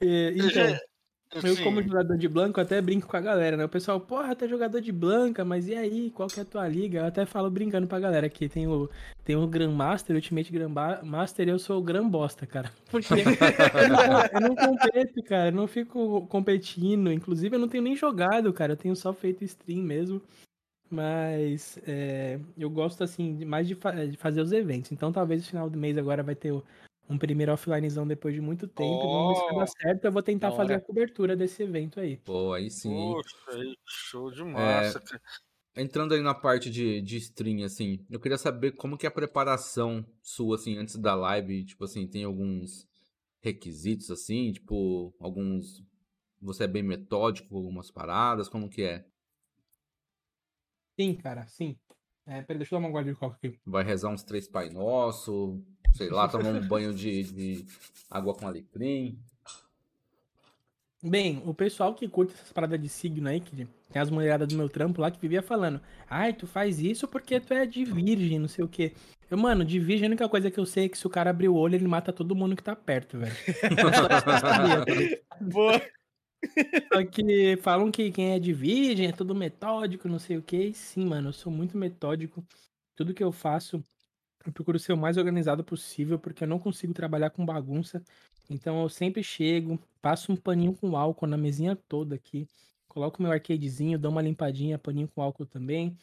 [0.00, 0.78] E, então,
[1.34, 1.62] eu, Sim.
[1.62, 3.64] como jogador de Blanco, até brinco com a galera, né?
[3.64, 6.10] O pessoal, porra, tu é jogador de Blanca, mas e aí?
[6.10, 7.00] Qual que é a tua liga?
[7.00, 8.88] Eu até falo brincando pra galera que tem o,
[9.24, 12.72] tem o Grandmaster, Ultimate Grandmaster, e eu sou o Gran Bosta, cara.
[12.90, 13.18] Porque eu
[13.88, 15.48] não, eu não competo, cara.
[15.48, 17.12] Eu não fico competindo.
[17.12, 18.72] Inclusive, eu não tenho nem jogado, cara.
[18.72, 20.22] Eu tenho só feito stream mesmo.
[20.90, 24.90] Mas é, eu gosto, assim, de- mais de, fa- de fazer os eventos.
[24.92, 26.52] Então, talvez no final do mês agora vai ter
[27.10, 29.08] um primeiro offlinezão depois de muito tempo.
[29.08, 29.58] Vamos ver se vai Oh.
[29.60, 30.04] dar certo.
[30.06, 30.76] Eu vou tentar fazer hora.
[30.76, 32.16] a cobertura desse evento aí.
[32.18, 32.88] Pô, aí sim.
[32.90, 35.00] Poxa, aí, show de massa.
[35.00, 35.22] cara.
[35.76, 39.12] Entrando aí na parte de, de stream, assim, eu queria saber como que é a
[39.12, 41.64] preparação sua, assim, antes da live.
[41.64, 42.86] Tipo assim, tem alguns
[43.40, 45.82] requisitos, assim, tipo, alguns...
[46.40, 49.04] Você é bem metódico com algumas paradas, como que é?
[50.98, 51.76] Sim, cara, sim.
[52.26, 53.56] É, peraí, deixa eu dar uma guarda de coca aqui.
[53.64, 55.62] Vai rezar uns três Pai Nosso,
[55.94, 57.66] sei lá, tomar um banho de, de
[58.10, 59.16] água com alecrim.
[61.00, 64.56] Bem, o pessoal que curte essas paradas de signo aí, que tem as mulheradas do
[64.56, 68.40] meu trampo lá que vivia falando, ai, tu faz isso porque tu é de virgem,
[68.40, 68.92] não sei o quê.
[69.30, 71.30] Eu, mano, de virgem a única coisa que eu sei é que se o cara
[71.30, 73.32] abrir o olho, ele mata todo mundo que tá perto, velho.
[75.40, 75.80] Boa.
[76.92, 80.64] Só que falam que quem é de virgem é tudo metódico, não sei o quê.
[80.68, 82.44] E sim, mano, eu sou muito metódico.
[82.96, 83.82] Tudo que eu faço,
[84.46, 88.02] eu procuro ser o mais organizado possível, porque eu não consigo trabalhar com bagunça.
[88.50, 92.48] Então eu sempre chego, passo um paninho com álcool na mesinha toda aqui,
[92.88, 95.96] coloco meu arcadezinho, dou uma limpadinha, paninho com álcool também.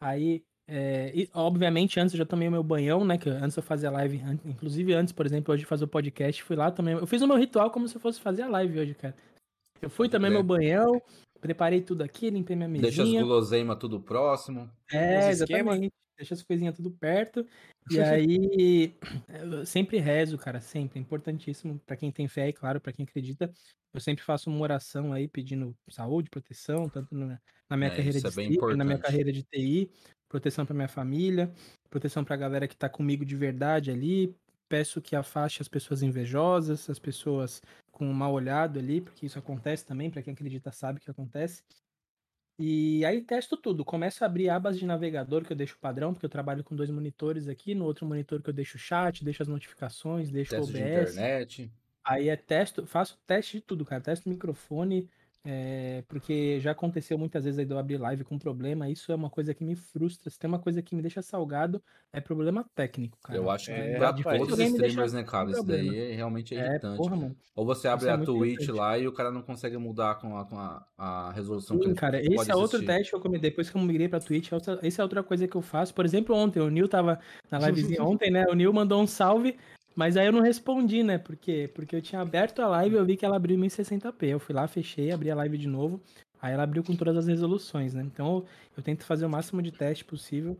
[0.00, 3.18] Aí, é, e, obviamente, antes eu já tomei o meu banhão, né?
[3.18, 6.70] Que antes eu fazia live, inclusive antes, por exemplo, hoje fazer o podcast, fui lá
[6.70, 6.94] também.
[6.94, 9.16] Eu fiz o meu ritual como se eu fosse fazer a live hoje, cara.
[9.82, 10.32] Eu fui também crer.
[10.32, 11.02] meu banhão,
[11.40, 13.20] preparei tudo aqui, limpei minha Deixa as mesinha.
[13.22, 14.70] guloseimas tudo próximo.
[14.90, 15.92] É, exatamente.
[16.16, 17.46] Deixa as coisinhas tudo perto.
[17.90, 18.94] E aí,
[19.28, 20.98] eu sempre rezo, cara, sempre.
[20.98, 23.52] É importantíssimo pra quem tem fé e, claro, pra quem acredita.
[23.92, 27.38] Eu sempre faço uma oração aí pedindo saúde, proteção, tanto na,
[27.68, 29.90] na minha É, carreira isso de é na minha carreira de TI,
[30.28, 31.52] proteção pra minha família,
[31.90, 34.34] proteção pra galera que tá comigo de verdade ali.
[34.72, 37.60] Peço que afaste as pessoas invejosas, as pessoas
[37.90, 41.62] com um mal olhado ali, porque isso acontece também, pra quem acredita sabe que acontece.
[42.58, 43.84] E aí testo tudo.
[43.84, 46.88] Começo a abrir abas de navegador que eu deixo padrão, porque eu trabalho com dois
[46.88, 47.74] monitores aqui.
[47.74, 50.82] No outro monitor que eu deixo o chat, deixo as notificações, deixo o Teste de
[50.82, 51.10] OBS.
[51.10, 51.70] internet.
[52.02, 54.00] Aí é testo, faço teste de tudo, cara.
[54.00, 55.06] Testo microfone,
[55.44, 58.88] é, porque já aconteceu muitas vezes aí de eu abrir live com problema.
[58.88, 60.30] Isso é uma coisa que me frustra.
[60.30, 63.36] Se tem uma coisa que me deixa salgado, é problema técnico, cara.
[63.38, 64.38] Eu acho que É, pra rapaz.
[64.38, 65.50] todos os streamers, né, cara?
[65.50, 66.96] Isso daí é realmente é É, irritante.
[66.96, 67.36] porra, mano.
[67.56, 68.72] Ou você abre Isso é a muito Twitch irritante.
[68.78, 71.90] lá e o cara não consegue mudar com a, com a, a resolução que Sim,
[71.90, 74.20] ele cara, pode esse é outro teste que eu comi depois que eu migrei pra
[74.20, 74.50] Twitch.
[74.52, 75.92] é Essa é outra coisa que eu faço.
[75.92, 77.18] Por exemplo, ontem, o Nil tava
[77.50, 77.58] na
[77.98, 78.44] livezinha ontem, né?
[78.48, 79.58] O Nil mandou um salve,
[79.96, 81.18] mas aí eu não respondi, né?
[81.18, 81.70] Por quê?
[81.74, 84.26] Porque eu tinha aberto a live e eu vi que ela abriu em 1060p.
[84.28, 86.00] Eu fui lá, fechei, abri a live de novo.
[86.40, 88.02] Aí ela abriu com todas as resoluções, né?
[88.02, 88.46] Então eu,
[88.78, 90.58] eu tento fazer o máximo de teste possível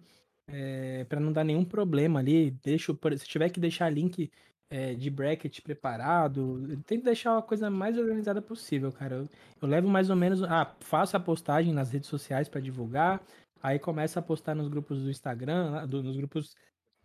[0.48, 2.50] é, para não dar nenhum problema ali.
[2.50, 4.30] Deixo, se tiver que deixar link
[4.70, 9.16] é, de bracket preparado, eu tento deixar a coisa mais organizada possível, cara.
[9.16, 9.28] Eu,
[9.60, 10.42] eu levo mais ou menos.
[10.42, 13.22] Ah, faço a postagem nas redes sociais para divulgar.
[13.62, 16.54] Aí começo a postar nos grupos do Instagram, do- nos grupos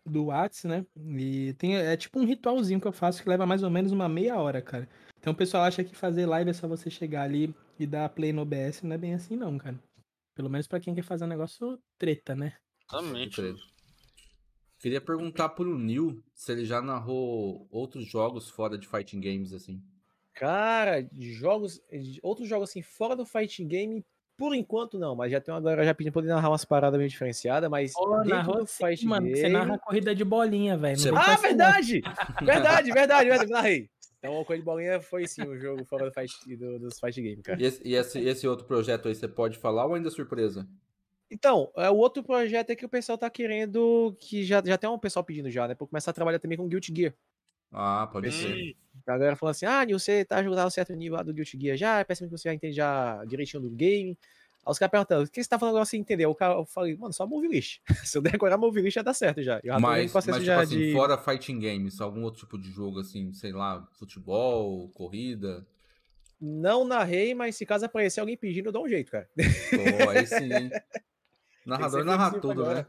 [0.09, 0.85] do Whats, né?
[0.95, 4.07] E tem, é tipo um ritualzinho que eu faço que leva mais ou menos uma
[4.07, 4.87] meia hora, cara.
[5.19, 8.31] Então o pessoal acha que fazer live é só você chegar ali e dar play
[8.31, 9.77] no OBS, não é bem assim não, cara.
[10.33, 12.53] Pelo menos pra quem quer fazer um negócio treta, né?
[12.89, 13.55] Exatamente.
[14.79, 19.81] Queria perguntar pro Neil se ele já narrou outros jogos fora de fighting games, assim.
[20.33, 24.05] Cara, de jogos, de outros jogos assim, fora do fighting game,
[24.37, 26.97] por enquanto não, mas já tem uma galera já pedindo pra ele narrar umas paradas
[26.97, 29.37] meio diferenciadas, mas dentro narrou do fighting mano, game...
[29.37, 30.97] você narra corrida de bolinha, velho.
[31.17, 32.01] Ah, verdade!
[32.43, 33.89] verdade, verdade, verdade, narrei.
[34.19, 37.21] Então, o Coelho de Bolinha foi sim um jogo fora do fight, do- dos fight
[37.21, 37.61] game, cara.
[37.61, 40.67] E esse, e esse, esse outro projeto aí, você pode falar ou ainda é surpresa?
[41.29, 44.89] Então, é, o outro projeto é que o pessoal tá querendo, que já, já tem
[44.89, 47.13] um pessoal pedindo já, né, pra eu começar a trabalhar também com Guilty Gear.
[47.71, 48.73] Ah, pode Pensei.
[48.73, 48.77] ser.
[49.07, 51.57] A galera falando assim, ah, Nil, você tá jogando um certo nível lá do Guilty
[51.59, 54.17] Gear já, parece que você já entende já direitinho do game.
[54.65, 56.25] Aí os caras perguntando, o que você tá falando agora sem entender?
[56.25, 57.79] O cara, eu falei, mano, só move list.
[58.05, 59.61] Se eu decorar move list já dá certo já.
[59.63, 60.91] Eu Mas, mas tipo já assim, de...
[60.91, 65.65] fora fighting games, algum outro tipo de jogo, assim, sei lá, futebol, corrida?
[66.39, 69.27] Não narrei, mas se caso aparecer alguém pedindo, eu dou um jeito, cara.
[69.35, 70.71] Pô, aí sim, hein?
[71.65, 72.75] Narrador narra tudo, agora.
[72.79, 72.85] né?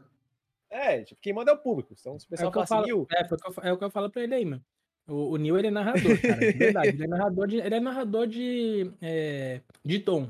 [0.69, 1.95] É, tipo, quem manda é o público.
[1.99, 3.53] Então, se o É pessoal o, que fala assim, falo, é, foi o que eu
[3.53, 4.63] fa- é o que eu falo pra ele aí, mano.
[5.09, 6.39] O, o Neil, ele é narrador, cara.
[6.39, 6.89] de verdade.
[6.89, 10.29] Ele é narrador de, ele é narrador de, é, de dom.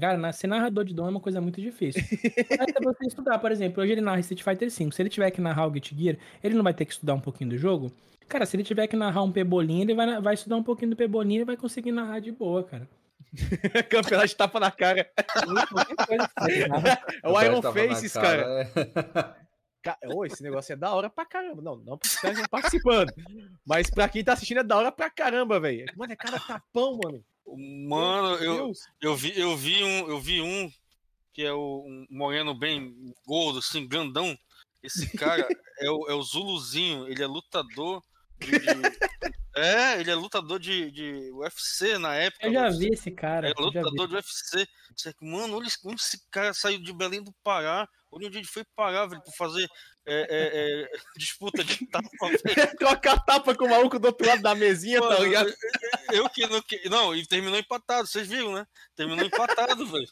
[0.00, 2.02] Cara, ser narrador de dom é uma coisa muito difícil.
[2.58, 4.90] Basta você estudar, por exemplo, hoje ele narra Street Fighter V.
[4.92, 7.20] Se ele tiver que narrar o Guilty Gear, ele não vai ter que estudar um
[7.20, 7.92] pouquinho do jogo?
[8.28, 10.96] Cara, se ele tiver que narrar um Pebolinha, ele vai, vai estudar um pouquinho do
[10.96, 12.88] Pebolinha e vai conseguir narrar de boa, cara.
[13.90, 15.08] campeonato de tapa na cara.
[17.22, 18.68] É o cara Iron Faces, cara.
[18.74, 19.44] é.
[20.06, 21.60] Ô, esse negócio é da hora pra caramba.
[21.60, 23.12] Não, não pra estão participando.
[23.66, 25.86] Mas pra quem tá assistindo é da hora pra caramba, velho.
[25.96, 27.24] Mano, é cada tapão, mano.
[27.46, 30.72] Mano, eu, eu, vi, eu, vi um, eu vi um
[31.32, 34.38] que é o, um moreno bem gordo, assim, grandão.
[34.82, 35.46] Esse cara
[35.78, 38.02] é o, é o Zuluzinho, ele é lutador
[38.38, 38.50] de.
[39.56, 42.46] é, ele é lutador de, de UFC na época.
[42.46, 42.78] Eu já UFC.
[42.78, 43.48] vi esse cara.
[43.48, 44.66] É lutador de UFC.
[45.20, 47.88] Mano, olha esse cara saiu de Belém do Pará.
[48.10, 49.68] Olha onde ele foi parar, velho, pra fazer
[50.06, 52.08] é, é, é, disputa de tapa,
[52.44, 52.76] velho.
[52.78, 55.52] Troca a tapa com o maluco do outro lado da mesinha, tá Mano, ligado?
[56.12, 56.88] Eu que não que...
[56.88, 58.66] Não, e terminou empatado, vocês viram, né?
[58.96, 60.06] Terminou empatado, velho.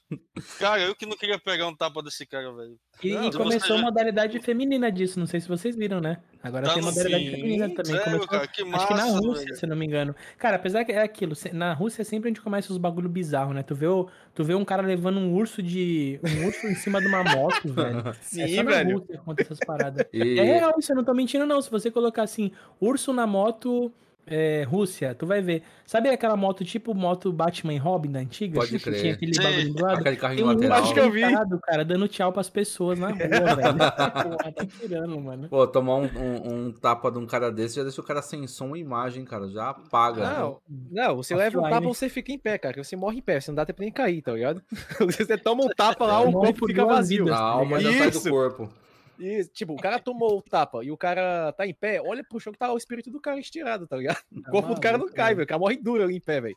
[0.58, 2.76] Cara, eu que não queria pegar um tapa desse cara, velho.
[3.02, 6.18] E, Não, e começou já- modalidade feminina disso, não sei se vocês viram, né?
[6.42, 7.30] Agora Tá tem modalidade fim.
[7.36, 7.84] feminina também.
[7.84, 9.56] Sério, Começou, cara, que acho que na massa, Rússia, velho.
[9.56, 10.14] se não me engano.
[10.38, 13.62] Cara, apesar que é aquilo, na Rússia sempre a gente começa os bagulho bizarro, né?
[13.62, 16.18] Tu vê, o, tu vê um cara levando um urso de.
[16.24, 18.08] um urso em cima de uma moto, velho.
[18.08, 18.98] é Sim, só na velho.
[18.98, 19.81] Rússia que acontece essas paradas.
[20.12, 21.60] E- É real, isso eu não tô mentindo, não.
[21.60, 23.92] Se você colocar assim, urso na moto.
[24.24, 25.64] é, Rússia, tu vai ver.
[25.84, 28.60] Sabe aquela moto tipo moto Batman Robin da antiga?
[28.60, 29.00] Pode Que crer.
[29.00, 30.04] Tinha aquele bagulho do lado?
[30.36, 30.78] Tem um lateral.
[30.80, 31.22] Acho que eu vi.
[31.22, 33.76] parado, cara, dando tchau pras pessoas na rua, velho.
[33.76, 35.48] Porra, tá tirando, mano.
[35.48, 38.46] Pô, tomar um, um- um tapa de um cara desse já deixa o cara sem
[38.46, 39.48] som e imagem, cara.
[39.48, 40.22] Já apaga.
[40.38, 42.74] Não, não, você leva um tapa, você fica em pé, cara.
[42.74, 44.62] que Você morre em pé, você não dá tempo nem cair, tá ligado?
[45.00, 47.24] Você toma um tapa lá, o corpo fica vazio.
[47.24, 47.40] vidas.
[47.40, 47.98] A alma já Isso.
[47.98, 48.70] sai do corpo.
[49.18, 52.41] E, tipo, o cara tomou o tapa e o cara tá em pé, olha pro
[52.41, 54.18] chão que tá o espírito do cara estirado, tá ligado?
[54.34, 55.36] O corpo do cara não cai, velho.
[55.36, 55.44] velho.
[55.44, 56.57] O cara morre duro ali em pé, velho.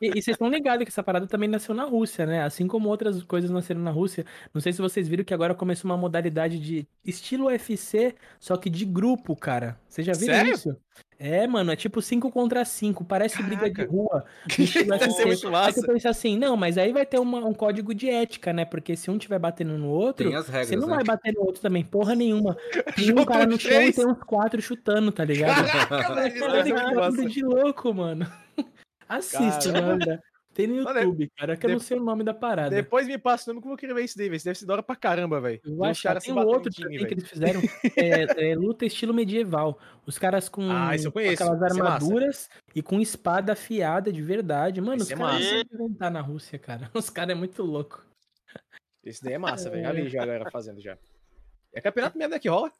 [0.00, 2.42] E, e vocês estão ligados que essa parada também nasceu na Rússia, né?
[2.42, 4.24] Assim como outras coisas nasceram na Rússia.
[4.52, 8.68] Não sei se vocês viram que agora começou uma modalidade de estilo UFC, só que
[8.68, 9.78] de grupo, cara.
[9.88, 10.52] Vocês já viram Sério?
[10.52, 10.76] isso?
[11.18, 13.92] É, mano, é tipo 5 contra 5, parece briga de Caraca.
[13.92, 14.24] rua.
[14.58, 14.66] Deve
[15.12, 15.24] ser UFC.
[15.26, 15.86] muito Aí massa.
[15.86, 18.64] pensa assim, não, mas aí vai ter uma- um código de ética, né?
[18.64, 20.96] Porque se um tiver batendo no outro, regras, você não né?
[20.96, 22.56] vai bater no outro também, porra nenhuma.
[22.96, 25.64] Tem um cara no chão e tem uns quatro chutando, tá ligado?
[25.88, 26.34] Caraca, velho.
[26.64, 26.94] muito massa.
[27.00, 28.26] bagulho de louco, mano.
[29.08, 30.04] Assiste, Caramba.
[30.06, 30.22] mano.
[30.54, 32.70] Tem no é- YouTube, cara, que eu não sei o nome da parada.
[32.74, 34.36] Depois me passa o nome que eu vou querer ver isso daí, velho.
[34.36, 35.60] Isso deve ser da hora pra caramba, velho.
[35.64, 36.20] Eu achar.
[36.20, 37.60] se Tem um outro time, que eles fizeram,
[37.96, 39.78] é, é, luta estilo medieval.
[40.04, 44.80] Os caras com Ah, conheço, aquelas é armaduras e com espada afiada de verdade.
[44.80, 45.44] Mano, Isso os é caras massa.
[45.54, 46.90] não sabem inventar na Rússia, cara.
[46.94, 48.04] Os caras é muito louco.
[49.02, 49.82] Esse daí é massa, velho.
[49.82, 50.98] Já vi já a galera fazendo já.
[51.72, 52.70] É campeonato mesmo, né, que rola?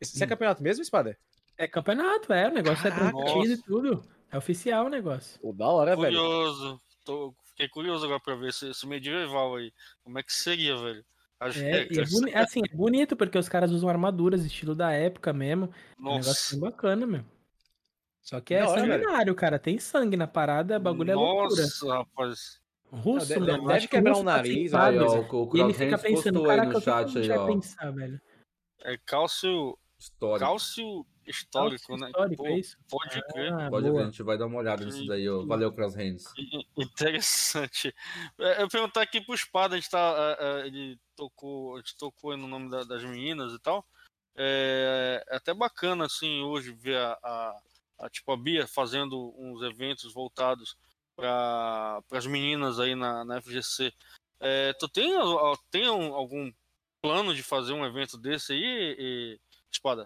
[0.00, 1.16] Esse é campeonato mesmo, Espada?
[1.56, 3.16] É campeonato, é, o negócio é Caraca.
[3.16, 4.13] transmitido e tudo.
[4.30, 5.40] É oficial o negócio.
[5.40, 6.16] Pô, da hora, velho.
[6.18, 6.80] Curioso.
[7.04, 9.72] Tô, fiquei curioso agora pra ver esse, esse medieval aí.
[10.02, 11.04] Como é que seria, velho?
[11.38, 12.10] As É, e é, regras.
[12.10, 15.66] boni- assim, é bonito porque os caras usam armaduras, estilo da época mesmo.
[15.66, 16.50] É um negócio Nossa.
[16.52, 17.24] bem bacana, meu.
[18.22, 19.58] Só que é Da hora, sanguinário, cara.
[19.58, 21.62] Tem sangue na parada, bagulho é loucura.
[21.62, 22.60] Nossa, rapaz.
[22.90, 23.68] Russo, Não, deve- mano.
[23.68, 25.28] deve que quebrar russo um nariz, Aí, ó, velho.
[25.34, 27.46] o, o E ele fica pensando, caraca, no o que chat gente aí, vai ó.
[27.46, 28.20] pensar, velho?
[28.82, 29.78] É cálcio.
[29.98, 30.38] História.
[30.38, 31.04] Cálcio.
[31.26, 32.06] Histórico, né?
[32.08, 32.76] Histórico, Pô, é isso?
[32.90, 33.52] Pode crer.
[33.52, 35.28] Ah, Pode ver, a gente vai dar uma olhada nisso daí.
[35.28, 35.44] ó.
[35.44, 36.24] Valeu, Crosshands.
[36.76, 37.94] Interessante.
[38.38, 40.36] É, Eu perguntar aqui pro Espada, a gente tá.
[40.40, 43.84] é, é, Ele tocou, a gente tocou no nome da- das meninas e tal.
[44.36, 47.60] É, é até bacana, assim, hoje ver a, a-
[48.00, 50.76] a, tipo, a Bia fazendo uns eventos voltados
[51.16, 53.92] para as meninas aí na, na FGC.
[54.40, 55.12] É, tu tem,
[55.70, 56.52] tem um- algum
[57.00, 60.04] plano de fazer um evento desse aí, e- Espada?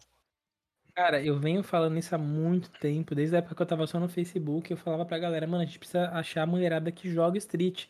[0.98, 4.00] Cara, eu venho falando isso há muito tempo, desde a época que eu tava só
[4.00, 7.38] no Facebook, eu falava pra galera, mano, a gente precisa achar a mulherada que joga
[7.38, 7.86] Street.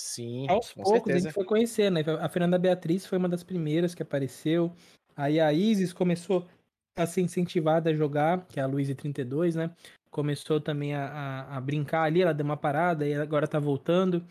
[0.00, 1.20] Sim, Aos com poucos a certeza.
[1.26, 2.02] gente foi conhecer, né?
[2.18, 4.72] A Fernanda Beatriz foi uma das primeiras que apareceu.
[5.14, 6.48] Aí a Isis começou
[6.96, 9.70] a ser incentivada a jogar, que é a Luísa 32, né?
[10.10, 14.24] Começou também a, a, a brincar ali, ela deu uma parada e agora tá voltando.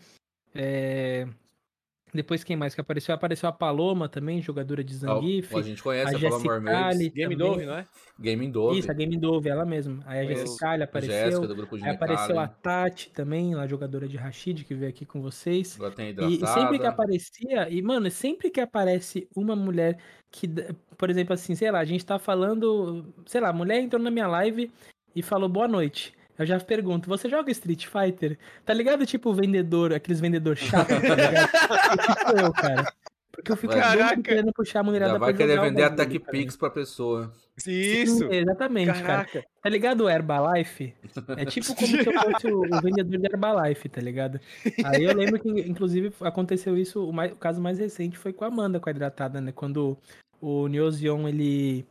[0.52, 1.24] É,
[2.12, 3.14] Depois quem mais que apareceu?
[3.14, 5.54] Apareceu a Paloma também, jogadora de Zangief.
[5.54, 7.36] A gente conhece a a Ali Game.
[7.36, 7.86] Dove, não é?
[8.18, 10.00] Gaming Dove, Isso, a Game Dove, ela mesma.
[10.04, 10.34] Aí a.
[10.34, 11.14] Jessica Ali apareceu.
[11.14, 12.48] Jéssica do grupo de Aí apareceu a.
[12.48, 15.76] Tati também, a jogadora de Rashid, que veio aqui com vocês.
[15.76, 19.98] Agora tem E, e sempre que aparecia, e mano, sempre que aparece uma mulher
[20.30, 20.48] que,
[20.96, 24.10] por exemplo, assim, sei lá, a gente tá falando, sei lá, a mulher entrou na
[24.10, 24.70] minha live
[25.14, 26.17] e falou boa noite.
[26.38, 28.38] Eu já pergunto, você joga Street Fighter?
[28.64, 29.04] Tá ligado?
[29.04, 31.48] Tipo o vendedor, aqueles vendedor chato, tá ligado?
[32.06, 32.92] tipo eu, cara.
[33.32, 34.20] Porque eu fico Caraca.
[34.20, 36.32] querendo puxar a mulherada Já vai pra querer vender a bagulho, Tech cara.
[36.32, 37.32] Pix pra pessoa.
[37.66, 38.18] Isso!
[38.18, 39.02] Sim, exatamente, cara.
[39.04, 39.44] Caraca.
[39.62, 40.92] Tá ligado o Herbalife?
[41.36, 44.40] É tipo como se eu fosse o, o vendedor de Herbalife, tá ligado?
[44.84, 48.44] Aí eu lembro que, inclusive, aconteceu isso, o, mais- o caso mais recente foi com
[48.44, 49.52] a Amanda, com a hidratada, né?
[49.52, 49.96] Quando
[50.40, 51.84] o Neozion, ele,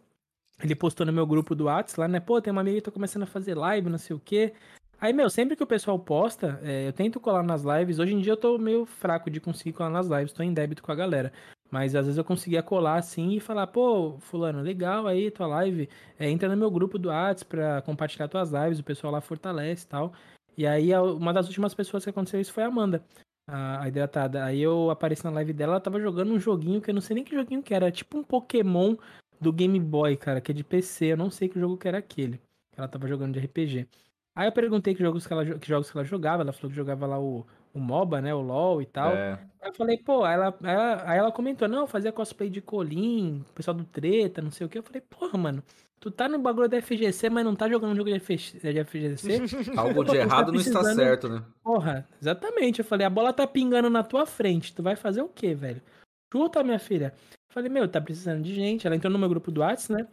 [0.61, 2.19] ele postou no meu grupo do Whats lá, né?
[2.19, 4.53] Pô, tem uma amiga que tá começando a fazer live, não sei o quê.
[4.99, 7.99] Aí, meu, sempre que o pessoal posta, é, eu tento colar nas lives.
[7.99, 10.81] Hoje em dia eu tô meio fraco de conseguir colar nas lives, tô em débito
[10.81, 11.31] com a galera.
[11.69, 15.87] Mas às vezes eu conseguia colar assim e falar, pô, fulano, legal aí tua live.
[16.17, 19.85] É, entra no meu grupo do Whats pra compartilhar tuas lives, o pessoal lá fortalece
[19.85, 20.13] e tal.
[20.57, 23.03] E aí uma das últimas pessoas que aconteceu isso foi a Amanda,
[23.47, 24.43] a, a hidratada.
[24.43, 27.15] Aí eu apareci na live dela, ela tava jogando um joguinho que eu não sei
[27.15, 28.95] nem que joguinho que era, tipo um Pokémon
[29.39, 31.97] do Game Boy, cara, que é de PC, eu não sei que jogo que era
[31.97, 32.37] aquele.
[32.71, 33.87] que Ela tava jogando de RPG.
[34.35, 36.75] Aí eu perguntei que jogos que, ela, que jogos que ela jogava, ela falou que
[36.75, 39.11] jogava lá o, o MOBA, né, o LoL e tal.
[39.11, 42.49] É, Aí eu falei, pô, aí ela, ela, aí ela comentou, não, eu fazia cosplay
[42.49, 44.77] de Colin, pessoal do Treta, não sei o que.
[44.77, 45.63] Eu falei, porra, mano,
[45.99, 49.41] tu tá no bagulho da FGC, mas não tá jogando jogo de FG de FGC?
[49.75, 51.43] algo de tá errado não está certo, né?
[51.63, 52.79] Porra, exatamente.
[52.79, 55.81] Eu falei, a bola tá pingando na tua frente, tu vai fazer o quê, velho?
[56.31, 57.13] Chuta, minha filha.
[57.49, 58.85] Falei, meu, tá precisando de gente.
[58.85, 60.07] Ela entrou no meu grupo do WhatsApp, né?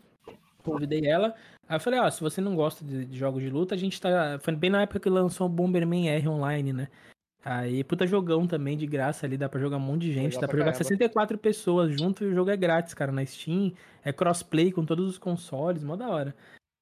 [0.62, 1.34] Convidei ela.
[1.68, 4.00] Aí eu falei, ó, se você não gosta de, de jogos de luta, a gente
[4.00, 4.38] tá.
[4.40, 6.88] Foi bem na época que lançou o Bomberman R online, né?
[7.44, 10.34] Aí, puta jogão também, de graça ali, dá pra jogar um monte de gente.
[10.34, 10.84] Legal dá pra pra jogar caramba.
[10.84, 13.72] 64 pessoas junto e o jogo é grátis, cara, na Steam.
[14.02, 16.34] É crossplay com todos os consoles, mó da hora.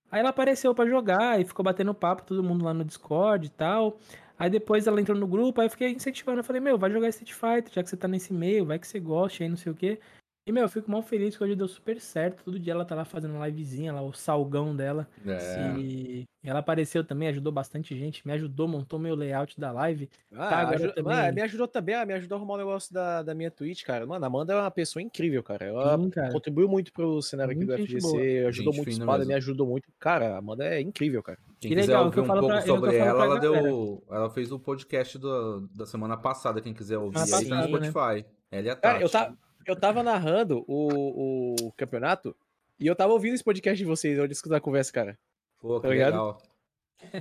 [0.09, 3.51] Aí ela apareceu pra jogar e ficou batendo papo, todo mundo lá no Discord e
[3.51, 3.99] tal.
[4.43, 6.41] Aí depois ela entrou no grupo, aí eu fiquei incentivando.
[6.41, 8.89] Eu falei, meu, vai jogar Street Fighter, já que você tá nesse meio, vai que
[8.89, 10.01] você gosta aí, não sei o quê.
[10.45, 12.43] E, meu, eu fico mal feliz que hoje deu super certo.
[12.45, 15.07] Todo dia ela tá lá fazendo livezinha, lá, o salgão dela.
[15.25, 15.79] É.
[15.79, 20.11] E e ela apareceu também, ajudou bastante gente, me ajudou, montou meu layout da live.
[20.33, 22.93] Ah, Tá, agora também- Mano, me ajudou também, ah, me ajudou a arrumar o negócio
[22.93, 24.05] da, da minha Twitch, cara.
[24.05, 25.65] Mano, a Amanda é uma pessoa incrível, cara.
[25.67, 26.33] Ela Sim, cara.
[26.33, 28.09] contribuiu muito pro cenário aqui Muito do gente FGC,
[28.41, 28.49] boa.
[28.49, 29.29] ajudou Gente muito espada, mesmo.
[29.29, 29.89] me ajudou muito.
[30.01, 31.39] Cara, a Amanda é incrível, cara.
[31.61, 33.39] Quem Que quiser legal, ouvir que eu um falo pouco pra- é sobre ela, ela
[33.39, 33.62] galera.
[33.62, 34.03] deu.
[34.11, 37.89] Ela fez o podcast do- da semana passada, quem quiser ouvir aí tá no né?
[37.89, 38.27] Spotify.
[38.51, 39.37] Ela e a Cara, eu, Tati.
[39.66, 42.34] Eu tava narrando o, o campeonato
[42.78, 45.18] e eu tava ouvindo esse podcast de vocês, onde escutar a conversa, cara.
[45.60, 46.12] Pô, que tá ligado?
[46.12, 46.42] legal.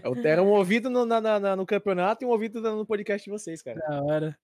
[0.03, 3.31] Eu- Era um ouvido no, na- na- no campeonato e um ouvido no podcast de
[3.31, 3.79] vocês, cara.
[3.79, 4.37] Da hora.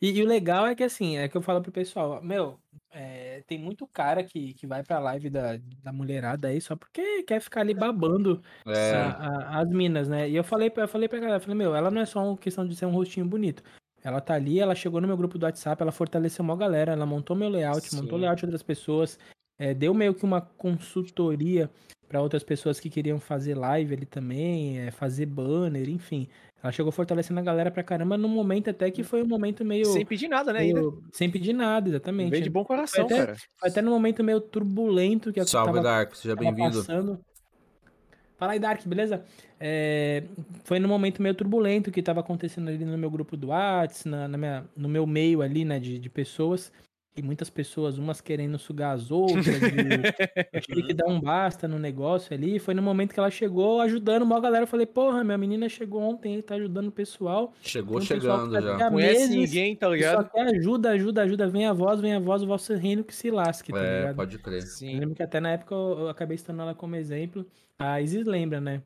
[0.00, 2.58] E, e o legal é que assim, é que eu falo pro pessoal, meu,
[2.90, 7.22] é, tem muito cara que, que vai pra live da, da mulherada aí só porque
[7.24, 10.28] quer ficar ali babando É, a- a- as minas, né?
[10.28, 12.36] E eu falei, eu falei pra galera, eu falei, meu, ela não é só uma
[12.38, 13.62] questão de ser um rostinho bonito.
[14.04, 17.06] Ela tá ali, ela chegou no meu grupo do WhatsApp, ela fortaleceu uma galera, ela
[17.06, 18.20] montou meu layout, montou o Sim.
[18.20, 19.18] layout de outras pessoas,
[19.58, 21.70] é, deu meio que uma consultoria
[22.06, 26.28] pra outras pessoas que queriam fazer live ali também, é, fazer banner, enfim.
[26.62, 29.86] Ela chegou fortalecendo a galera pra caramba num momento até que foi um momento meio.
[29.86, 30.60] Sem pedir nada, né?
[30.60, 30.80] Ainda.
[30.80, 32.30] meio- sem pedir nada, exatamente.
[32.30, 33.36] Veio de bom coração, até- cara.
[33.58, 36.82] Foi até num momento meio turbulento que a salve, tava Dark, seja bem-vindo.
[38.36, 39.24] Fala aí, Dark, beleza?
[39.60, 40.24] É,
[40.64, 44.26] foi num momento meio turbulento que tava acontecendo ali no meu grupo do Whats, na,
[44.26, 46.72] na no meu meio ali, né, de, de pessoas.
[47.16, 50.08] E muitas pessoas, umas querendo sugar as outras, e
[50.52, 52.58] eu tive que dar um basta no negócio ali.
[52.58, 54.64] Foi no momento que ela chegou ajudando uma galera.
[54.64, 57.54] Eu falei, porra, minha menina chegou ontem, tá ajudando o pessoal.
[57.62, 58.76] Chegou um pessoal chegando tá já.
[58.88, 60.30] há Conhece meses ninguém, tá e Só ligado?
[60.30, 61.48] quer ajuda, ajuda, ajuda.
[61.48, 64.16] Vem a voz, vem a voz, o vosso reino que se lasque, tá É, ligado?
[64.16, 64.62] pode crer.
[64.62, 64.98] Eu Sim.
[65.00, 67.46] lembro que até na época eu, eu acabei citando ela como exemplo.
[67.78, 68.82] A Isis lembra, né?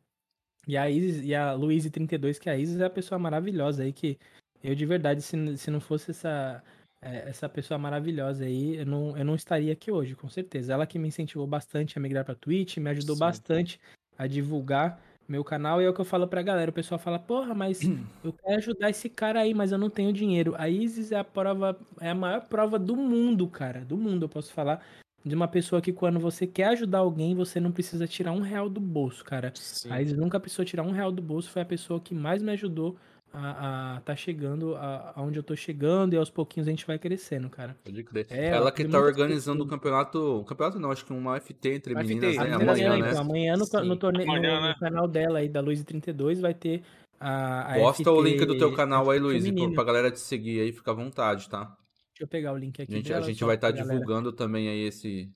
[0.66, 3.92] E a Isis e a Luíse 32, que a Isis é a pessoa maravilhosa aí,
[3.92, 4.18] que
[4.62, 6.62] eu de verdade, se, se não fosse essa,
[7.00, 10.72] é, essa pessoa maravilhosa aí, eu não, eu não estaria aqui hoje, com certeza.
[10.72, 13.20] Ela que me incentivou bastante a migrar pra Twitch, me ajudou Sim.
[13.20, 13.80] bastante
[14.16, 16.70] a divulgar meu canal, e é o que eu falo pra galera.
[16.70, 17.80] O pessoal fala, porra, mas
[18.24, 20.54] eu quero ajudar esse cara aí, mas eu não tenho dinheiro.
[20.56, 23.84] A Isis é a prova, é a maior prova do mundo, cara.
[23.84, 24.84] Do mundo, eu posso falar
[25.24, 28.68] de uma pessoa que quando você quer ajudar alguém, você não precisa tirar um real
[28.68, 29.52] do bolso, cara.
[29.54, 29.90] Sim.
[29.92, 32.52] A Isis nunca precisou tirar um real do bolso, foi a pessoa que mais me
[32.52, 32.96] ajudou
[33.32, 36.98] a, a tá chegando a- aonde eu tô chegando e aos pouquinhos a gente vai
[36.98, 37.76] crescendo, cara.
[37.84, 38.26] Pode crer.
[38.30, 40.44] É, Ela que tá organizando o campeonato.
[40.48, 42.54] Campeonato não, acho que uma FT entre FT, meninas, né?
[42.54, 42.98] amanhã, Amanhã, né?
[43.02, 43.10] né?
[43.10, 44.74] Então, amanhã no, no, torne- no- Amanhã, no né?
[44.78, 46.82] canal dela aí, da Luiz 32, vai ter
[47.20, 50.60] a, a Posta o FT link do teu canal aí, Luiz, pra galera te seguir
[50.60, 51.64] aí, fica à vontade, tá?
[51.64, 53.92] Deixa eu pegar o link A aqui gente, a dela, gente só vai estar galera.
[53.92, 55.30] divulgando também aí esse.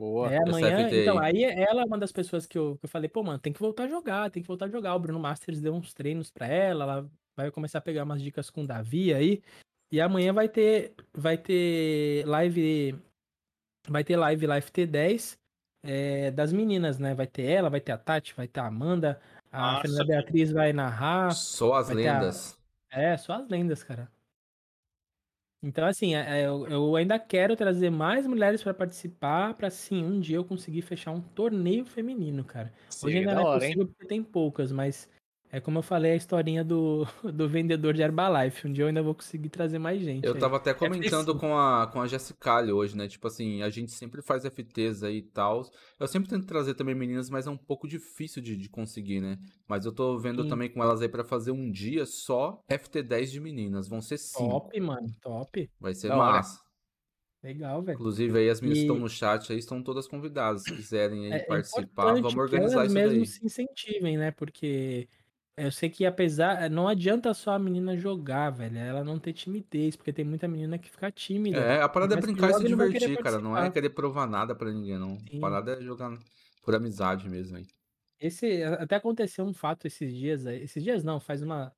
[0.00, 0.32] Boa.
[0.32, 1.44] É, amanhã, então, aí.
[1.44, 3.60] aí ela é uma das pessoas que eu, que eu falei, pô, mano, tem que
[3.60, 4.94] voltar a jogar, tem que voltar a jogar.
[4.94, 8.48] O Bruno Masters deu uns treinos pra ela, ela vai começar a pegar umas dicas
[8.48, 9.42] com o Davi aí.
[9.92, 12.98] E amanhã vai ter, vai ter live,
[13.86, 15.36] vai ter live Live T10
[15.84, 17.14] é, das meninas, né?
[17.14, 19.20] Vai ter ela, vai ter a Tati, vai ter a Amanda,
[19.52, 20.04] a Massa, Fernanda.
[20.06, 21.32] Beatriz vai narrar.
[21.32, 22.58] Só as ter a- lendas.
[22.90, 24.10] É, só as lendas, cara.
[25.62, 30.02] Então, assim, é- é, eu, eu ainda quero trazer mais mulheres pra participar, pra sim,
[30.02, 32.72] um dia eu conseguir fechar um torneio feminino, cara.
[33.00, 33.76] Hoje Seria ainda da não é hora, hein?
[33.76, 35.08] possível porque tem poucas, mas
[35.52, 37.04] é como eu falei a historinha do,
[37.34, 38.66] do vendedor de Herbalife.
[38.68, 40.24] Um dia eu ainda vou conseguir trazer mais gente.
[40.24, 40.38] Eu aí.
[40.40, 41.38] tava até porque comentando sim.
[41.38, 43.08] com a, com a Jessicalha hoje, né?
[43.08, 45.62] Tipo assim, a gente sempre faz FTs aí e tal.
[45.98, 49.38] Eu sempre tento trazer também meninas, mas é um pouco difícil de, de conseguir, né?
[49.66, 50.48] Mas eu tô vendo Sim.
[50.48, 53.88] também com elas aí pra fazer um dia só FT10 de meninas.
[53.88, 54.48] Vão ser cinco.
[54.50, 55.70] Top, mano, top.
[55.80, 56.32] Vai ser Da hora.
[56.32, 56.60] massa.
[57.42, 57.94] Legal, velho.
[57.94, 60.62] Inclusive aí as meninas que E- estão no chat aí estão todas convidadas.
[60.62, 61.82] Se quiserem aí É participar,
[62.18, 63.26] importante vamos que organizar elas isso mesmo daí.
[63.26, 64.30] se incentivem, né?
[64.30, 65.08] Porque
[65.60, 66.68] eu sei que apesar.
[66.70, 68.78] Não adianta só a menina jogar, velho.
[68.78, 71.58] Ela não ter timidez, porque tem muita menina que fica tímida.
[71.58, 73.38] É, a parada é brincar e se divertir, cara.
[73.38, 75.18] Não é querer provar nada pra ninguém, não.
[75.18, 75.38] Sim.
[75.38, 76.16] A parada é jogar
[76.62, 77.66] por amizade mesmo aí.
[78.20, 80.62] Esse até aconteceu um fato esses dias aí.
[80.62, 81.72] Esses dias não, faz uma,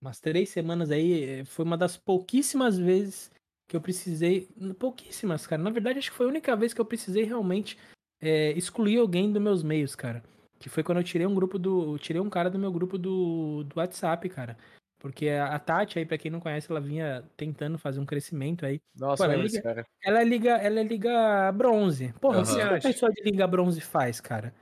[0.00, 1.44] umas três semanas aí.
[1.44, 3.30] Foi uma das pouquíssimas vezes
[3.68, 4.48] que eu precisei.
[4.78, 5.62] Pouquíssimas, cara.
[5.62, 7.78] Na verdade, acho que foi a única vez que eu precisei realmente
[8.20, 10.22] eh, excluir alguém dos meus meios, cara.
[10.58, 11.98] Que foi quando eu tirei um grupo do.
[11.98, 14.56] Tirei um cara do meu grupo do, do WhatsApp, cara.
[14.98, 18.64] Porque a a Tati aí, pra quem não conhece, ela vinha tentando fazer um crescimento
[18.64, 18.80] aí.
[18.98, 19.86] Nossa, Pô, ela lembro liga- cara.
[20.02, 22.14] Ela é liga, ela é liga bronze.
[22.20, 24.54] Porra, o que uma pessoa de liga bronze faz, cara?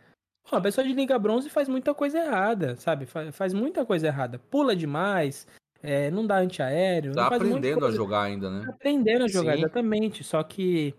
[0.50, 3.06] Pô, a pessoa de liga bronze faz muita coisa errada, sabe?
[3.06, 4.38] Fa- Faz, muita coisa errada.
[4.38, 5.46] Pula demais,
[5.82, 8.66] é, não dá antiaéreo, Tá faz aprendendo a jogar ainda, Tá né?
[8.68, 9.60] aprendendo a jogar, Sim.
[9.60, 10.24] exatamente.
[10.24, 10.92] Só que,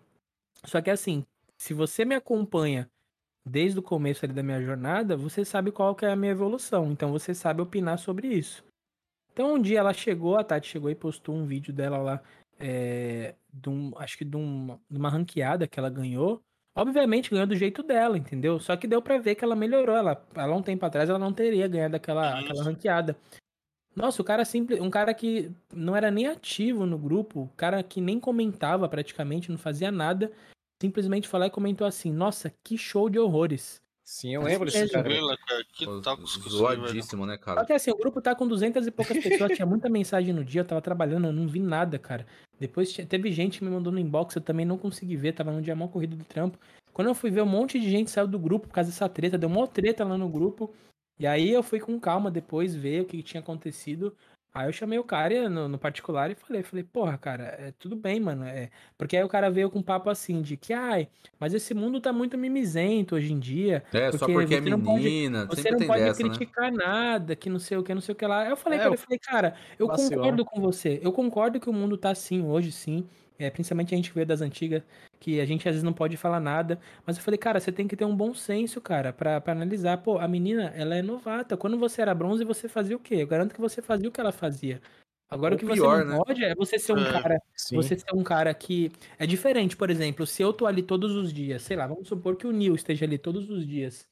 [0.63, 1.23] só que assim,
[1.57, 2.89] se você me acompanha
[3.45, 6.91] desde o começo ali da minha jornada, você sabe qual que é a minha evolução.
[6.91, 8.63] Então você sabe opinar sobre isso.
[9.31, 12.23] Então um dia ela chegou, a Tati chegou e postou um vídeo dela lá,
[12.59, 16.41] é, de um- acho que de, um- de uma ranqueada que ela ganhou.
[16.77, 18.59] Obviamente ganhou do jeito dela, entendeu?
[18.59, 19.95] Só que deu pra ver que ela melhorou.
[19.95, 23.15] Ela, ela um tempo atrás ela não teria ganhado aquela, aquela ranqueada.
[23.95, 27.81] Nossa, o cara simples, um cara que não era nem ativo no grupo, o cara
[27.81, 30.33] que nem comentava praticamente, não fazia nada,
[30.81, 33.81] simplesmente falou e comentou assim: "Nossa, que show de horrores".
[34.03, 35.03] Sim, eu lembro desse cara.
[35.03, 35.63] Tranquila, cara.
[35.73, 36.27] Que velho?
[36.47, 37.65] Zoadíssimo, né, Só cara?
[37.65, 40.61] que assim, o grupo tá com 200 e poucas pessoas, tinha muita mensagem no dia,
[40.61, 42.23] eu tava trabalhando, eu não vi nada, cara.
[42.59, 45.59] Depois teve gente que me mandou no inbox, eu também não consegui ver, tava num
[45.61, 46.59] dia mal corrido do trampo.
[46.93, 49.39] Quando eu fui ver, um monte de gente saiu do grupo por causa dessa treta,
[49.39, 50.71] deu uma treta lá no grupo.
[51.17, 54.15] E aí eu fui com calma depois ver o que tinha acontecido.
[54.57, 57.93] Aí eu chamei o cara no, no particular e falei, falei, porra, cara, é tudo
[57.95, 58.45] bem, mano.
[58.45, 58.69] É...
[58.97, 61.99] Porque aí o cara veio com um papo assim de que, ai, mas esse mundo
[61.99, 63.83] tá muito mimizento hoje em dia.
[63.93, 66.39] É, só porque é você não pode- menina, Você sempre não tem pode dessa, né?
[66.39, 68.43] criticar nada, que não sei o que, não sei o que lá.
[68.43, 70.99] Aí eu falei É, pra ele, o- eu falei, cara, eu concordo com você.
[71.03, 73.07] Eu concordo que o mundo tá assim hoje, sim.
[73.37, 74.81] É, principalmente a gente que veio das antigas,
[75.19, 76.79] que a gente às vezes não pode falar nada.
[77.05, 79.97] Mas eu falei, cara, você tem que ter um bom senso, cara, pra, pra analisar.
[79.97, 81.57] Pô, a menina, ela é novata.
[81.57, 83.15] Quando você era bronze, você fazia o quê?
[83.15, 84.81] Eu garanto que você fazia o que ela fazia.
[85.29, 86.23] Agora Ou o que pior, você não né?
[86.25, 87.11] pode é você ser um É.
[87.11, 87.75] cara Sim.
[87.75, 88.91] você ser um cara que.
[89.17, 92.35] É diferente, por exemplo, se eu tô ali todos os dias, sei lá, vamos supor
[92.35, 94.07] que o Nil esteja ali todos os dias.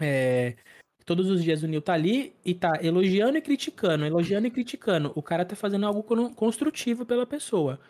[0.00, 0.56] É,
[1.04, 5.12] Todos os dias o Nil tá ali e tá elogiando e criticando, elogiando e criticando.
[5.16, 7.80] O cara tá fazendo algo con- construtivo pela pessoa.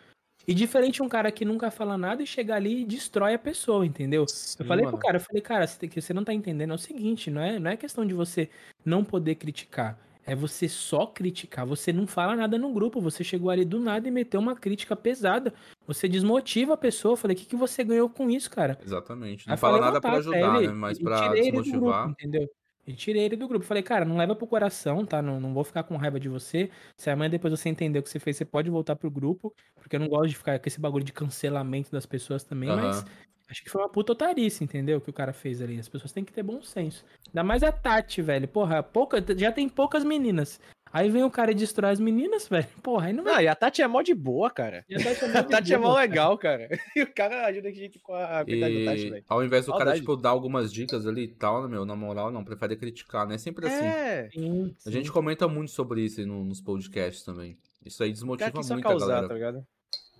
[0.47, 3.85] E diferente um cara que nunca fala nada e chega ali e destrói a pessoa,
[3.85, 4.25] entendeu?
[4.59, 6.77] eu falei pro cara, eu falei, cara, você, que- você não tá entendendo, é o
[6.77, 8.49] seguinte, não é, não é questão de você
[8.85, 9.97] não poder criticar.
[10.25, 11.65] É você só criticar.
[11.65, 13.01] Você não fala nada no grupo.
[13.01, 15.53] Você chegou ali do nada e meteu uma crítica pesada.
[15.85, 17.11] Você desmotiva a pessoa.
[17.11, 18.79] Eu falei, o que, que você ganhou com isso, cara?
[18.85, 19.45] Exatamente.
[19.49, 20.73] Não fala falei, nada não, pra tá, ajudar, ele- né?
[20.73, 21.79] Mas pra desmotivar.
[22.07, 22.49] grupo, entendeu?
[22.85, 23.65] E tirei ele do grupo.
[23.65, 25.21] Falei, cara, não leva pro coração, tá?
[25.21, 26.69] Não, não vou ficar com raiva de você.
[26.97, 29.53] Se amanhã depois você entender o que você fez, você pode voltar pro grupo.
[29.75, 32.97] Porque eu não gosto de ficar com esse bagulho de cancelamento das pessoas também, mas
[32.97, 33.05] Aham.
[33.49, 34.99] acho que foi uma puta otarice, entendeu?
[34.99, 35.79] Que o cara fez ali.
[35.79, 37.05] As pessoas têm que ter bom senso.
[37.27, 38.47] Ainda mais a Tati, velho.
[38.47, 40.59] Porra, pouca, já tem poucas meninas.
[40.93, 42.67] Aí vem o cara e destrói as meninas, velho.
[42.83, 43.33] Porra, aí não vai.
[43.33, 44.85] Não, e a Tati é mó de boa, cara.
[44.87, 46.69] E a Tati é mó A de Tati é mó legal, cara.
[46.95, 49.25] E o cara ajuda a gente com a coitada da Tati, velho.
[49.27, 51.83] ao invés do cara, tipo, dar algumas dicas ali e tal, né, meu?
[51.83, 53.37] Na moral, não, prefere criticar, né?
[53.39, 53.85] Sempre assim.
[53.85, 57.57] É, Sim, A gente comenta muito sobre isso aí no- nos podcasts também.
[57.83, 59.27] Isso aí desmotiva cara quis só muito a causar, galera.
[59.27, 59.67] tá ligado?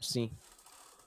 [0.02, 0.32] Sim.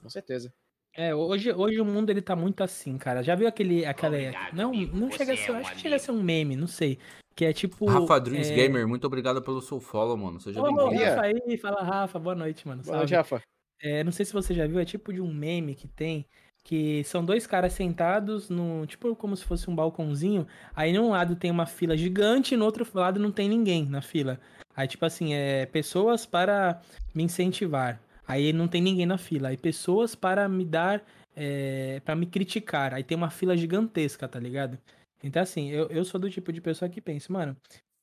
[0.01, 0.53] Com certeza.
[0.95, 3.21] É, hoje, hoje o mundo ele tá muito assim, cara.
[3.21, 3.85] Já viu aquele.
[3.85, 4.17] Aquela,
[4.53, 5.51] não, não chega a ser.
[5.51, 6.97] acho que chega a ser um meme, não sei.
[7.37, 7.85] Que é tipo.
[7.85, 8.55] Rafa Dreams é...
[8.55, 10.41] Gamer, muito obrigado pelo seu follow, mano.
[10.41, 10.89] Seja bem-vindo.
[10.89, 12.81] Rafa aí, fala Rafa, boa noite, mano.
[12.81, 13.13] Boa noite.
[13.13, 13.43] Rafa.
[13.79, 16.25] É, não sei se você já viu, é tipo de um meme que tem.
[16.63, 18.87] Que são dois caras sentados no.
[18.87, 20.47] Tipo, como se fosse um balcãozinho.
[20.75, 24.01] Aí num lado tem uma fila gigante e no outro lado não tem ninguém na
[24.01, 24.39] fila.
[24.75, 26.81] Aí, tipo assim, é pessoas para
[27.13, 28.01] me incentivar.
[28.27, 29.49] Aí não tem ninguém na fila.
[29.49, 31.03] Aí pessoas para me dar.
[31.35, 32.95] É, para me criticar.
[32.95, 34.79] Aí tem uma fila gigantesca, tá ligado?
[35.23, 37.55] Então, assim, eu, eu sou do tipo de pessoa que pensa, mano,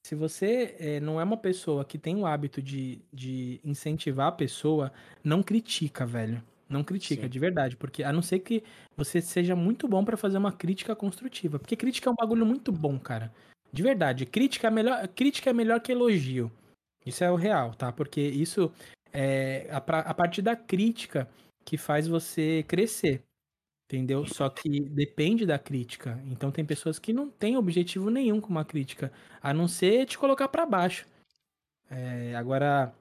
[0.06, 4.32] se você é, não é uma pessoa que tem o hábito de, de incentivar a
[4.32, 6.42] pessoa, não critica, velho.
[6.68, 7.28] Não critica, Sim.
[7.28, 7.76] de verdade.
[7.76, 8.62] Porque a não ser que
[8.96, 11.58] você seja muito bom pra fazer uma crítica construtiva.
[11.58, 13.32] Porque crítica é um bagulho muito bom, cara.
[13.72, 14.26] De verdade.
[14.26, 16.50] Crítica é melhor, crítica é melhor que elogio.
[17.06, 17.92] Isso é o real, tá?
[17.92, 18.72] Porque isso
[19.12, 21.28] é a, a partir da crítica
[21.64, 23.22] que faz você crescer.
[23.86, 24.24] Entendeu?
[24.26, 26.20] Só que depende da crítica.
[26.26, 30.18] Então tem pessoas que não têm objetivo nenhum com uma crítica, a não ser te
[30.18, 31.06] colocar pra baixo.
[31.90, 32.92] É, agora,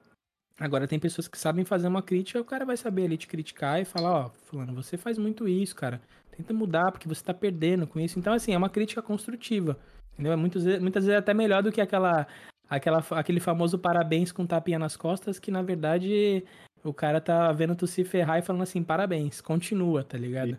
[0.58, 3.80] agora tem pessoas que sabem fazer uma crítica, o cara vai saber ali te criticar
[3.80, 6.00] e falar, ó, fulano, você faz muito isso, cara.
[6.36, 8.18] Tenta mudar porque você tá perdendo com isso.
[8.18, 9.78] Então assim, é uma crítica construtiva.
[10.12, 10.32] Entendeu?
[10.32, 12.26] É muitas vezes, muitas vezes até melhor do que aquela,
[12.68, 16.44] aquela aquele famoso parabéns com tapinha nas costas que na verdade
[16.84, 20.58] o cara tá vendo tu se ferrar e falando assim, parabéns, continua, tá ligado?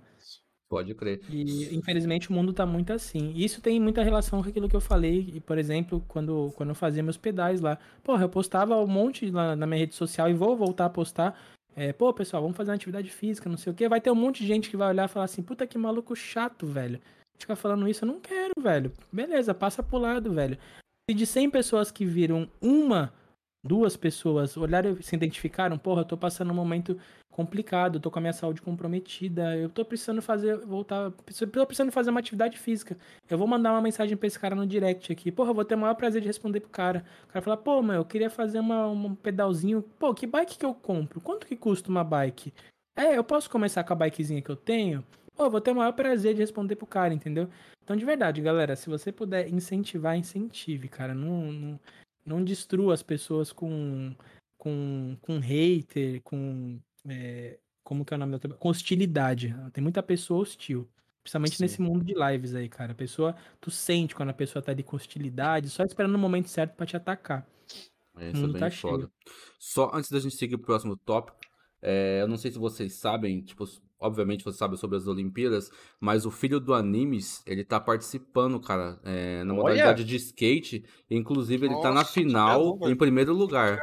[0.67, 1.21] Pode crer.
[1.29, 3.31] E infelizmente o mundo tá muito assim.
[3.35, 6.69] E isso tem muita relação com aquilo que eu falei, e, por exemplo, quando, quando
[6.69, 7.77] eu fazia meus pedais lá.
[8.03, 11.39] Porra, eu postava um monte lá na minha rede social e vou voltar a postar.
[11.75, 13.87] É, pô, pessoal, vamos fazer uma atividade física, não sei o quê.
[13.87, 16.15] Vai ter um monte de gente que vai olhar e falar assim, puta que maluco
[16.15, 16.99] chato, velho.
[17.37, 18.91] Ficar falando isso, eu não quero, velho.
[19.11, 20.57] Beleza, passa pro lado, velho.
[21.09, 23.13] Se de 100 pessoas que viram uma,
[23.65, 26.97] duas pessoas olharam e se identificaram, porra, eu tô passando um momento
[27.31, 32.09] complicado, tô com a minha saúde comprometida, eu tô precisando fazer, voltar, tô precisando fazer
[32.09, 32.95] uma atividade física.
[33.29, 35.31] Eu vou mandar uma mensagem pra esse cara no direct aqui.
[35.31, 37.03] Porra, eu vou ter o maior prazer de responder pro cara.
[37.25, 39.81] O cara fala, pô, meu, eu queria fazer uma, um pedalzinho.
[39.99, 41.19] Pô, que bike que eu compro?
[41.19, 42.53] Quanto que custa uma bike?
[42.95, 45.03] É, eu posso começar com a bikezinha que eu tenho?
[45.35, 47.49] Pô, eu vou ter o maior prazer de responder pro cara, entendeu?
[47.83, 51.13] Então, de verdade, galera, se você puder incentivar, incentive, cara.
[51.13, 51.79] Não, não,
[52.25, 54.15] não destrua as pessoas com,
[54.57, 56.79] com, com hater, com.
[57.07, 58.53] é, como que é o nome da outra?
[58.53, 59.55] Com hostilidade.
[59.71, 60.89] Tem muita pessoa hostil.
[61.21, 61.63] Principalmente Sim.
[61.63, 62.91] nesse mundo de lives aí, cara.
[62.91, 66.49] A pessoa, tu sente quando a pessoa tá ali com hostilidade, só esperando o momento
[66.49, 67.47] certo pra te atacar.
[68.17, 69.11] É, O isso é bem tá foda.
[69.59, 71.37] Só antes da gente seguir pro próximo tópico,
[71.81, 73.65] é, eu não sei se vocês sabem, tipo,
[73.99, 78.99] obviamente você sabe sobre as Olimpíadas, mas o filho do Animes, ele tá participando, cara,
[79.03, 79.61] é, na Olha!
[79.61, 83.79] modalidade de skate, inclusive ele tá na Nossa, final em primeiro lugar.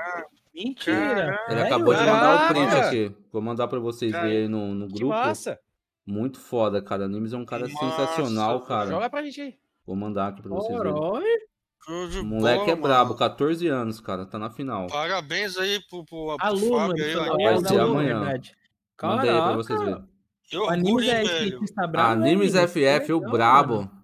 [0.55, 1.39] Mentira!
[1.49, 1.65] Ele Sério?
[1.65, 3.17] acabou de mandar o print aqui.
[3.33, 5.15] Vou mandar pra vocês Cara, verem no, no Que grupo.
[5.15, 5.59] massa.
[6.07, 7.05] Muito foda, cara.
[7.07, 8.91] Animes é um cara Massa, sensacional, cara.
[8.91, 9.55] Joga pra gente aí.
[9.87, 10.93] Vou mandar aqui pra vocês verem.
[10.93, 13.19] O moleque bola, é brabo, mano.
[13.19, 14.27] 14 anos, cara.
[14.27, 14.87] Tá na final.
[14.89, 18.21] Parabéns aí pro, pro, pro Aluno, Fábio aí, é aluno, amanhã.
[18.21, 18.55] verdade.
[19.01, 20.05] Mandei aí pra Caraca, vocês verem.
[20.45, 21.45] Que O Animes orgulho, é hein, velho.
[21.47, 22.13] skatista brabo.
[22.13, 22.69] Animes hein?
[22.69, 23.75] FF, o brabo.
[23.77, 24.03] mano.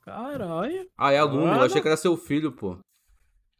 [0.00, 0.88] Caralho.
[0.98, 2.78] Ah, é aluno, eu achei que era seu filho, pô.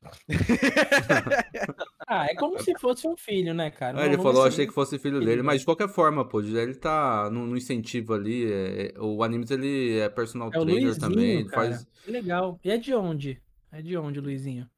[2.09, 3.99] Ah, é como se fosse um filho, né, cara?
[4.01, 5.47] Aí ele Não- falou, achei que fosse filho filho, dele, né?
[5.47, 8.45] mas de qualquer forma, pô, ele tá no, no incentivo ali.
[8.53, 11.87] é- é- o Animes ele é personal É o trainer Luizinho, também, faz.
[12.05, 12.59] Que legal.
[12.65, 13.41] E é de onde?
[13.71, 14.69] É de onde, Luizinho?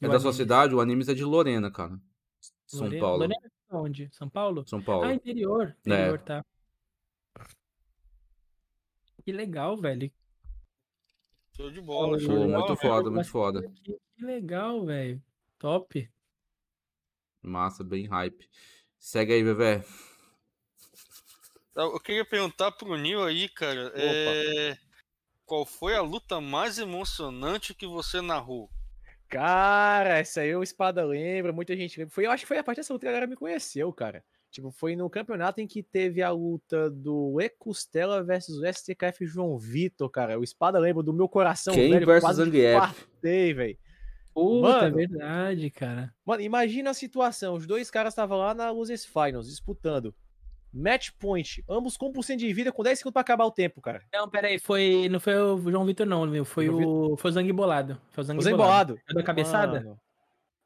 [0.00, 0.36] É O da sua Animes?
[0.36, 1.98] cidade, o Animes é de Lorena, cara.
[2.66, 3.16] São Lorena- Paulo.
[3.20, 4.08] Lorena é onde?
[4.12, 4.66] São Paulo?
[4.66, 5.06] São Paulo.
[5.06, 5.76] Ah, interior.
[5.86, 5.90] É.
[5.90, 6.44] Interior, tá.
[9.24, 10.12] Que legal, velho.
[11.56, 13.62] Show de bola, show muito foda, muito foda.
[13.82, 15.22] Que, que legal, velho.
[15.58, 16.10] Top.
[17.40, 18.48] Massa, bem hype.
[18.98, 19.84] Segue aí, Vevé.
[21.74, 23.92] Eu queria perguntar pro Nil aí, cara.
[23.94, 24.76] É...
[25.44, 28.70] Qual foi a luta mais emocionante que você narrou?
[29.28, 32.14] Cara, essa aí o Espada lembra, muita gente lembra.
[32.14, 34.22] Foi, eu acho que foi a partir dessa luta que a galera me conheceu, cara.
[34.50, 39.26] Tipo, foi no campeonato em que teve a luta do E Costela versus o STKF
[39.26, 40.38] João Vitor, cara.
[40.38, 42.06] O Espada lembra do meu coração, Quem velho.
[42.06, 43.06] versus quase Zangief?
[43.20, 43.78] velho.
[44.32, 44.96] Puta, é Mano.
[44.96, 46.14] verdade, cara.
[46.24, 47.54] Mano, imagina a situação.
[47.54, 50.14] Os dois caras estavam lá na Losers Finals, disputando.
[50.74, 51.64] Match point.
[51.68, 54.02] Ambos com 1% de vida, com 10 segundos pra acabar o tempo, cara.
[54.12, 55.08] Não, peraí, foi.
[55.08, 56.44] Não foi o João Vitor, não, meu.
[56.44, 57.16] Foi João o.
[57.16, 58.00] Foi o Zangue Bolado.
[58.10, 58.98] Foi o Zangue O Zé Bolado.
[59.08, 59.80] É da cabeçada?
[59.80, 60.00] Mano.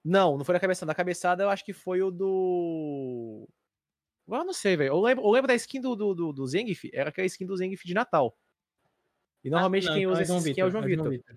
[0.03, 0.87] Não, não foi da cabeçada.
[0.87, 3.47] Da cabeçada eu acho que foi o do.
[4.27, 4.89] Eu não sei, velho.
[4.89, 7.57] Eu lembro, eu lembro da skin do, do, do, do Zengif, era aquela skin do
[7.57, 8.35] Zengif de Natal.
[9.45, 11.11] E normalmente Ah, não, quem então usa é João essa skin é o João Vitor,
[11.11, 11.37] Vitor.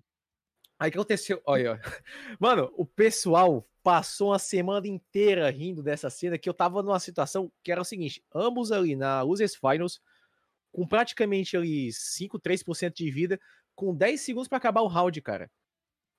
[0.80, 1.41] Aí o que aconteceu?
[1.45, 1.77] Olha, ó.
[2.40, 7.51] Mano, o pessoal passou uma semana inteira rindo dessa cena que eu tava numa situação
[7.64, 10.01] que era o seguinte: ambos ali na Losers Finals,
[10.72, 13.40] com praticamente ali 5, 3% de vida,
[13.76, 15.50] com 10 segundos pra acabar o round, cara.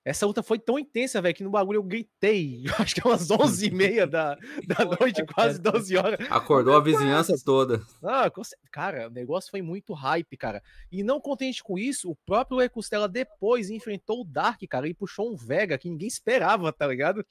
[0.05, 2.63] Essa luta foi tão intensa, velho, que no bagulho eu gritei.
[2.67, 4.35] Eu acho que é umas 11h30 da,
[4.67, 6.19] da noite, quase 12 horas.
[6.29, 7.81] Acordou a vizinhança toda.
[8.03, 8.29] Ah,
[8.69, 10.61] cara, o negócio foi muito hype, cara.
[10.91, 14.93] E não contente com isso, o próprio E Costela depois enfrentou o Dark, cara, e
[14.93, 17.25] puxou um Vega que ninguém esperava, tá ligado?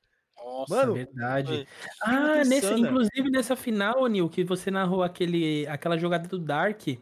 [0.45, 1.67] Nossa, Mano, verdade.
[2.01, 6.79] Ah, luta nesse, inclusive nessa final, Nil, que você narrou aquele, aquela jogada do Dark.
[6.79, 6.99] que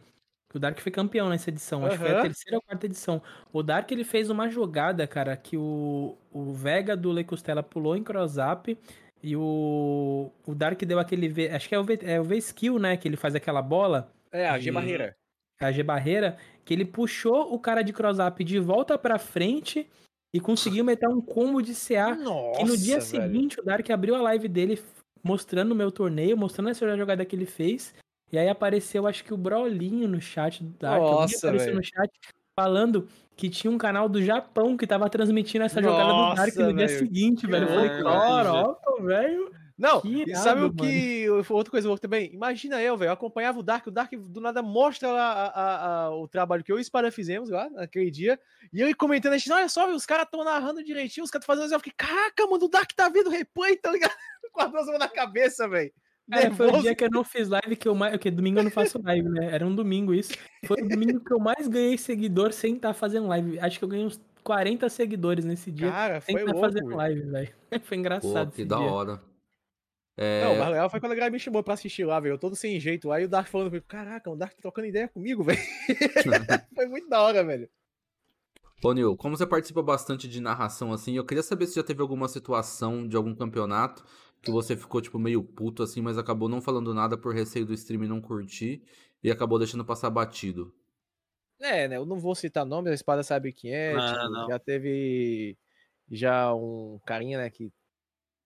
[0.53, 3.21] O Dark foi campeão nessa edição, acho que foi a terceira ou quarta edição.
[3.53, 7.95] O Dark ele fez uma jogada, cara, que o, o Vega do Le Costela pulou
[7.95, 8.77] em cross-up
[9.23, 12.35] e o, o Dark deu aquele V, acho que é o V, é o V
[12.37, 14.73] skill, né, que ele faz aquela bola, É, a G Hum.
[14.73, 15.15] Barreira.
[15.61, 19.87] a G barreira, que ele puxou o cara de cross-up de volta pra frente
[20.33, 23.01] e conseguiu meter um combo de CA Nossa, e no dia velho.
[23.01, 24.81] seguinte, o Dark abriu a live dele
[25.23, 27.93] mostrando o meu torneio, mostrando essa jogada que ele fez.
[28.31, 31.01] E aí apareceu, acho que o Brolinho no chat do Dark.
[31.01, 31.77] Nossa, apareceu velho.
[31.77, 32.09] no chat
[32.55, 36.67] falando que tinha um canal do Japão que tava transmitindo essa jogada do Dark Nossa,
[36.67, 37.67] no dia seguinte, velho.
[37.67, 39.60] Eu falei, caraca, velho.
[39.77, 41.43] Não, Que e sabe o irado, que.
[41.43, 42.31] Foi outra coisa louca também?
[42.33, 43.09] Imagina eu, velho.
[43.09, 46.71] Eu acompanhava o Dark, o Dark do nada mostra a- a- a- o trabalho que
[46.71, 48.39] eu e o Espada fizemos lá naquele dia.
[48.71, 51.55] E ele comentando, a gente, olha só, os caras estão narrando direitinho, os caras estão
[51.55, 51.73] fazendo.
[51.73, 54.13] Eu fiquei, caraca, mano, o Dark tá vendo replay, tá ligado?
[54.51, 55.91] Com as duas mãos na cabeça, velho.
[56.29, 58.13] Cara, foi o dia que eu não fiz live que eu mais.
[58.13, 59.49] Porque domingo eu não faço live, né?
[59.53, 60.31] Era um domingo isso.
[60.65, 63.59] Foi o domingo que eu mais ganhei seguidor sem estar fazendo live.
[63.59, 65.91] Acho que eu ganhei uns 40 seguidores nesse dia.
[65.91, 66.67] Cara, sem foi estar louco.
[66.67, 67.49] fazendo live, velho.
[67.83, 68.47] Foi engraçado.
[68.49, 68.85] Pô, que esse da dia.
[68.87, 69.21] hora.
[70.17, 72.33] É, Não, o mais legal foi quando a galera me chamou pra assistir lá, velho.
[72.33, 75.07] Eu todo sem jeito e o Dark falando comigo, caraca, o Dark tá trocando ideia
[75.07, 75.59] comigo, velho.
[76.75, 77.69] foi muito da hora, velho.
[78.83, 82.01] Ô, Nil, como você participa bastante de narração assim, eu queria saber se já teve
[82.01, 84.03] alguma situação de algum campeonato
[84.41, 87.73] que você ficou, tipo, meio puto assim, mas acabou não falando nada por receio do
[87.73, 88.81] stream não curtir
[89.23, 90.73] e acabou deixando passar batido.
[91.59, 91.97] É, né?
[91.97, 93.93] Eu não vou citar nomes, a espada sabe quem é.
[93.93, 94.47] Não, tipo, não.
[94.47, 95.55] Já teve
[96.09, 97.71] já um carinha, né, que,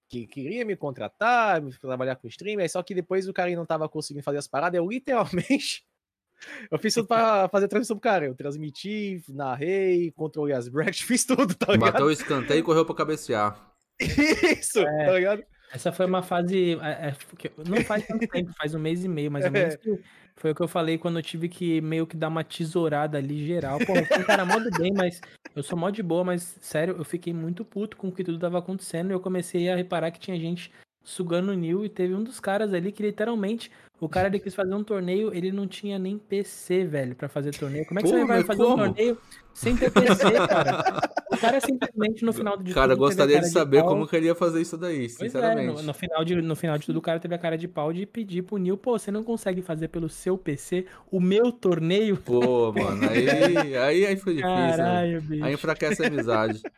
[0.08, 3.88] que queria me contratar, me trabalhar com streamer, só que depois o carinha não tava
[3.90, 4.78] conseguindo fazer as paradas.
[4.78, 5.84] Eu literalmente.
[6.70, 8.26] Eu fiz tudo pra fazer a transmissão pro cara.
[8.26, 11.94] Eu transmiti, narrei, controlei as brackets, fiz tudo, tá ligado?
[11.94, 13.74] Bateu o escanteio e correu pra cabecear.
[14.00, 15.06] Isso, É.
[15.06, 15.44] tá ligado?
[15.72, 16.78] Essa foi uma fase.
[16.82, 17.16] é, é,
[17.68, 19.74] não faz tanto tempo, faz um mês e meio, mais ou menos.
[19.76, 19.78] É.
[19.78, 20.00] Que
[20.38, 23.46] foi o que eu falei quando eu tive que meio que dar uma tesourada ali
[23.46, 23.80] geral.
[23.80, 25.22] Pô, eu um cara mó do bem, mas
[25.56, 28.38] eu sou mó de boa, mas sério, eu fiquei muito puto com o que tudo
[28.38, 29.12] tava acontecendo.
[29.12, 30.72] E eu comecei a reparar que tinha gente
[31.04, 33.72] sugando o Nil e teve um dos caras ali que literalmente.
[34.00, 37.56] O cara ele quis fazer um torneio, ele não tinha nem PC, velho, pra fazer
[37.56, 37.86] torneio.
[37.86, 38.84] Como é que Pô, você vai fazer um como?
[38.84, 39.18] torneio
[39.54, 40.84] sem ter PC, cara?
[41.36, 43.90] O cara simplesmente no final de Cara, tudo, gostaria cara de saber pau.
[43.90, 45.74] como que ele ia fazer isso daí, Pois é, sinceramente.
[45.76, 47.92] no, no final de, no final de tudo, o cara teve a cara de pau
[47.94, 52.18] de pedir pro Nil, pô, você não consegue fazer pelo seu PC o meu torneio?
[52.18, 54.78] Pô, mano, aí, aí, aí foi difícil, né?
[54.78, 55.44] Caralho, bicho.
[55.46, 56.62] Aí enfraquece a amizade.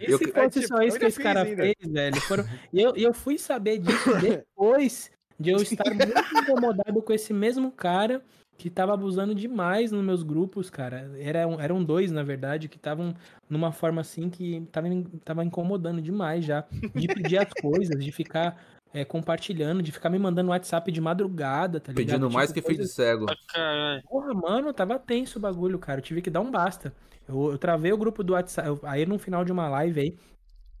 [0.00, 1.62] E eu se que- fosse É, tipo, só eu isso que ainda esse cara ainda.
[1.62, 2.20] fez, velho?
[2.22, 2.44] Foram...
[2.72, 7.34] E eu, e eu fui saber disso depois de eu estar muito incomodado com esse
[7.34, 8.22] mesmo cara
[8.56, 11.10] que tava abusando demais nos meus grupos, cara.
[11.18, 13.14] Eram, eram dois, na verdade, que estavam
[13.48, 14.88] numa forma assim que tava,
[15.24, 16.64] tava incomodando demais já.
[16.94, 18.56] De pedir as coisas, de ficar
[18.92, 22.06] é, compartilhando, de ficar me mandando WhatsApp de madrugada, tá ligado?
[22.06, 23.26] Pedindo mais Tipo, que filho de cego.
[23.56, 24.00] Ah.
[24.08, 25.98] Porra, mano, tava tenso o bagulho, cara.
[25.98, 26.94] Eu tive que dar um basta.
[27.28, 28.68] Eu, eu travei o grupo do WhatsApp.
[28.68, 30.18] eu- aí no final de uma live aí,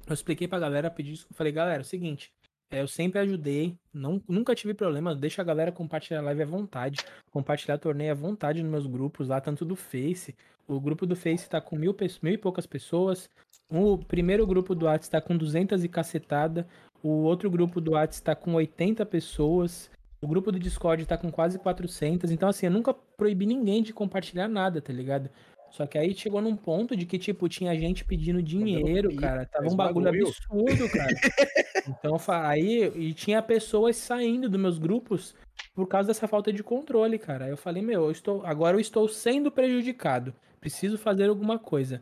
[0.06, 1.20] eu expliquei pra galera, pedi.
[1.32, 2.30] Falei, galera, é o seguinte.
[2.74, 5.14] É, eu sempre ajudei, não, nunca tive problema.
[5.14, 6.98] Deixa a galera compartilhar a live à vontade.
[7.30, 10.34] Compartilhar torneio à vontade nos meus grupos lá, tanto do Face.
[10.66, 13.30] O grupo do Face tá com mil, mil e poucas pessoas.
[13.70, 16.66] O primeiro grupo do WhatsApp tá com 200 e cacetada.
[17.00, 19.88] O outro grupo do WhatsApp tá com 80 pessoas.
[20.20, 22.32] O grupo do Discord tá com quase 400.
[22.32, 25.30] Então, assim, eu nunca proibi ninguém de compartilhar nada, tá ligado?
[25.74, 29.44] Só que aí chegou num ponto de que, tipo, tinha gente pedindo dinheiro, pi- cara.
[29.44, 30.28] Tava um bagulho bagulho.
[30.28, 31.08] absurdo, cara.
[31.86, 35.34] Então, aí, e tinha pessoas saindo dos meus grupos
[35.74, 37.44] por causa dessa falta de controle, cara.
[37.46, 40.32] Aí eu falei, meu, eu estou, agora eu estou sendo prejudicado.
[40.60, 42.00] Preciso fazer alguma coisa.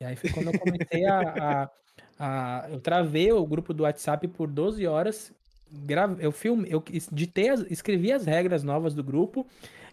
[0.00, 1.70] E aí foi quando eu comecei a, a,
[2.18, 5.32] a- eu travei o grupo do WhatsApp por 12 horas.
[5.72, 9.44] Grave, eu filme, eu ditei, as- escrevi as regras novas do grupo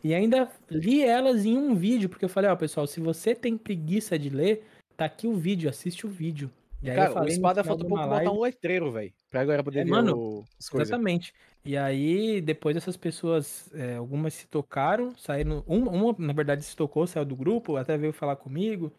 [0.04, 3.58] e ainda li elas em um vídeo, porque eu falei, ó, pessoal, se você tem
[3.58, 4.64] preguiça de ler,
[4.98, 6.50] tá aqui o vídeo, assiste o vídeo.
[6.84, 9.14] E aí Cara, o espada falta um pouco uma botar live- um letreiro, velho.
[9.30, 10.90] Pra agora poder É, mano, o- as coisas.
[10.90, 11.32] Exatamente.
[11.64, 15.64] E aí, depois essas pessoas, é, algumas se tocaram, saíram.
[15.68, 18.92] Uma, uma, na verdade, se tocou, saiu do grupo, até veio falar comigo.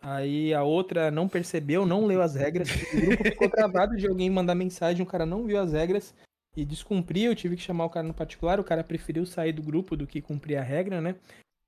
[0.00, 2.68] Aí a outra não percebeu, não leu as regras.
[2.94, 6.14] O grupo ficou travado de alguém mandar mensagem, o cara não viu as regras
[6.58, 7.30] e descumpriu.
[7.30, 10.06] Eu tive que chamar o cara no particular, o cara preferiu sair do grupo do
[10.06, 11.14] que cumprir a regra, né?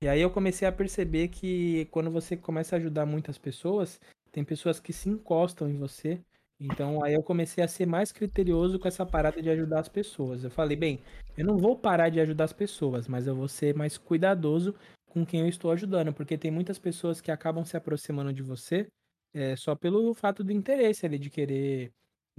[0.03, 3.99] E aí eu comecei a perceber que quando você começa a ajudar muitas pessoas,
[4.31, 6.19] tem pessoas que se encostam em você.
[6.59, 10.43] Então aí eu comecei a ser mais criterioso com essa parada de ajudar as pessoas.
[10.43, 10.99] Eu falei, bem,
[11.37, 14.75] eu não vou parar de ajudar as pessoas, mas eu vou ser mais cuidadoso
[15.07, 18.87] com quem eu estou ajudando, porque tem muitas pessoas que acabam se aproximando de você
[19.33, 21.91] é, só pelo fato do interesse ali de querer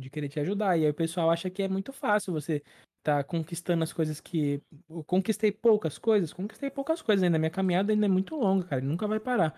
[0.02, 0.76] de querer te ajudar.
[0.76, 2.62] E aí o pessoal acha que é muito fácil você
[3.02, 7.38] tá conquistando as coisas que eu conquistei poucas coisas, conquistei poucas coisas ainda.
[7.38, 9.54] Minha caminhada ainda é muito longa, cara, nunca vai parar.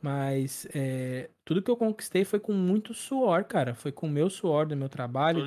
[0.00, 3.74] Mas é, tudo que eu conquistei foi com muito suor, cara.
[3.74, 5.40] Foi com o meu suor do meu trabalho.
[5.40, 5.46] De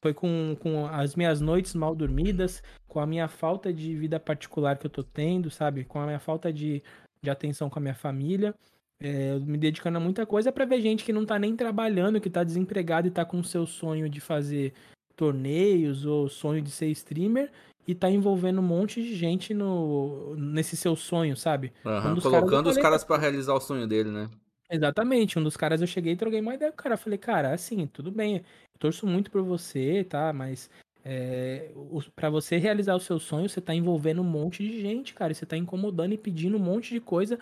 [0.00, 4.78] Foi com, com as minhas noites mal dormidas, com a minha falta de vida particular
[4.78, 5.84] que eu tô tendo, sabe?
[5.84, 6.82] Com a minha falta de,
[7.22, 8.54] de atenção com a minha família.
[9.02, 12.30] É, me dedicando a muita coisa pra ver gente que não tá nem trabalhando, que
[12.30, 14.72] tá desempregado e tá com o seu sonho de fazer
[15.16, 17.50] torneios ou sonho de ser streamer
[17.86, 21.72] e tá envolvendo um monte de gente no, nesse seu sonho, sabe?
[21.84, 24.30] Aham, Um dos caras Colocando os caras pra realizar o sonho dele, né?
[24.70, 26.96] Exatamente, um dos caras eu cheguei e troquei uma ideia com o cara.
[26.96, 28.44] Falei, cara, assim, tudo bem, eu
[28.78, 30.32] torço muito por você, tá?
[30.32, 30.70] Mas
[31.04, 31.70] é,
[32.14, 35.34] pra você realizar o seu sonho, você tá envolvendo um monte de gente, cara.
[35.34, 37.38] Você tá incomodando e pedindo um monte de coisa,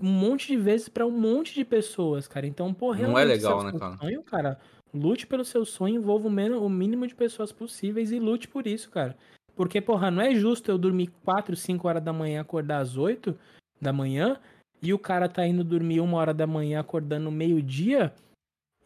[0.00, 2.46] um monte de vezes pra um monte de pessoas, cara.
[2.46, 3.96] Então, pô, Não é esse legal, né, cara?
[3.96, 4.58] sonho, cara.
[4.92, 9.16] Lute pelo seu sonho, envolva o mínimo de pessoas possíveis e lute por isso, cara.
[9.56, 13.36] Porque, porra, não é justo eu dormir 4, 5 horas da manhã, acordar às 8
[13.80, 14.36] da manhã,
[14.82, 18.12] e o cara tá indo dormir uma hora da manhã, acordando meio-dia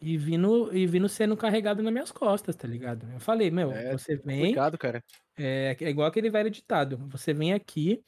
[0.01, 3.07] e vindo, e vindo sendo carregado nas minhas costas, tá ligado?
[3.11, 5.03] Eu falei, meu, É você vem, Complicado, cara.
[5.37, 8.03] é, é igual aquele velho ditado, você vem aqui,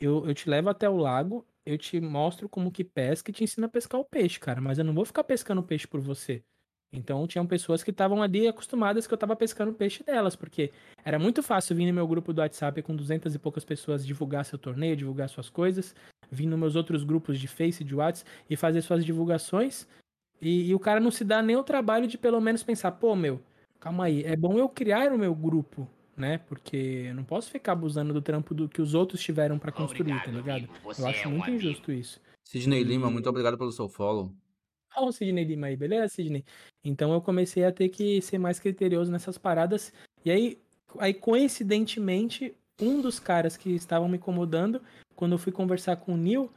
[0.00, 3.44] eu, eu te levo até o lago, eu te mostro como que pesca e te
[3.44, 6.44] ensino a pescar o peixe, cara, mas eu não vou ficar pescando peixe por você.
[6.92, 10.72] Então tinham pessoas que estavam ali acostumadas que eu tava pescando peixe delas, porque
[11.04, 14.44] era muito fácil vir no meu grupo do WhatsApp com duzentas e poucas pessoas divulgar
[14.44, 15.94] seu torneio, divulgar suas coisas,
[16.30, 19.86] vir nos meus outros grupos de Face, de WhatsApp e fazer suas divulgações.
[20.40, 23.16] E, e o cara não se dá nem o trabalho de pelo menos pensar, pô,
[23.16, 23.40] meu,
[23.80, 26.38] calma aí, é bom eu criar o meu grupo, né?
[26.38, 30.22] Porque eu não posso ficar abusando do trampo do que os outros tiveram pra construir,
[30.22, 30.68] tá ligado?
[30.98, 32.20] Eu acho muito injusto isso.
[32.44, 34.32] Sidney Lima, muito obrigado pelo seu follow.
[34.96, 36.44] Ó, o Sidney Lima aí, beleza, Sidney?
[36.84, 39.92] Então eu comecei a ter que ser mais criterioso nessas paradas.
[40.24, 40.58] E aí,
[40.98, 44.80] aí coincidentemente, um dos caras que estavam me incomodando,
[45.14, 46.50] quando eu fui conversar com o Neil,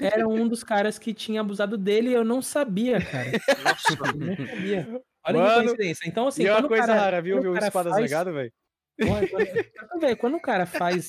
[0.00, 3.30] era um dos caras que tinha abusado dele e eu não sabia, cara.
[3.64, 5.02] Nossa, Eu não sabia.
[5.24, 6.08] Olha que Mano, coincidência.
[6.08, 7.40] Então, assim, e é uma quando o coisa cara- rara, viu?
[7.40, 8.52] Viu o o cara espada faz- zangado, velho?
[8.98, 11.08] Quando, velho, quando o cara faz.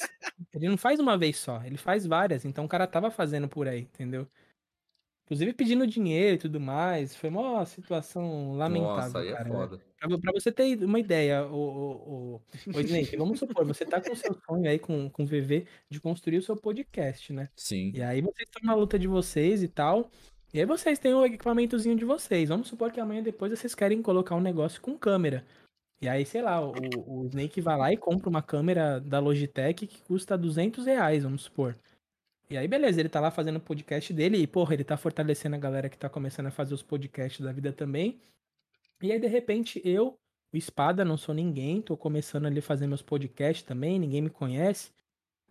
[0.53, 2.45] Ele não faz uma vez só, ele faz várias.
[2.45, 4.27] Então o cara tava fazendo por aí, entendeu?
[5.32, 7.16] Inclusive pedindo dinheiro e tudo mais.
[7.16, 9.50] Foi uma situação lamentável, Nossa, aí é cara.
[9.50, 9.82] foda.
[9.98, 12.42] Pra, pra você ter uma ideia, o, o, o,
[12.76, 15.66] o Snake, vamos supor, você tá com o seu sonho aí com, com o VV
[15.90, 17.48] de construir o seu podcast, né?
[17.56, 17.93] Sim.
[17.95, 20.11] E aí vocês estão na luta de vocês e tal.
[20.53, 22.50] E aí vocês têm o equipamentozinho de vocês.
[22.50, 25.45] Vamos supor que amanhã depois vocês querem colocar um negócio com câmera.
[26.01, 26.74] E aí, sei lá, o,
[27.08, 31.43] o Snake vai lá e compra uma câmera da Logitech que custa 200 reais, vamos
[31.43, 31.77] supor.
[32.51, 35.55] E aí, beleza, ele tá lá fazendo o podcast dele e, porra, ele tá fortalecendo
[35.55, 38.19] a galera que tá começando a fazer os podcasts da vida também.
[39.01, 40.19] E aí, de repente, eu,
[40.53, 44.30] o Espada, não sou ninguém, tô começando ali a fazer meus podcasts também, ninguém me
[44.30, 44.91] conhece.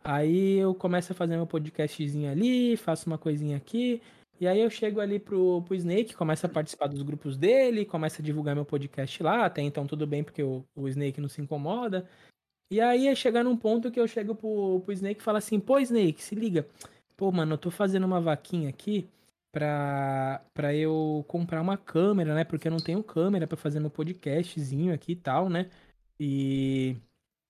[0.05, 4.03] Aí eu começo a fazer meu podcastzinho ali, faço uma coisinha aqui.
[4.39, 8.21] E aí eu chego ali pro, pro Snake, começo a participar dos grupos dele, começo
[8.21, 9.47] a divulgar meu podcast lá.
[9.47, 12.07] Até então tudo bem, porque o, o Snake não se incomoda.
[12.71, 15.59] E aí é chegar num ponto que eu chego pro, pro Snake e falo assim,
[15.59, 16.67] pô, Snake, se liga.
[17.17, 19.09] Pô, mano, eu tô fazendo uma vaquinha aqui
[19.53, 22.45] pra, pra eu comprar uma câmera, né?
[22.45, 25.69] Porque eu não tenho câmera pra fazer meu podcastzinho aqui e tal, né?
[26.19, 26.97] E,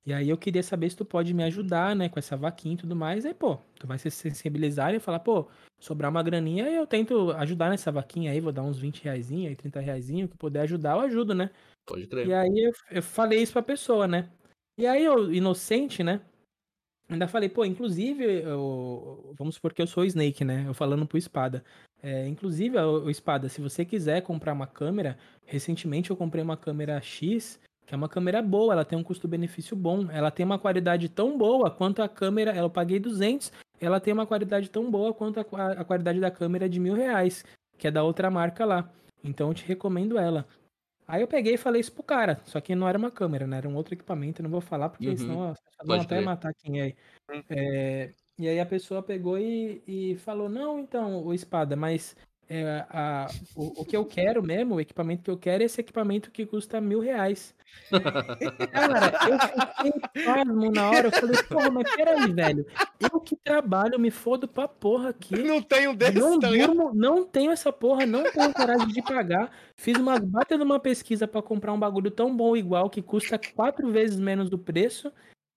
[0.07, 2.79] E aí eu queria saber se tu pode me ajudar, né, com essa vaquinha e
[2.79, 3.27] tudo mais.
[3.27, 5.49] Aí, pô, tu vai se sensibilizar e falar, pô,
[5.81, 9.31] sobrar uma graninha e eu tento ajudar nessa vaquinha aí, vou dar uns 20 reais
[9.33, 11.51] aí, 30 reais, que puder ajudar, eu ajudo, né?
[11.87, 12.29] Pode crer.
[12.29, 14.31] E aí eu, eu falei isso pra pessoa, né?
[14.81, 16.23] E aí eu, inocente, né?
[17.07, 20.65] Ainda falei, pô, inclusive, eu, vamos supor que eu sou o Snake, né?
[20.67, 21.63] Eu falando pro Espada.
[22.03, 26.99] É, inclusive, o Espada, se você quiser comprar uma câmera, recentemente eu comprei uma câmera
[27.03, 31.11] X, que é uma câmera boa, ela tem um custo-benefício bom, ela tem uma qualidade
[31.11, 35.41] tão boa quanto a câmera, eu paguei 200, ela tem uma qualidade tão boa quanto
[35.41, 37.45] a, a qualidade da câmera de mil reais,
[37.77, 38.91] que é da outra marca lá.
[39.23, 40.47] Então eu te recomendo ela.
[41.11, 42.41] Aí eu peguei e falei isso pro cara.
[42.45, 43.57] Só que não era uma câmera, né?
[43.59, 44.41] Era um outro equipamento.
[44.41, 45.17] Eu não vou falar, porque uhum.
[45.17, 46.95] senão vão até matar quem é.
[47.51, 48.15] é.
[48.39, 52.17] E aí a pessoa pegou e, e falou: Não, então, o espada, mas
[52.53, 55.81] é, a, o, o, que eu quero mesmo, o equipamento que eu quero é esse
[55.81, 57.55] equipamento que custa mil reais.
[58.73, 61.07] Cara, eu fiquei pasmo na hora.
[61.07, 62.67] Eu falei, porra, mas peraí, velho.
[62.99, 65.41] Eu que trabalho, me fodo pra porra aqui.
[65.41, 69.53] Não tenho desse, não, tá durmo, não tenho essa porra, não tenho coragem de pagar.
[69.77, 73.93] Fiz uma bata numa pesquisa para comprar um bagulho tão bom igual que custa quatro
[73.93, 75.13] vezes menos do preço.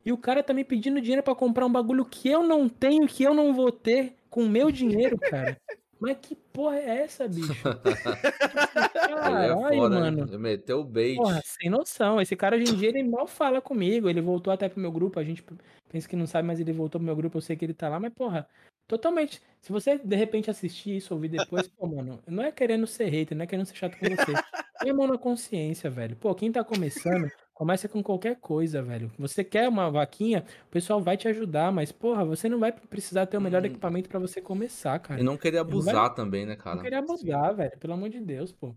[0.06, 3.08] E o cara tá me pedindo dinheiro para comprar um bagulho que eu não tenho,
[3.08, 5.58] que eu não vou ter com o meu dinheiro, cara.
[6.04, 7.64] Mas que porra é essa, bicho?
[8.94, 10.38] Caralho, é foda, mano.
[10.38, 11.16] Meteu o bait.
[11.16, 12.20] Porra, sem noção.
[12.20, 14.10] Esse cara hoje em dia ele mal fala comigo.
[14.10, 15.18] Ele voltou até pro meu grupo.
[15.18, 15.42] A gente
[15.88, 17.38] pensa que não sabe, mas ele voltou pro meu grupo.
[17.38, 18.02] Eu sei que ele tá lá.
[18.02, 18.46] Mas, porra,
[18.86, 19.42] totalmente.
[19.62, 23.38] Se você de repente assistir isso, ouvir depois, pô, mano, não é querendo ser hater,
[23.38, 24.34] não é querendo ser chato com você.
[24.84, 26.18] Tem mão na consciência, velho.
[26.18, 29.12] Pô, quem tá começando, Começa com qualquer coisa, velho.
[29.18, 33.28] Você quer uma vaquinha, o pessoal vai te ajudar, mas, porra, você não vai precisar
[33.28, 33.68] ter o melhor hum.
[33.68, 35.22] equipamento para você começar, cara.
[35.22, 36.16] E não querer abusar vai...
[36.16, 36.78] também, né, cara?
[36.78, 37.78] Não querer abusar, velho.
[37.80, 38.76] Pelo amor de Deus, pô.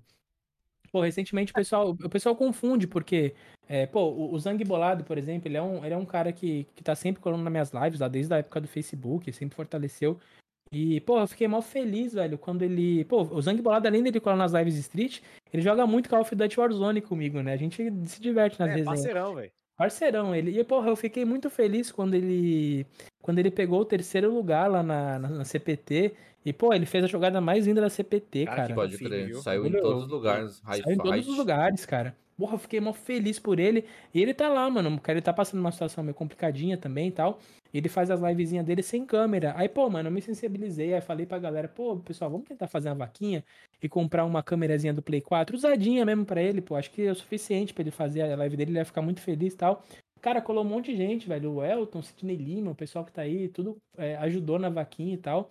[0.93, 3.35] Pô, recentemente o pessoal, o pessoal confunde, porque,
[3.67, 6.31] é, pô, o, o Zang Bolado, por exemplo, ele é um, ele é um cara
[6.31, 9.57] que, que tá sempre colando nas minhas lives, lá desde a época do Facebook, sempre
[9.57, 10.19] fortaleceu.
[10.73, 13.05] E, pô, eu fiquei mal feliz, velho, quando ele.
[13.05, 15.21] Pô, o Zang Bolado, além dele colar nas lives Street,
[15.53, 17.53] ele joga muito Call of Duty Warzone comigo, né?
[17.53, 18.89] A gente se diverte nas é, resenhas.
[18.89, 19.51] Parceirão, velho.
[19.77, 20.59] Parceirão, ele.
[20.59, 22.87] E, porra, eu fiquei muito feliz quando ele.
[23.23, 26.15] Quando ele pegou o terceiro lugar lá na, na, na CPT.
[26.45, 28.57] E, pô, ele fez a jogada mais linda da CPT, cara.
[28.57, 28.75] cara.
[28.75, 29.35] Pode crer.
[29.37, 30.63] Saiu em todos os lugares.
[30.65, 32.17] Saiu em todos os lugares, cara.
[32.37, 33.87] Porra, fiquei mal feliz por ele.
[34.13, 34.95] E ele tá lá, mano.
[34.95, 37.39] O cara tá passando uma situação meio complicadinha também e tal.
[37.73, 39.55] Ele faz as livezinhas dele sem câmera.
[39.57, 40.93] Aí, pô, mano, eu me sensibilizei.
[40.93, 43.43] Aí falei pra galera, pô, pessoal, vamos tentar fazer uma vaquinha
[43.83, 46.77] e comprar uma câmerazinha do Play 4, usadinha mesmo para ele, pô.
[46.77, 49.21] Acho que é o suficiente para ele fazer a live dele, ele vai ficar muito
[49.21, 49.83] feliz e tal.
[50.21, 51.53] Cara, colou um monte de gente, velho.
[51.55, 55.19] O Elton, Sidney Lima, o pessoal que tá aí, tudo é, ajudou na vaquinha e
[55.19, 55.51] tal.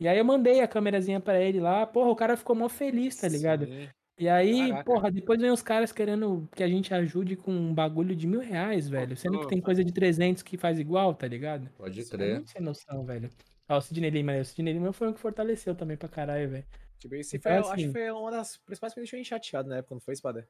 [0.00, 1.86] E aí eu mandei a câmerazinha para ele lá.
[1.86, 3.66] Porra, o cara ficou mó feliz, tá ligado?
[3.66, 3.88] Sim.
[4.16, 4.84] E aí, Caraca.
[4.84, 8.40] porra, depois vem os caras querendo que a gente ajude com um bagulho de mil
[8.40, 9.16] reais, velho.
[9.16, 11.68] Sendo que tem coisa de 300 que faz igual, tá ligado?
[11.76, 12.30] Pode Isso crer.
[12.30, 13.28] É muito sem noção, velho.
[13.68, 14.36] Ó, o Sidney Lima?
[14.36, 16.64] O Sidney Lima foi o que fortaleceu também pra caralho, velho.
[16.98, 19.94] Tipo, esse foi, assim, acho que foi uma das principais que deixou chateado na época,
[19.94, 20.48] não foi, Espada?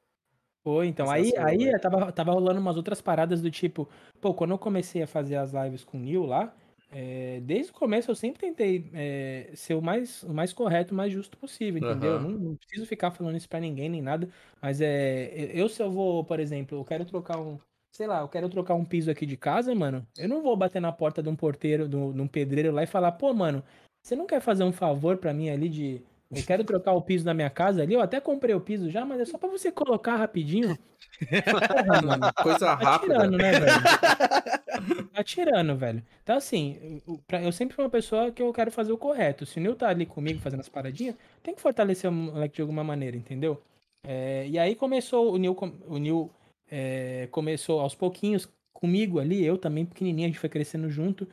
[0.63, 1.09] Foi, então.
[1.09, 3.89] Aí, aí tava, tava rolando umas outras paradas do tipo,
[4.21, 6.55] pô, quando eu comecei a fazer as lives com o Neil lá,
[6.91, 10.97] é, desde o começo eu sempre tentei é, ser o mais, o mais correto, o
[10.97, 12.15] mais justo possível, entendeu?
[12.15, 12.21] Uhum.
[12.21, 14.29] Não, não, preciso ficar falando isso pra ninguém nem nada,
[14.61, 15.51] mas é.
[15.53, 17.57] Eu, se eu vou, por exemplo, eu quero trocar um.
[17.91, 20.05] Sei lá, eu quero trocar um piso aqui de casa, mano.
[20.17, 23.13] Eu não vou bater na porta de um porteiro, de um pedreiro lá e falar,
[23.13, 23.63] pô, mano,
[24.03, 26.01] você não quer fazer um favor para mim ali de.
[26.31, 27.93] Eu quero trocar o piso da minha casa ali.
[27.93, 30.77] Eu até comprei o piso já, mas é só para você colocar rapidinho.
[31.19, 33.13] Porra, mano, coisa tá rápida.
[33.13, 35.07] Tirando, né, velho?
[35.13, 36.03] Tá tirando, velho.
[36.23, 37.01] Então, assim,
[37.43, 39.45] eu sempre fui uma pessoa que eu quero fazer o correto.
[39.45, 42.61] Se o Nil tá ali comigo fazendo as paradinhas, tem que fortalecer o moleque de
[42.61, 43.61] alguma maneira, entendeu?
[44.03, 45.55] É, e aí começou, o Nil,
[45.87, 46.31] o Nil
[46.69, 51.27] é, começou aos pouquinhos comigo ali, eu também pequenininho, a gente foi crescendo junto.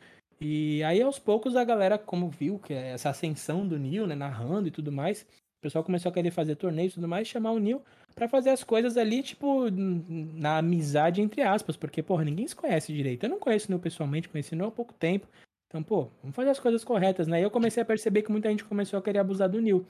[0.45, 4.13] E aí, aos poucos, a galera, como viu que é essa ascensão do Neil, né,
[4.13, 7.51] narrando e tudo mais, o pessoal começou a querer fazer torneios e tudo mais, chamar
[7.51, 7.81] o Neil
[8.13, 12.91] para fazer as coisas ali, tipo, na amizade, entre aspas, porque, porra, ninguém se conhece
[12.91, 13.23] direito.
[13.23, 15.25] Eu não conheço o Neil pessoalmente, conheci o Neil há pouco tempo.
[15.67, 17.39] Então, pô, vamos fazer as coisas corretas, né?
[17.39, 19.85] E eu comecei a perceber que muita gente começou a querer abusar do Neil.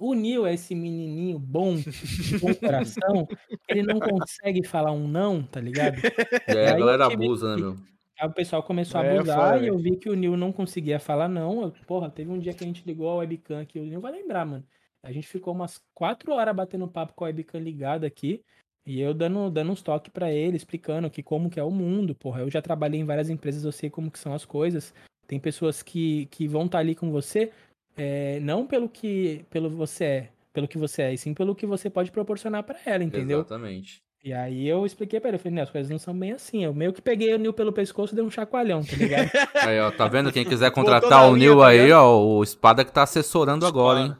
[0.00, 1.74] O Neil é esse menininho bom,
[2.40, 3.28] bom coração,
[3.68, 5.98] ele não consegue falar um não, tá ligado?
[6.46, 7.95] É, a galera abusa, né, meu?
[8.18, 10.98] Aí o pessoal começou a é, abusar e eu vi que o Nil não conseguia
[10.98, 11.62] falar não.
[11.62, 14.12] Eu, porra, teve um dia que a gente ligou a webcam aqui, o Nil vai
[14.12, 14.64] lembrar, mano.
[15.02, 18.42] A gente ficou umas quatro horas batendo papo com a webcam ligada aqui.
[18.86, 22.14] E eu dando, dando uns toques para ele, explicando que como que é o mundo,
[22.14, 22.40] porra.
[22.40, 24.94] Eu já trabalhei em várias empresas, eu sei como que são as coisas.
[25.26, 27.52] Tem pessoas que, que vão estar tá ali com você,
[27.96, 31.66] é, não pelo que pelo você é, pelo que você é, e sim pelo que
[31.66, 33.40] você pode proporcionar para ela, entendeu?
[33.40, 34.05] Exatamente.
[34.26, 36.64] E aí eu expliquei pra ele, eu falei, né, as coisas não são bem assim.
[36.64, 39.30] Eu meio que peguei o Nil pelo pescoço e dei um chacoalhão, tá ligado?
[39.64, 40.32] Aí, ó, tá vendo?
[40.32, 44.16] Quem quiser contratar o Nil tá aí, ó, o Espada que tá assessorando agora, hein?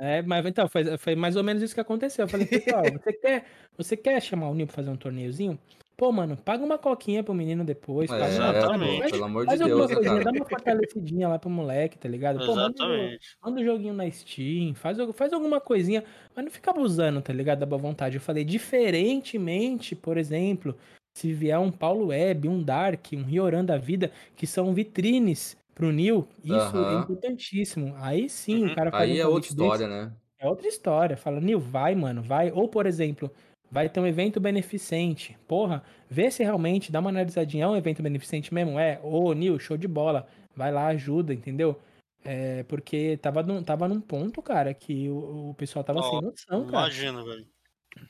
[0.00, 2.24] é, mas então, foi, foi mais ou menos isso que aconteceu.
[2.24, 3.44] Eu falei, pessoal, você quer,
[3.76, 5.58] você quer chamar o Nil pra fazer um torneiozinho?
[6.00, 8.10] Pô, mano, paga uma coquinha pro menino depois.
[8.10, 8.98] É, paga uma- Exatamente.
[9.00, 10.24] faz- pelo amor de Faz alguma Deus, coisinha, cara?
[10.24, 12.38] dá uma fortalecidinha lá pro moleque, tá ligado?
[12.38, 13.26] Pô, manda, um- Exatamente.
[13.44, 16.02] manda um joguinho na Steam, faz, faz alguma coisinha,
[16.34, 17.58] mas não fica abusando, tá ligado?
[17.58, 18.14] Da boa vontade.
[18.16, 20.74] Eu falei, diferentemente, por exemplo,
[21.14, 25.92] se vier um Paulo Web, um Dark, um Rioran da vida, que são vitrines pro
[25.92, 27.94] Nil, isso é importantíssimo.
[27.98, 28.72] Aí sim Uhum.
[28.72, 30.12] o cara faz Aí um é outra convite desse, história, né?
[30.38, 31.16] é outra história.
[31.18, 32.50] Fala, Nil, vai, mano, vai.
[32.52, 33.30] Ou, por exemplo,
[33.70, 35.36] vai ter um evento beneficente.
[35.46, 37.64] Porra, vê se realmente dá uma analisadinha.
[37.64, 38.78] É um evento beneficente mesmo?
[38.78, 39.00] É.
[39.02, 40.26] Ô, Nil, show de bola.
[40.56, 41.80] Vai lá, ajuda, entendeu?
[42.24, 46.20] É, porque tava num, tava num ponto, cara, que o, o pessoal tava Ó, sem
[46.20, 46.86] noção, cara.
[46.86, 47.46] Imagina, velho.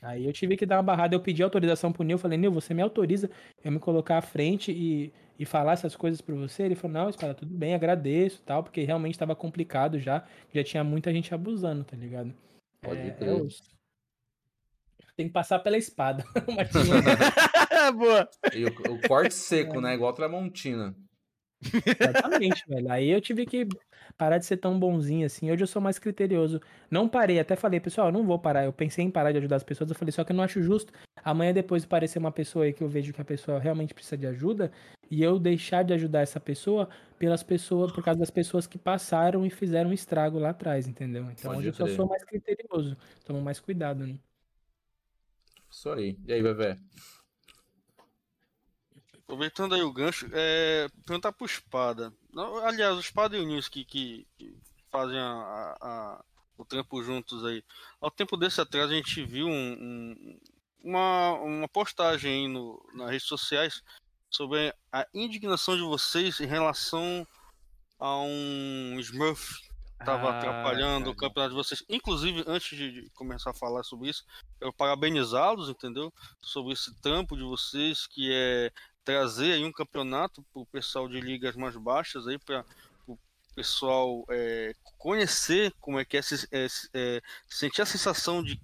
[0.02, 2.74] Aí eu tive que dar uma barrada, eu pedi autorização pro Nil, falei, Nil, você
[2.74, 3.30] me autoriza
[3.64, 6.64] eu me colocar à frente e, e falar essas coisas pra você?
[6.64, 10.84] Ele falou, não, Espada, tudo bem, agradeço tal, porque realmente tava complicado já, já tinha
[10.84, 12.34] muita gente abusando, tá ligado?
[12.82, 13.42] Pode É, é crer.
[13.42, 13.62] osso.
[15.20, 16.94] Tem que passar pela espada, Martinho.
[17.94, 18.26] Boa.
[18.54, 19.92] E o, o corte seco, né?
[19.92, 20.96] Igual Tramontina.
[21.62, 22.90] Exatamente, velho.
[22.90, 23.68] Aí eu tive que
[24.16, 25.50] parar de ser tão bonzinho assim.
[25.50, 26.58] Hoje eu sou mais criterioso.
[26.90, 28.64] Não parei, até falei, pessoal, eu não vou parar.
[28.64, 29.90] Eu pensei em parar de ajudar as pessoas.
[29.90, 30.90] Eu falei, só que eu não acho justo
[31.22, 34.16] amanhã depois de parecer uma pessoa aí que eu vejo que a pessoa realmente precisa
[34.16, 34.72] de ajuda
[35.10, 39.44] e eu deixar de ajudar essa pessoa pelas pessoas, por causa das pessoas que passaram
[39.44, 41.24] e fizeram um estrago lá atrás, entendeu?
[41.30, 42.96] Então Pode hoje eu só sou mais criterioso.
[43.26, 44.18] Tomo mais cuidado, né?
[45.70, 46.16] Isso aí.
[46.26, 46.78] E aí, Vevé?
[49.22, 52.12] Aproveitando aí o gancho, é, perguntar pro Espada.
[52.64, 54.56] Aliás, o Espada e o Nils que, que, que
[54.90, 56.24] fazem a, a-
[56.58, 57.64] o trampo juntos aí.
[58.00, 60.40] Ao tempo desse atrás, a gente viu um- um-
[60.82, 63.82] uma, uma postagem aí no, nas redes sociais
[64.28, 67.26] sobre a indignação de vocês em relação
[67.98, 69.69] a um Smurf
[70.00, 71.84] estava Ah, atrapalhando o campeonato de vocês.
[71.88, 74.24] Inclusive, antes de começar a falar sobre isso,
[74.60, 76.12] eu parabenizá-los, entendeu?
[76.40, 78.72] Sobre esse trampo de vocês, que é
[79.04, 82.64] trazer aí um campeonato para o pessoal de ligas mais baixas aí para
[83.06, 83.18] o
[83.54, 86.20] pessoal é, conhecer como é que é,
[86.52, 88.60] é, é, sentir a sensação de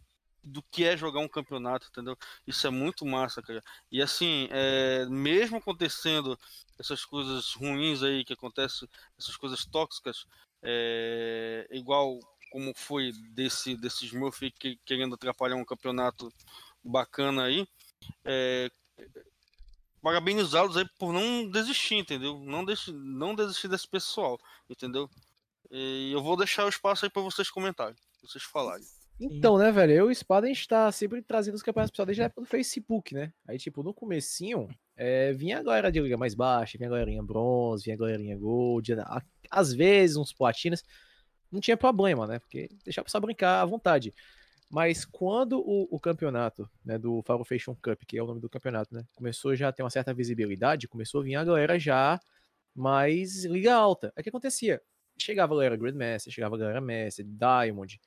[0.47, 2.17] do que é jogar um campeonato, entendeu?
[2.47, 3.61] Isso é muito massa, cara.
[3.91, 6.39] E assim, é, mesmo acontecendo
[6.79, 10.25] essas coisas ruins aí que acontecem, essas coisas tóxicas,
[10.67, 12.19] é, igual
[12.51, 16.29] como foi desse desse Smurf que, querendo atrapalhar um campeonato
[16.83, 17.67] bacana aí,
[18.25, 18.69] é,
[20.03, 22.39] parabenizá-los aí por não desistir, entendeu?
[22.41, 24.39] Não, deixe, não desistir desse pessoal,
[24.69, 25.09] entendeu?
[25.71, 28.87] E eu vou deixar o espaço aí para vocês comentarem, pra vocês falarem.
[29.19, 32.07] Então, né, velho, eu e o Espada, a gente tá sempre trazendo os campeonatos pessoal
[32.07, 33.33] desde a época do Facebook, né?
[33.49, 37.23] Aí, tipo, no comecinho, é, vinha a galera de liga mais baixa, vinha a galerinha
[37.23, 38.95] bronze, vinha a galerinha gold,
[39.51, 40.85] às vezes uns platinas,
[41.51, 42.39] não tinha problema, né?
[42.39, 44.15] Porque deixava o pessoal brincar à vontade.
[44.71, 48.51] Mas quando o, o campeonato, né, do Faro Fashion Cup, que é o nome do
[48.51, 52.21] campeonato, né, começou já a ter uma certa visibilidade, começou a vir a galera já
[52.75, 54.13] mais liga alta.
[54.19, 54.83] O que acontecia?
[55.19, 58.01] Chegava a galera Grandmaster, chegava a galera Master, Diamond,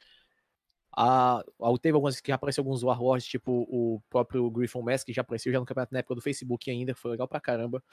[0.95, 5.13] a, a- teve algumas que já apareceu alguns Warlords, tipo o próprio Griffon Mask, que
[5.13, 7.83] já apareceu já no campeonato na época do Facebook ainda, foi legal pra caramba.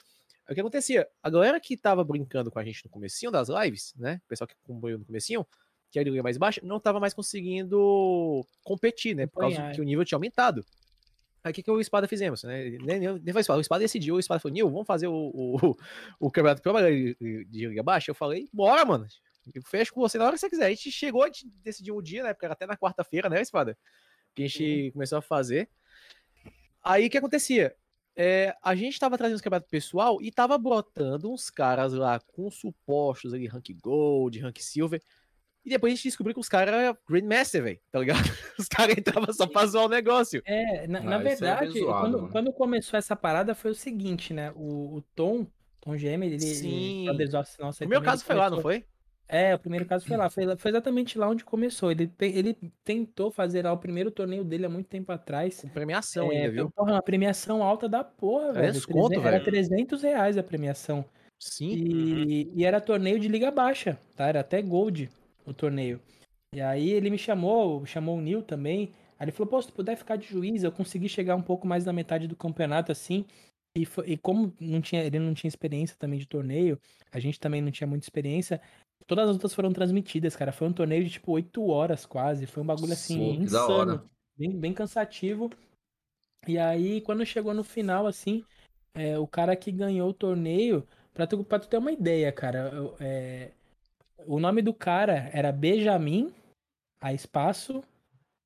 [0.49, 1.07] O que acontecia?
[1.21, 4.21] A galera que tava brincando com a gente no comecinho das lives, né?
[4.25, 5.45] O pessoal que acompanhou no comecinho,
[5.91, 9.27] que era a liga mais baixa, não tava mais conseguindo competir, né?
[9.27, 10.65] Por causa que o nível tinha aumentado.
[11.43, 12.43] Aí o que, que o Espada fizemos?
[12.43, 12.77] Né?
[12.81, 15.77] Nem, nem, foi Espada, o Espada decidiu, o Espada falou, Nil, vamos fazer o, o,
[16.19, 18.11] o campeonato pra galera de, de liga baixa?
[18.11, 19.07] Eu falei, bora, mano.
[19.53, 20.65] Eu fecho com você na hora que você quiser.
[20.65, 22.33] A gente chegou, a gente decidiu um dia, né?
[22.33, 23.77] Porque era até na quarta-feira, né, Espada?
[24.35, 25.69] Que a gente começou a fazer.
[26.83, 27.73] Aí o que acontecia?
[28.19, 32.49] É, a gente tava trazendo os campeonatos pessoal e tava brotando uns caras lá com
[32.49, 34.99] supostos ali, rank gold, rank silver.
[35.63, 38.23] E depois a gente descobriu que os caras eram Grandmaster, velho, tá ligado?
[38.57, 40.41] Os caras entravam só pra zoar o negócio.
[40.45, 42.31] É, na, na Ah, é verdade, zoado, quando, mano.
[42.31, 44.51] quando começou essa parada foi o seguinte, né?
[44.55, 45.45] O, o Tom,
[45.81, 46.39] Tom GM, ele.
[46.39, 47.09] Sim.
[47.09, 47.29] ele
[47.59, 48.85] Nossa, O ele meu caso foi lá, não foi?
[49.29, 50.29] É, o primeiro caso foi lá.
[50.29, 51.91] Foi, foi exatamente lá onde começou.
[51.91, 55.61] Ele, te- ele tentou fazer lá o primeiro torneio dele há muito tempo atrás.
[55.61, 56.71] Com premiação É, ainda, viu?
[56.71, 58.71] Porra, uma premiação alta da porra, velho.
[58.71, 59.43] 300 conto, Treze- Era velho.
[59.45, 61.03] 300 reais a premiação.
[61.39, 61.71] Sim.
[61.71, 64.27] E, e era torneio de liga baixa, tá?
[64.27, 65.09] Era até gold
[65.45, 65.99] o torneio.
[66.55, 68.93] E aí ele me chamou, chamou o Nil também.
[69.19, 71.67] Aí ele falou, pô, se tu puder ficar de juiz, eu consegui chegar um pouco
[71.67, 73.25] mais na metade do campeonato, assim.
[73.77, 76.79] E, fo- e como não tinha, ele não tinha experiência também de torneio,
[77.11, 78.59] a gente também não tinha muita experiência,
[79.05, 80.51] todas as lutas foram transmitidas, cara.
[80.51, 82.45] Foi um torneio de tipo 8 horas quase.
[82.45, 83.43] Foi um bagulho assim, hora.
[83.43, 84.09] insano.
[84.37, 85.49] Bem, bem cansativo.
[86.47, 88.43] E aí, quando chegou no final, assim,
[88.93, 92.69] é, o cara que ganhou o torneio, pra tu, pra tu ter uma ideia, cara,
[92.73, 93.51] eu- é,
[94.25, 96.33] o nome do cara era Benjamin,
[97.01, 97.83] a espaço,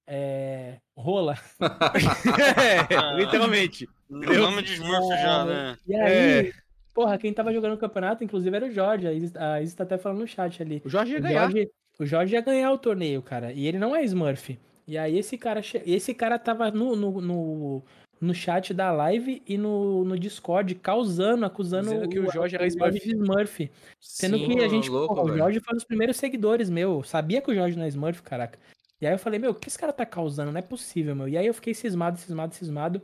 [0.07, 1.35] é, rola.
[2.89, 3.87] É, literalmente.
[4.09, 5.77] O nome de Smurf já, né?
[5.87, 6.53] E aí,
[6.93, 9.07] porra, quem tava jogando o campeonato, inclusive, era o Jorge.
[9.07, 10.81] A Isis, a Isis tá até falando no chat ali.
[10.85, 11.41] O Jorge ia O ganhar.
[11.51, 13.51] Jorge, o Jorge ia ganhar o torneio, cara.
[13.51, 14.57] E ele não é Smurf.
[14.87, 17.83] E aí esse cara, esse cara tava no, no, no,
[18.19, 22.69] no chat da live e no, no Discord causando, acusando Dizendo que o Jorge era
[22.69, 23.71] Jorge de Smurf.
[23.99, 25.37] Sendo Sim, que a gente, louco, porra, o.
[25.37, 26.95] Jorge foi um dos primeiros seguidores meu.
[26.95, 28.59] Eu Sabia que o Jorge não é Smurf, caraca.
[28.99, 30.51] E aí eu falei, meu, o que esse cara tá causando?
[30.51, 31.27] Não é possível, meu.
[31.27, 33.01] E aí eu fiquei cismado, cismado, cismado.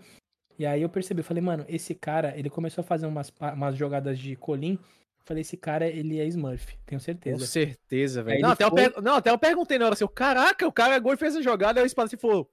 [0.60, 3.76] E aí eu percebi, eu falei, mano, esse cara, ele começou a fazer umas, umas
[3.77, 4.80] jogadas de colim.
[5.26, 7.45] Falei, esse cara, ele é Smurf, tenho Com certeza.
[7.45, 8.42] certeza, Aí velho.
[8.42, 10.98] Não, até eu foi- per- não, até eu perguntei na hora assim, caraca, o cara
[11.00, 12.50] gol e fez a jogada, aí o espada assim falou.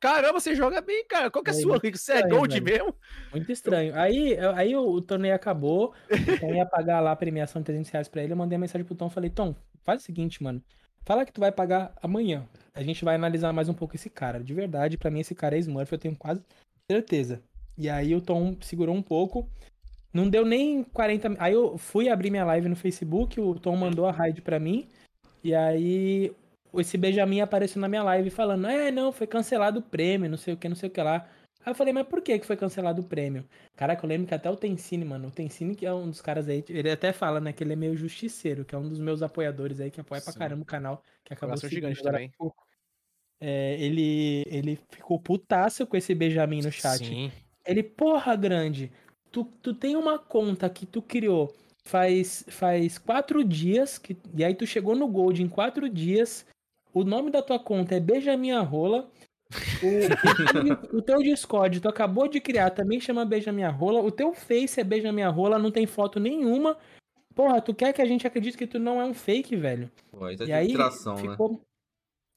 [0.00, 1.30] Caramba, você joga bem, cara.
[1.30, 1.78] Qual que é a sua?
[1.78, 2.64] Você é gold velho.
[2.64, 2.94] mesmo?
[3.30, 3.94] Muito estranho.
[3.94, 5.92] Aí, eu- aí o, o torneio acabou,
[6.40, 8.32] Tom ia pagar lá a premiação de 300 reais pra ele.
[8.32, 10.62] Eu mandei a mensagem pro Tom, falei, Tom, faz o seguinte, mano.
[11.04, 12.48] Fala que tu vai pagar amanhã.
[12.74, 14.42] A gente vai analisar mais um pouco esse cara.
[14.42, 16.40] De verdade, pra mim esse cara é Smurf, eu tenho quase
[16.96, 17.42] certeza.
[17.76, 19.48] E aí o Tom segurou um pouco.
[20.12, 21.28] Não deu nem 40...
[21.28, 24.58] mi- Aí eu fui abrir minha live no Facebook, o Tom mandou a raid pra
[24.58, 24.88] mim.
[25.44, 26.32] E aí
[26.74, 30.54] esse Benjamin apareceu na minha live falando, é, não, foi cancelado o prêmio, não sei
[30.54, 31.28] o que, não sei o que lá.
[31.64, 33.44] Aí eu falei, mas por que que foi cancelado o prêmio?
[33.74, 36.48] Caraca, eu lembro que até o Tensine, mano, o Tensine que é um dos caras
[36.48, 39.20] aí, ele até fala, né, que ele é meio justiceiro, que é um dos meus
[39.20, 40.38] apoiadores aí, que apoia pra Sim.
[40.38, 42.30] caramba o canal, que acabou seguindo gigante também.
[42.38, 42.65] pouco.
[43.40, 47.04] É, ele, ele ficou putaço com esse Benjamin no chat.
[47.04, 47.30] Sim.
[47.66, 48.90] Ele, porra, grande,
[49.30, 51.52] tu, tu tem uma conta que tu criou
[51.86, 56.44] faz, faz quatro dias, que, e aí tu chegou no Gold em quatro dias,
[56.92, 59.08] o nome da tua conta é Benjamin Arrola,
[60.92, 64.80] o, o, teu Discord tu acabou de criar também chama Benjamin Arrola, o teu Face
[64.80, 66.76] é Benjamin Arrola, não tem foto nenhuma,
[67.34, 69.90] porra, tu quer que a gente acredite que tu não é um fake, velho?
[70.10, 71.36] Pô, aí tá E aí tração, né?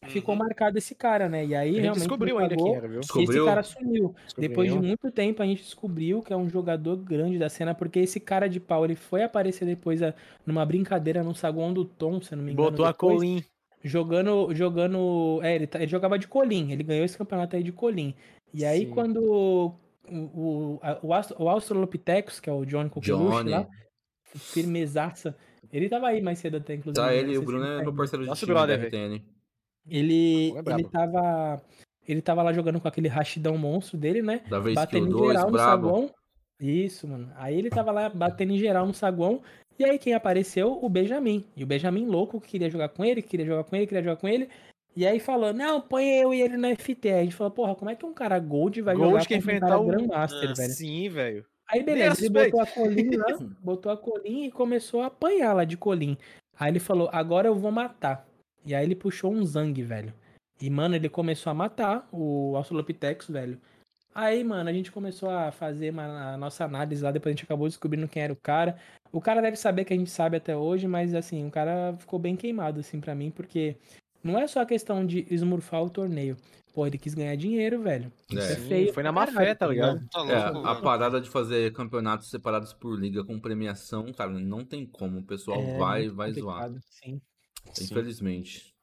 [0.06, 1.45] Ficou, ficou marcado esse cara, né?
[1.45, 3.00] E aí A gente realmente descobriu ainda quem era, viu?
[3.00, 3.45] esse Descobriu?
[3.45, 4.16] cara sumiu.
[4.38, 4.82] Depois de Descobriu.
[4.88, 8.48] muito tempo a gente descobriu que é um jogador grande da cena, porque esse cara
[8.48, 10.14] de pau, ele foi aparecer depois a-
[10.45, 12.72] numa brincadeira no saguão do Tom, se eu não me engano.
[12.72, 13.44] Botou a depois, Colin.
[13.82, 17.72] Jogando, jogando, é, ele, tá- ele jogava de colim, ele ganhou esse campeonato aí de
[17.72, 18.14] colim.
[18.53, 18.90] E aí Sim.
[18.92, 19.74] quando o,
[20.11, 23.52] o, a- o, Astro- o Australopithecus, que é o Johnny Coqueluche Johnny.
[23.52, 23.68] lá,
[24.36, 25.36] firmezaça,
[25.72, 27.02] ele tava aí mais cedo até, inclusive.
[27.06, 27.18] Tá, né?
[27.19, 29.24] ele e o Bruno é meu parceiro de Nosso time da brother, RTN.
[29.90, 31.61] Ele, é ele tava.
[32.08, 34.42] Ele tava lá jogando com aquele rachidão monstro dele, né?
[34.50, 35.69] Da vez batendo que o em 2, geral no brabo.
[35.88, 36.09] saguão.
[36.59, 37.32] Isso, mano.
[37.35, 39.42] Aí ele tava lá batendo em geral no saguão.
[39.77, 40.77] E aí quem apareceu?
[40.84, 41.45] O Benjamin.
[41.56, 44.03] E o Benjamin louco que queria jogar com ele, que queria jogar com ele, queria
[44.03, 44.50] jogar com ele.
[44.95, 47.09] E aí falou, não, põe eu e ele na FT.
[47.09, 49.42] Aí a gente falou, porra, como é que um cara Gold vai Gold jogar quer
[49.43, 50.74] com um cara o- Grandmaster, É, velho?
[50.74, 51.45] Sim, velho.
[51.72, 53.26] Aí beleza, ele botou a colim lá,
[53.64, 56.18] botou a colim e começou a apanhar lá de colim.
[56.59, 58.27] Aí ele falou, agora eu vou matar.
[58.66, 60.14] E aí ele puxou um Zang, velho.
[60.62, 63.60] E, mano, ele começou a matar o Australopithecus, velho.
[64.14, 67.46] Aí, mano, a gente começou a fazer uma- a nossa análise lá, depois a gente
[67.46, 68.78] acabou descobrindo quem era o cara.
[69.12, 72.20] O cara deve saber que a gente sabe até hoje, mas assim, o cara ficou
[72.20, 73.78] bem queimado, assim, pra mim, porque
[74.24, 76.36] não é só a questão de esmurfar o torneio.
[76.74, 78.12] Pô, ele quis ganhar dinheiro, velho.
[78.30, 78.52] Isso É.
[78.52, 78.94] é Sim, feio.
[78.94, 80.06] foi na má fé, tá ligado?
[80.10, 84.86] Tá É, a parada de fazer campeonatos separados por liga com premiação, cara, não tem
[84.86, 85.20] como.
[85.20, 86.66] O pessoal É vai, vai zoar.
[86.68, 86.80] complicado,
[87.73, 87.85] Sim.
[87.85, 88.73] Infelizmente.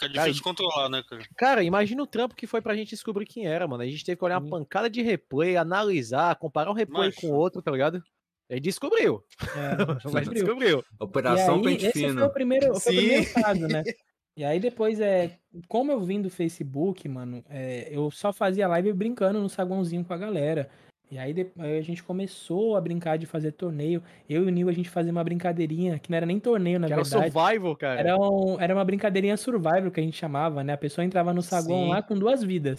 [0.00, 1.22] É difícil de controlar, né, cara?
[1.36, 3.82] Cara, imagina o trampo que foi pra gente descobrir quem era, mano.
[3.82, 7.20] A gente teve que olhar uma pancada de replay, analisar, comparar um replay Macho.
[7.20, 8.02] com o outro, tá ligado?
[8.50, 9.24] Gente descobriu.
[9.40, 9.76] É,
[10.12, 10.32] Mas descobriu.
[10.32, 10.84] descobriu.
[10.98, 12.30] Operação e aí, Pente esse foi o Fino.
[12.30, 13.82] primeiro, foi o primeiro caso, né?
[14.34, 18.90] E aí depois, é, como eu vim do Facebook, mano, é, eu só fazia live
[18.94, 20.70] brincando no saguãozinho com a galera.
[21.12, 24.02] E aí, aí a gente começou a brincar de fazer torneio.
[24.26, 26.86] Eu e o Nil, a gente fazia uma brincadeirinha, que não era nem torneio, na
[26.86, 27.30] Que era o verdade.
[27.30, 28.00] survival, cara.
[28.00, 30.72] Era, um- era uma brincadeirinha survival que a gente chamava, né?
[30.72, 31.90] A pessoa entrava no saguão Sim.
[31.90, 32.78] lá com duas vidas.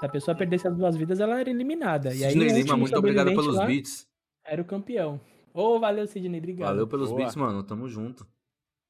[0.00, 2.14] Se a pessoa perdesse as duas vidas, ela era eliminada.
[2.14, 4.06] E aí Sidney o Lima, muito obrigado pelos lá beats.
[4.46, 5.20] era o campeão.
[5.52, 6.68] Ô, valeu, Sidney, obrigado.
[6.70, 7.20] Valeu pelos Boa.
[7.20, 7.62] beats, mano.
[7.62, 8.26] Tamo junto.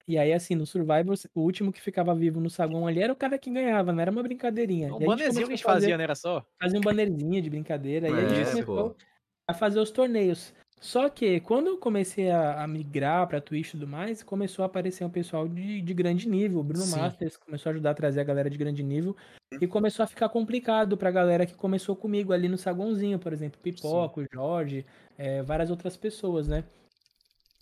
[0.07, 3.16] E aí, assim, no Survivor, o último que ficava vivo no saguão ali era o
[3.16, 4.94] cara que ganhava, não era uma brincadeirinha.
[4.94, 6.05] Um bannerzinho que a gente fazer- fazia, né?
[6.05, 6.44] Era só.
[6.60, 8.08] Fazia um bannerzinho de brincadeira.
[8.08, 8.97] e aí a gente É, começou pô.
[9.49, 10.52] a fazer os torneios.
[10.81, 14.66] Só que quando eu comecei a, a migrar pra Twitch e tudo mais, começou a
[14.66, 16.60] aparecer um pessoal de, de grande nível.
[16.60, 16.99] O Bruno Sim.
[16.99, 19.16] Masters começou a ajudar a trazer a galera de grande nível.
[19.58, 23.58] E começou a ficar complicado pra galera que começou comigo ali no saguãozinho, por exemplo,
[23.62, 24.84] Pipoca, o Jorge,
[25.16, 26.65] é, várias outras pessoas, né?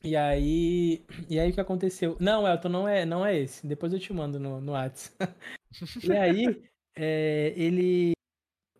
[0.04, 2.16] E aí, e aí o que aconteceu?
[2.18, 3.66] Não, Elton, não é, não é esse.
[3.66, 5.14] Depois eu te mando no, no Whats.
[6.02, 6.62] e aí,
[6.96, 8.12] é, ele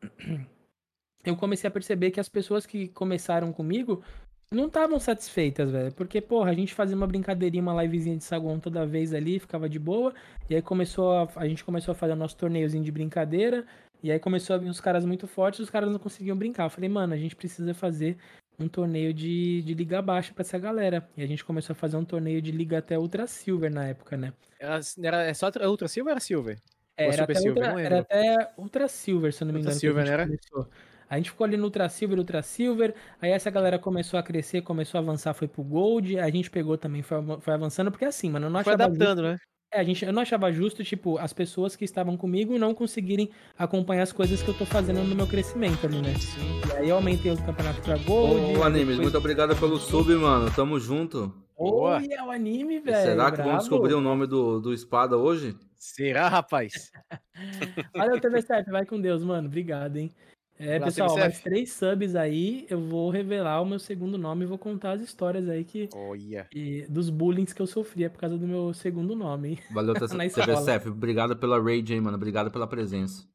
[1.24, 4.02] eu comecei a perceber que as pessoas que começaram comigo
[4.50, 5.92] não estavam satisfeitas, velho.
[5.92, 9.68] Porque, porra, a gente fazia uma brincadeirinha, uma livezinha de saguão toda vez ali, ficava
[9.68, 10.12] de boa.
[10.50, 13.64] E aí começou a, a gente começou a fazer nosso torneiozinho de brincadeira.
[14.02, 16.64] E aí começou a vir uns caras muito fortes, os caras não conseguiam brincar.
[16.64, 18.18] Eu falei, mano, a gente precisa fazer
[18.58, 21.08] um torneio de, de liga baixa pra essa galera.
[21.16, 24.16] E a gente começou a fazer um torneio de liga até Ultra Silver na época,
[24.16, 24.32] né?
[24.58, 26.62] Era, era é só Ultra Silver ou era Silver?
[26.96, 29.80] É, era, até Silver, Ultra, era até Ultra Silver, se eu não me Ultra engano.
[29.80, 30.26] que Silver, a gente né, era?
[30.26, 30.70] começou.
[31.08, 32.94] A gente ficou ali no Ultra Silver, Ultra Silver.
[33.20, 36.18] Aí essa galera começou a crescer, começou a avançar, foi pro Gold.
[36.18, 39.04] A gente pegou também, foi, foi avançando, porque assim, mano, eu não Foi achava justo.
[39.04, 39.38] adaptando, né?
[39.74, 43.30] É, a gente, eu não achava justo, tipo, as pessoas que estavam comigo não conseguirem
[43.58, 46.12] acompanhar as coisas que eu tô fazendo no meu crescimento ali, né?
[46.68, 48.58] E aí eu aumentei o campeonato pra Gold.
[48.58, 50.50] Ô, Animes, depois- muito obrigado pelo sub, mano.
[50.54, 51.32] Tamo junto.
[51.56, 51.96] Boa.
[51.96, 52.96] Olha o anime, velho.
[53.02, 53.60] Será que vão bravo.
[53.60, 55.56] descobrir o nome do, do espada hoje?
[55.78, 56.92] Será, rapaz?
[57.96, 59.48] Valeu, TV7, vai com Deus, mano.
[59.48, 60.10] Obrigado, hein?
[60.58, 61.18] É, Valeu, pessoal, TV7.
[61.20, 65.00] mais três subs aí, eu vou revelar o meu segundo nome e vou contar as
[65.02, 66.46] histórias aí que, Olha.
[66.54, 69.58] e- dos bullying que eu sofria por causa do meu segundo nome?
[69.70, 69.94] Valeu.
[69.96, 70.88] TVCF.
[70.88, 72.16] Obrigado pela raid aí, mano.
[72.16, 73.26] Obrigado pela presença.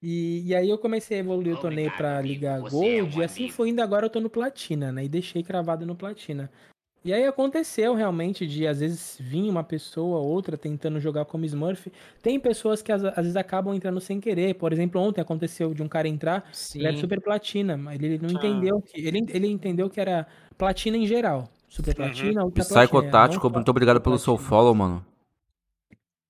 [0.00, 3.70] E, e aí eu comecei a evoluir o torneio pra ligar Gold, e assim foi
[3.70, 5.04] indo agora eu tô no Platina, né?
[5.04, 6.50] E deixei cravado no Platina.
[7.08, 11.42] E aí aconteceu realmente de às vezes vir uma pessoa ou outra tentando jogar como
[11.46, 11.90] Smurf.
[12.20, 14.54] Tem pessoas que às, às vezes acabam entrando sem querer.
[14.56, 16.80] Por exemplo, ontem aconteceu de um cara entrar Sim.
[16.80, 18.32] Ele era super platina, mas ele não Ah.
[18.34, 19.00] entendeu que.
[19.00, 20.26] Ele, ele entendeu que era
[20.58, 21.48] platina em geral.
[21.66, 24.48] Super platina, ultra Psycho platina, Tático, não só muito obrigado pelo seu platina.
[24.50, 25.02] follow, mano.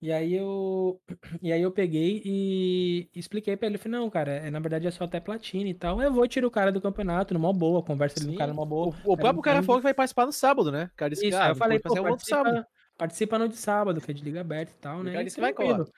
[0.01, 1.01] E aí eu.
[1.43, 3.77] E aí eu peguei e expliquei pra ele.
[3.77, 6.01] Eu falei, não, cara, é, na verdade é só até platina e tal.
[6.01, 8.33] Eu vou tirar o cara do campeonato numa boa, conversa Sim.
[8.33, 8.95] do cara numa boa.
[9.05, 10.91] O, o próprio cara falou que vai participar no sábado, né?
[10.93, 12.55] O cara disse Isso, que aí ah, eu falei, fazer um outro sábado.
[12.55, 15.13] participa, participa no de sábado, que é de liga aberta e tal, O né?
[15.13, 15.89] cara disse que vai tranquilo.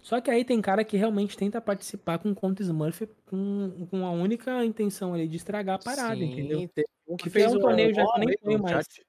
[0.00, 4.12] Só que aí tem cara que realmente tenta participar com conta Smurf com, com a
[4.12, 6.68] única intenção ali de estragar a parada, Sim, entendeu?
[6.72, 8.36] teve um que Porque fez é um o- torneio já que eu o- nem no
[8.48, 8.86] tenho mais.
[8.86, 9.04] chat.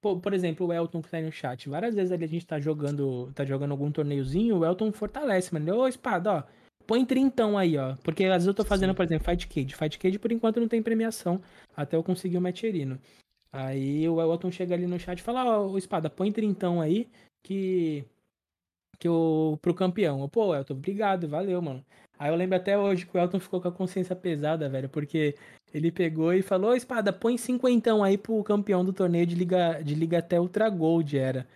[0.00, 1.68] Pô, por exemplo, o Elton que tá aí no chat.
[1.68, 5.76] Várias vezes ali a gente tá jogando, tá jogando algum torneiozinho, o Elton fortalece, mano.
[5.76, 6.42] Ô, espada, ó.
[6.86, 7.96] Põe trintão aí, ó.
[7.96, 8.96] Porque às vezes eu tô fazendo, Sim.
[8.96, 9.74] por exemplo, Fight Cage.
[9.74, 11.42] Fight Cage, por enquanto, não tem premiação.
[11.76, 12.98] Até eu conseguir o Mecherino.
[13.52, 17.08] Aí o Elton chega ali no chat e fala, ó, ô, espada, põe trintão aí
[17.42, 18.04] que.
[18.98, 19.58] Que eu.
[19.60, 20.20] pro campeão.
[20.22, 21.84] Eu, Pô, Elton, obrigado, valeu, mano.
[22.18, 25.34] Aí eu lembro até hoje que o Elton ficou com a consciência pesada, velho, porque
[25.72, 29.94] ele pegou e falou, espada, põe cinquentão aí pro campeão do torneio de liga, de
[29.94, 31.46] liga até Ultra Gold, era.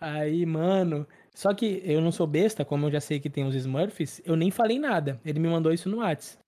[0.00, 1.06] Aí, mano.
[1.34, 4.36] Só que eu não sou besta, como eu já sei que tem os Smurfs, eu
[4.36, 5.20] nem falei nada.
[5.24, 6.38] Ele me mandou isso no Whats.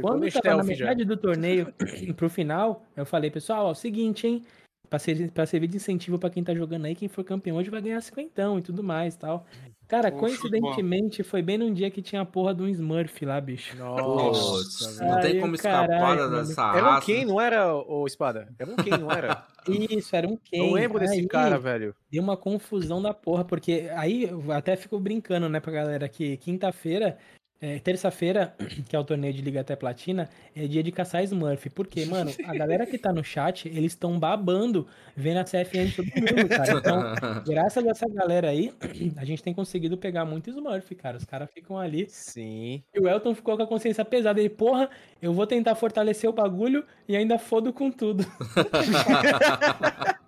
[0.00, 0.84] Quando no tava na stealth já.
[0.86, 1.72] metade do torneio
[2.16, 4.44] pro final, eu falei, pessoal, ó, é o seguinte, hein?
[4.90, 7.70] Pra, ser, pra servir de incentivo pra quem tá jogando aí, quem for campeão hoje
[7.70, 9.46] vai ganhar cinquentão e tudo mais tal.
[9.86, 13.76] Cara, Poxa, coincidentemente, foi bem num dia que tinha a porra do Smurf lá, bicho.
[13.76, 18.48] Nossa, não tem como escapar caralho, dessa Era um quem, não era, o Espada?
[18.58, 19.46] Era um quem, não era?
[19.68, 20.68] Isso, era um quem.
[20.68, 21.94] Eu lembro desse Aí, cara, velho.
[22.10, 26.36] Deu uma confusão da porra, porque aí eu até fico brincando, né, pra galera que
[26.36, 27.16] quinta-feira,
[27.60, 28.54] é, terça-feira,
[28.88, 31.68] que é o torneio de Liga até Platina, é dia de caçar Smurf.
[31.70, 36.06] Porque, mano, a galera que tá no chat, eles estão babando vendo a CFN todo
[36.06, 36.72] mundo, cara.
[36.72, 38.72] Então, graças a essa galera aí,
[39.16, 41.18] a gente tem conseguido pegar muito Smurf, cara.
[41.18, 42.06] Os caras ficam ali.
[42.08, 42.82] Sim.
[42.94, 44.40] E o Elton ficou com a consciência pesada.
[44.40, 44.88] Ele, porra,
[45.20, 48.24] eu vou tentar fortalecer o bagulho e ainda fodo com tudo.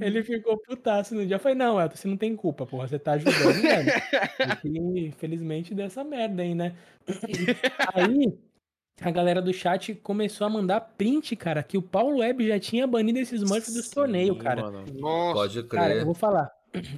[0.00, 1.36] Ele ficou putaço no dia.
[1.36, 2.88] Eu falei, não, Elton, você não tem culpa, porra.
[2.88, 3.92] Você tá ajudando, velho.
[4.36, 6.74] Porque, infelizmente, deu essa merda aí, né?
[7.94, 8.38] Aí,
[9.00, 12.86] a galera do chat começou a mandar print, cara, que o Paulo Web já tinha
[12.86, 14.62] banido esses Smurfs dos torneios, cara.
[14.62, 14.84] mano.
[14.94, 15.34] Nossa.
[15.34, 16.04] Pode Cara, eu crer.
[16.04, 16.50] vou falar.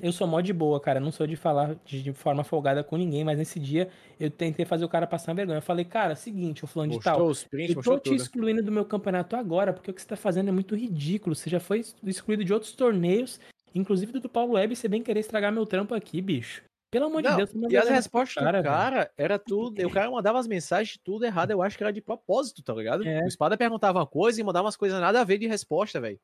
[0.03, 0.99] Eu sou mó de boa, cara.
[1.01, 3.89] Não sou de falar de de forma folgada com ninguém, mas nesse dia
[4.19, 5.59] eu tentei fazer o cara passar vergonha.
[5.59, 7.27] Eu falei, cara, seguinte, o fulano de tal.
[7.27, 8.17] Os prints, Eu tô te tudo.
[8.17, 11.35] excluindo do meu campeonato agora, porque o que você tá fazendo é muito ridículo.
[11.35, 13.39] Você já foi excluído de outros torneios,
[13.75, 16.63] inclusive do do Paulo Web, você bem querer estragar meu trampo aqui, bicho.
[16.91, 18.75] Pelo amor de Não, Deus, você não e as respostas cara, do velho.
[18.75, 19.87] cara era tudo.
[19.87, 21.51] O cara mandava as mensagens tudo errado.
[21.51, 23.07] Eu acho que era de propósito, tá ligado?
[23.07, 23.23] É.
[23.25, 26.19] O espada perguntava uma coisa e mandava umas coisas nada a ver de resposta, velho.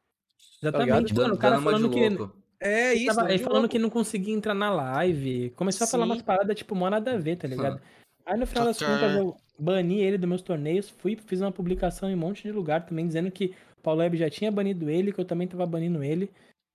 [0.63, 1.35] Exatamente, Dando mano.
[1.35, 2.09] O cara de falando que.
[2.09, 2.42] louco.
[2.65, 5.51] É Ele, tava- ele falando que não conseguia entrar na live.
[5.57, 6.11] Começou a falar Sim.
[6.13, 7.81] umas paradas, tipo, mó nada a ver, tá ligado?
[8.25, 8.95] Aí no final das Total.
[9.01, 12.53] contas eu bani ele dos meus torneios, fui, fiz uma publicação em um monte de
[12.53, 15.67] lugar também, dizendo que o Paulo Web já tinha banido ele, que eu também tava
[15.67, 16.31] banindo ele.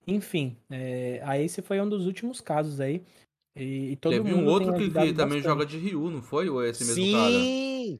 [0.06, 3.02] Enfim, é, aí esse foi um dos últimos casos aí.
[3.56, 5.42] E, e todo Teve mundo um outro que, também bastante.
[5.42, 6.50] joga de Ryu, não foi?
[6.50, 7.32] Ou é esse mesmo cara?
[7.32, 8.00] Sim!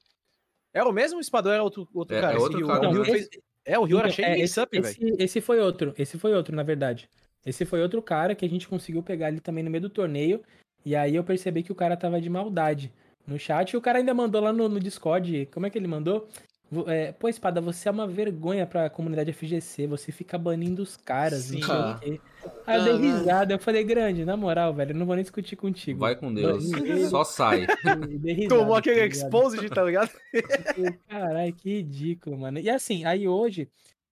[0.74, 2.34] Era o mesmo espada ou era outro, outro É- cara?
[2.34, 3.30] é Esse outro Ryu- cara o Ryu Então, fez-
[3.66, 4.86] É, o Rio era Então, cheio é, de esse, sup, velho.
[4.88, 7.10] esse, esse foi outro, esse foi outro, na verdade.
[7.48, 10.42] Esse foi outro cara que a gente conseguiu pegar ali também no meio do torneio.
[10.86, 12.92] E aí eu percebi que o cara tava de maldade.
[13.26, 13.72] no chat.
[13.72, 15.48] E o cara ainda mandou lá no, no Discord.
[15.54, 16.28] Como é que ele mandou?
[16.88, 19.88] É, Pô, Espada, você é uma vergonha pra comunidade FGC.
[19.88, 21.44] Você fica banindo os caras.
[21.44, 21.62] Sim.
[21.62, 22.22] não sei o quê.
[22.66, 23.54] Aí eu dei risada.
[23.54, 26.00] Eu falei, grande, na moral, velho, eu não vou nem discutir contigo.
[26.00, 26.66] Vai com Deus.
[27.10, 27.66] Só sai.
[28.24, 30.12] Risada, Tomou aquele tá exposed, tá ligado?
[31.08, 32.60] Caralho, que ridículo, mano.
[32.60, 33.70] E assim, aí hoje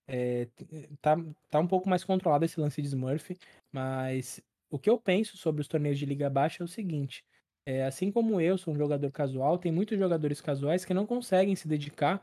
[0.08, 1.16] é, t- tá,
[1.50, 3.35] tá um pouco mais controlado esse lance de Smurf,
[3.74, 7.24] mas o que eu penso sobre os torneios de Liga Baixa é o seguinte:
[7.66, 11.56] é, assim como eu sou um jogador casual, tem muitos jogadores casuais que não conseguem
[11.56, 12.22] se dedicar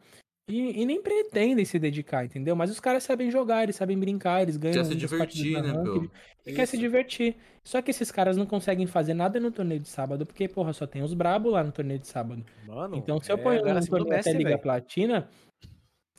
[0.49, 2.55] e, e nem pretendem se dedicar, entendeu?
[2.57, 6.11] Mas os caras sabem jogar, eles sabem brincar, eles ganham Quer se divertir, né, meu?
[6.47, 7.37] e quer se divertir.
[7.65, 10.87] Só que esses caras não conseguem fazer nada no torneio de sábado, porque, porra, só
[10.87, 12.45] tem os brabo lá no torneio de sábado.
[12.67, 14.59] Mano, Então, se eu é, ponho um torneio até Liga velho.
[14.59, 15.29] Platina,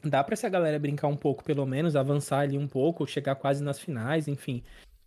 [0.04, 3.64] dá pra essa galera brincar um pouco, pelo menos, avançar ali um pouco, chegar quase
[3.64, 4.64] nas finais, enfim.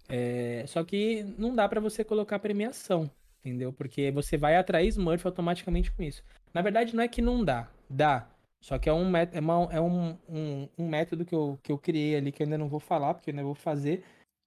[0.09, 3.11] É, Só que não dá pra você colocar premiação,
[3.45, 3.73] entendeu?
[3.73, 6.23] Porque você vai atrair Smurf automaticamente com isso.
[6.53, 8.29] Na verdade, não é que não dá, dá.
[8.63, 11.79] Só que é um, é uma- é um, um, um método que eu, que eu
[11.79, 14.03] criei ali, que eu ainda não vou falar, porque eu ainda vou fazer,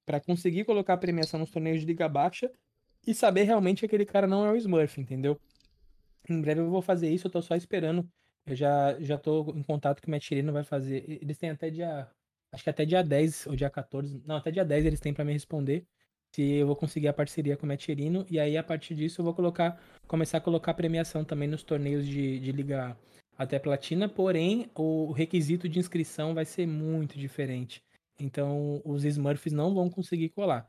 [0.06, 2.52] pra conseguir colocar premiação nos torneios de Liga Baixa
[3.08, 5.40] e saber realmente que aquele cara não é o Smurf, entendeu?
[6.30, 8.08] Em breve eu vou fazer isso, eu tô só esperando.
[8.46, 11.04] Eu já, já tô em contato com o Metirino, vai fazer.
[11.22, 12.08] Eles têm até dia.
[12.52, 14.24] Acho que até dia 10 ou dia 14.
[14.26, 15.86] Não, até dia 10 eles têm pra me responder.
[16.36, 18.26] Se eu vou conseguir a parceria com o Metirino.
[18.30, 19.82] E aí, a partir disso, eu vou colocar.
[20.08, 22.98] Começar a colocar premiação também nos torneios de, de Liga
[23.38, 24.10] até Platina.
[24.10, 27.84] Porém, o requisito de inscrição vai ser muito diferente.
[28.20, 30.68] Então, os Smurfs não vão conseguir colar.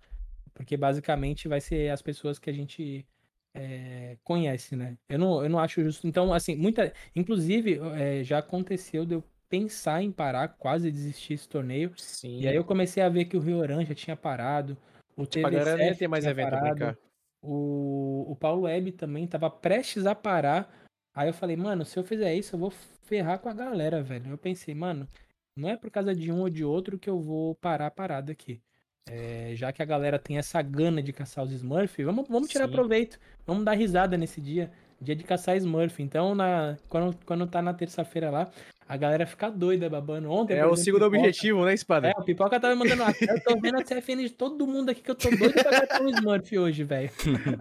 [0.55, 3.07] Porque basicamente vai ser as pessoas que a gente
[3.55, 4.97] é, conhece, né?
[5.09, 6.07] Eu não, eu não acho justo.
[6.07, 6.93] Então, assim, muita.
[7.15, 11.93] Inclusive, é, já aconteceu de eu pensar em parar, quase desistir esse torneio.
[11.97, 12.41] Sim.
[12.41, 14.77] E aí eu comecei a ver que o Rio Orange já tinha parado.
[15.17, 16.99] O Tipo, a galera nem tem mais evento pra parado, brincar.
[17.43, 20.73] O, o Paulo Web também tava prestes a parar.
[21.13, 24.31] Aí eu falei, mano, se eu fizer isso, eu vou ferrar com a galera, velho.
[24.31, 25.09] Eu pensei, mano,
[25.57, 28.31] não é por causa de um ou de outro que eu vou parar a parada
[28.31, 28.63] aqui.
[29.09, 32.67] É, já que a galera tem essa gana de caçar os Smurf, vamos, vamos tirar
[32.67, 32.73] Sim.
[32.73, 33.19] proveito.
[33.47, 34.71] Vamos dar risada nesse dia.
[35.01, 36.01] Dia de caçar Smurf.
[36.03, 38.49] Então, na, quando, quando tá na terça-feira lá,
[38.87, 40.31] a galera fica doida babando.
[40.31, 42.09] Ontem, É o segundo Pipoca- objetivo, né, Espada?
[42.09, 43.03] é, o Pipoca tava mandando.
[43.21, 46.03] Eu tô vendo a CFN de todo mundo aqui que eu tô doido pra caçar
[46.03, 47.11] um Smurf hoje, velho.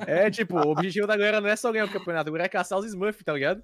[0.05, 2.77] É, tipo, o objetivo da galera não é só ganhar o campeonato, agora é caçar
[2.77, 3.63] os Smurf, tá ligado?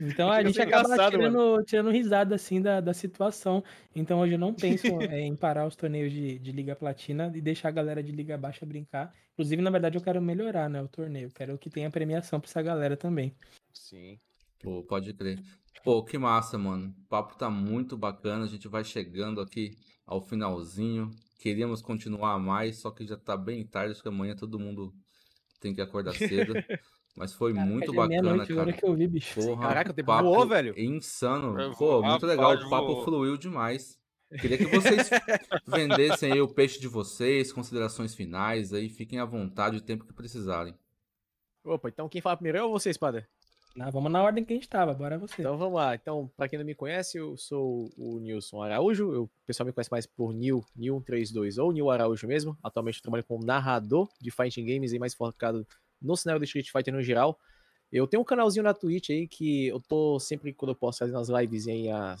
[0.00, 3.64] Então a gente acaba tirando, tirando risada assim da, da situação.
[3.94, 7.40] Então hoje eu não penso é, em parar os torneios de, de Liga Platina e
[7.40, 9.12] deixar a galera de Liga Baixa brincar.
[9.32, 11.30] Inclusive, na verdade, eu quero melhorar né, o torneio.
[11.30, 13.34] Quero que tenha premiação pra essa galera também.
[13.72, 14.18] Sim.
[14.62, 15.38] Pô, pode crer.
[15.84, 16.94] Pô, que massa, mano.
[17.04, 18.44] O papo tá muito bacana.
[18.44, 19.76] A gente vai chegando aqui
[20.06, 21.10] ao finalzinho.
[21.38, 23.92] Queríamos continuar mais, só que já tá bem tarde.
[23.92, 24.92] Acho que amanhã todo mundo
[25.60, 26.54] tem que acordar cedo.
[27.16, 28.72] Mas foi muito Caraca, já é bacana, agora cara.
[28.74, 29.40] que eu vi, bicho.
[29.40, 30.78] Porra, Caraca, o tempo papo voou, velho.
[30.78, 31.74] Insano.
[31.76, 32.54] Pô, muito legal.
[32.54, 33.98] O papo fluiu demais.
[34.38, 35.08] Queria que vocês
[35.66, 38.90] vendessem aí o peixe de vocês, considerações finais aí.
[38.90, 40.74] Fiquem à vontade o tempo que precisarem.
[41.64, 43.26] Opa, então quem fala primeiro é você, Espada.
[43.74, 45.34] Não, vamos na ordem que a gente tava, bora você.
[45.38, 45.94] Então vamos lá.
[45.94, 49.12] Então, pra quem não me conhece, eu sou o Nilson Araújo.
[49.12, 52.56] Eu, o pessoal me conhece mais por Nil, Nil132 ou Nil Araújo mesmo.
[52.62, 55.66] Atualmente eu trabalho como narrador de fighting games e mais focado
[56.00, 57.38] no cenário do Street Fighter no geral.
[57.92, 61.18] Eu tenho um canalzinho na Twitch aí que eu tô sempre, quando eu posso, fazendo
[61.18, 62.16] as lives aí a-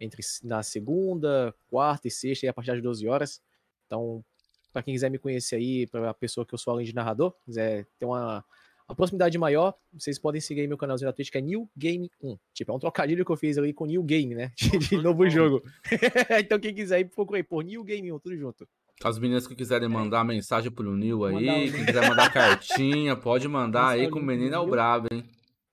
[0.00, 3.40] entre na segunda, quarta e sexta, aí a partir das 12 horas.
[3.86, 4.24] Então,
[4.72, 7.86] pra quem quiser me conhecer aí, pra pessoa que eu sou além de narrador, quiser
[7.98, 8.44] ter uma
[8.86, 12.10] a proximidade maior, vocês podem seguir aí meu canalzinho na Twitch, que é New Game
[12.22, 12.36] 1.
[12.52, 14.52] Tipo, é um trocadilho que eu fiz ali com New Game, né?
[14.58, 15.62] De, de novo jogo.
[16.38, 18.68] então, quem quiser aí, procura aí por New Game 1, tudo junto.
[19.02, 21.74] As meninas que quiserem mandar mensagem pro Nil Mandar aí, link.
[21.76, 25.24] quem quiser mandar cartinha, pode mandar aí que o menino é o brabo, hein?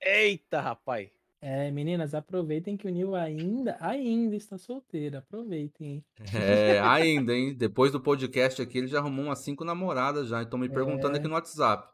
[0.01, 1.09] Eita, rapaz.
[1.43, 5.17] É, meninas, aproveitem que o Nil ainda, ainda está solteiro.
[5.17, 6.05] Aproveitem, hein?
[6.33, 7.53] É, ainda, hein?
[7.55, 10.41] Depois do podcast aqui, ele já arrumou umas cinco namoradas já.
[10.41, 11.19] Então me perguntando É.
[11.19, 11.87] aqui no WhatsApp.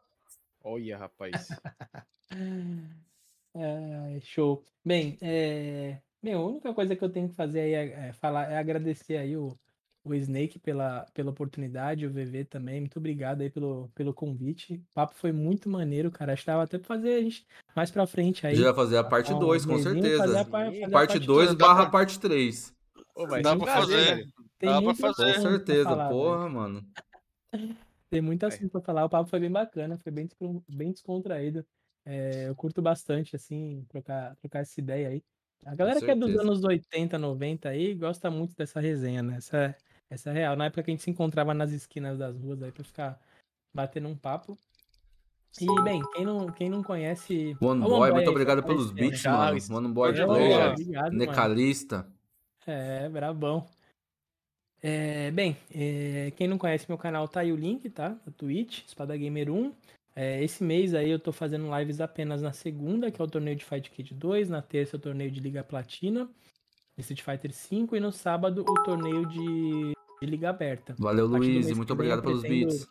[0.64, 1.48] Olha, rapaz.
[3.56, 4.64] É, show.
[4.86, 8.52] Bem, é, meu, a única coisa que eu tenho que fazer aí é, é falar,
[8.52, 9.58] é agradecer aí o,
[10.14, 12.80] o Snake pela, pela oportunidade, o VV também.
[12.80, 14.76] Muito obrigado aí pelo, pelo convite.
[14.92, 16.34] O papo foi muito maneiro, cara.
[16.34, 17.46] Acho que dava até pra fazer a gente
[17.76, 18.56] mais pra frente aí.
[18.56, 20.18] Já vai fazer a parte um 2, com certeza.
[20.18, 22.74] fazer a fazer a Parte 2 dois, dá barra pra- parte 3.
[23.16, 23.96] Ô, vai Dá ser pra fazer.
[24.16, 24.28] velho.
[24.60, 25.36] Tem Dá pra muito fazer.
[25.36, 26.20] Com certeza, falar, velho.
[26.20, 26.86] porra, mano.
[28.10, 29.06] Tem muito assunto pra falar.
[29.06, 30.30] O papo foi bem bacana, foi bem,
[30.70, 31.66] bem descontraído.
[32.06, 35.22] É, eu curto bastante, assim, trocar, trocar essa ideia aí.
[35.66, 39.38] A galera que é dos anos 80, 90 aí gosta muito dessa resenha, né?
[39.38, 39.76] Essa, é-
[40.10, 40.56] essa é real.
[40.56, 43.20] Na época que a gente se encontrava nas esquinas das ruas aí pra ficar
[43.74, 44.58] batendo um papo.
[45.60, 47.58] E, bem, quem não, quem não conhece.
[47.60, 49.58] One o Boy, muito obrigado pelos beats, Tchau, mano.
[49.58, 49.74] isso.
[49.76, 51.18] One Boy É, Player, mano.
[51.18, 52.08] Necalista.
[52.66, 53.66] É, brabão.
[54.84, 58.10] É, bem, é, quem não conhece meu canal, tá aí o link, tá?
[58.10, 59.74] Da Twitch, Espada Gamer 1.
[60.16, 63.56] É, esse mês aí eu tô fazendo lives apenas na segunda, que é o torneio
[63.56, 66.30] de Fight Kid 2, na terça o torneio de Liga Platina,
[66.98, 70.96] Street Fighter 5 e no sábado o torneio de, de Liga Aberta.
[70.98, 71.72] Valeu, Luiz.
[71.76, 72.88] Muito obrigado pelos pretendo- beats.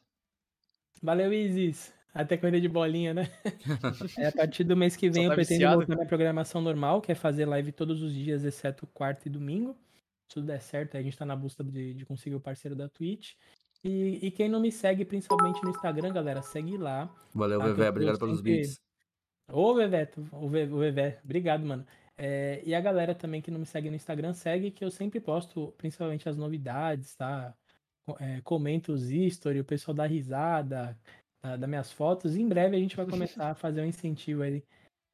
[1.03, 1.93] Valeu, Isis.
[2.15, 3.29] Até corrida de bolinha, né?
[4.19, 5.77] é, a partir do mês que vem Só eu tá pretendo viciado.
[5.77, 9.77] voltar minha programação normal, que é fazer live todos os dias, exceto quarta e domingo.
[10.29, 12.75] Se tudo der certo, aí a gente tá na busca de, de conseguir o parceiro
[12.75, 13.35] da Twitch.
[13.85, 17.15] E, e quem não me segue, principalmente no Instagram, galera, segue lá.
[17.35, 17.91] Valeu, eu Vevé.
[17.91, 18.81] Obrigado pelos beats.
[19.53, 21.87] Ô, Veveto, o Ve- o Vevé, obrigado, mano.
[22.19, 25.21] É, e a galera também que não me segue no Instagram, segue que eu sempre
[25.21, 27.55] posto, principalmente as novidades, tá?
[28.21, 29.03] É, comento os
[29.35, 30.99] stories, o pessoal dá risada
[31.43, 32.37] da- das minhas fotos.
[32.37, 34.63] E em breve a gente vai começar a fazer um incentivo aí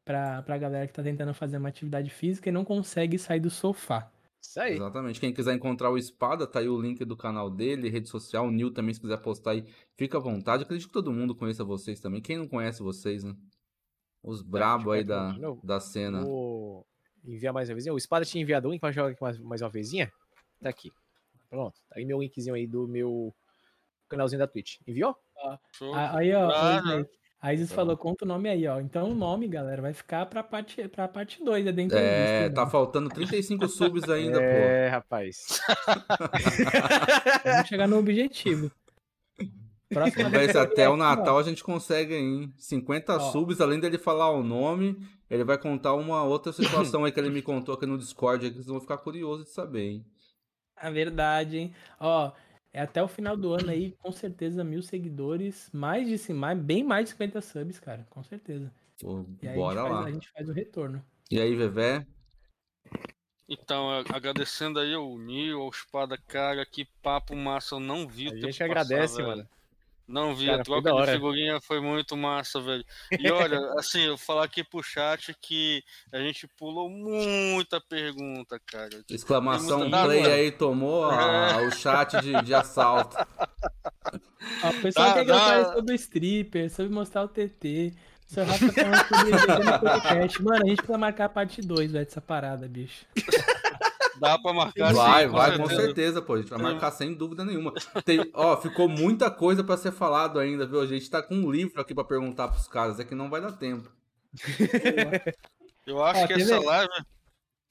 [0.05, 3.51] pra, pra galera que tá tentando fazer uma atividade física e não consegue sair do
[3.51, 4.11] sofá.
[4.45, 4.75] Isso aí.
[4.75, 5.21] Exatamente.
[5.21, 8.47] Quem quiser encontrar o Espada, tá aí o link do canal dele, rede social.
[8.47, 9.65] O Nil também, se quiser postar aí,
[9.97, 10.65] fica à vontade.
[10.65, 12.21] Acredito que todo mundo conheça vocês também.
[12.21, 13.35] Quem não conhece vocês, né?
[14.23, 16.25] Os brabo aí da, da cena.
[16.25, 16.85] Vou
[17.25, 17.93] enviar mais uma vezinha.
[17.95, 20.13] O Espada tinha enviado um, então joga aqui mais, mais uma vezinha.
[20.63, 20.91] Tá aqui.
[21.51, 21.75] Pronto.
[21.89, 23.35] Tá aí meu linkzinho aí do meu
[24.09, 24.77] canalzinho da Twitch.
[24.87, 25.17] Enviou?
[25.73, 25.95] Show.
[25.95, 27.11] A- Aí, ó, Ah, Isaac-
[27.41, 28.79] a Isis falou, conta o nome aí, ó.
[28.81, 31.99] Então o nome, galera, vai ficar pra parte, pra parte 2 da entrevista.
[31.99, 32.55] É, né?
[32.55, 34.45] tá faltando 35 subs ainda, pô.
[34.47, 35.61] é, rapaz.
[37.45, 38.71] Vamos chegar no objetivo.
[39.93, 40.29] Próxima
[40.63, 40.97] até o.
[40.97, 42.55] Natal a gente consegue aí, hein?
[42.57, 43.21] 50 Ó.
[43.33, 44.97] subs, além dele falar o nome,
[45.31, 48.51] ele vai contar uma outra situação aí que ele me contou aqui no Discord, aí
[48.51, 50.07] que vocês vão ficar curiosos de saber, hein?
[50.77, 51.75] A verdade, hein?
[52.01, 52.33] Ó,
[52.73, 56.83] é até o final do ano aí, com certeza, mil seguidores, mais de mais, bem
[56.83, 58.73] mais de 50 subs, cara, com certeza.
[59.01, 59.91] Pô, E aí bora a, lá.
[59.97, 61.05] faz, a gente faz o retorno.
[61.31, 62.07] E aí, Vevé?
[63.49, 68.33] Então, agradecendo aí ao Nil, ao Espada, cara, que papo massa, eu não vi o
[68.33, 69.29] A gente agradece, velho.
[69.29, 69.49] mano.
[70.07, 72.85] Não vi, Cara, a troca da de figurinha foi muito massa, velho.
[73.19, 75.83] E olha, assim, eu vou falar aqui pro chat que
[76.13, 79.03] a gente pulou muita pergunta, cara.
[79.09, 83.17] Exclamação muita- play aí, tomou a- o chat de, de assalto.
[84.65, 87.95] O pessoal Dá- quer que eu dá- fale sobre o stripper, sobre mostrar o TT.
[88.29, 90.43] O seu Rafa tá falando sobre podcast.
[90.43, 93.05] Mano, a gente precisa marcar a parte 2, velho, dessa parada, bicho.
[94.23, 95.83] Dá pra marcar Vai, sim, vai, com certeza.
[95.83, 96.35] certeza, pô.
[96.35, 97.73] A gente vai marcar sem dúvida nenhuma.
[98.05, 100.81] Tem, ó, ficou muita coisa pra ser falado ainda, viu?
[100.81, 103.41] A gente tá com um livro aqui pra perguntar pros caras, é que não vai
[103.41, 103.91] dar tempo.
[105.85, 106.93] Eu acho Ó, que essa live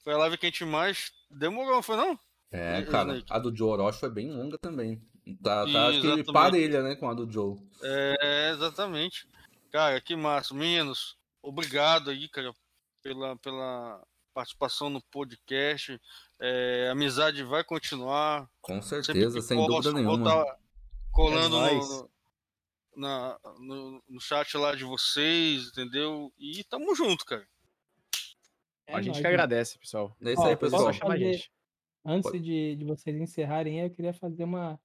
[0.04, 2.18] foi a live que a gente mais demorou, não foi não?
[2.50, 5.00] É, cara, a do Joe Orochi foi bem longa também.
[5.42, 6.32] Tá, tá Ih, acho que exatamente.
[6.34, 7.56] parelha, né, com a do Joe.
[7.82, 9.26] É, exatamente.
[9.72, 10.52] Cara, que massa.
[10.52, 12.52] Meninos, obrigado aí, cara,
[13.02, 16.00] pela, pela participação no podcast.
[16.40, 18.48] É, a amizade vai continuar.
[18.60, 20.44] Com certeza, sem posso, dúvida vou nenhuma.
[20.44, 20.58] tá
[21.12, 22.10] colando É no,
[22.96, 26.32] na, no, no chat lá de vocês, entendeu?
[26.38, 27.46] E tamo junto, cara.
[28.86, 29.34] É a gente nóis, que mano.
[29.34, 30.16] agradece, pessoal.
[30.22, 30.92] É isso Ó, aí, pessoal.
[30.94, 31.52] Fazer- gente.
[32.04, 32.42] Antes Pode.
[32.42, 34.78] de, de vocês encerrarem, eu queria fazer uma,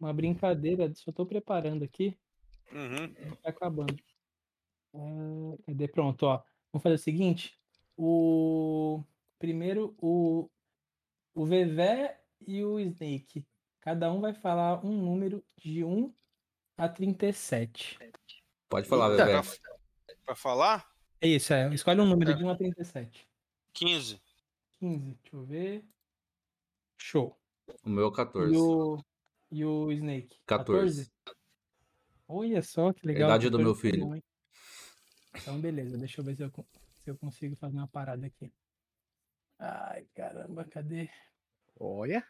[0.00, 0.90] uma brincadeira.
[0.94, 2.16] Só tô preparando aqui.
[2.72, 3.12] Uhum.
[3.42, 3.94] Tá acabando.
[4.94, 5.86] Ah, cadê?
[5.88, 6.42] Pronto, ó.
[6.72, 7.58] Vamos fazer o seguinte.
[7.96, 9.02] O
[9.38, 10.48] primeiro o
[11.34, 13.44] o Vevé e o Snake.
[13.80, 16.12] Cada um vai falar um número de 1
[16.76, 17.98] a 37.
[18.68, 19.42] Pode falar, Eita, Vevé.
[19.42, 20.88] pra, pra falar?
[21.20, 21.72] É isso, é.
[21.74, 22.34] Escolhe um número É.
[22.34, 23.28] de 1 a 37.
[23.72, 24.20] 15.
[24.78, 25.84] 15, deixa eu ver.
[26.98, 27.36] Show.
[27.84, 28.56] O meu é E 14.
[28.56, 28.98] o,
[29.50, 30.38] e o Snake?
[30.46, 31.10] 14.
[32.28, 33.28] Olha só que legal.
[33.28, 34.22] idade do 14 meu filho.
[35.36, 35.98] Então, beleza.
[35.98, 36.50] Deixa eu ver se eu,
[37.04, 38.50] se eu consigo fazer uma parada aqui.
[39.58, 41.08] Ai, caramba, cadê?
[41.78, 42.26] Olha.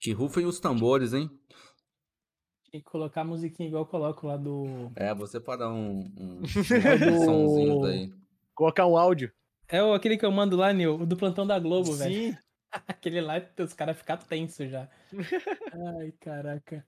[0.00, 1.28] Que rufem os tambores, hein?
[2.70, 4.90] Tem que colocar a musiquinha igual eu coloco lá do.
[4.96, 6.44] É, você para um, um, um
[7.24, 8.12] somzinho daí.
[8.54, 9.32] Colocar um áudio.
[9.68, 12.32] É o- aquele que eu mando lá, Nil, o do plantão da Globo, velho.
[12.32, 12.38] Sim.
[12.88, 14.88] Aquele lá, os caras ficam tensos já.
[15.98, 16.86] Ai, caraca.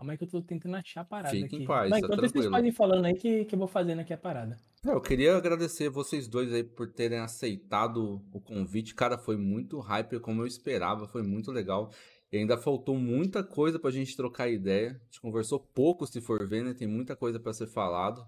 [0.00, 1.66] Calma aí que eu tô tentando achar a parada Fique em aqui.
[1.66, 4.16] paz, Mas tá enquanto vocês podem falando aí que, que eu vou fazendo aqui a
[4.16, 4.58] parada.
[4.86, 8.94] É, eu queria agradecer vocês dois aí por terem aceitado o convite.
[8.94, 11.92] Cara, foi muito hype como eu esperava, foi muito legal.
[12.32, 14.92] E ainda faltou muita coisa pra gente trocar ideia.
[14.92, 16.72] A gente conversou pouco, se for ver, né?
[16.72, 18.24] Tem muita coisa pra ser falado.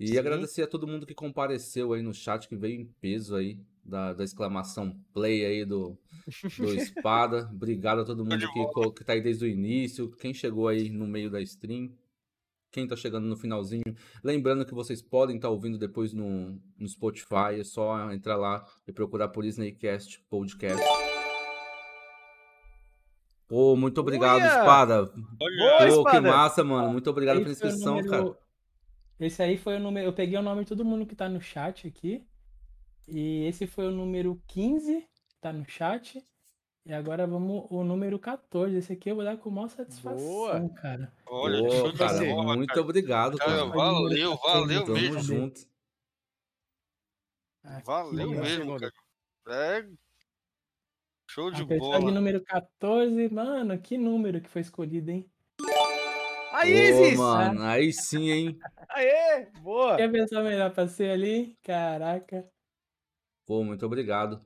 [0.00, 0.18] E Sim.
[0.18, 4.12] agradecer a todo mundo que compareceu aí no chat, que veio em peso aí, da,
[4.12, 5.96] da exclamação play aí do,
[6.58, 7.48] do Espada.
[7.52, 11.06] Obrigado a todo mundo que, que tá aí desde o início, quem chegou aí no
[11.06, 11.90] meio da stream.
[12.70, 13.96] quem tá chegando no finalzinho.
[14.22, 18.64] Lembrando que vocês podem estar tá ouvindo depois no, no Spotify, é só entrar lá
[18.86, 20.84] e procurar por Snakecast Podcast.
[23.48, 24.46] Pô, muito obrigado, Uia!
[24.46, 25.06] Espada.
[25.06, 26.92] Pô, que massa, mano.
[26.92, 28.38] Muito obrigado Esse pela inscrição, número- cara.
[29.18, 30.06] Esse aí foi o número.
[30.06, 32.27] Eu peguei o nome de todo mundo que tá no chat aqui.
[33.08, 36.22] E esse foi o número 15, que tá no chat.
[36.84, 38.76] E agora vamos o número 14.
[38.76, 40.68] Esse aqui eu vou dar com maior satisfação, Boa.
[40.74, 41.12] cara.
[41.26, 42.80] Olha, Pô, show de cara, bola, muito cara.
[42.80, 43.66] obrigado, Cara, cara.
[43.66, 45.20] valeu, valeu Tamo mesmo.
[45.20, 45.60] junto.
[47.64, 48.34] Aqui, Valeu ó.
[48.34, 48.92] mesmo, cara.
[49.48, 49.86] É.
[51.30, 52.10] Show de A pessoa de bola.
[52.14, 55.30] número 14, mano, que número que foi escolhido, hein?
[56.52, 57.18] Aí, Pô, Isis!
[57.18, 58.58] mano, aí sim, hein?
[58.88, 59.46] Aê!
[59.60, 59.96] Boa!
[59.98, 61.54] Quer pensar melhor pra ser ali?
[61.62, 62.48] Caraca.
[63.48, 64.38] Pô, muito obrigado.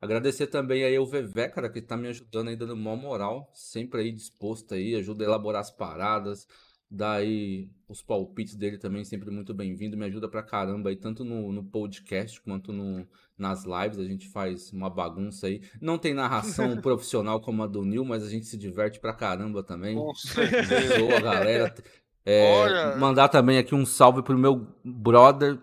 [0.00, 3.48] Agradecer também aí o Vevé, cara, que tá me ajudando aí, dando mó moral.
[3.54, 6.44] Sempre aí disposto aí, ajuda a elaborar as paradas.
[6.90, 9.96] Dá aí os palpites dele também, sempre muito bem-vindo.
[9.96, 13.06] Me ajuda pra caramba aí, tanto no, no podcast quanto no,
[13.38, 14.00] nas lives.
[14.00, 15.62] A gente faz uma bagunça aí.
[15.80, 19.62] Não tem narração profissional como a do Nil, mas a gente se diverte pra caramba
[19.62, 19.94] também.
[19.96, 21.72] Zoa a galera.
[22.30, 25.58] É, Olha- Mandar também aqui um salve pro meu brother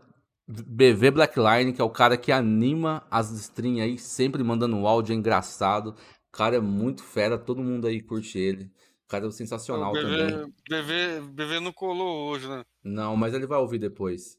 [0.47, 5.13] BV Blackline, que é o cara que anima as streams aí, sempre mandando um áudio
[5.13, 5.95] é engraçado.
[6.27, 8.71] O cara é muito fera, todo mundo aí curte ele.
[9.05, 10.51] O cara é sensacional o também.
[10.69, 12.63] BV, BV, BV não colou hoje, né?
[12.83, 14.37] Não, mas ele vai ouvir depois.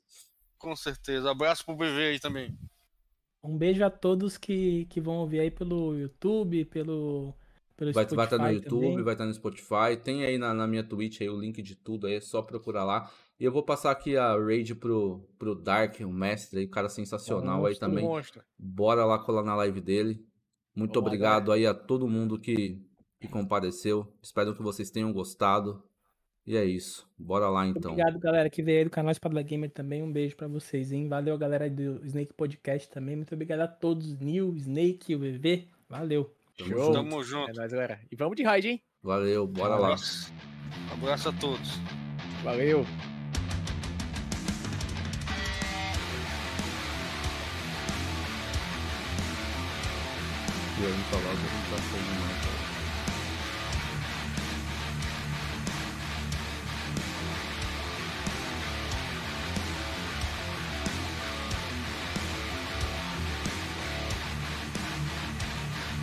[0.59, 1.31] Com certeza.
[1.31, 2.57] Abraço pro BV aí também.
[3.43, 7.35] Um beijo a todos que, que vão ouvir aí pelo YouTube, pelo,
[7.77, 9.05] pelo Vai Spotify vai estar no YouTube, também.
[9.05, 9.97] vai estar no Spotify.
[10.03, 12.85] Tem aí na, na minha Twitch aí o link de tudo aí, é só procurar
[12.85, 13.11] lá.
[13.39, 16.89] E eu vou passar aqui a raid pro, pro Dark, o mestre aí, o cara
[16.89, 18.05] sensacional aí Monstro, também.
[18.05, 18.43] Monstro.
[18.59, 20.25] Bora lá colar na live dele.
[20.75, 22.81] Muito Vamos lá, obrigado aí a todo mundo que,
[23.21, 24.11] que compareceu.
[24.23, 25.83] Espero que vocês tenham gostado.
[26.47, 27.07] E é isso.
[27.19, 27.91] Bora lá então.
[27.93, 30.03] Obrigado, galera, que veio aí do canal Espada Gamer também.
[30.03, 31.09] Um beijo pra vocês, hein?
[31.09, 33.17] Valeu, galera do Snake Podcast também.
[33.17, 34.17] Muito obrigado a todos.
[34.21, 35.67] Nil, Snake, o VV.
[35.89, 36.33] Valeu.
[36.57, 36.79] Tamo Show.
[36.79, 36.93] junto.
[36.93, 37.53] Tamo É junto.
[37.55, 38.01] nóis, galera.
[38.11, 38.83] E vamos de raid, hein?
[39.03, 39.87] Valeu, bora lá.
[39.89, 40.33] Abraço.
[40.93, 41.69] Abraço a todos.
[42.45, 42.85] Valeu!
[50.79, 52.56] E aí, falar que a gente tá saindo mais.